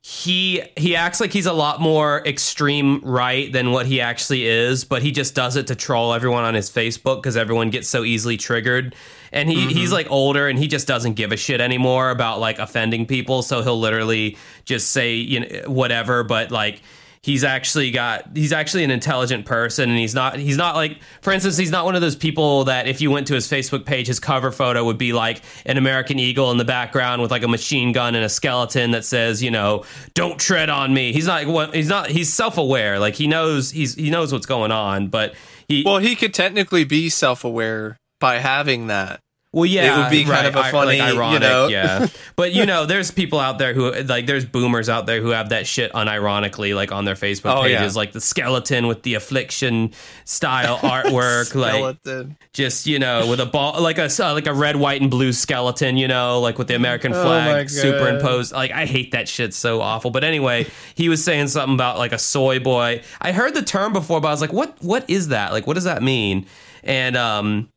[0.02, 4.84] he he acts like he's a lot more extreme right than what he actually is,
[4.84, 8.02] but he just does it to troll everyone on his Facebook because everyone gets so
[8.02, 8.94] easily triggered.
[9.30, 9.68] And he, mm-hmm.
[9.68, 13.42] he's like older and he just doesn't give a shit anymore about like offending people.
[13.42, 16.80] So he'll literally just say, you know, whatever, but like
[17.22, 21.32] he's actually got he's actually an intelligent person and he's not he's not like for
[21.32, 24.06] instance he's not one of those people that if you went to his facebook page
[24.06, 27.48] his cover photo would be like an american eagle in the background with like a
[27.48, 29.84] machine gun and a skeleton that says you know
[30.14, 34.08] don't tread on me he's not he's not he's self-aware like he knows he's he
[34.08, 35.34] knows what's going on but
[35.70, 39.20] he Well, he could technically be self-aware by having that.
[39.52, 41.66] Well, yeah, It would be kind of a funny, you ironic, know?
[41.66, 42.06] yeah.
[42.36, 45.48] But you know, there's people out there who like there's boomers out there who have
[45.48, 47.78] that shit unironically, like on their Facebook Oh, yeah.
[47.80, 49.90] pages, like the skeleton with the affliction
[50.24, 52.36] style artwork, like Skeleton.
[52.52, 55.32] just you know with a ball, like a uh, like a red, white, and blue
[55.32, 57.70] skeleton, you know, like with the American Oh, flag God.
[57.70, 58.52] superimposed.
[58.52, 60.12] Like I hate that shit so awful.
[60.12, 63.02] But anyway, he was saying something about like a soy boy.
[63.20, 65.50] I heard the term before, but I was like, what what is that?
[65.52, 66.46] Like, what does that mean?
[66.84, 67.68] And um.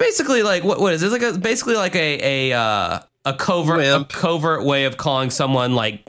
[0.00, 3.34] It's basically like what what is this like a basically like a a uh, a
[3.34, 6.06] covert a covert way of calling someone like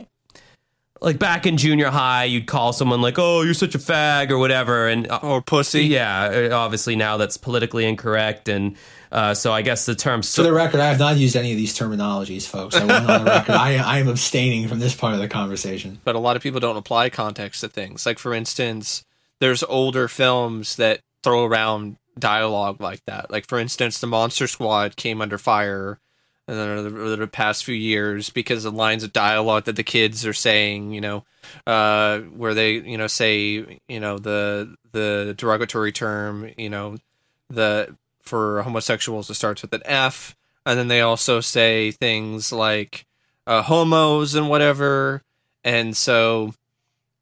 [1.01, 4.37] like back in junior high you'd call someone like oh you're such a fag or
[4.37, 5.85] whatever and uh, Or pussy.
[5.85, 8.75] yeah uh, obviously now that's politically incorrect and
[9.11, 11.51] uh, so I guess the term For so- the record, I have not used any
[11.51, 12.75] of these terminologies, folks.
[12.75, 13.55] I want on the record.
[13.55, 15.99] I, I am abstaining from this part of the conversation.
[16.03, 18.05] but a lot of people don't apply context to things.
[18.05, 19.03] Like for instance,
[19.39, 23.31] there's older films that throw around dialogue like that.
[23.31, 25.99] Like for instance, the Monster Squad came under fire
[26.47, 30.25] in the, the, the past few years because the lines of dialogue that the kids
[30.25, 30.91] are saying.
[30.91, 31.25] You know,
[31.67, 36.51] uh, where they you know say you know the the derogatory term.
[36.57, 36.97] You know,
[37.49, 43.05] the for homosexuals it starts with an F, and then they also say things like
[43.47, 45.23] uh, homos and whatever.
[45.63, 46.53] And so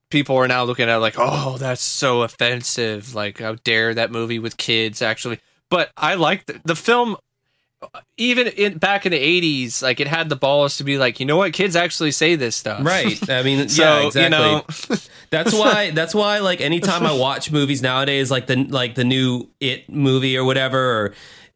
[0.09, 3.13] people are now looking at it like, oh, that's so offensive.
[3.15, 5.39] Like, how dare that movie with kids actually?
[5.69, 7.17] But I like the, the film.
[8.17, 11.27] Even in back in the '80s, like it had the balls to be like, you
[11.27, 14.65] know what, kids actually say this stuff, right I mean So yeah exactly you know,
[15.29, 15.91] That's why.
[15.91, 16.39] That's why.
[16.39, 20.79] Like anytime I watch movies nowadays, like the like the new It movie or whatever,
[20.79, 21.13] or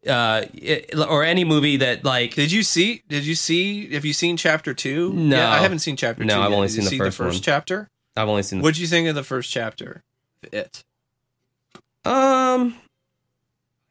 [0.08, 2.34] uh, it, or any movie that like.
[2.36, 3.02] did you see?
[3.08, 3.92] Did you see?
[3.92, 5.12] Have you seen chapter two?
[5.14, 5.36] No.
[5.36, 6.40] yeah, I haven't seen chapter No, two.
[6.40, 6.56] I've yet.
[6.56, 7.42] only seen the see first the first one.
[7.42, 7.88] chapter.
[8.16, 8.60] I've only seen.
[8.60, 10.02] What'd you think of the first chapter?
[10.52, 10.84] It.
[12.04, 12.74] um,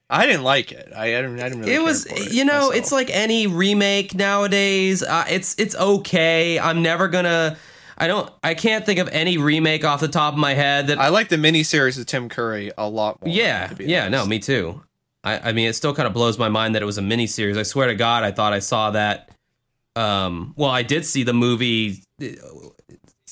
[0.10, 0.92] I didn't like it.
[0.96, 1.40] I, I didn't.
[1.40, 1.74] I didn't really.
[1.74, 2.76] it was it you know myself.
[2.76, 7.56] it's like any remake nowadays uh, it's it's okay i'm never gonna
[7.98, 11.00] i don't i can't think of any remake off the top of my head that
[11.00, 13.34] I like the miniseries of Tim Curry a lot more.
[13.34, 14.84] yeah yeah no me too
[15.24, 17.58] I, I mean it still kind of blows my mind that it was a miniseries
[17.58, 19.30] i swear to god i thought i saw that
[19.96, 22.04] um well i did see the movie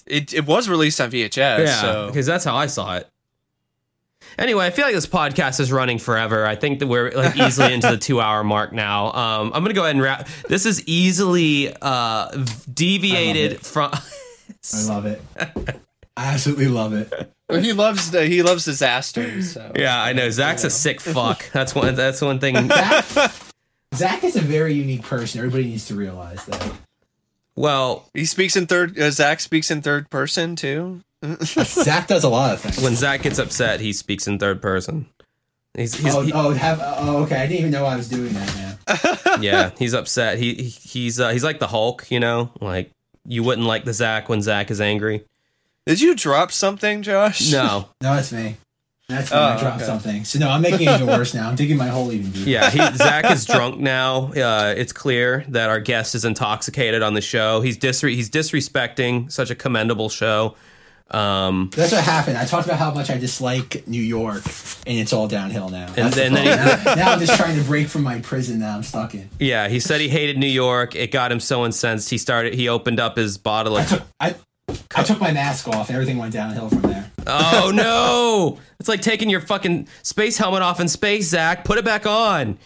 [0.09, 1.37] It it was released on VHS.
[1.37, 3.07] yeah so because that's how i saw it
[4.37, 6.45] Anyway, I feel like this podcast is running forever.
[6.45, 9.11] I think that we're like easily into the two hour mark now.
[9.11, 10.27] Um, I'm gonna go ahead and wrap.
[10.47, 12.29] This is easily uh,
[12.71, 13.65] deviated it.
[13.65, 13.91] from.
[13.93, 15.21] I love it.
[16.17, 17.11] I absolutely love it.
[17.49, 19.53] He loves the, he loves disasters.
[19.53, 19.71] So.
[19.75, 20.29] yeah, I know.
[20.29, 21.49] Zach's a sick fuck.
[21.51, 21.95] That's one.
[21.95, 22.67] That's one thing.
[22.69, 23.05] Zach,
[23.95, 25.39] Zach is a very unique person.
[25.39, 26.73] Everybody needs to realize that.
[27.59, 28.97] Well, He speaks in third.
[28.97, 31.01] Uh, Zach speaks in third person too.
[31.43, 32.81] Zach does a lot of things.
[32.81, 35.07] when Zach gets upset, he speaks in third person.
[35.75, 37.35] He's, he's oh, he- oh, have, oh, okay.
[37.35, 38.55] I didn't even know I was doing that,
[38.87, 39.41] man.
[39.43, 40.37] yeah, he's upset.
[40.39, 42.51] He he- he's uh, he's like the Hulk, you know.
[42.61, 42.91] Like
[43.27, 45.25] you wouldn't like the Zach when Zach is angry.
[45.85, 47.51] Did you drop something, Josh?
[47.51, 48.55] No, No, it's me.
[49.09, 49.31] That's.
[49.33, 49.85] Oh, I dropped okay.
[49.85, 50.23] something.
[50.23, 51.49] So no, I'm making it even worse now.
[51.49, 52.49] I'm digging my hole even deeper.
[52.49, 54.31] Yeah, he, Zach is drunk now.
[54.31, 57.59] Uh, it's clear that our guest is intoxicated on the show.
[57.61, 60.55] He's disre- he's disrespecting such a commendable show.
[61.11, 62.37] Um, That's what happened.
[62.37, 64.43] I talked about how much I dislike New York,
[64.85, 65.87] and it's all downhill now.
[65.87, 66.85] And That's the then- then problem.
[66.85, 69.27] now, now I'm just trying to break from my prison that I'm stuck in.
[69.39, 70.95] yeah, he said he hated New York.
[70.95, 72.11] It got him so incensed.
[72.11, 72.53] He started.
[72.53, 74.05] He opened up his bottle of.
[74.19, 74.35] I
[74.95, 75.89] I took my mask off.
[75.89, 76.98] and Everything went downhill from there.
[77.31, 78.59] Oh no!
[78.79, 81.63] It's like taking your fucking space helmet off in space, Zach.
[81.65, 82.57] Put it back on.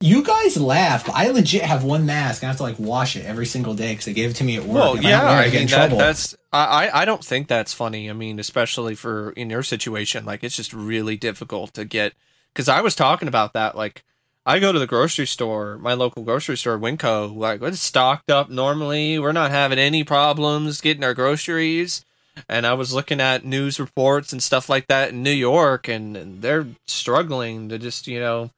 [0.00, 2.42] You guys laugh, but I legit have one mask.
[2.42, 4.44] and I have to like wash it every single day because they gave it to
[4.44, 4.74] me at work.
[4.74, 5.98] Well, If I don't yeah, wear I I get in mean that, trouble.
[5.98, 8.10] that's I, I I don't think that's funny.
[8.10, 12.14] I mean, especially for in your situation, like it's just really difficult to get.
[12.52, 14.02] Because I was talking about that, like
[14.44, 18.50] I go to the grocery store, my local grocery store, Winco, like it's stocked up
[18.50, 19.20] normally.
[19.20, 22.04] We're not having any problems getting our groceries.
[22.48, 26.16] And I was looking at news reports and stuff like that in New York, and,
[26.16, 28.50] and they're struggling to just you know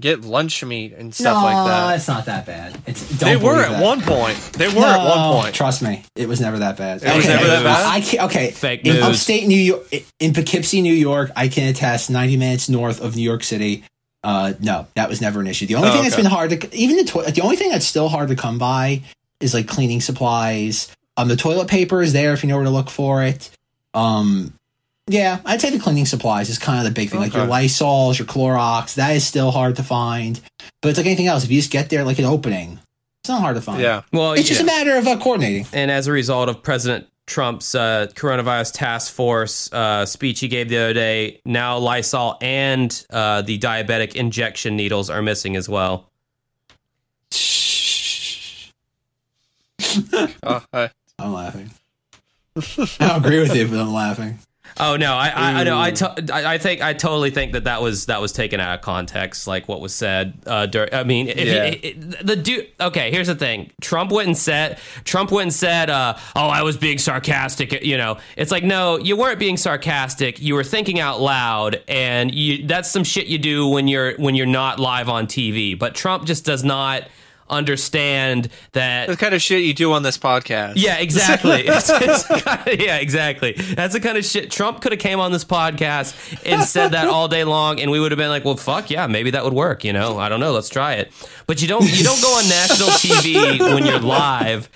[0.00, 1.96] get lunch meat and stuff no, like that.
[1.96, 2.78] it's not that bad.
[2.86, 3.82] It's don't They were believe at that.
[3.82, 4.38] one point.
[4.54, 5.54] They were at one point.
[5.54, 7.02] Trust me, it was never that bad.
[7.02, 7.86] It was never that bad?
[7.86, 9.02] I can't, okay, Fake in news.
[9.02, 9.86] upstate New York,
[10.18, 12.08] in Poughkeepsie, New York, I can attest.
[12.08, 13.84] Ninety minutes north of New York City.
[14.24, 15.66] Uh, no, that was never an issue.
[15.66, 17.84] The only Oh, thing that's been hard to even the to- the only thing that's
[17.86, 19.02] still hard to come by
[19.40, 20.88] is like cleaning supplies.
[21.16, 23.50] Um, the toilet paper is there if you know where to look for it.
[23.94, 24.54] Um,
[25.08, 27.52] yeah, I'd say the cleaning supplies is kind of the big thing, like your Okay.
[27.52, 28.94] Lysols, your Clorox.
[28.94, 30.40] That is still hard to find,
[30.80, 31.44] but it's like anything else.
[31.44, 32.78] If you just get there like an opening,
[33.20, 33.82] it's not hard to find.
[33.82, 34.02] Yeah.
[34.12, 34.64] Well, It's just yeah.
[34.64, 35.66] a matter of uh, coordinating.
[35.72, 40.68] and as a result of President Trump's uh, coronavirus task force uh, speech he gave
[40.70, 46.08] the other day, now Lysol and uh, the diabetic injection needles are missing as well.
[50.44, 51.70] Oh, I- I'm laughing.
[52.56, 54.38] I don't agree with you, but I'm laughing.
[54.80, 57.64] Oh no, I I, I know I, to, I I think I totally think that
[57.64, 60.32] that was that was taken out of context, like what was said.
[60.46, 61.66] Uh, dur- I mean, if Yeah.
[61.66, 62.68] he, it, the dude.
[62.80, 63.70] Okay, here's the thing.
[63.82, 67.98] Trump went and said Trump went and said, uh, "Oh, I was being sarcastic." You
[67.98, 70.40] know, it's like no, you weren't being sarcastic.
[70.40, 74.34] You were thinking out loud, and you, that's some shit you do when you're when
[74.34, 75.78] you're not live on TV.
[75.78, 77.02] But Trump just does not
[77.52, 80.72] understand that the kind of shit you do on this podcast.
[80.76, 81.60] yeah, exactly.
[81.72, 83.52] It's- it's kind of- yeah, exactly.
[83.52, 86.14] That's the kind of shit Trump could have came on this podcast
[86.44, 89.06] and said that all day long, and we would have been like, "Well, fuck yeah,
[89.06, 90.52] maybe that would work." You know, I don't know.
[90.52, 91.12] Let's try it.
[91.46, 91.84] But you don't.
[91.84, 94.68] You don't go on national TV when you're live,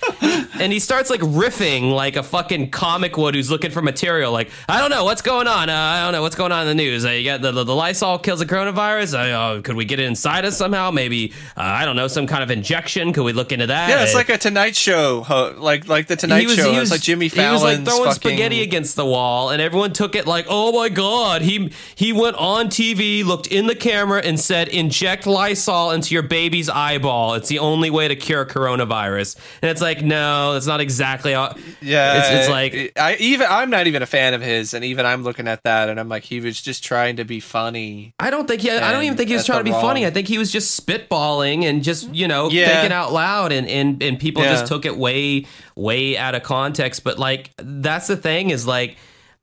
[0.59, 4.31] and he starts like riffing like a fucking comic would who's looking for material.
[4.31, 5.69] Like, I don't know what's going on.
[5.69, 7.05] Uh, I don't know what's going on in the news.
[7.05, 9.13] Uh, you got the, the the Lysol kills the coronavirus.
[9.13, 10.91] Uh, uh, could we get it inside us somehow?
[10.91, 12.66] Maybe uh, I don't know some kind of injection.
[12.67, 13.89] Could we look into that?
[13.89, 16.71] Yeah, it's like a Tonight Show, ho- like like the Tonight Show.
[16.81, 19.93] it's like Jimmy Fallon's He was like throwing fucking, spaghetti against the wall, and everyone
[19.93, 24.21] took it like, "Oh my god!" He he went on TV, looked in the camera,
[24.23, 27.33] and said, "Inject Lysol into your baby's eyeball.
[27.35, 31.55] It's the only way to cure coronavirus." And it's like, no, that's not exactly how.
[31.81, 35.05] Yeah, it's, it's like I even I'm not even a fan of his, and even
[35.05, 38.13] I'm looking at that, and I'm like, he was just trying to be funny.
[38.19, 38.71] I don't think he.
[38.71, 40.05] I don't even think he was trying to be funny.
[40.05, 42.67] I think he was just spitballing and just you know Yeah.
[42.67, 44.51] thinking out loud, and and and people Yeah.
[44.53, 45.45] just took it way
[45.75, 47.03] way out of context.
[47.03, 48.97] But like that's the thing is like.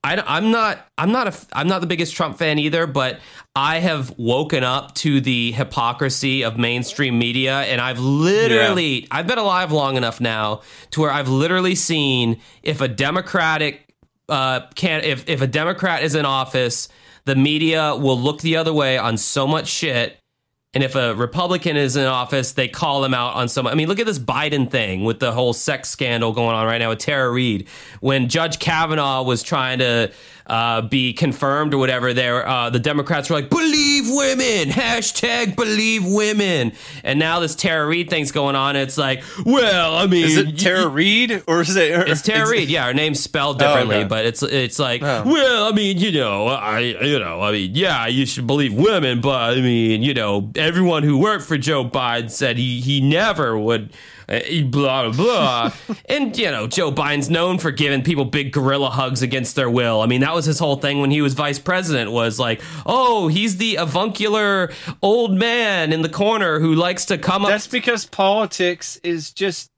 [0.06, 3.20] I, I'm not I'm not a I'm not the biggest Trump fan either, but
[3.56, 9.38] I have woken up to the hypocrisy of mainstream media, and I've literally I've been
[9.38, 10.60] alive long enough now
[10.90, 13.94] to where I've literally seen if a Democratic
[14.28, 16.90] uh, can if if a Democrat is in office,
[17.24, 20.18] the media will look the other way on so much shit.
[20.74, 23.66] And if a Republican is in office, they call him out on some.
[23.66, 26.78] I mean, look at this Biden thing with the whole sex scandal going on right
[26.78, 27.68] now with Tara Reade.
[28.00, 30.10] When Judge Kavanaugh was trying to
[30.46, 36.04] uh, be confirmed or whatever, there uh, the Democrats were like, "Believe women!" Hashtag Believe
[36.04, 36.72] women.
[37.02, 38.76] And now this Tara Reade thing's going on.
[38.76, 42.08] It's like, well, I mean, Is it Tara Reid or is it?
[42.08, 42.68] it's Tara Reade.
[42.68, 44.08] Yeah, her name's spelled differently, okay.
[44.08, 45.22] but it's it's like, Oh.
[45.24, 49.20] well, I mean, you know, I you know, I mean, yeah, you should believe women,
[49.20, 53.58] but I mean, you know, everyone who worked for Joe Biden said he he never
[53.58, 53.92] would.
[54.28, 55.72] uh, Blah blah blah,
[56.08, 60.00] and you know Joe Biden's known for giving people big gorilla hugs against their will.
[60.00, 62.10] I mean that was his whole thing when he was vice president.
[62.10, 67.44] Was like, oh, he's the avuncular old man in the corner who likes to come
[67.44, 67.50] up.
[67.50, 69.70] That's because politics is just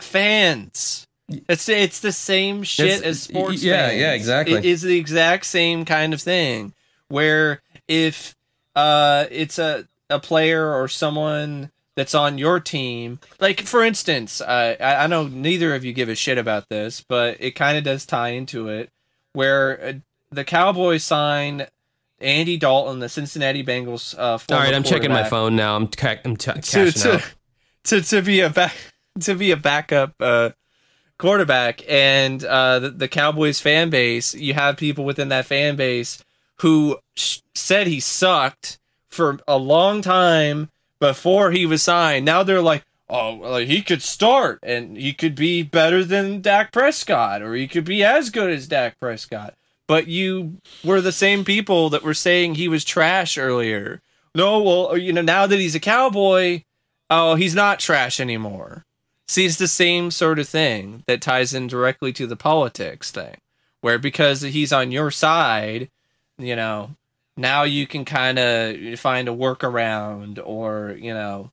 [0.00, 1.06] fans.
[1.48, 3.62] It's it's the same shit It's- as sports.
[3.62, 4.00] yeah, fans.
[4.00, 4.54] yeah, exactly.
[4.56, 6.74] It is the exact same kind of thing.
[7.08, 8.34] Where if
[8.76, 14.76] uh, it's a a player or someone that's on your team, like for instance, uh,
[14.80, 17.84] I I know neither of you give a shit about this, but it kind of
[17.84, 18.90] does tie into it.
[19.34, 19.92] Where uh,
[20.30, 21.68] the Cowboys signed
[22.20, 24.16] Andy Dalton, the Cincinnati Bengals.
[24.16, 25.76] Uh, All right, I'm checking my phone now.
[25.76, 27.34] I'm ca- I'm t- to cashing to, out.
[27.84, 28.74] to to be a back
[29.20, 30.50] to be a backup uh,
[31.18, 34.34] quarterback, and uh, the, the Cowboys fan base.
[34.34, 36.22] You have people within that fan base
[36.60, 38.78] who sh- said he sucked
[39.12, 42.24] for a long time before he was signed.
[42.24, 46.72] Now they're like, oh, like he could start and he could be better than Dak
[46.72, 49.54] Prescott, or he could be as good as Dak Prescott.
[49.86, 54.00] But you were the same people that were saying he was trash earlier.
[54.34, 56.62] No, well, you know, now that he's a cowboy,
[57.10, 58.84] oh, he's not trash anymore.
[59.28, 63.36] See, it's the same sort of thing that ties in directly to the politics thing,
[63.80, 65.90] where because he's on your side,
[66.38, 66.96] you know,
[67.36, 71.50] now you can kind of find a workaround or, you know,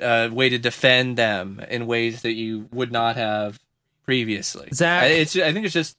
[0.00, 3.58] a way to defend them in ways that you would not have
[4.04, 4.68] previously.
[4.72, 5.96] Zach- I- it's, I think it's just,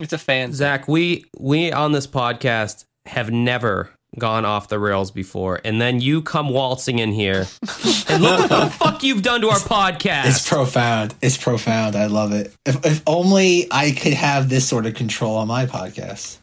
[0.00, 0.48] it's a fan.
[0.48, 0.54] thing.
[0.54, 6.00] Zach, we we on this podcast have never gone off the rails before, and then
[6.00, 7.46] you come waltzing in here,
[8.08, 10.26] and look what the fuck you've done to our podcast.
[10.26, 11.14] It's profound.
[11.22, 11.96] It's profound.
[11.96, 12.54] I love it.
[12.66, 16.38] If, if only I could have this sort of control on my podcast.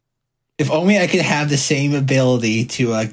[0.58, 3.06] If only I could have the same ability to uh,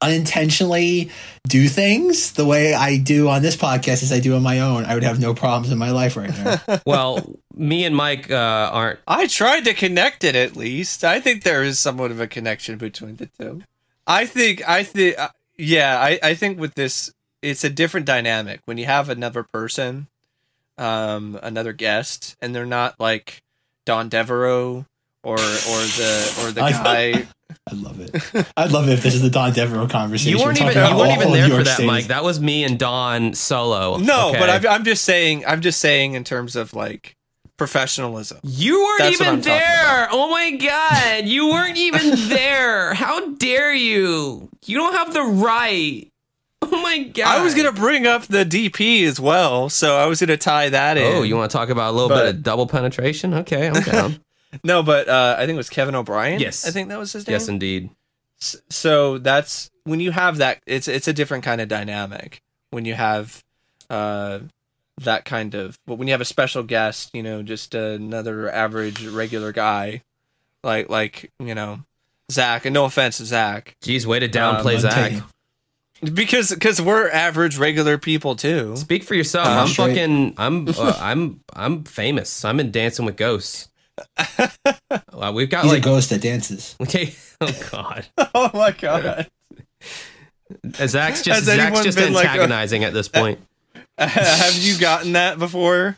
[0.00, 1.10] unintentionally
[1.48, 4.84] do things the way I do on this podcast as I do on my own,
[4.84, 6.80] I would have no problems in my life right now.
[6.86, 9.00] well, me and Mike uh, aren't.
[9.06, 11.04] I tried to connect it at least.
[11.04, 13.62] I think there is somewhat of a connection between the two.
[14.06, 18.60] I think, I think, uh, yeah, I, I think with this, it's a different dynamic
[18.64, 20.06] when you have another person,
[20.76, 23.42] um, another guest, and they're not like
[23.84, 24.86] Don Devereaux
[25.24, 26.72] or or the or the I-
[27.12, 27.26] guy.
[27.70, 28.46] I love it.
[28.56, 30.38] I'd love it if this is the Don Devereaux conversation.
[30.38, 31.86] You weren't even you weren't even there for that, State.
[31.86, 32.06] Mike.
[32.06, 33.96] That was me and Don solo.
[33.98, 34.38] no, okay?
[34.38, 35.44] but I'm, I'm just saying.
[35.46, 37.14] I'm just saying in terms of like
[37.58, 38.38] professionalism.
[38.42, 40.08] You weren't That's even there.
[40.10, 42.94] Oh my god, you weren't even there.
[42.94, 44.48] How dare you?
[44.66, 46.10] You don't have the right.
[46.62, 47.26] Oh my god.
[47.40, 50.96] I was gonna bring up the DP as well, so I was gonna tie that
[50.98, 51.16] oh, in.
[51.16, 53.34] Oh, you want to talk about a little But- bit of double penetration?
[53.34, 54.20] Okay, I'm down.
[54.64, 56.40] No, but uh, I think it was Kevin O'Brien.
[56.40, 56.66] Yes.
[56.66, 57.32] I think that was his name.
[57.32, 57.90] yes, indeed.
[58.40, 60.60] S- So that's when you have that.
[60.66, 63.42] It's it's a different kind of dynamic when you have
[63.90, 64.40] uh,
[65.02, 65.78] that kind of.
[65.86, 70.02] But when you have a special guest, you know, just another average regular guy,
[70.64, 71.80] like like you know,
[72.32, 72.64] Zach.
[72.64, 75.12] And no offense to Zach, Jeez, way to downplay Um, Zach.
[76.14, 78.76] because because we're average regular people too.
[78.76, 79.48] Speak for yourself.
[79.48, 79.88] I'm straight.
[79.88, 80.34] fucking.
[80.38, 80.68] I'm.
[80.68, 81.40] Uh, I'm.
[81.54, 82.44] I'm famous.
[82.44, 83.68] I'm in Dancing with Ghosts.
[85.12, 85.82] Well, we've got He's a like.
[85.82, 86.76] ghost that dances.
[86.82, 87.14] Okay.
[87.40, 88.06] Oh God.
[88.34, 89.28] oh my god.
[90.74, 93.38] Zach's just Has Zach's anyone just been like a- antagonizing at this point.
[93.98, 95.96] have you gotten that before,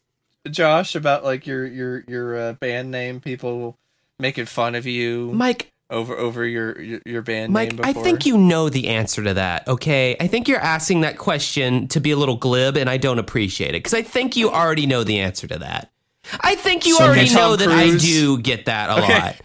[0.50, 0.94] Josh?
[0.94, 3.76] About like your your your uh, band name, people
[4.18, 8.26] making fun of you Mike, over over your your, your band Mike, name I think
[8.26, 10.16] you know the answer to that, okay?
[10.20, 13.70] I think you're asking that question to be a little glib, and I don't appreciate
[13.70, 15.90] it because I think you already know the answer to that.
[16.40, 19.18] I think you So already know that I do get that a Okay.
[19.20, 19.36] lot.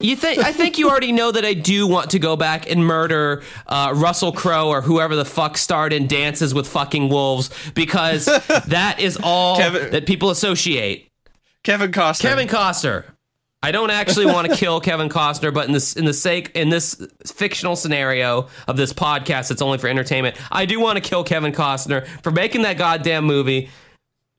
[0.00, 0.38] You think?
[0.44, 3.92] I think you already know that I do want to go back and murder uh,
[3.96, 8.26] Russell Crowe or whoever the fuck starred in Dances with Fucking Wolves because
[8.66, 11.10] that is all Kevin- that people associate.
[11.64, 12.20] Kevin Costner.
[12.20, 13.04] Kevin Costner.
[13.60, 16.68] I don't actually want to kill Kevin Costner, but in this in the sake in
[16.68, 20.36] this fictional scenario of this podcast, it's only for entertainment.
[20.52, 23.68] I do want to kill Kevin Costner for making that goddamn movie.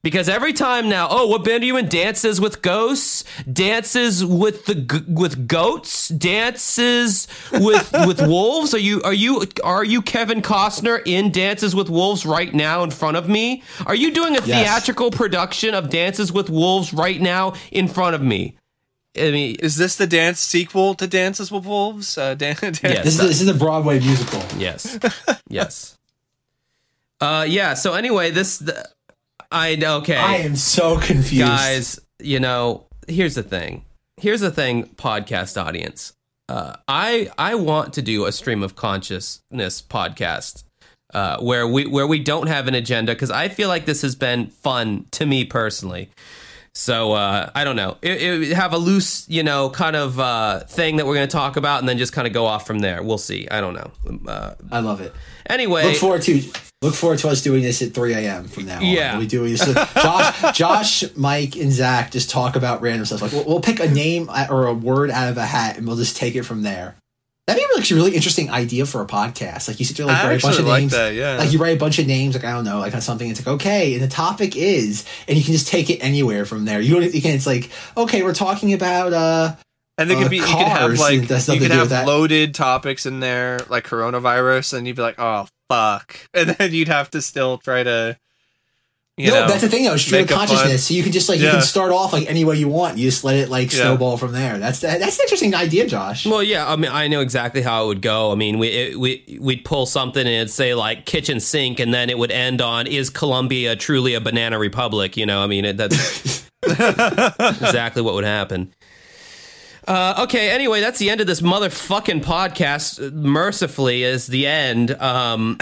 [0.02, 1.90] Because every time now, oh, what band are you in?
[1.90, 8.74] Dances with ghosts, dances with the g- with goats, dances with with wolves.
[8.74, 12.92] Are you are you are you Kevin Costner in Dances with Wolves right now in
[12.92, 13.62] front of me?
[13.86, 14.46] Are you doing a Yes.
[14.46, 18.56] theatrical production of Dances with Wolves right now in front of me?
[19.18, 22.18] I mean, Is this the dance sequel to Dances with Wolves?
[22.18, 23.04] Uh, Dan- Dan- Yes.
[23.04, 24.42] This is this is a Broadway musical.
[24.58, 24.98] Yes.
[25.50, 25.98] yes.
[27.20, 28.88] Uh yeah, so anyway, this the,
[29.52, 30.16] I okay.
[30.16, 33.86] I am so confused, Guys, you know, here's the thing.
[34.18, 36.14] Here's the thing, podcast audience.
[36.48, 40.64] Uh I I want to do a stream of consciousness podcast.
[41.12, 44.16] Uh, where we where we don't have an agenda because I feel like this has
[44.16, 46.12] been fun to me personally.
[46.76, 47.98] So uh, I don't know.
[48.04, 51.32] It, it have a loose, you know, kind of uh, thing that we're going to
[51.32, 53.02] talk about, and then just kind of go off from there.
[53.02, 53.48] We'll see.
[53.50, 54.32] I don't know.
[54.32, 55.12] Uh, I love it.
[55.48, 56.44] anyway, Look forward to
[56.82, 58.46] look forward to us doing this at 3 a.m.
[58.46, 58.86] from now on.
[58.86, 59.14] Yeah.
[59.14, 59.66] We'll be doing this.
[59.96, 63.22] Josh, Josh, Mike, and Zach just talk about random stuff.
[63.22, 65.98] Like we'll, we'll pick a name or a word out of a hat, and we'll
[65.98, 66.96] just take it from there.
[67.48, 69.68] That'd be like a really interesting idea for a podcast.
[69.68, 70.92] Like you sit there, like I write a bunch of like names.
[70.92, 71.38] that, yeah.
[71.38, 73.30] Like you write a bunch of names, like I don't know, like on something.
[73.30, 76.66] It's like okay, and the topic is, and you can just take it anywhere from
[76.66, 76.80] there.
[76.80, 77.34] You don't, you can.
[77.34, 79.14] It's like okay, we're talking about.
[79.14, 79.56] uh
[79.98, 83.20] And there uh, could be you could have like you could have loaded topics in
[83.20, 87.58] there like coronavirus, and you'd be like, oh fuck, and then you'd have to still
[87.60, 88.18] try to,
[89.18, 89.94] you no, know, that's the thing though.
[89.94, 90.88] It's stream of make a fun- consciousness.
[90.88, 91.52] So you can just like you Yeah.
[91.54, 92.98] can start off like any way you want.
[92.98, 93.80] You just let it like Yeah.
[93.82, 94.58] snowball from there.
[94.58, 96.26] That's that's an interesting idea, Josh.
[96.26, 98.32] Well, yeah, I mean, I know exactly how it would go.
[98.32, 101.94] I mean, we it, we we'd pull something and it'd say like kitchen sink, and
[101.94, 105.66] then it would end on "Is Colombia truly a banana republic?" You know, I mean,
[105.66, 108.74] it, that's exactly what would happen.
[109.90, 110.52] Uh, okay.
[110.52, 113.12] Anyway, that's the end of this motherfucking podcast.
[113.12, 114.92] Mercifully, is the end.
[114.92, 115.58] Um,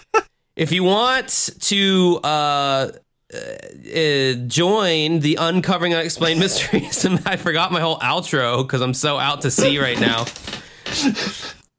[0.56, 2.88] if you want to uh,
[3.34, 9.42] uh, join the uncovering unexplained mysteries, I forgot my whole outro because I'm so out
[9.42, 10.24] to sea right now.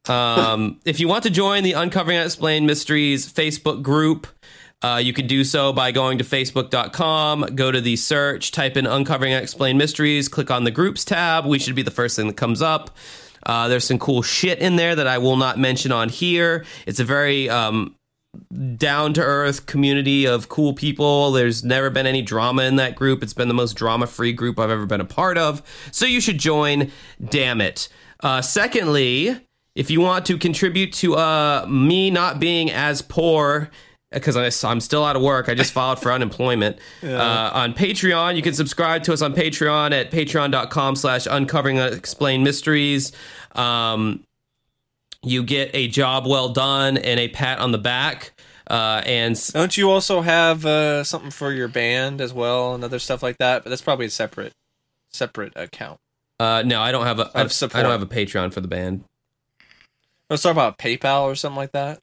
[0.08, 4.28] Um, if you want to join the Uncovering Unexplained Mysteries Facebook group,
[4.84, 8.86] uh, you can do so by going to facebook.com, go to the search, type in
[8.86, 11.46] Uncovering Unexplained Mysteries, click on the groups tab.
[11.46, 12.96] We should be the first thing that comes up.
[13.46, 16.66] Uh, there's some cool shit in there that I will not mention on here.
[16.86, 17.96] It's a very um,
[18.76, 21.32] down to earth community of cool people.
[21.32, 23.24] There's never been any drama in that group.
[23.24, 25.64] It's been the most drama free group I've ever been a part of.
[25.92, 26.92] So you should join.
[27.24, 27.90] Damn it.
[28.20, 29.40] Uh, secondly,
[29.76, 33.70] if you want to contribute to uh, me not being as poor
[34.12, 35.50] because I'm still out of work.
[35.50, 36.80] I just filed for unemployment.
[37.04, 42.44] Uh, on Patreon, you can subscribe to us on Patreon at patreon.com slash uncovering unexplained
[42.44, 43.12] mysteries.
[43.54, 44.24] Um,
[45.24, 48.34] you get a job well done and a pat on the back.
[48.70, 53.00] Uh, and Don't you also have uh, something for your band as well and other
[53.00, 53.64] stuff like that?
[53.64, 54.54] But that's probably a separate
[55.10, 56.00] separate account.
[56.40, 59.06] uh, no, I don't have a I, I don't have a Patreon for the band.
[60.30, 62.00] Let's talk about PayPal or something like that.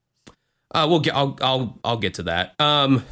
[0.75, 1.15] Uh, we'll get.
[1.15, 1.39] I'll.
[1.41, 1.81] I'll.
[1.85, 2.61] I'll get to that.
[2.61, 3.05] Um.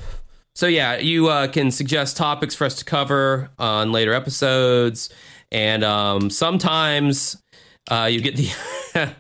[0.55, 5.09] So yeah, you uh, can suggest topics for us to cover on later episodes,
[5.51, 7.41] and um, sometimes
[7.91, 9.15] uh, you get the.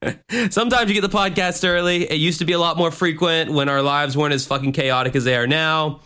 [0.50, 2.10] sometimes you get the podcast early.
[2.10, 5.14] It used to be a lot more frequent when our lives weren't as fucking chaotic
[5.14, 6.00] as they are now.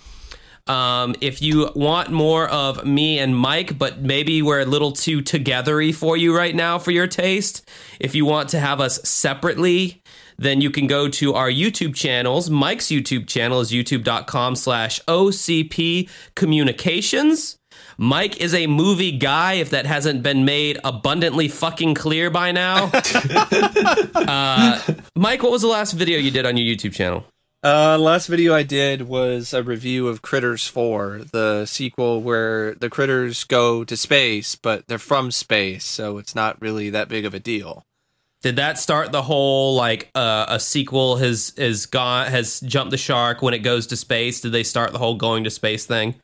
[0.66, 5.23] Um, if you want more of me and Mike, but maybe we're a little too
[5.23, 7.68] togethery for you right now for your taste,
[8.00, 10.02] if you want to have us separately,
[10.39, 12.50] then you can go to our YouTube channels.
[12.50, 17.58] Mike's YouTube channel is youtube.com slash OCP Communications.
[17.98, 22.90] Mike is a movie guy, if that hasn't been made abundantly fucking clear by now.
[24.15, 24.81] uh,
[25.15, 27.24] Mike, what was the last video you did on your YouTube channel?
[27.65, 32.90] Uh, last video I did was a review of Critters 4, the sequel where the
[32.90, 37.34] critters go to space, but they're from space, so it's not really that big of
[37.34, 37.85] a deal.
[38.47, 42.97] Did that start the whole like uh, a sequel has is gone has jumped the
[42.97, 44.41] shark when it goes to space?
[44.41, 46.15] Did they start the whole going to space thing?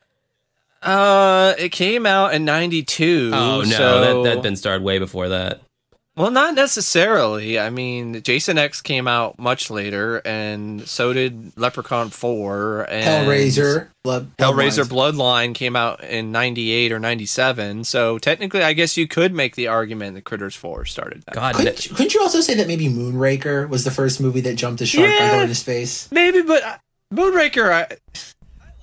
[0.81, 3.31] Uh, it came out in 92.
[3.33, 3.99] Oh no, so...
[3.99, 5.63] that that'd been started way before that.
[6.15, 7.57] Well, not necessarily.
[7.57, 12.87] I mean, Jason X came out much later, and so did Leprechaun 4.
[12.87, 15.13] And Hellraiser, Blood, Hellraiser Bloodlines.
[15.15, 17.83] Bloodline came out in 98 or 97.
[17.85, 21.33] So technically, I guess you could make the argument that Critters 4 started that.
[21.33, 24.53] God, Couldn't, you- couldn't you also say that maybe Moonraker was the first movie that
[24.55, 25.31] jumped a shark by Yeah.
[25.37, 26.11] going to space?
[26.11, 26.77] Maybe, but uh,
[27.11, 27.87] Moonraker, I,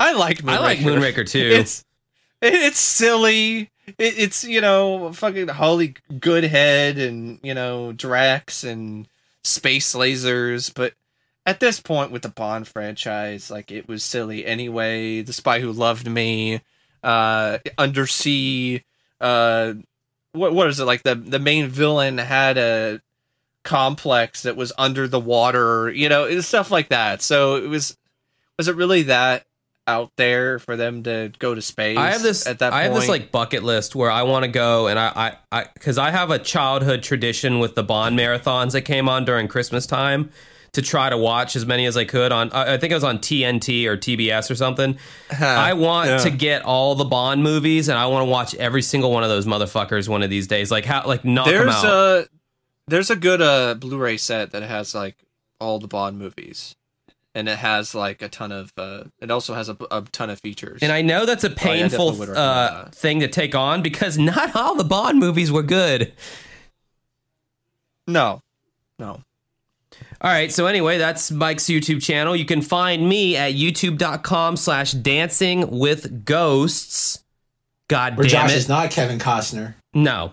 [0.01, 0.51] I like Moonraker.
[0.51, 1.39] I like Moonraker too.
[1.61, 1.85] It's,
[2.43, 3.71] it's silly.
[3.99, 9.09] It, it's you know fucking Holly Goodhead and you know Drax and
[9.43, 10.95] space lasers, but
[11.47, 15.23] at this point with the Bond franchise, like it was silly anyway.
[15.23, 16.61] The Spy Who Loved Me,
[17.03, 18.85] uh, Undersea,
[19.21, 19.75] uh,
[20.33, 21.03] what what is it like?
[21.03, 23.01] The the main villain had a
[23.63, 27.23] complex that was under the water, you know, stuff like that.
[27.23, 27.97] So it was
[28.57, 29.47] was it really that
[29.91, 31.99] out there for them to go to space?
[31.99, 32.47] I have this.
[32.47, 32.73] at that.
[32.73, 35.99] I have this like bucket list where I want to go, and I, I, because
[35.99, 40.31] I, have a childhood tradition with the Bond marathons that came on during Christmas time
[40.73, 42.53] to try to watch as many as I could on.
[42.53, 44.99] I I think it was on TNT or TBS or something.
[45.41, 46.19] I want yeah.
[46.19, 49.29] to get all the Bond movies, and I want to watch every single one of
[49.29, 50.71] those motherfuckers one of these days.
[50.71, 51.85] Like how, like knock them there's out.
[51.85, 52.29] a
[52.87, 55.17] there's a good uh Blu-ray set that has like
[55.61, 56.75] all the Bond movies,
[57.35, 58.73] and it has like a ton of.
[58.77, 60.83] uh It also has a, a ton of features.
[60.83, 62.95] and I know that's a Oh, yeah, painful definitely would uh, that.
[62.95, 66.13] thing to take on because not all the Bond movies were good.
[68.07, 68.43] no,
[68.99, 69.23] no.
[70.23, 70.53] All right.
[70.53, 72.37] So anyway, that's Mike's YouTube channel.
[72.37, 77.25] You can find me at youtube.com slash dancing with ghosts.
[77.89, 78.57] God Where damn Josh it.
[78.59, 79.75] is not Kevin Costner.
[79.95, 80.33] no.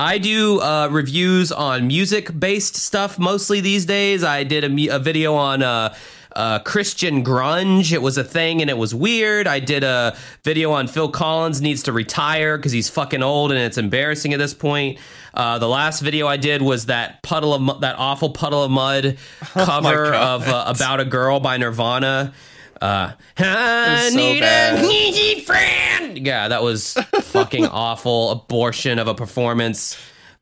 [0.00, 4.22] I do uh, reviews on music based stuff mostly these days.
[4.22, 5.92] I did a, mu- a video on uh,
[6.38, 7.92] uh, Christian grunge.
[7.92, 9.46] It was a thing and it was weird.
[9.48, 13.60] I did a video on Phil Collins needs to retire because he's fucking old and
[13.60, 14.98] it's embarrassing at this point.
[15.34, 18.70] Uh, the last video I did was that puddle of mu- that awful Puddle of
[18.70, 20.42] Mudd cover God.
[20.42, 22.32] of uh, "About a Girl" by Nirvana.
[22.80, 24.78] Uh, I so need bad.
[24.84, 26.24] a needy friend.
[26.24, 29.96] Yeah, that was fucking awful abortion of a performance.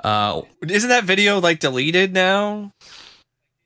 [0.05, 2.73] Uh, Isn't that video like deleted now?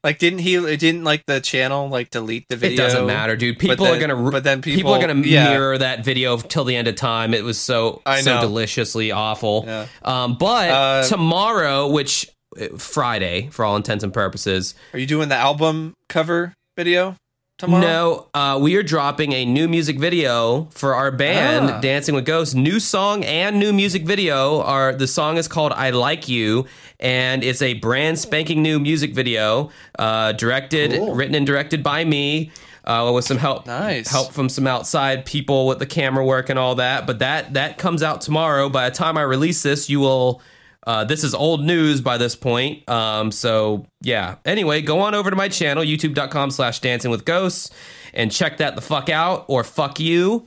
[0.02, 0.54] Like, didn't he?
[0.76, 2.84] Didn't like the channel like delete the video.
[2.84, 3.58] it doesn't matter, dude.
[3.58, 5.50] People then- are gonna, but then people, people- are gonna yeah.
[5.50, 7.34] mirror that video till the end of time.
[7.34, 9.64] It was so I so deliciously awful.
[9.66, 9.86] Yeah.
[10.02, 12.26] Um, but Uh, tomorrow, which
[12.58, 17.14] uh, Friday for all intents and purposes, Are you doing the album cover video
[17.60, 17.80] tomorrow?
[17.82, 21.80] No, uh, we are dropping a new music video for our band, Ah.
[21.80, 22.54] Dancing with Ghosts.
[22.54, 24.62] New song and new music video.
[24.62, 26.66] Our the song is called "I Like You,"
[26.98, 31.14] and it's a brand spanking new music video, uh, directed, Cool.
[31.14, 32.50] written and directed by me.
[32.82, 34.08] Uh, with some help, Nice.
[34.08, 37.06] help from some outside people with the camera work and all that.
[37.06, 38.70] But that that comes out tomorrow.
[38.70, 40.40] By the time I release this, you will.
[40.86, 42.88] Uh, this is old news by this point.
[42.88, 44.36] Um, so yeah.
[44.44, 47.70] Anyway, go on over to my channel, youtube.com slash dancing with ghosts,
[48.14, 50.46] and check that the fuck out or fuck you.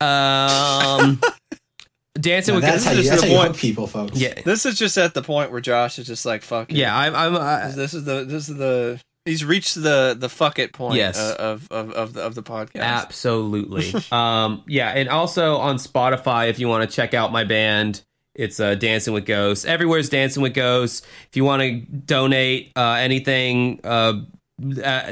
[0.00, 1.20] Um,
[2.14, 2.86] dancing Now, with that's ghosts.
[2.86, 3.48] how you, is that's how you point.
[3.48, 4.16] hook people, folks.
[4.18, 4.34] Yeah.
[4.44, 6.76] This is just at the point where Josh is just like, "Fuck." it.
[6.76, 6.96] Yeah.
[6.96, 10.72] I'm, I'm, I, This is the this is the he's reached the the fuck it
[10.72, 11.18] point Yes.
[11.18, 12.80] uh, of of of the, of the podcast.
[12.82, 13.92] Absolutely.
[14.12, 18.02] um, yeah, and also on Spotify, if you want to check out my band,
[18.34, 19.64] it's uh, Dancing with Ghosts.
[19.64, 21.06] Everywhere's Dancing with Ghosts.
[21.28, 24.22] If you want to donate uh, anything uh,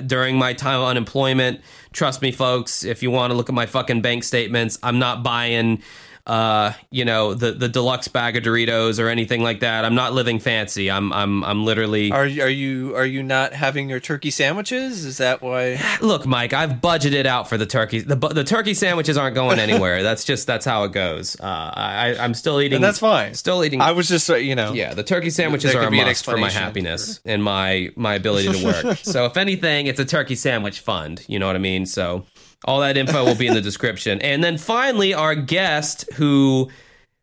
[0.06, 1.60] during my time of unemployment,
[1.92, 2.84] trust me, folks.
[2.84, 5.82] If you want to look at my fucking bank statements, I'm not buying.
[6.26, 9.84] Uh, you know the the deluxe bag of Doritos or anything like that.
[9.84, 10.90] I'm not living fancy.
[10.90, 15.04] I'm I'm I'm literally Are you- are you are you not having your turkey sandwiches?
[15.04, 15.80] Is that why?
[16.00, 18.00] Look, Mike, I've budgeted out for the turkey.
[18.00, 20.02] The, the turkey sandwiches aren't going anywhere.
[20.02, 21.38] that's just that's how it goes.
[21.40, 22.76] Uh, I, I'm still eating.
[22.76, 23.34] And that's fine.
[23.34, 23.80] Still eating.
[23.80, 24.72] I was just uh, you know.
[24.72, 28.64] yeah, the turkey sandwiches are a must for my happiness and my my ability to
[28.64, 28.98] work.
[29.02, 31.24] so if anything, it's a turkey sandwich fund.
[31.28, 31.86] You know what I mean?
[31.86, 32.26] So
[32.64, 34.20] all that info will be in the description.
[34.22, 36.70] And then finally, our guest who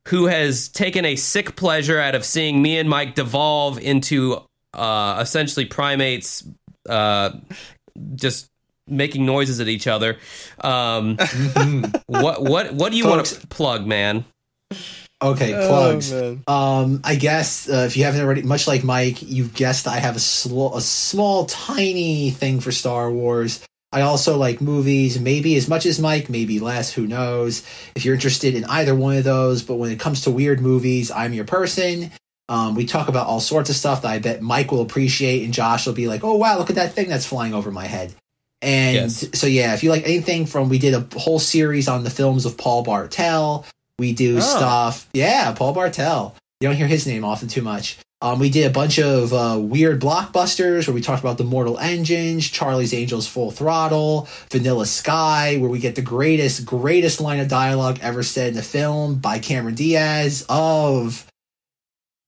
[0.07, 4.41] who has taken a sick pleasure out of seeing me and Mike devolve into
[4.73, 6.47] uh, essentially primates,
[6.87, 7.31] uh,
[8.15, 8.47] just
[8.87, 10.17] making noises at each other.
[10.61, 11.17] Um,
[12.07, 14.23] what what what do you want to plug, man?
[15.19, 16.11] Okay, Oh, plugs.
[16.11, 16.43] man.
[16.47, 20.15] um, I guess uh, if you haven't already, much like Mike, you've guessed I have
[20.15, 23.65] a, sl- a small, tiny thing for Star Wars.
[23.91, 27.63] I also like movies, maybe as much as Mike, maybe less, who knows.
[27.95, 31.09] If you're interested in either one of those, but when it comes to weird movies,
[31.09, 32.11] I'm your person.
[32.49, 35.53] Um, we talk about all sorts of stuff that I bet Mike will appreciate, and
[35.53, 38.13] Josh will be like, "Oh wow, look at that thing that's flying over my head."
[38.61, 39.25] And Yes.
[39.33, 42.45] so, yeah, if you like anything from, we did a whole series on the films
[42.45, 43.65] of Paul Bartel.
[43.99, 44.39] We do Oh.
[44.41, 46.35] stuff, yeah, Paul Bartel.
[46.59, 47.97] You don't hear his name often too much.
[48.19, 51.77] Um, we did a bunch of uh, weird blockbusters where we talked about the Mortal
[51.77, 57.47] Engines, Charlie's Angels Full Throttle, Vanilla Sky, where we get the greatest, greatest line of
[57.47, 61.27] dialogue ever said in a film by Cameron Diaz of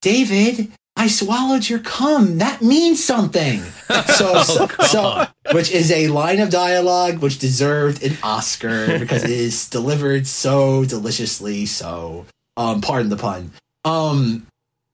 [0.04, 2.38] David, I swallowed your cum.
[2.38, 3.62] That means something.
[4.06, 9.32] So, so, so, which is a line of dialogue which deserved an Oscar because it
[9.32, 11.66] is delivered so deliciously.
[11.66, 13.52] So, Um, pardon the pun.
[13.84, 14.46] Um,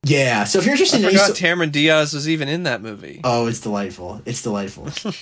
[0.06, 0.44] yeah.
[0.44, 3.22] So if you're I interested in forgot any, Cameron Diaz was even in that movie.
[3.24, 4.22] oh, it's delightful.
[4.26, 4.86] It's delightful.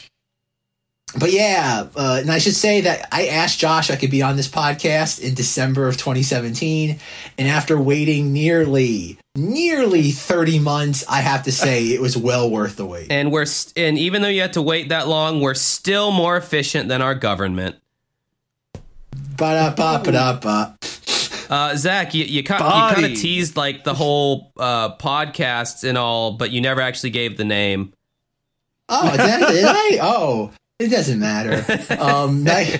[1.17, 4.35] but yeah, uh, and I should say that I asked Josh I could be on
[4.35, 6.99] this podcast in December of 2017,
[7.37, 12.75] and after waiting nearly nearly 30 months, I have to say it was well worth
[12.75, 13.11] the wait.
[13.11, 16.35] And we're st- and even though you had to wait that long, we're still more
[16.37, 17.77] efficient than our government.
[19.37, 20.77] Ba-da-ba-ba-da-ba.
[21.49, 25.97] Uh, Zach, you, you, kind you kind of teased like the whole uh, podcast and
[25.97, 27.93] all, but you never actually gave the name.
[28.89, 29.99] Oh, did I, did I?
[30.01, 31.63] Oh, it doesn't matter.
[31.99, 32.75] Um, ni-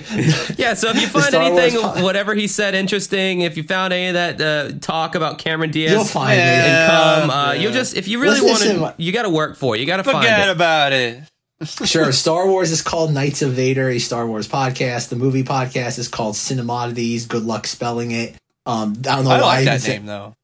[0.58, 3.62] Yeah, so if you find Star Wars anything, pod- whatever he said, interesting, if you
[3.62, 6.64] found any of that uh, talk about Cameron Diaz, you'll find Yeah.
[6.64, 6.68] it.
[6.68, 7.60] and come, uh, Yeah.
[7.60, 9.80] you'll just if you really want to- to, you got to work for it.
[9.80, 10.52] You got to find Forget it.
[10.52, 11.20] about it.
[11.84, 12.12] Sure.
[12.12, 15.08] Star Wars is called Knights of Vader, a Star Wars podcast.
[15.08, 17.26] The movie podcast is called Cinemodities.
[17.26, 18.34] Good luck spelling it.
[18.66, 19.46] Um, I don't know I why.
[19.46, 20.26] like I that even name though.
[20.28, 20.34] said-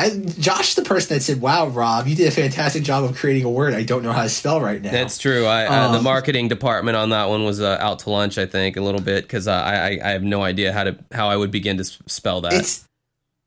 [0.00, 3.42] I, Josh, the person that said, "Wow, Rob, you did a fantastic job of creating
[3.44, 5.44] a word I don't know how to spell right now." That's true.
[5.44, 8.46] I, uh, the Um, marketing department on that one was uh, out to lunch, I
[8.46, 11.36] think, a little bit because I, I I have no idea how to how I
[11.36, 12.52] would begin to spell that.
[12.52, 12.84] it's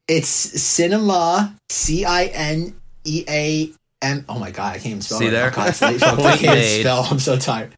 [0.09, 2.75] it's cinema C I N
[3.05, 4.25] E A M.
[4.27, 5.31] Oh my god, I can't even spell See it.
[5.31, 5.47] there?
[5.47, 5.81] Oh, God, it's.
[5.81, 5.97] I
[6.37, 6.81] can't made.
[6.81, 7.07] spell.
[7.09, 7.73] I'm so tired.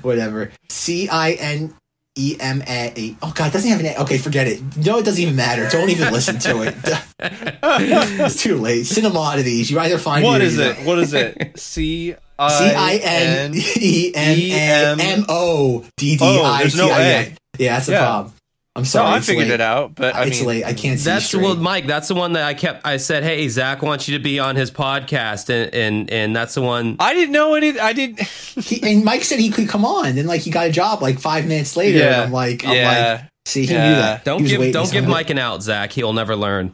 [0.00, 0.50] Whatever.
[0.70, 1.74] C I N
[2.16, 3.16] E M A.
[3.22, 3.96] Oh god, doesn't have an A.
[4.02, 4.60] Okay, forget it.
[4.76, 5.68] No, it doesn't even matter.
[5.68, 6.74] Don't even listen to it.
[7.18, 8.82] it's too late.
[8.84, 9.68] Cinemodities.
[9.70, 10.76] You either find What is it?
[10.86, 11.52] What is it?
[11.58, 17.00] C C I N E M A M O D D Oh, there's no I
[17.00, 17.16] A.
[17.26, 17.36] N.
[17.58, 18.04] Yeah, that's Yeah.
[18.04, 18.34] problem.
[18.76, 19.14] I'm No, sorry.
[19.14, 19.54] I figured late.
[19.54, 20.64] it out, but I it's mean, late.
[20.64, 21.04] I can't see.
[21.04, 21.44] That's straight.
[21.44, 21.86] well, Mike.
[21.86, 22.84] That's the one that I kept.
[22.84, 26.54] I said, "Hey, Zach wants you to be on his podcast," and and, and that's
[26.54, 26.96] the one.
[26.98, 27.78] I didn't know any.
[27.78, 28.20] I didn't.
[28.64, 30.14] He, and Mike said he could come on.
[30.16, 32.02] Then like he got a job like five minutes later.
[32.02, 33.24] And I'm like, I'm like, yeah.
[33.46, 33.88] see, he Yeah.
[33.88, 34.24] knew that.
[34.24, 35.92] Don't give don't give Mike an out, Zach.
[35.92, 36.72] He'll never learn.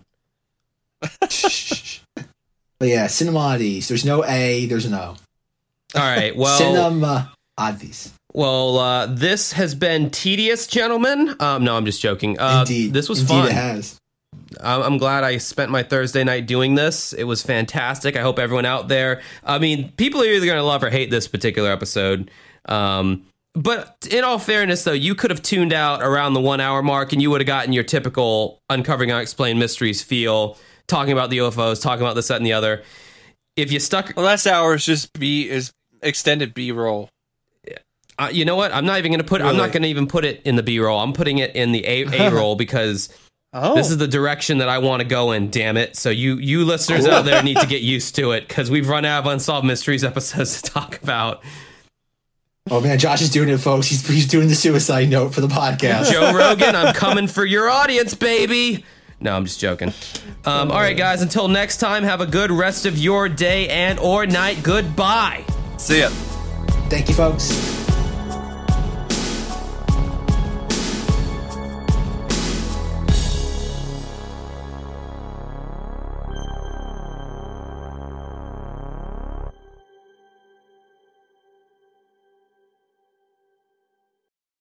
[2.79, 3.89] But yeah, Cinemodities.
[3.89, 4.65] There's no A.
[4.67, 5.17] There's no
[5.95, 6.35] All right.
[6.37, 8.11] Well, Cinema Oddies.
[8.33, 11.35] Well, uh, this has been tedious, gentlemen.
[11.41, 12.39] Um, no, I'm just joking.
[12.39, 13.47] Uh, Indeed, this was Indeed fun.
[13.49, 13.99] It has.
[14.61, 17.13] I'm I'm glad I spent my Thursday night doing this.
[17.13, 18.17] It was fantastic.
[18.17, 19.23] I hope everyone out there.
[19.45, 22.31] I mean, people are either going to love or hate this particular episode.
[22.67, 26.83] Um, but in all fairness, though, you could have tuned out around the one hour
[26.83, 31.39] mark and you would have gotten your typical uncovering unexplained mysteries feel, talking about the
[31.39, 32.83] UFOs, talking about this, that, and the other.
[33.57, 37.09] If you stuck, Well, last hour is just B is extended B roll.
[38.21, 38.73] Uh, you know what?
[38.73, 39.41] I'm not even going to put.
[39.43, 41.01] I'm not going to even put it in the B roll.
[41.01, 43.09] I'm putting it in the A, A roll because
[43.53, 45.97] Oh, This is the direction that I want to go in, damn it.
[45.97, 49.05] So you you listeners out there need to get used to it because we've run
[49.05, 51.43] out of unsolved mysteries episodes to talk about.
[52.71, 53.89] Oh man, Josh is doing it, folks.
[53.89, 56.13] He's he's doing the suicide note for the podcast.
[56.13, 58.85] Joe Rogan, I'm coming for your audience, baby.
[59.19, 59.93] No, I'm just joking.
[60.45, 61.21] Um, all right, guys.
[61.21, 64.63] Until next time, have a good rest of your day and or night.
[64.63, 65.45] Goodbye.
[65.77, 66.09] see ya.
[66.89, 67.90] Thank you, folks.